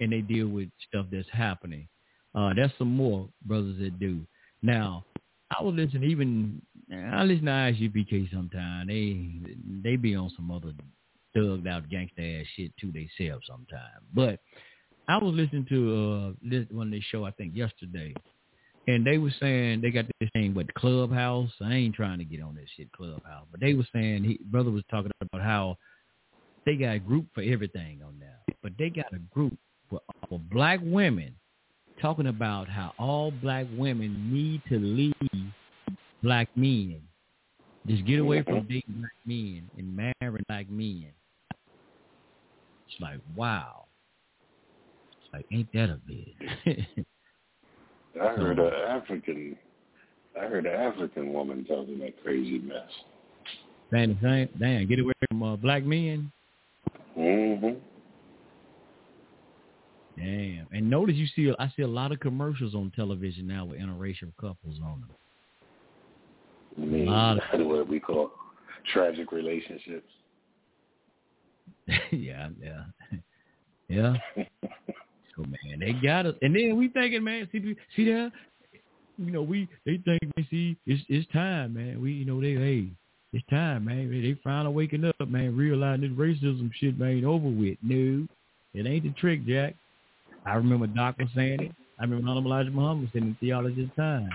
[0.00, 1.88] and they deal with stuff that's happening.
[2.34, 4.20] Uh, there's some more brothers that do.
[4.62, 5.04] Now,
[5.56, 6.60] I will listen even
[6.92, 8.88] I listen to ISUPK sometimes.
[8.88, 9.40] They
[9.82, 10.72] they be on some other
[11.36, 14.04] thugged out gangster ass shit too themselves sometimes.
[14.14, 14.40] But
[15.08, 18.14] I was listening to uh this one of their show I think yesterday.
[18.88, 21.50] And they were saying they got this thing with Clubhouse.
[21.60, 24.70] I ain't trying to get on this shit Clubhouse, but they were saying he brother
[24.70, 25.76] was talking about how
[26.66, 29.56] they got a group for everything on there, but they got a group
[29.90, 31.34] for, for black women
[32.00, 35.52] talking about how all black women need to leave
[36.22, 37.00] black men.
[37.86, 41.12] Just get away from dating black men and marrying black men.
[42.88, 43.85] It's like, wow.
[45.32, 46.78] Like, ain't that a bit?
[48.22, 49.56] I heard an African,
[50.40, 52.90] I heard an African woman talking that crazy mess.
[53.90, 56.32] The same, damn, get away from uh, black men.
[57.16, 57.78] Mm-hmm.
[60.16, 60.66] Damn.
[60.72, 64.32] And notice you see, I see a lot of commercials on television now with interracial
[64.40, 65.10] couples on them.
[66.78, 68.32] I mean, A lot that's what we call
[68.92, 70.08] tragic relationships.
[72.10, 72.84] yeah, yeah,
[73.88, 74.14] yeah.
[75.44, 78.32] man, they got us, and then we thinking, man, see, see that,
[79.18, 82.00] you know, we they think, man, see, it's it's time, man.
[82.00, 82.88] We, you know, they, hey,
[83.32, 84.10] it's time, man.
[84.10, 87.78] They, they finally waking up, man, realizing this racism shit, man, ain't over with.
[87.82, 88.26] No,
[88.74, 89.74] it ain't the trick, Jack.
[90.44, 91.72] I remember Doc was saying it.
[91.98, 94.30] I remember Honorable Elijah Muhammad saying in Theology of Time.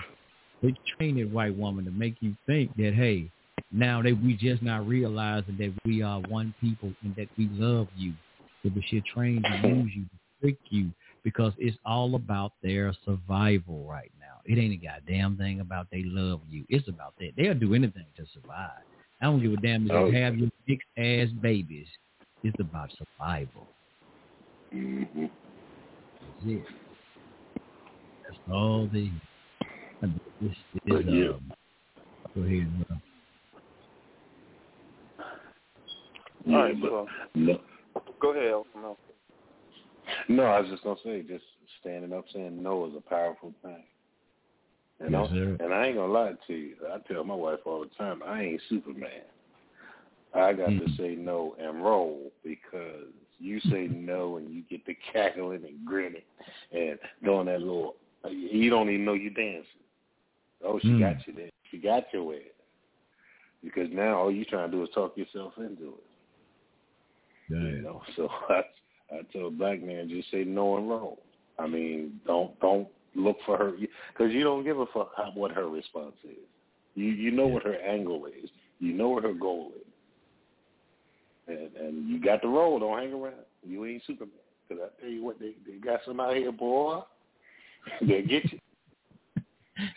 [0.61, 3.31] They train that white woman to make you think that, hey,
[3.71, 7.87] now that we just not realizing that we are one people and that we love
[7.95, 8.13] you.
[8.63, 10.05] That we should train to use you,
[10.41, 10.91] trick you,
[11.23, 14.39] because it's all about their survival right now.
[14.45, 16.65] It ain't a goddamn thing about they love you.
[16.69, 17.31] It's about that.
[17.37, 18.71] They'll do anything to survive.
[19.21, 20.11] I don't give a damn if Oh.
[20.11, 21.87] they have your big ass babies.
[22.43, 23.67] It's about survival.
[24.73, 25.25] Mm-hmm.
[25.25, 26.63] That's it.
[28.25, 29.11] That's all they.
[30.01, 30.11] This,
[30.41, 31.29] this, But yeah.
[31.29, 31.53] um,
[32.33, 32.87] go ahead.
[32.87, 32.97] bro.
[36.47, 37.59] All right, but so no,
[38.19, 38.65] go ahead.
[38.75, 38.97] No.
[40.29, 41.43] No, I was just gonna say, just
[41.79, 43.83] standing up saying no is a powerful thing.
[45.03, 45.57] You know, Yes, sir.
[45.59, 46.75] and I ain't gonna lie to you.
[46.91, 49.23] I tell my wife all the time, I ain't Superman.
[50.33, 50.97] I got to Mhm.
[50.97, 53.07] say no and roll because
[53.39, 56.21] you say no and you get to cackling and grinning
[56.71, 57.95] and doing that little.
[58.29, 59.65] You don't even know you're dancing.
[60.63, 60.99] Oh, she Mm.
[60.99, 61.49] got you there.
[61.71, 62.41] She got your ass.
[63.63, 66.03] Because now all you're trying to do is talk yourself into it.
[67.49, 68.61] You know, so I
[69.11, 71.19] Uh, I tell a black man just say no and roll.
[71.59, 75.51] I mean, don't don't look for her because you don't give a fuck how, what
[75.51, 76.37] her response is.
[76.95, 78.49] You you know what her angle is.
[78.79, 79.87] You know what her goal is.
[81.47, 82.79] And and you got the roll.
[82.79, 83.35] Don't hang around.
[83.63, 84.33] You ain't Superman.
[84.67, 87.01] Because I tell you what, they they got some out here, boy.
[88.01, 88.59] They'll get you.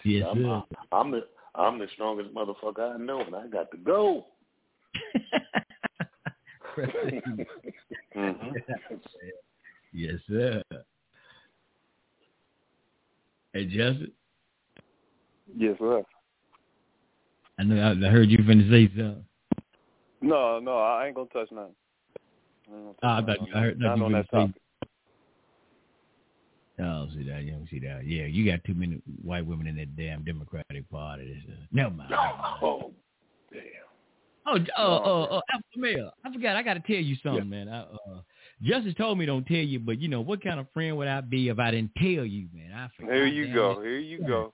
[0.02, 0.62] Yes, I'm, sir.
[0.92, 4.26] I'm the I'm the strongest motherfucker I know, and I got to go.
[8.14, 8.52] hmm
[9.92, 10.62] yes, sir.
[13.52, 14.12] Hey, Justin,
[15.56, 16.02] Yes, sir.
[17.58, 19.24] I know I I heard you finna say something.
[20.20, 21.74] No, no, I ain't gonna touch nothing.
[22.66, 24.30] I, gonna touch Ah, I nothing thought on I heard that- thought not on that
[24.30, 24.60] topic.
[26.80, 27.44] Oh, see that?
[27.44, 28.04] You don't see that?
[28.04, 31.40] Yeah, you got too many white women in that damn Democratic Party.
[31.48, 32.12] Uh, never mind.
[32.12, 32.92] Oh,
[33.52, 33.62] damn.
[34.46, 36.12] Oh, uh, uh, uh, Alpha Male.
[36.24, 36.56] I forgot.
[36.56, 37.68] I got to tell you something, man.
[37.68, 38.20] I, uh,
[38.62, 41.20] Justice told me don't tell you, but you know what kind of friend would I
[41.22, 42.72] be if I didn't tell you, man?
[42.72, 43.14] I forgot.
[43.14, 43.70] Here you damn go.
[43.80, 43.84] it.
[43.84, 44.52] Here you go.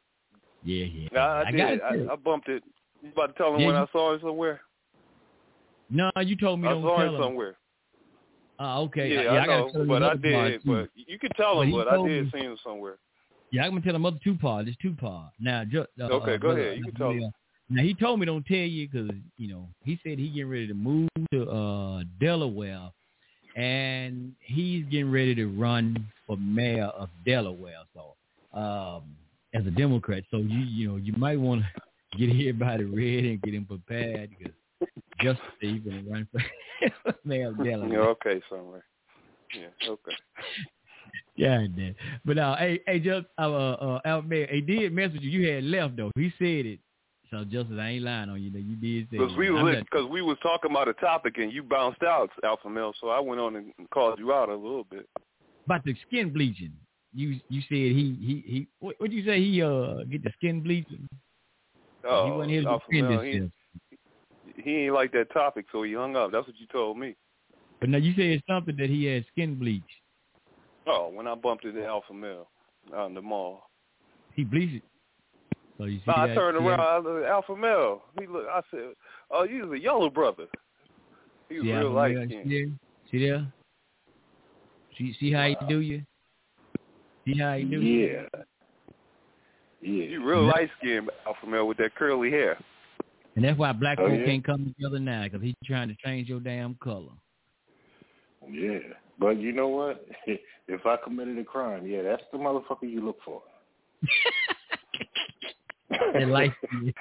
[0.63, 1.09] Yeah, yeah.
[1.13, 1.81] Nah, I, I did.
[1.81, 2.63] gotta I, I bumped it.
[3.03, 4.61] You about to tell him Yeah, when you- I saw it somewhere?
[5.91, 7.23] No, you told me I don't saw tell it him.
[7.23, 7.57] somewhere.
[8.61, 9.13] Oh, okay.
[9.13, 10.61] Yeah, yeah, I gotta know, tell him but I did.
[10.65, 12.99] But you can tell But him, but I did me- see him somewhere.
[13.51, 14.69] Yeah, I'm gonna tell him other two part.
[14.69, 15.33] It's two part.
[15.41, 16.79] Now, ju- uh, Okay, uh, go brother, ahead.
[16.79, 17.33] You can tell him.
[17.71, 20.67] Now he told me don't tell you because you know he said he getting ready
[20.67, 22.91] to move to uh Delaware,
[23.57, 27.83] and he's getting ready to run for mayor of Delaware.
[27.95, 29.05] So, um,
[29.55, 33.43] as a Democrat, so you you know you might want to get everybody ready and
[33.43, 34.55] get him prepared because
[35.21, 37.93] just he's gonna run for mayor of Delaware.
[37.93, 38.85] Yeah, okay, somewhere.
[39.55, 40.13] Yeah, okay.
[41.37, 41.67] Yeah.
[42.23, 45.31] But uh, hey, hey, just uh, uh, uh, man, he did mess with you.
[45.31, 46.11] You had left though.
[46.15, 46.81] He said it.
[47.31, 48.51] So Justice, I ain't lying on you.
[48.51, 51.63] You did say Because we was because we was talking about a topic and you
[51.63, 52.93] bounced out, Alpha Male.
[53.01, 55.09] So I went on and called you out a little bit.
[55.65, 56.73] about the skin bleaching.
[57.15, 58.69] You you said he he he.
[58.81, 59.41] What what you say?
[59.41, 61.09] He uh get the skin bleaching.
[62.05, 63.51] Oh, he wasn't here to Alpha defend himself.
[64.57, 66.33] he, he ain't like that topic, so he hung up.
[66.33, 67.15] That's what you told me.
[67.79, 69.83] But now you said something that he had skin bleach.
[70.87, 72.49] Oh, when I bumped into Alpha Male
[72.95, 73.71] out in the mall.
[74.35, 74.90] He bleached it.
[75.81, 76.81] So you see No, I turned around.
[76.81, 78.03] I looked, Alpha Male.
[78.21, 78.45] He look.
[78.47, 78.91] I said,
[79.31, 80.45] "Oh, you was a yellow brother."
[81.49, 82.79] He was see real light skinned.
[83.11, 83.51] See there?
[84.99, 85.17] See?
[85.19, 86.03] See how he do you?
[87.25, 88.09] See how he do you?
[88.09, 88.41] Yeah.
[89.81, 90.05] Yeah.
[90.05, 92.59] You real light skinned Alpha Male with that curly hair.
[93.37, 94.27] And that's why black Oh, folk yeah?
[94.27, 97.13] can't come together now because he's trying to change your damn color.
[98.47, 98.81] Yeah.
[99.19, 100.07] But you know what?
[100.69, 103.43] If I committed a crime, yeah, that's the motherfucker you look for.
[106.15, 106.95] That light skin.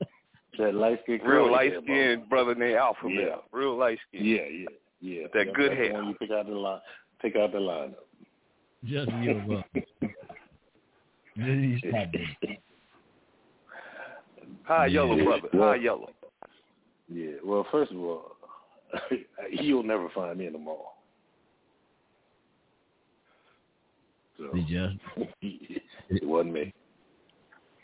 [0.58, 3.16] that light skin Real light skinned brother named Alpha Yeah.
[3.24, 3.42] Male.
[3.52, 4.26] Real light skinned.
[4.26, 4.66] Yeah, yeah,
[5.00, 5.26] yeah.
[5.34, 5.92] That Yep, good hair.
[6.00, 6.80] The you pick out the line.
[7.20, 7.94] Pick out the lineup.
[8.84, 9.64] Just your brother.
[11.36, 12.08] Just stop
[14.88, 15.24] yellow Yeah.
[15.24, 15.48] brother.
[15.52, 16.10] Well- High yellow.
[17.12, 17.30] Yeah.
[17.44, 18.36] Well, first of all,
[19.50, 20.96] you'll never find me in the mall.
[24.38, 24.96] So He just
[26.10, 26.74] it wasn't me.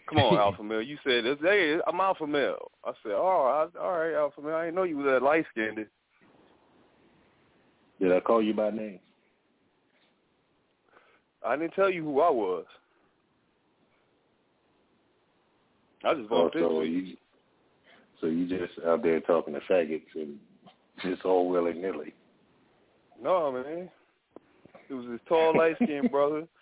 [0.08, 0.82] Come on, Alpha Male.
[0.82, 4.54] You said, "Hey, I'm Alpha Male." I said, "Oh, I, all right, Alpha Male.
[4.54, 5.86] I didn't know you was that light skinned."
[8.00, 9.00] Did I call you by name?
[11.44, 12.64] I didn't tell you who I was.
[16.04, 16.90] I just Oh, bumped so you.
[16.90, 17.16] you,
[18.20, 20.38] so you just out there talking to faggots and
[21.02, 22.14] just all willy nilly.
[23.20, 23.90] No, man.
[24.88, 26.46] It was this tall, light skinned brother,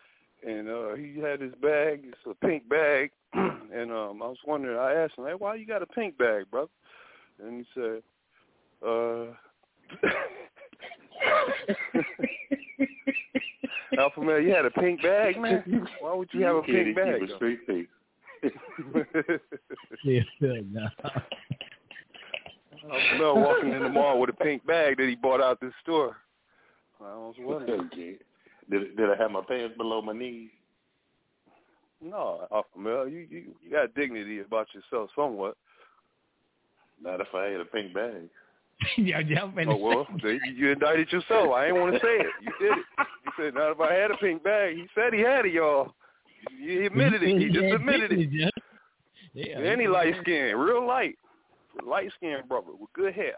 [0.47, 2.05] and uh he had his bag.
[2.05, 4.79] It's a pink bag, and um I was wondering.
[4.79, 6.71] I asked him, "Hey, why you got a pink bag, brother?"
[7.45, 8.03] And he said,
[8.87, 9.27] "Uh."
[13.99, 15.87] Alpha male, you had a pink bag, man.
[16.01, 17.21] Why would you have a pink bag?
[17.21, 17.87] Keep a straight face.
[20.05, 20.89] yeah, no.
[22.85, 25.73] Alpha male walking in the mall with a pink bag that he bought out this
[25.83, 26.17] store.
[27.01, 27.91] I was wondering.
[28.73, 28.79] Okay.
[28.79, 30.51] Did did I have my pants below my knees?
[32.03, 35.57] No, uh, Alpha male, you you you got dignity about yourself somewhat.
[37.03, 38.29] Not if I had a pink bag.
[38.99, 41.53] yeah, yeah, I'm Oh well, you, you indicted yourself.
[41.55, 42.27] I ain't want to say it.
[42.43, 42.85] You did it.
[43.25, 44.77] You said not if I had a pink bag.
[44.77, 45.95] He said he had it, y'all.
[46.61, 47.41] He admitted it.
[47.41, 48.53] He just admitted it.
[49.33, 51.19] Yeah, And he light skinned, real light,
[51.87, 53.35] light skinned brother with good hair.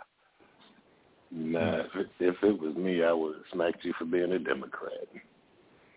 [1.30, 2.00] Nah, hmm.
[2.00, 5.08] if it, if it was me, I would have smacked you for being a Democrat.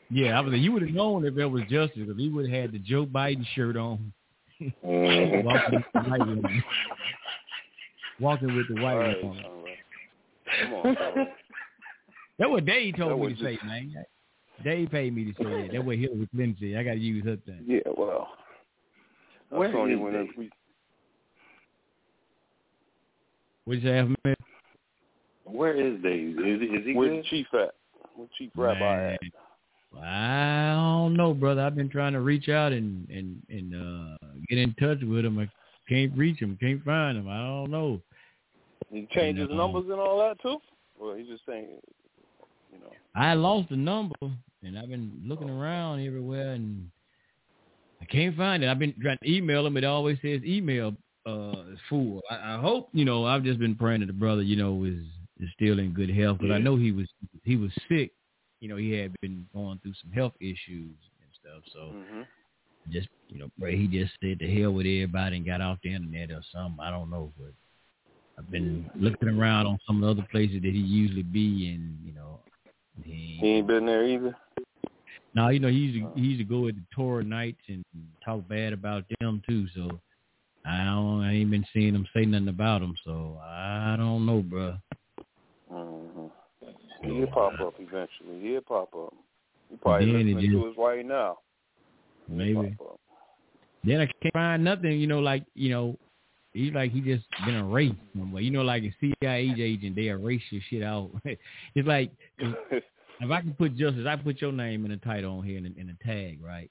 [0.09, 0.53] Yeah, I was.
[0.53, 3.05] You would have known if it was justice because he would have had the Joe
[3.05, 4.11] Biden shirt on,
[4.83, 6.61] walking with the.
[8.19, 9.77] Walking with the white right, all right.
[10.61, 10.95] Come on.
[12.37, 14.05] That's what Dave That told me was to say, man.
[14.63, 15.69] Dave paid me to say that.
[15.71, 16.79] That's what Hillary Clinton said.
[16.79, 17.63] I got to use her thing.
[17.65, 18.27] Yeah, well,
[19.49, 20.49] that's Where only is when we.
[23.65, 24.35] What you Alpha Man?
[25.51, 26.37] Where is Dave?
[26.39, 27.25] Is, is he Where's good?
[27.25, 27.75] chief at?
[28.15, 29.19] Where chief rabbi at?
[30.01, 31.61] I don't know, brother.
[31.61, 35.39] I've been trying to reach out and and and uh get in touch with him.
[35.39, 35.49] I
[35.89, 36.57] can't reach him.
[36.61, 37.27] Can't find him.
[37.27, 38.01] I don't know.
[38.89, 40.57] He changed his numbers and all that too.
[40.99, 41.67] Well, he's just saying,
[42.71, 42.91] you know.
[43.15, 44.15] I lost the number,
[44.63, 46.89] and I've been looking around everywhere, and
[48.01, 48.69] I can't find it.
[48.69, 49.77] I've been trying to email him.
[49.77, 50.93] It always says email
[51.25, 52.21] uh, is full.
[52.29, 53.25] I, I hope you know.
[53.25, 55.03] I've just been praying that the brother, you know, is
[55.41, 57.07] is still in good health because I know he was
[57.43, 58.11] he was sick
[58.61, 61.63] you know, he had been going through some health issues and stuff.
[61.73, 62.21] So hmm
[62.89, 65.93] just you know, pray he just said to hell with everybody and got off the
[65.93, 66.79] internet or something.
[66.83, 67.53] I don't know, but
[68.39, 71.95] I've been looking around on some of the other places that he usually be, and
[72.03, 72.39] you know,
[73.03, 74.35] he, He ain't been there either.
[75.35, 77.83] now you know he used to he used to go at the tour nights and
[78.25, 79.67] talk bad about them too.
[79.75, 79.99] So
[80.65, 82.95] I don't I ain't been seeing him say nothing about them.
[83.05, 84.79] So I don't know, bruh.
[85.71, 86.27] Hmm
[87.03, 88.39] He'll pop up eventually.
[88.41, 89.13] He'll pop up.
[89.71, 91.39] You probably Then it listening just- to us right now.
[92.27, 92.77] Maybe.
[93.83, 95.97] Then I can't find nothing, you know, like, you know,
[96.53, 98.43] he's like he just been erased somewhere.
[98.43, 101.09] You know, like a CIA agent, they erase your shit out.
[101.25, 102.55] it's like if,
[103.19, 105.65] if I can put justice, I put your name in the title on here in,
[105.65, 106.69] in a tag, right?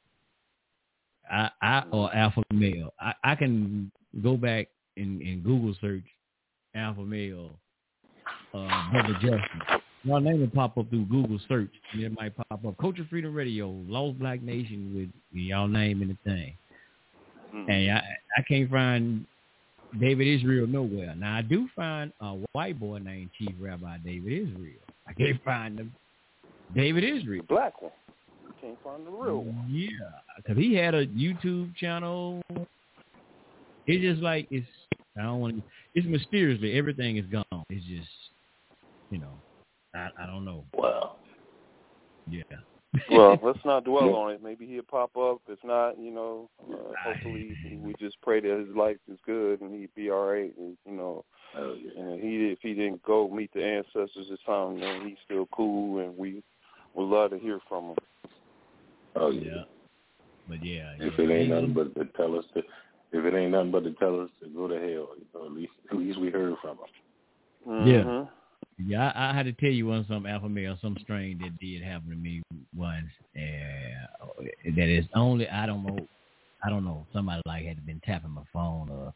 [1.31, 2.95] I, I or alpha male.
[3.01, 3.91] I, I can
[4.23, 6.05] go back and, and Google search
[6.77, 7.59] alpha male,
[8.55, 9.81] uh, brother Justin.
[10.05, 11.71] My name will pop up through Google search.
[11.93, 16.09] And it might pop up Culture Freedom Radio, Lost Black Nation with y'all name in
[16.09, 16.55] the thing.
[17.53, 18.03] And I,
[18.39, 19.27] I can't find
[19.99, 21.15] David Israel nowhere.
[21.17, 24.81] Now I do find a white boy named Chief Rabbi David Israel.
[25.09, 25.93] I can't find him.
[26.75, 27.43] David Israel.
[27.49, 27.91] Black one.
[28.47, 29.67] You can't find the real one.
[29.69, 29.89] Yeah,
[30.37, 32.41] because he had a YouTube channel.
[33.87, 34.67] It's just like it's.
[35.19, 35.63] I don't want to.
[35.95, 37.65] It's mysteriously everything is gone.
[37.69, 38.09] It's just,
[39.11, 39.35] you know,
[39.95, 40.65] I I don't know.
[40.75, 41.17] Wow.
[42.29, 42.43] Yeah.
[43.11, 44.43] well, let's not dwell on it.
[44.43, 45.41] Maybe he'll pop up.
[45.49, 49.75] If not, you know, uh, hopefully we just pray that his life is good and
[49.75, 50.53] he'd be all right.
[50.59, 51.25] And, you know,
[51.57, 52.01] Oh, yeah.
[52.01, 55.99] and he if he didn't go meet the ancestors this time, then he's still cool,
[56.01, 56.43] and we
[56.95, 57.97] would love to hear from him.
[59.17, 59.41] Oh yeah.
[59.41, 59.63] Yeah.
[60.49, 60.93] But yeah.
[60.99, 61.25] If yeah.
[61.25, 62.61] it ain't nothing but to tell us to,
[63.13, 64.85] if it ain't nothing but to tell us to go to hell,
[65.19, 67.87] you know, at least at least we heard from him.
[67.87, 68.25] Yeah.
[68.87, 71.83] Yeah, I, I had to tell you one some alpha male, some strain that did
[71.83, 72.43] happen to me
[72.77, 75.99] once, and that is only I don't know,
[76.65, 77.07] I don't know.
[77.13, 79.13] Somebody like had been tapping my phone, or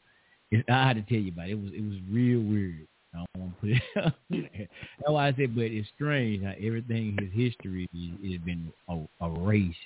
[0.51, 1.53] it, I had to tell you about it.
[1.53, 2.87] It was it was real weird.
[3.15, 3.83] I don't want to put it.
[4.05, 4.13] out.
[4.31, 9.25] That's why I said, but it's strange how everything his history is- has been a-
[9.25, 9.79] erased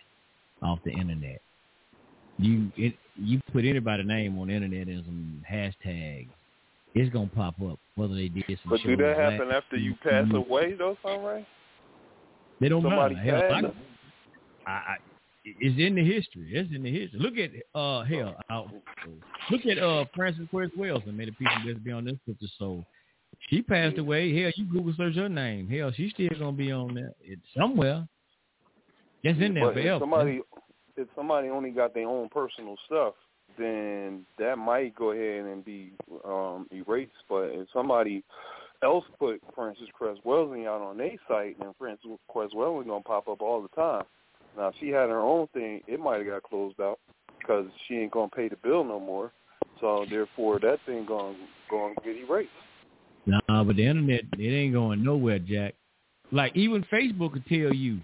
[0.63, 1.41] off the internet.
[2.39, 6.29] You it you put anybody's name on the internet and some hashtags,
[6.99, 8.71] it's gonna pop up whether they did some.
[8.71, 11.47] But do that happen after you pass away, though, Sunray?
[12.61, 13.49] They don't Somebody matter.
[13.49, 13.73] Hell,
[14.67, 14.71] I.
[14.71, 14.97] I, I,
[15.45, 16.51] it's in the history.
[16.53, 17.21] It's in the history.
[17.21, 18.37] Look at uh hell.
[18.51, 18.71] I'll,
[19.51, 21.15] look at uh Frances Cress Welsing.
[21.15, 22.47] Made a piece of this be on this picture.
[22.59, 22.85] So
[23.49, 24.35] she passed away.
[24.43, 25.69] Hell, you Google search her name.
[25.69, 27.13] Hell, she's still gonna be on there.
[27.23, 28.07] It's somewhere.
[29.25, 29.99] That's in there But if forever.
[30.01, 30.41] somebody
[30.97, 33.15] if somebody only got their own personal stuff,
[33.59, 35.93] then that might go ahead and be
[36.25, 37.13] um erased.
[37.29, 38.23] But if somebody
[38.83, 40.17] else put Frances Cress
[40.67, 44.05] out on their site, then Frances Cress gonna pop up all the time.
[44.57, 46.99] Now, if she had her own thing, it might have got closed out
[47.39, 49.33] because she ain't gonna pay the bill no more.
[49.81, 51.37] So therefore, that thing gonna
[51.71, 52.51] gonna get erased.
[53.27, 55.75] Nah, but the internet it ain't going nowhere, Jack.
[56.33, 58.01] Like even Facebook will tell you.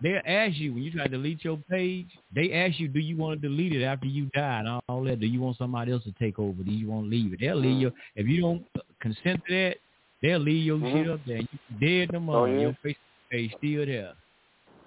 [0.00, 2.06] They'll ask you when you try to delete your page.
[2.32, 5.18] They ask you, do you want to delete it after you die and all that?
[5.18, 6.62] Do you want somebody else to take over?
[6.62, 7.40] Do you want to leave it?
[7.40, 7.92] They'll leave your.
[8.14, 8.64] If you don't
[9.00, 9.76] consent to that,
[10.22, 10.92] they'll leave your Mhm.
[10.92, 11.38] shit up there.
[11.40, 12.36] You dead no more.
[12.36, 12.60] Oh, yeah?
[12.60, 14.14] Your Facebook page still there.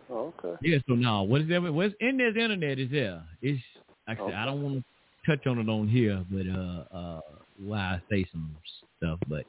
[0.10, 0.58] Oh, okay.
[0.62, 0.78] Yeah.
[0.88, 1.62] So now, what is there?
[1.62, 3.22] What's in this internet is there.
[3.42, 3.62] It's
[4.08, 4.84] like I said, I don't want to
[5.26, 7.22] touch on it on here, but uh, uh,
[7.58, 8.56] why I say some
[8.98, 9.46] stuff, but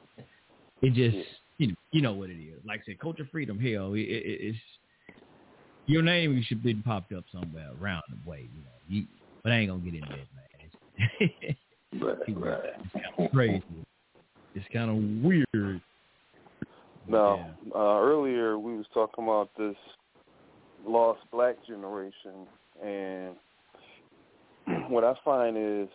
[0.81, 1.17] it just
[1.57, 2.59] you know you know what it is.
[2.65, 3.57] Like I said, culture freedom.
[3.59, 4.57] Hell, it, it, it's
[5.85, 8.49] your name should be popped up somewhere around the way.
[8.53, 9.05] You know, you,
[9.43, 11.27] but I ain't gonna get into that, man.
[11.39, 11.57] It's,
[12.01, 12.59] Right, right.
[12.83, 13.63] it's kind of crazy.
[14.55, 15.81] It's kind of weird.
[17.07, 19.75] Now, uh, earlier we was talking about this
[20.85, 22.47] lost black generation,
[22.83, 23.35] and
[24.89, 25.89] what I find is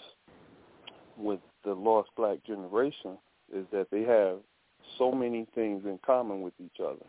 [1.17, 3.19] with the lost black generation
[3.53, 4.39] is that they have
[4.99, 7.05] so many things in common with each other.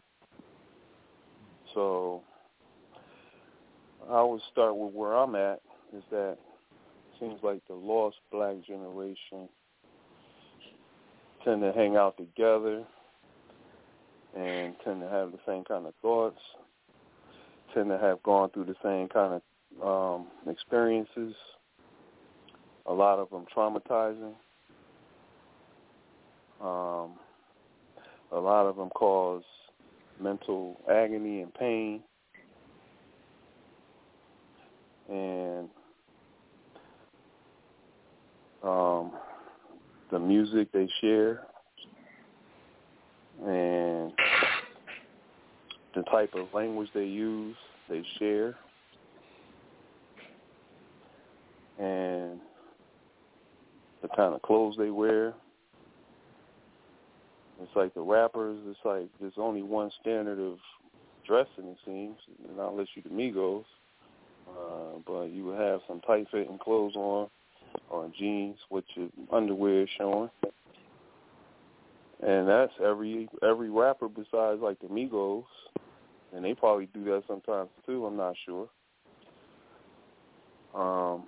[1.74, 2.24] So
[4.09, 5.61] I would start with where I'm at
[5.95, 9.49] is that it seems like the lost black generation
[11.43, 12.83] tend to hang out together
[14.37, 16.39] and tend to have the same kind of thoughts,
[17.73, 19.41] tend to have gone through the same kind
[19.81, 21.33] of um, experiences,
[22.85, 24.33] a lot of them traumatizing.
[26.61, 27.11] Um,
[28.31, 29.43] a lot of them cause
[30.21, 32.01] mental agony and pain.
[35.09, 35.69] And
[38.63, 39.11] um,
[40.11, 41.47] the music they share
[43.45, 44.11] and
[45.95, 47.55] the type of language they use,
[47.89, 48.55] they share,
[51.79, 52.39] and
[54.01, 55.33] the kind of clothes they wear.
[57.61, 58.59] It's like the rappers.
[58.67, 60.57] It's like there's only one standard of
[61.25, 61.65] dressing.
[61.65, 62.17] It seems,
[62.55, 63.65] not unless you the Migos.
[64.49, 67.29] Uh, but you would have some tight-fitting clothes on,
[67.89, 70.29] or jeans with your underwear showing,
[72.21, 75.43] and that's every every rapper besides like the Migos,
[76.33, 78.05] and they probably do that sometimes too.
[78.05, 78.67] I'm not sure.
[80.75, 81.25] Um,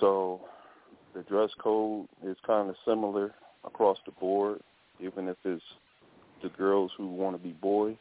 [0.00, 0.40] so
[1.14, 3.34] the dress code is kind of similar
[3.64, 4.60] across the board,
[5.00, 5.62] even if it's
[6.42, 7.96] the girls who want to be boys.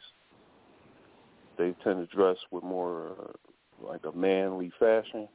[1.61, 5.27] They tend to dress with more uh, like a manly fashion.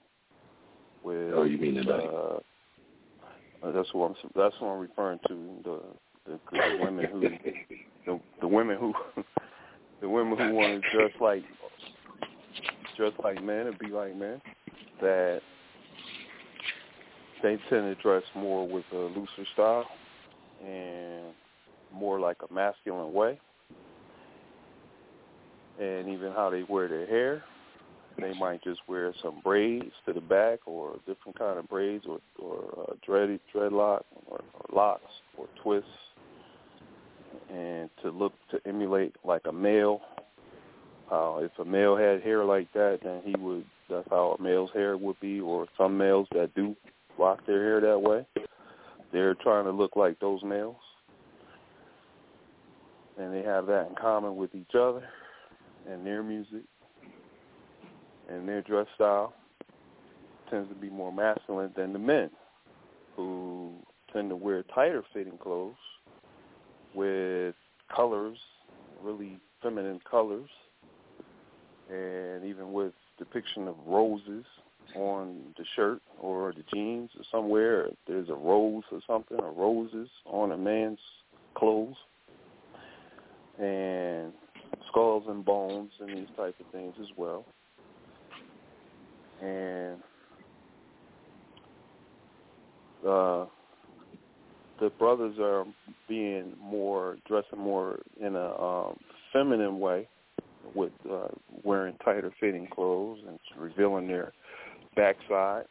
[1.05, 2.03] With Oh, you mean tonight?
[2.03, 2.39] uh,
[3.63, 5.49] uh, that's what I'm that's what I'm referring to.
[5.63, 5.81] The
[6.27, 7.21] the, the women who
[8.07, 8.93] the, the women who
[10.01, 11.45] the women who want to dress like
[12.97, 14.43] dress like men and be like men.
[15.01, 15.43] That
[17.41, 19.87] they tend to dress more with a looser style
[20.61, 21.27] and
[21.95, 23.39] more like a masculine way.
[25.81, 27.43] And even how they wear their hair,
[28.19, 32.05] they might just wear some braids to the back or a different kind of braids
[32.09, 35.91] or or uh, dread dreadlock or, or locks or twists,
[37.53, 40.01] and to look to emulate like a male.
[41.13, 43.65] Uh, if a male had hair like that, then he would.
[43.89, 45.41] That's how a male's hair would be.
[45.41, 46.75] Or some males that do
[47.19, 48.27] rock their hair that way,
[49.13, 50.77] they're trying to look like those males,
[53.19, 55.07] and they have that in common with each other
[55.91, 56.63] and their music
[58.29, 59.33] and their dress style
[60.51, 62.31] tends to be more masculine than the men
[63.15, 63.73] who
[64.13, 65.75] tend to wear tighter fitting clothes
[66.95, 67.55] with
[67.95, 68.39] colors,
[69.03, 70.49] really feminine colors,
[71.91, 74.45] and even with depiction of roses
[74.95, 80.09] on the shirt or the jeans or somewhere there's a rose or something or roses
[80.27, 80.99] on a man's
[81.55, 81.97] clothes.
[83.59, 84.33] And
[84.97, 87.45] skulls and bones and these type of things as well
[89.43, 89.99] and
[93.07, 93.45] uh,
[94.81, 95.65] the brothers are
[96.09, 98.97] being more dressing more in a um,
[99.33, 100.09] feminine way
[100.75, 101.29] with uh,
[101.63, 104.33] wearing tighter fitting clothes and revealing their
[104.97, 105.67] backside,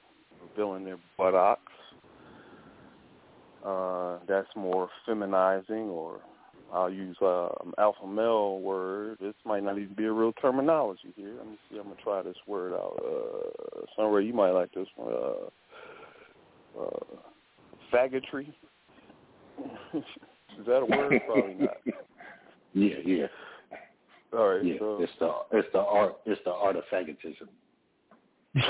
[0.49, 1.61] revealing their buttocks.
[3.65, 6.19] Uh, that's more feminizing or
[6.75, 9.17] I'll use uh, an alpha male word.
[9.21, 11.33] This might not even be a real terminology here.
[11.37, 11.77] Let me see.
[11.77, 13.01] I'm gonna try this word out.
[13.01, 15.13] Uh, somewhere you might like this one.
[15.13, 16.99] Uh, uh,
[17.93, 18.53] faggotry.
[19.93, 21.21] Is that a word?
[21.25, 21.77] Probably not.
[22.77, 23.27] Yeah, yeah.
[24.33, 24.65] All right.
[24.65, 27.47] Yeah, So it's the it's the art it's the art of faggotism.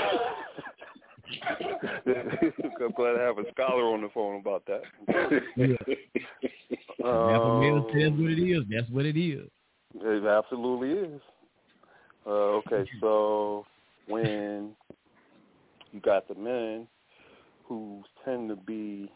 [2.78, 4.82] I'm glad I have a scholar on the phone about that.
[5.18, 8.64] Alpha Um, says what it is.
[8.70, 9.48] That's what it is.
[9.94, 11.20] It absolutely is.
[12.26, 13.64] Uh, okay, so
[14.08, 14.70] when
[15.92, 16.86] you got the men
[17.64, 19.10] who tend to be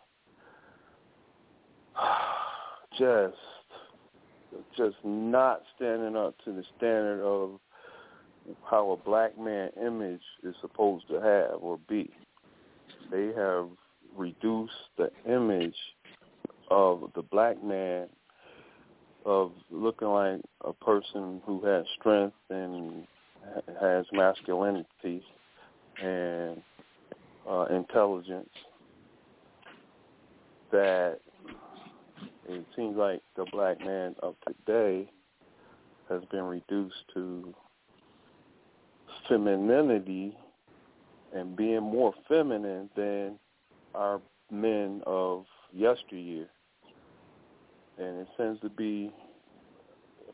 [2.99, 3.37] just
[4.77, 7.61] just not standing up to the standard of
[8.65, 12.11] how a black man image is supposed to have or be.
[13.11, 13.69] They have
[14.17, 15.77] reduced the image
[16.71, 18.09] of the black man
[19.27, 23.07] of looking like a person who has strength and
[23.81, 25.23] has masculinity
[26.03, 26.63] and
[27.49, 28.49] uh, intelligence
[30.71, 31.19] that
[32.49, 35.11] it seems like the black man of today
[36.09, 37.55] has been reduced to
[39.29, 40.37] femininity
[41.35, 43.39] and being more feminine than
[43.95, 46.47] our men of yesteryear.
[48.01, 49.13] And it tends to be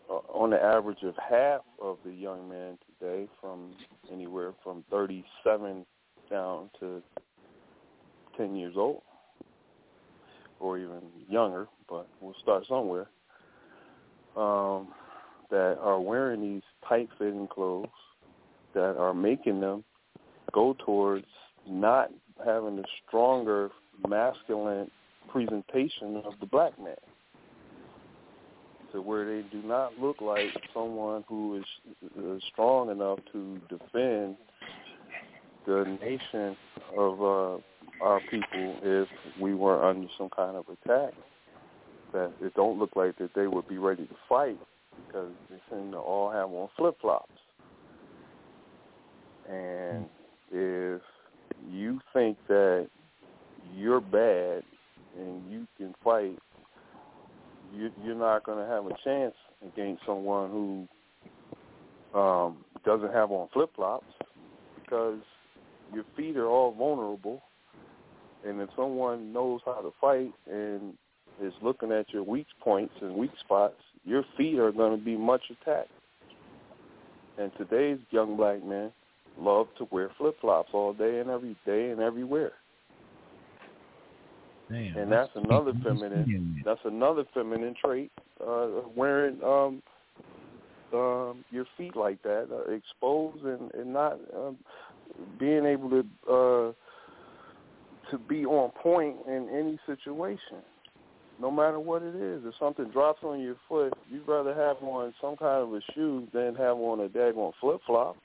[0.08, 3.72] uh, on the average of half of the young men today from
[4.12, 5.84] anywhere from 37
[6.30, 7.02] down to
[8.36, 9.02] 10 years old
[10.60, 13.08] or even younger, but we'll start somewhere,
[14.36, 14.88] um,
[15.50, 17.88] that are wearing these tight-fitting clothes
[18.74, 19.82] that are making them
[20.52, 21.26] go towards
[21.68, 22.10] not
[22.44, 23.70] having a stronger
[24.08, 24.88] masculine
[25.28, 26.94] presentation of the black man
[28.96, 34.36] to where they do not look like someone who is strong enough to defend
[35.66, 36.56] the nation
[36.96, 37.58] of uh,
[38.02, 39.06] our people if
[39.38, 41.12] we were under some kind of attack.
[42.14, 44.58] That it don't look like that they would be ready to fight
[45.06, 47.28] because they seem to all have on flip flops.
[49.50, 50.06] And
[50.50, 51.02] if
[51.70, 52.88] you think that
[53.74, 54.62] you're bad
[55.18, 56.38] and you can fight,
[57.74, 59.34] you, you're not going to have a chance
[59.66, 64.06] against someone who um, doesn't have on flip flops
[64.82, 65.18] because
[65.92, 67.42] your feet are all vulnerable.
[68.46, 70.94] And if someone knows how to fight and
[71.42, 75.16] is looking at your weak points and weak spots, your feet are going to be
[75.16, 75.90] much attacked.
[77.38, 78.92] And today's young black men
[79.38, 82.52] love to wear flip flops all day and every day and everywhere.
[84.70, 86.62] Damn, and that's another feminine.
[86.64, 88.10] That's another feminine trait.
[88.44, 89.82] Uh, wearing um,
[90.92, 94.56] um, your feet like that, uh, exposed and, and not um,
[95.38, 96.72] being able to uh,
[98.10, 100.62] to be on point in any situation,
[101.40, 102.42] no matter what it is.
[102.44, 106.26] If something drops on your foot, you'd rather have on some kind of a shoe
[106.32, 108.16] than have on a daggone flip flop.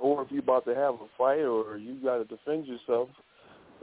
[0.00, 3.08] Or if you're about to have a fight, or you got to defend yourself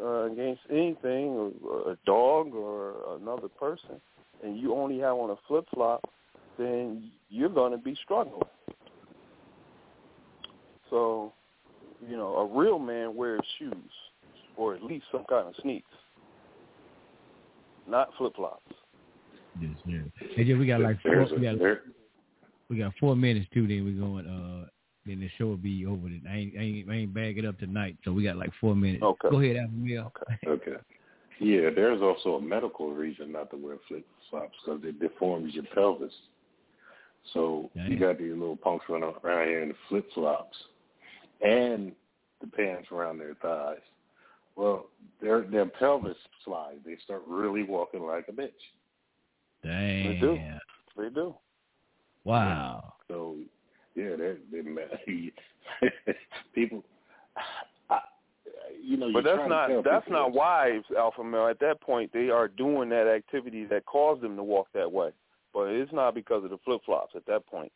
[0.01, 4.01] uh, against anything, or a dog or another person,
[4.43, 6.01] and you only have on a flip flop,
[6.57, 8.41] then you're going to be struggling.
[10.89, 11.33] So,
[12.07, 13.73] you know, a real man wears shoes,
[14.57, 15.87] or at least some kind of sneaks,
[17.87, 18.73] not flip flops.
[19.59, 20.03] Yes, sir.
[20.35, 21.55] Hey, Jay, we got like four, we got,
[22.69, 23.67] we got four minutes too.
[23.67, 24.27] Then we're going.
[24.27, 24.67] uh
[25.05, 26.03] Then the show will be over.
[26.03, 27.97] Then I ain't, I ain't, I ain't bag it up tonight.
[28.05, 29.03] So we got like four minutes.
[29.03, 29.29] Okay.
[29.29, 30.47] Go ahead, Alpha Okay.
[30.47, 30.81] okay.
[31.39, 35.63] Yeah, there's also a medical reason not to wear flip flops because it deforms your
[35.73, 36.13] pelvis.
[37.33, 40.57] So you got these little punks running around here in the flip flops
[41.41, 41.93] and
[42.41, 43.77] the pants around their thighs.
[44.55, 44.87] Well,
[45.21, 46.79] their their pelvis slides.
[46.85, 48.49] They start really walking like a bitch.
[49.63, 50.13] Damn.
[50.13, 50.39] They do.
[50.97, 51.35] They do.
[52.23, 52.93] Wow.
[53.07, 53.37] So
[53.95, 54.61] yeah, they they
[56.55, 56.83] people.
[57.89, 57.99] I,
[58.81, 61.47] you know, but that's not that's not wives, alpha male.
[61.47, 65.09] At that point, they are doing that activity that caused them to walk that way.
[65.53, 67.71] But it's not because of the flip flops at that point.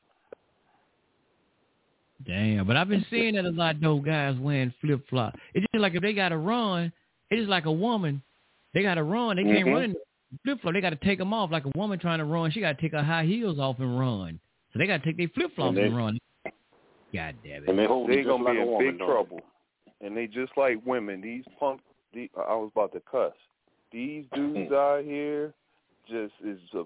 [2.26, 5.38] Damn, but I've been seeing that a lot though, guys wearing flip flops.
[5.54, 6.92] It's just like if they gotta run,
[7.30, 8.22] it's just like a woman.
[8.74, 9.74] They gotta run, they can't Mm-hmm.
[9.74, 9.96] run
[10.44, 10.74] flip flop.
[10.74, 11.52] They gotta take them off.
[11.52, 14.40] Like a woman trying to run, she gotta take her high heels off and run.
[14.76, 16.20] So they gotta take their flip flops And and, run.
[17.14, 17.70] God damn it.
[17.70, 19.14] And they hold They're gonna like be a in woman, big don't they?
[19.14, 19.40] trouble.
[20.02, 21.22] And they just like women.
[21.22, 21.80] These punk.
[22.14, 23.32] The, I was about to cuss.
[23.94, 25.54] These dudes out here
[26.10, 26.84] just is a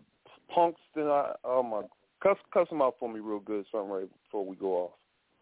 [0.54, 0.80] punks.
[0.96, 1.32] Than I.
[1.44, 1.82] Oh my.
[2.22, 4.92] Cuss cuss them out for me real good, something right before we go off.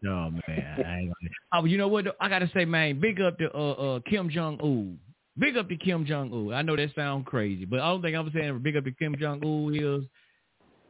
[0.06, 1.12] Oh man,
[1.52, 2.06] I oh, you know what?
[2.06, 2.12] though?
[2.18, 4.98] I gotta say, man, big up to uh, uh, Kim Jong Un.
[5.38, 6.54] Big up to Kim Jong Un.
[6.54, 9.16] I know that sounds crazy, but I don't think I'm saying big up to Kim
[9.20, 10.04] Jong Un is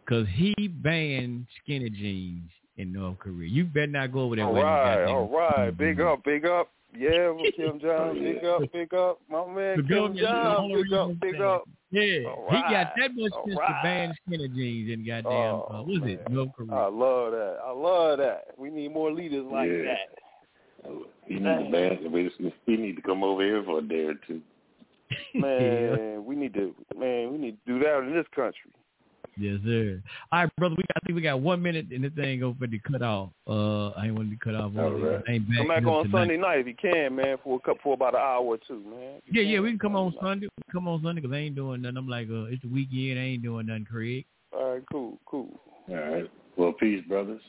[0.09, 3.49] because he banned skinny jeans in North Korea.
[3.49, 4.47] You better not go over there.
[4.47, 5.77] All wearing right, goddamn all right.
[5.77, 6.71] Big up, big up.
[6.97, 8.15] Yeah, well, Kim Jong.
[8.25, 9.21] Big up, big up.
[9.31, 10.73] My man, The Kim government is the Jong.
[10.73, 11.69] Big up, big up.
[11.91, 13.67] Yeah, All he got that much sense right.
[13.69, 15.33] to ban skinny jeans in goddamn.
[15.33, 16.31] Oh, uh, what is it?
[16.31, 16.73] North Korea.
[16.73, 17.57] I love that.
[17.65, 18.45] I love that.
[18.57, 19.83] We need more leaders like Yeah.
[19.85, 20.93] that.
[21.27, 22.31] He need to we
[22.65, 24.41] He need to come over here for a day or two.
[25.35, 28.71] Man, we need to man, we need to do that in this country.
[29.41, 30.03] Yes, sir.
[30.33, 30.75] All right, brother.
[30.77, 33.03] We got, I think we got one minute and the thing go for the cut
[33.03, 33.31] off.
[33.47, 34.73] Uh, I ain't want to be cut off.
[34.77, 35.23] All on.
[35.29, 36.19] I ain't Come backing back on tonight.
[36.19, 38.83] Sunday night if you can, man, for a couple for about an hour or two,
[38.85, 39.21] man.
[39.31, 40.47] Yeah, yeah, we can come on Sunday.
[40.47, 41.99] We can come on Sunday because I ain't doing nothing.
[41.99, 43.21] I'm like, uh, it's the weekend.
[43.21, 44.25] I ain't doing nothing, Craig.
[44.53, 45.51] All right, cool, cool.
[45.89, 46.31] All right.
[46.57, 47.41] Well, peace, brothers.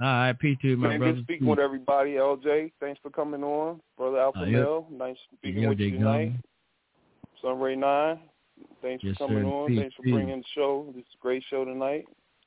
[0.00, 1.14] All right, peace to you, my man, brother.
[1.14, 2.12] good speaking with everybody.
[2.12, 3.80] LJ, thanks for coming on.
[3.96, 4.58] Brother Alpha Uh, yeah.
[4.58, 6.26] Male, nice speaking Yeah, with you tonight.
[6.26, 6.42] gone.
[7.42, 8.18] Sunray 9,
[8.84, 9.48] thanks Yes, for coming sir.
[9.48, 9.68] on.
[9.68, 10.12] Peace, thanks for peace.
[10.12, 10.92] bringing the show.
[10.94, 12.04] This is a great show tonight.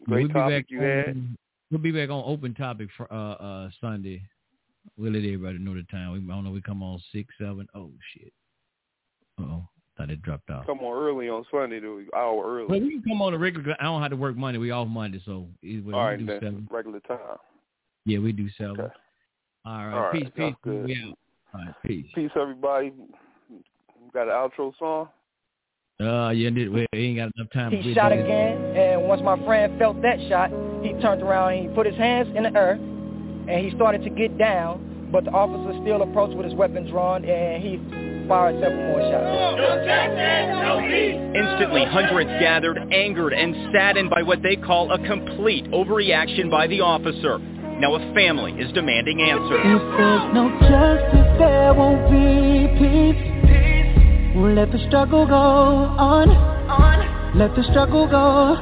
[0.07, 1.09] We'll Great be topic you had.
[1.09, 1.37] on-
[1.69, 4.21] We'll be back on open topic for uh uh Sunday.
[4.97, 6.13] We'll let everybody know the time.
[6.13, 6.51] We I don't know.
[6.51, 7.67] We come on six, seven.
[7.75, 8.31] Oh shit.
[9.39, 9.67] Oh.
[9.97, 10.65] Thought it dropped off.
[10.67, 12.67] Come on early on Sunday, to an hour early.
[12.67, 13.75] Well, we can come on a regular.
[13.79, 14.59] I don't have to work Monday.
[14.59, 16.39] We off Monday, so either way, All we do then.
[16.39, 16.67] seven.
[16.71, 17.17] Regular time.
[18.05, 18.79] Yeah, we do seven.
[18.79, 18.93] Okay.
[19.65, 19.93] All right.
[19.93, 20.53] All right, Peace, peace.
[20.61, 20.85] good.
[20.85, 21.15] We.
[21.53, 21.73] All right.
[21.83, 22.05] Peace.
[22.13, 22.93] Peace, everybody.
[24.13, 25.09] Got an outro song?
[25.99, 27.71] Uh, yeah, we ain't got enough time.
[27.71, 30.51] He do shot again, and once my friend felt that shot,
[30.83, 34.11] he turned around and he put his hands in the earth, and he started to
[34.11, 37.77] get down, but the officer still approached with his weapon drawn, and he
[38.27, 39.57] fired several more shots.
[41.33, 46.81] Instantly, hundreds gathered, angered and saddened by what they call a complete overreaction by the
[46.81, 47.39] officer.
[47.79, 49.61] Now a family is demanding answers.
[49.65, 53.36] If there's no justice, there won't be peace.
[54.37, 56.29] Let the struggle go on.
[57.37, 58.55] Let the struggle go.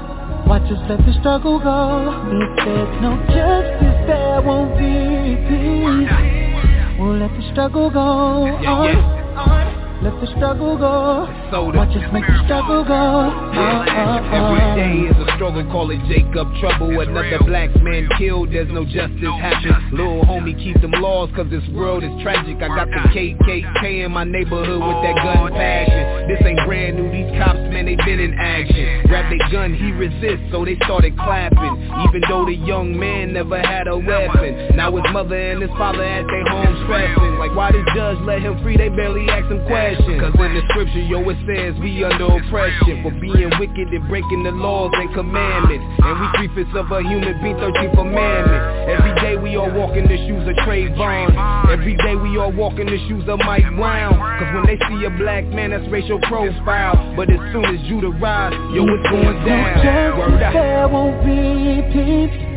[0.47, 2.11] Watch us let the struggle go.
[2.31, 6.99] If there's no justice, there won't be peace.
[6.99, 9.74] We'll let the struggle go on.
[10.03, 11.23] Let the struggle go.
[11.71, 12.93] Watch us make the struggle go.
[12.93, 14.75] Uh, uh, uh.
[14.75, 16.91] day is a struggle, call it Jacob trouble.
[16.99, 19.71] Another black man killed, there's no justice happen.
[19.95, 22.57] Little homie, keep them laws, cause this world is tragic.
[22.57, 26.27] I got the KKK in my neighborhood with that gun passion.
[26.27, 29.07] This ain't brand new, these cops, man, they been in action.
[29.07, 31.87] Grab their gun, he resists, so they started clapping.
[32.03, 34.75] Even though the young man never had a weapon.
[34.75, 37.39] Now his mother and his father at their home stressing.
[37.39, 38.75] Like, why this judge let him free?
[38.75, 39.84] They barely ask him questions.
[39.93, 44.41] Cause in the scripture, yo, it says we under oppression for being wicked and breaking
[44.41, 45.85] the laws and commandments.
[46.01, 48.89] And we three fifths of a human being, 13th commandment.
[48.89, 51.69] Every day we all walk in the shoes of Trayvon.
[51.69, 54.17] Every day we all walk in the shoes of Mike Brown.
[54.17, 57.13] Cause when they see a black man, that's racial profile.
[57.15, 60.17] But as soon as Judah rise, yo, it's going down.
[60.17, 60.53] Word Justice, up.
[60.53, 62.55] there won't be peace.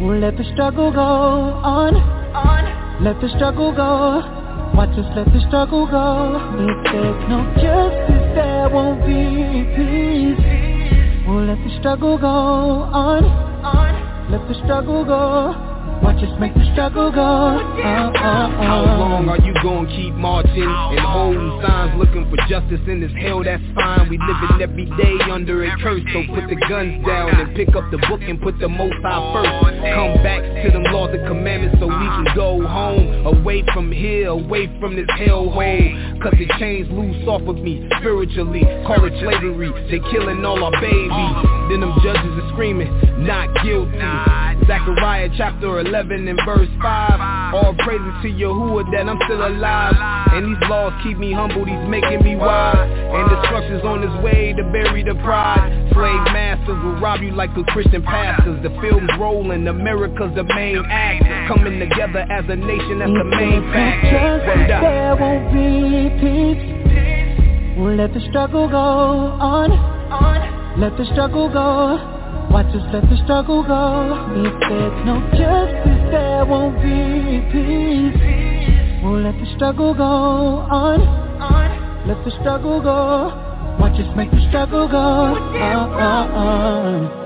[0.00, 1.96] We'll let the struggle go on.
[1.96, 4.35] On let the struggle go.
[4.76, 6.36] Watch just let the struggle go.
[6.60, 11.26] If there's no justice, there won't be peace.
[11.26, 13.24] We'll let the struggle go on.
[14.30, 15.65] Let the struggle go.
[16.02, 17.20] Watch us make the struggle go.
[17.20, 18.48] Uh, uh, uh.
[18.62, 23.12] How long are you gonna keep marching and holding signs looking for justice in this
[23.20, 23.42] hell?
[23.42, 24.08] That's fine.
[24.08, 27.90] We living every day under a curse, so put the guns down and pick up
[27.90, 29.76] the book and put the Most High first.
[29.96, 34.28] Come back to them laws and commandments so we can go home, away from here,
[34.28, 36.22] away from this hellhole.
[36.22, 38.62] Cause the chains loose off of me spiritually.
[38.86, 39.72] Call it slavery.
[39.90, 41.34] They killing all our babies.
[41.68, 42.90] Then them judges are screaming,
[43.26, 43.96] not guilty.
[44.66, 49.94] Zechariah chapter 11 and verse 5 All praises to Yahuwah that I'm still alive
[50.32, 54.52] And these laws keep me humble, these making me wise And destruction's on its way
[54.52, 59.10] to bury the pride Slave masters will rob you like the Christian pastors The film's
[59.18, 64.70] rolling, America's the main actor Coming together as a nation, that's the main factor Word
[64.70, 64.82] up.
[64.82, 66.76] There won't be peace.
[67.76, 70.80] We'll let the struggle go on.
[70.80, 72.15] Let the struggle go.
[72.50, 74.14] Watch us let the struggle go.
[74.36, 79.02] If there's no justice, there won't be peace.
[79.02, 81.26] We'll let the struggle go on.
[82.06, 83.34] Let the struggle go.
[83.80, 86.00] Watch us make the struggle go on.
[86.00, 87.25] on.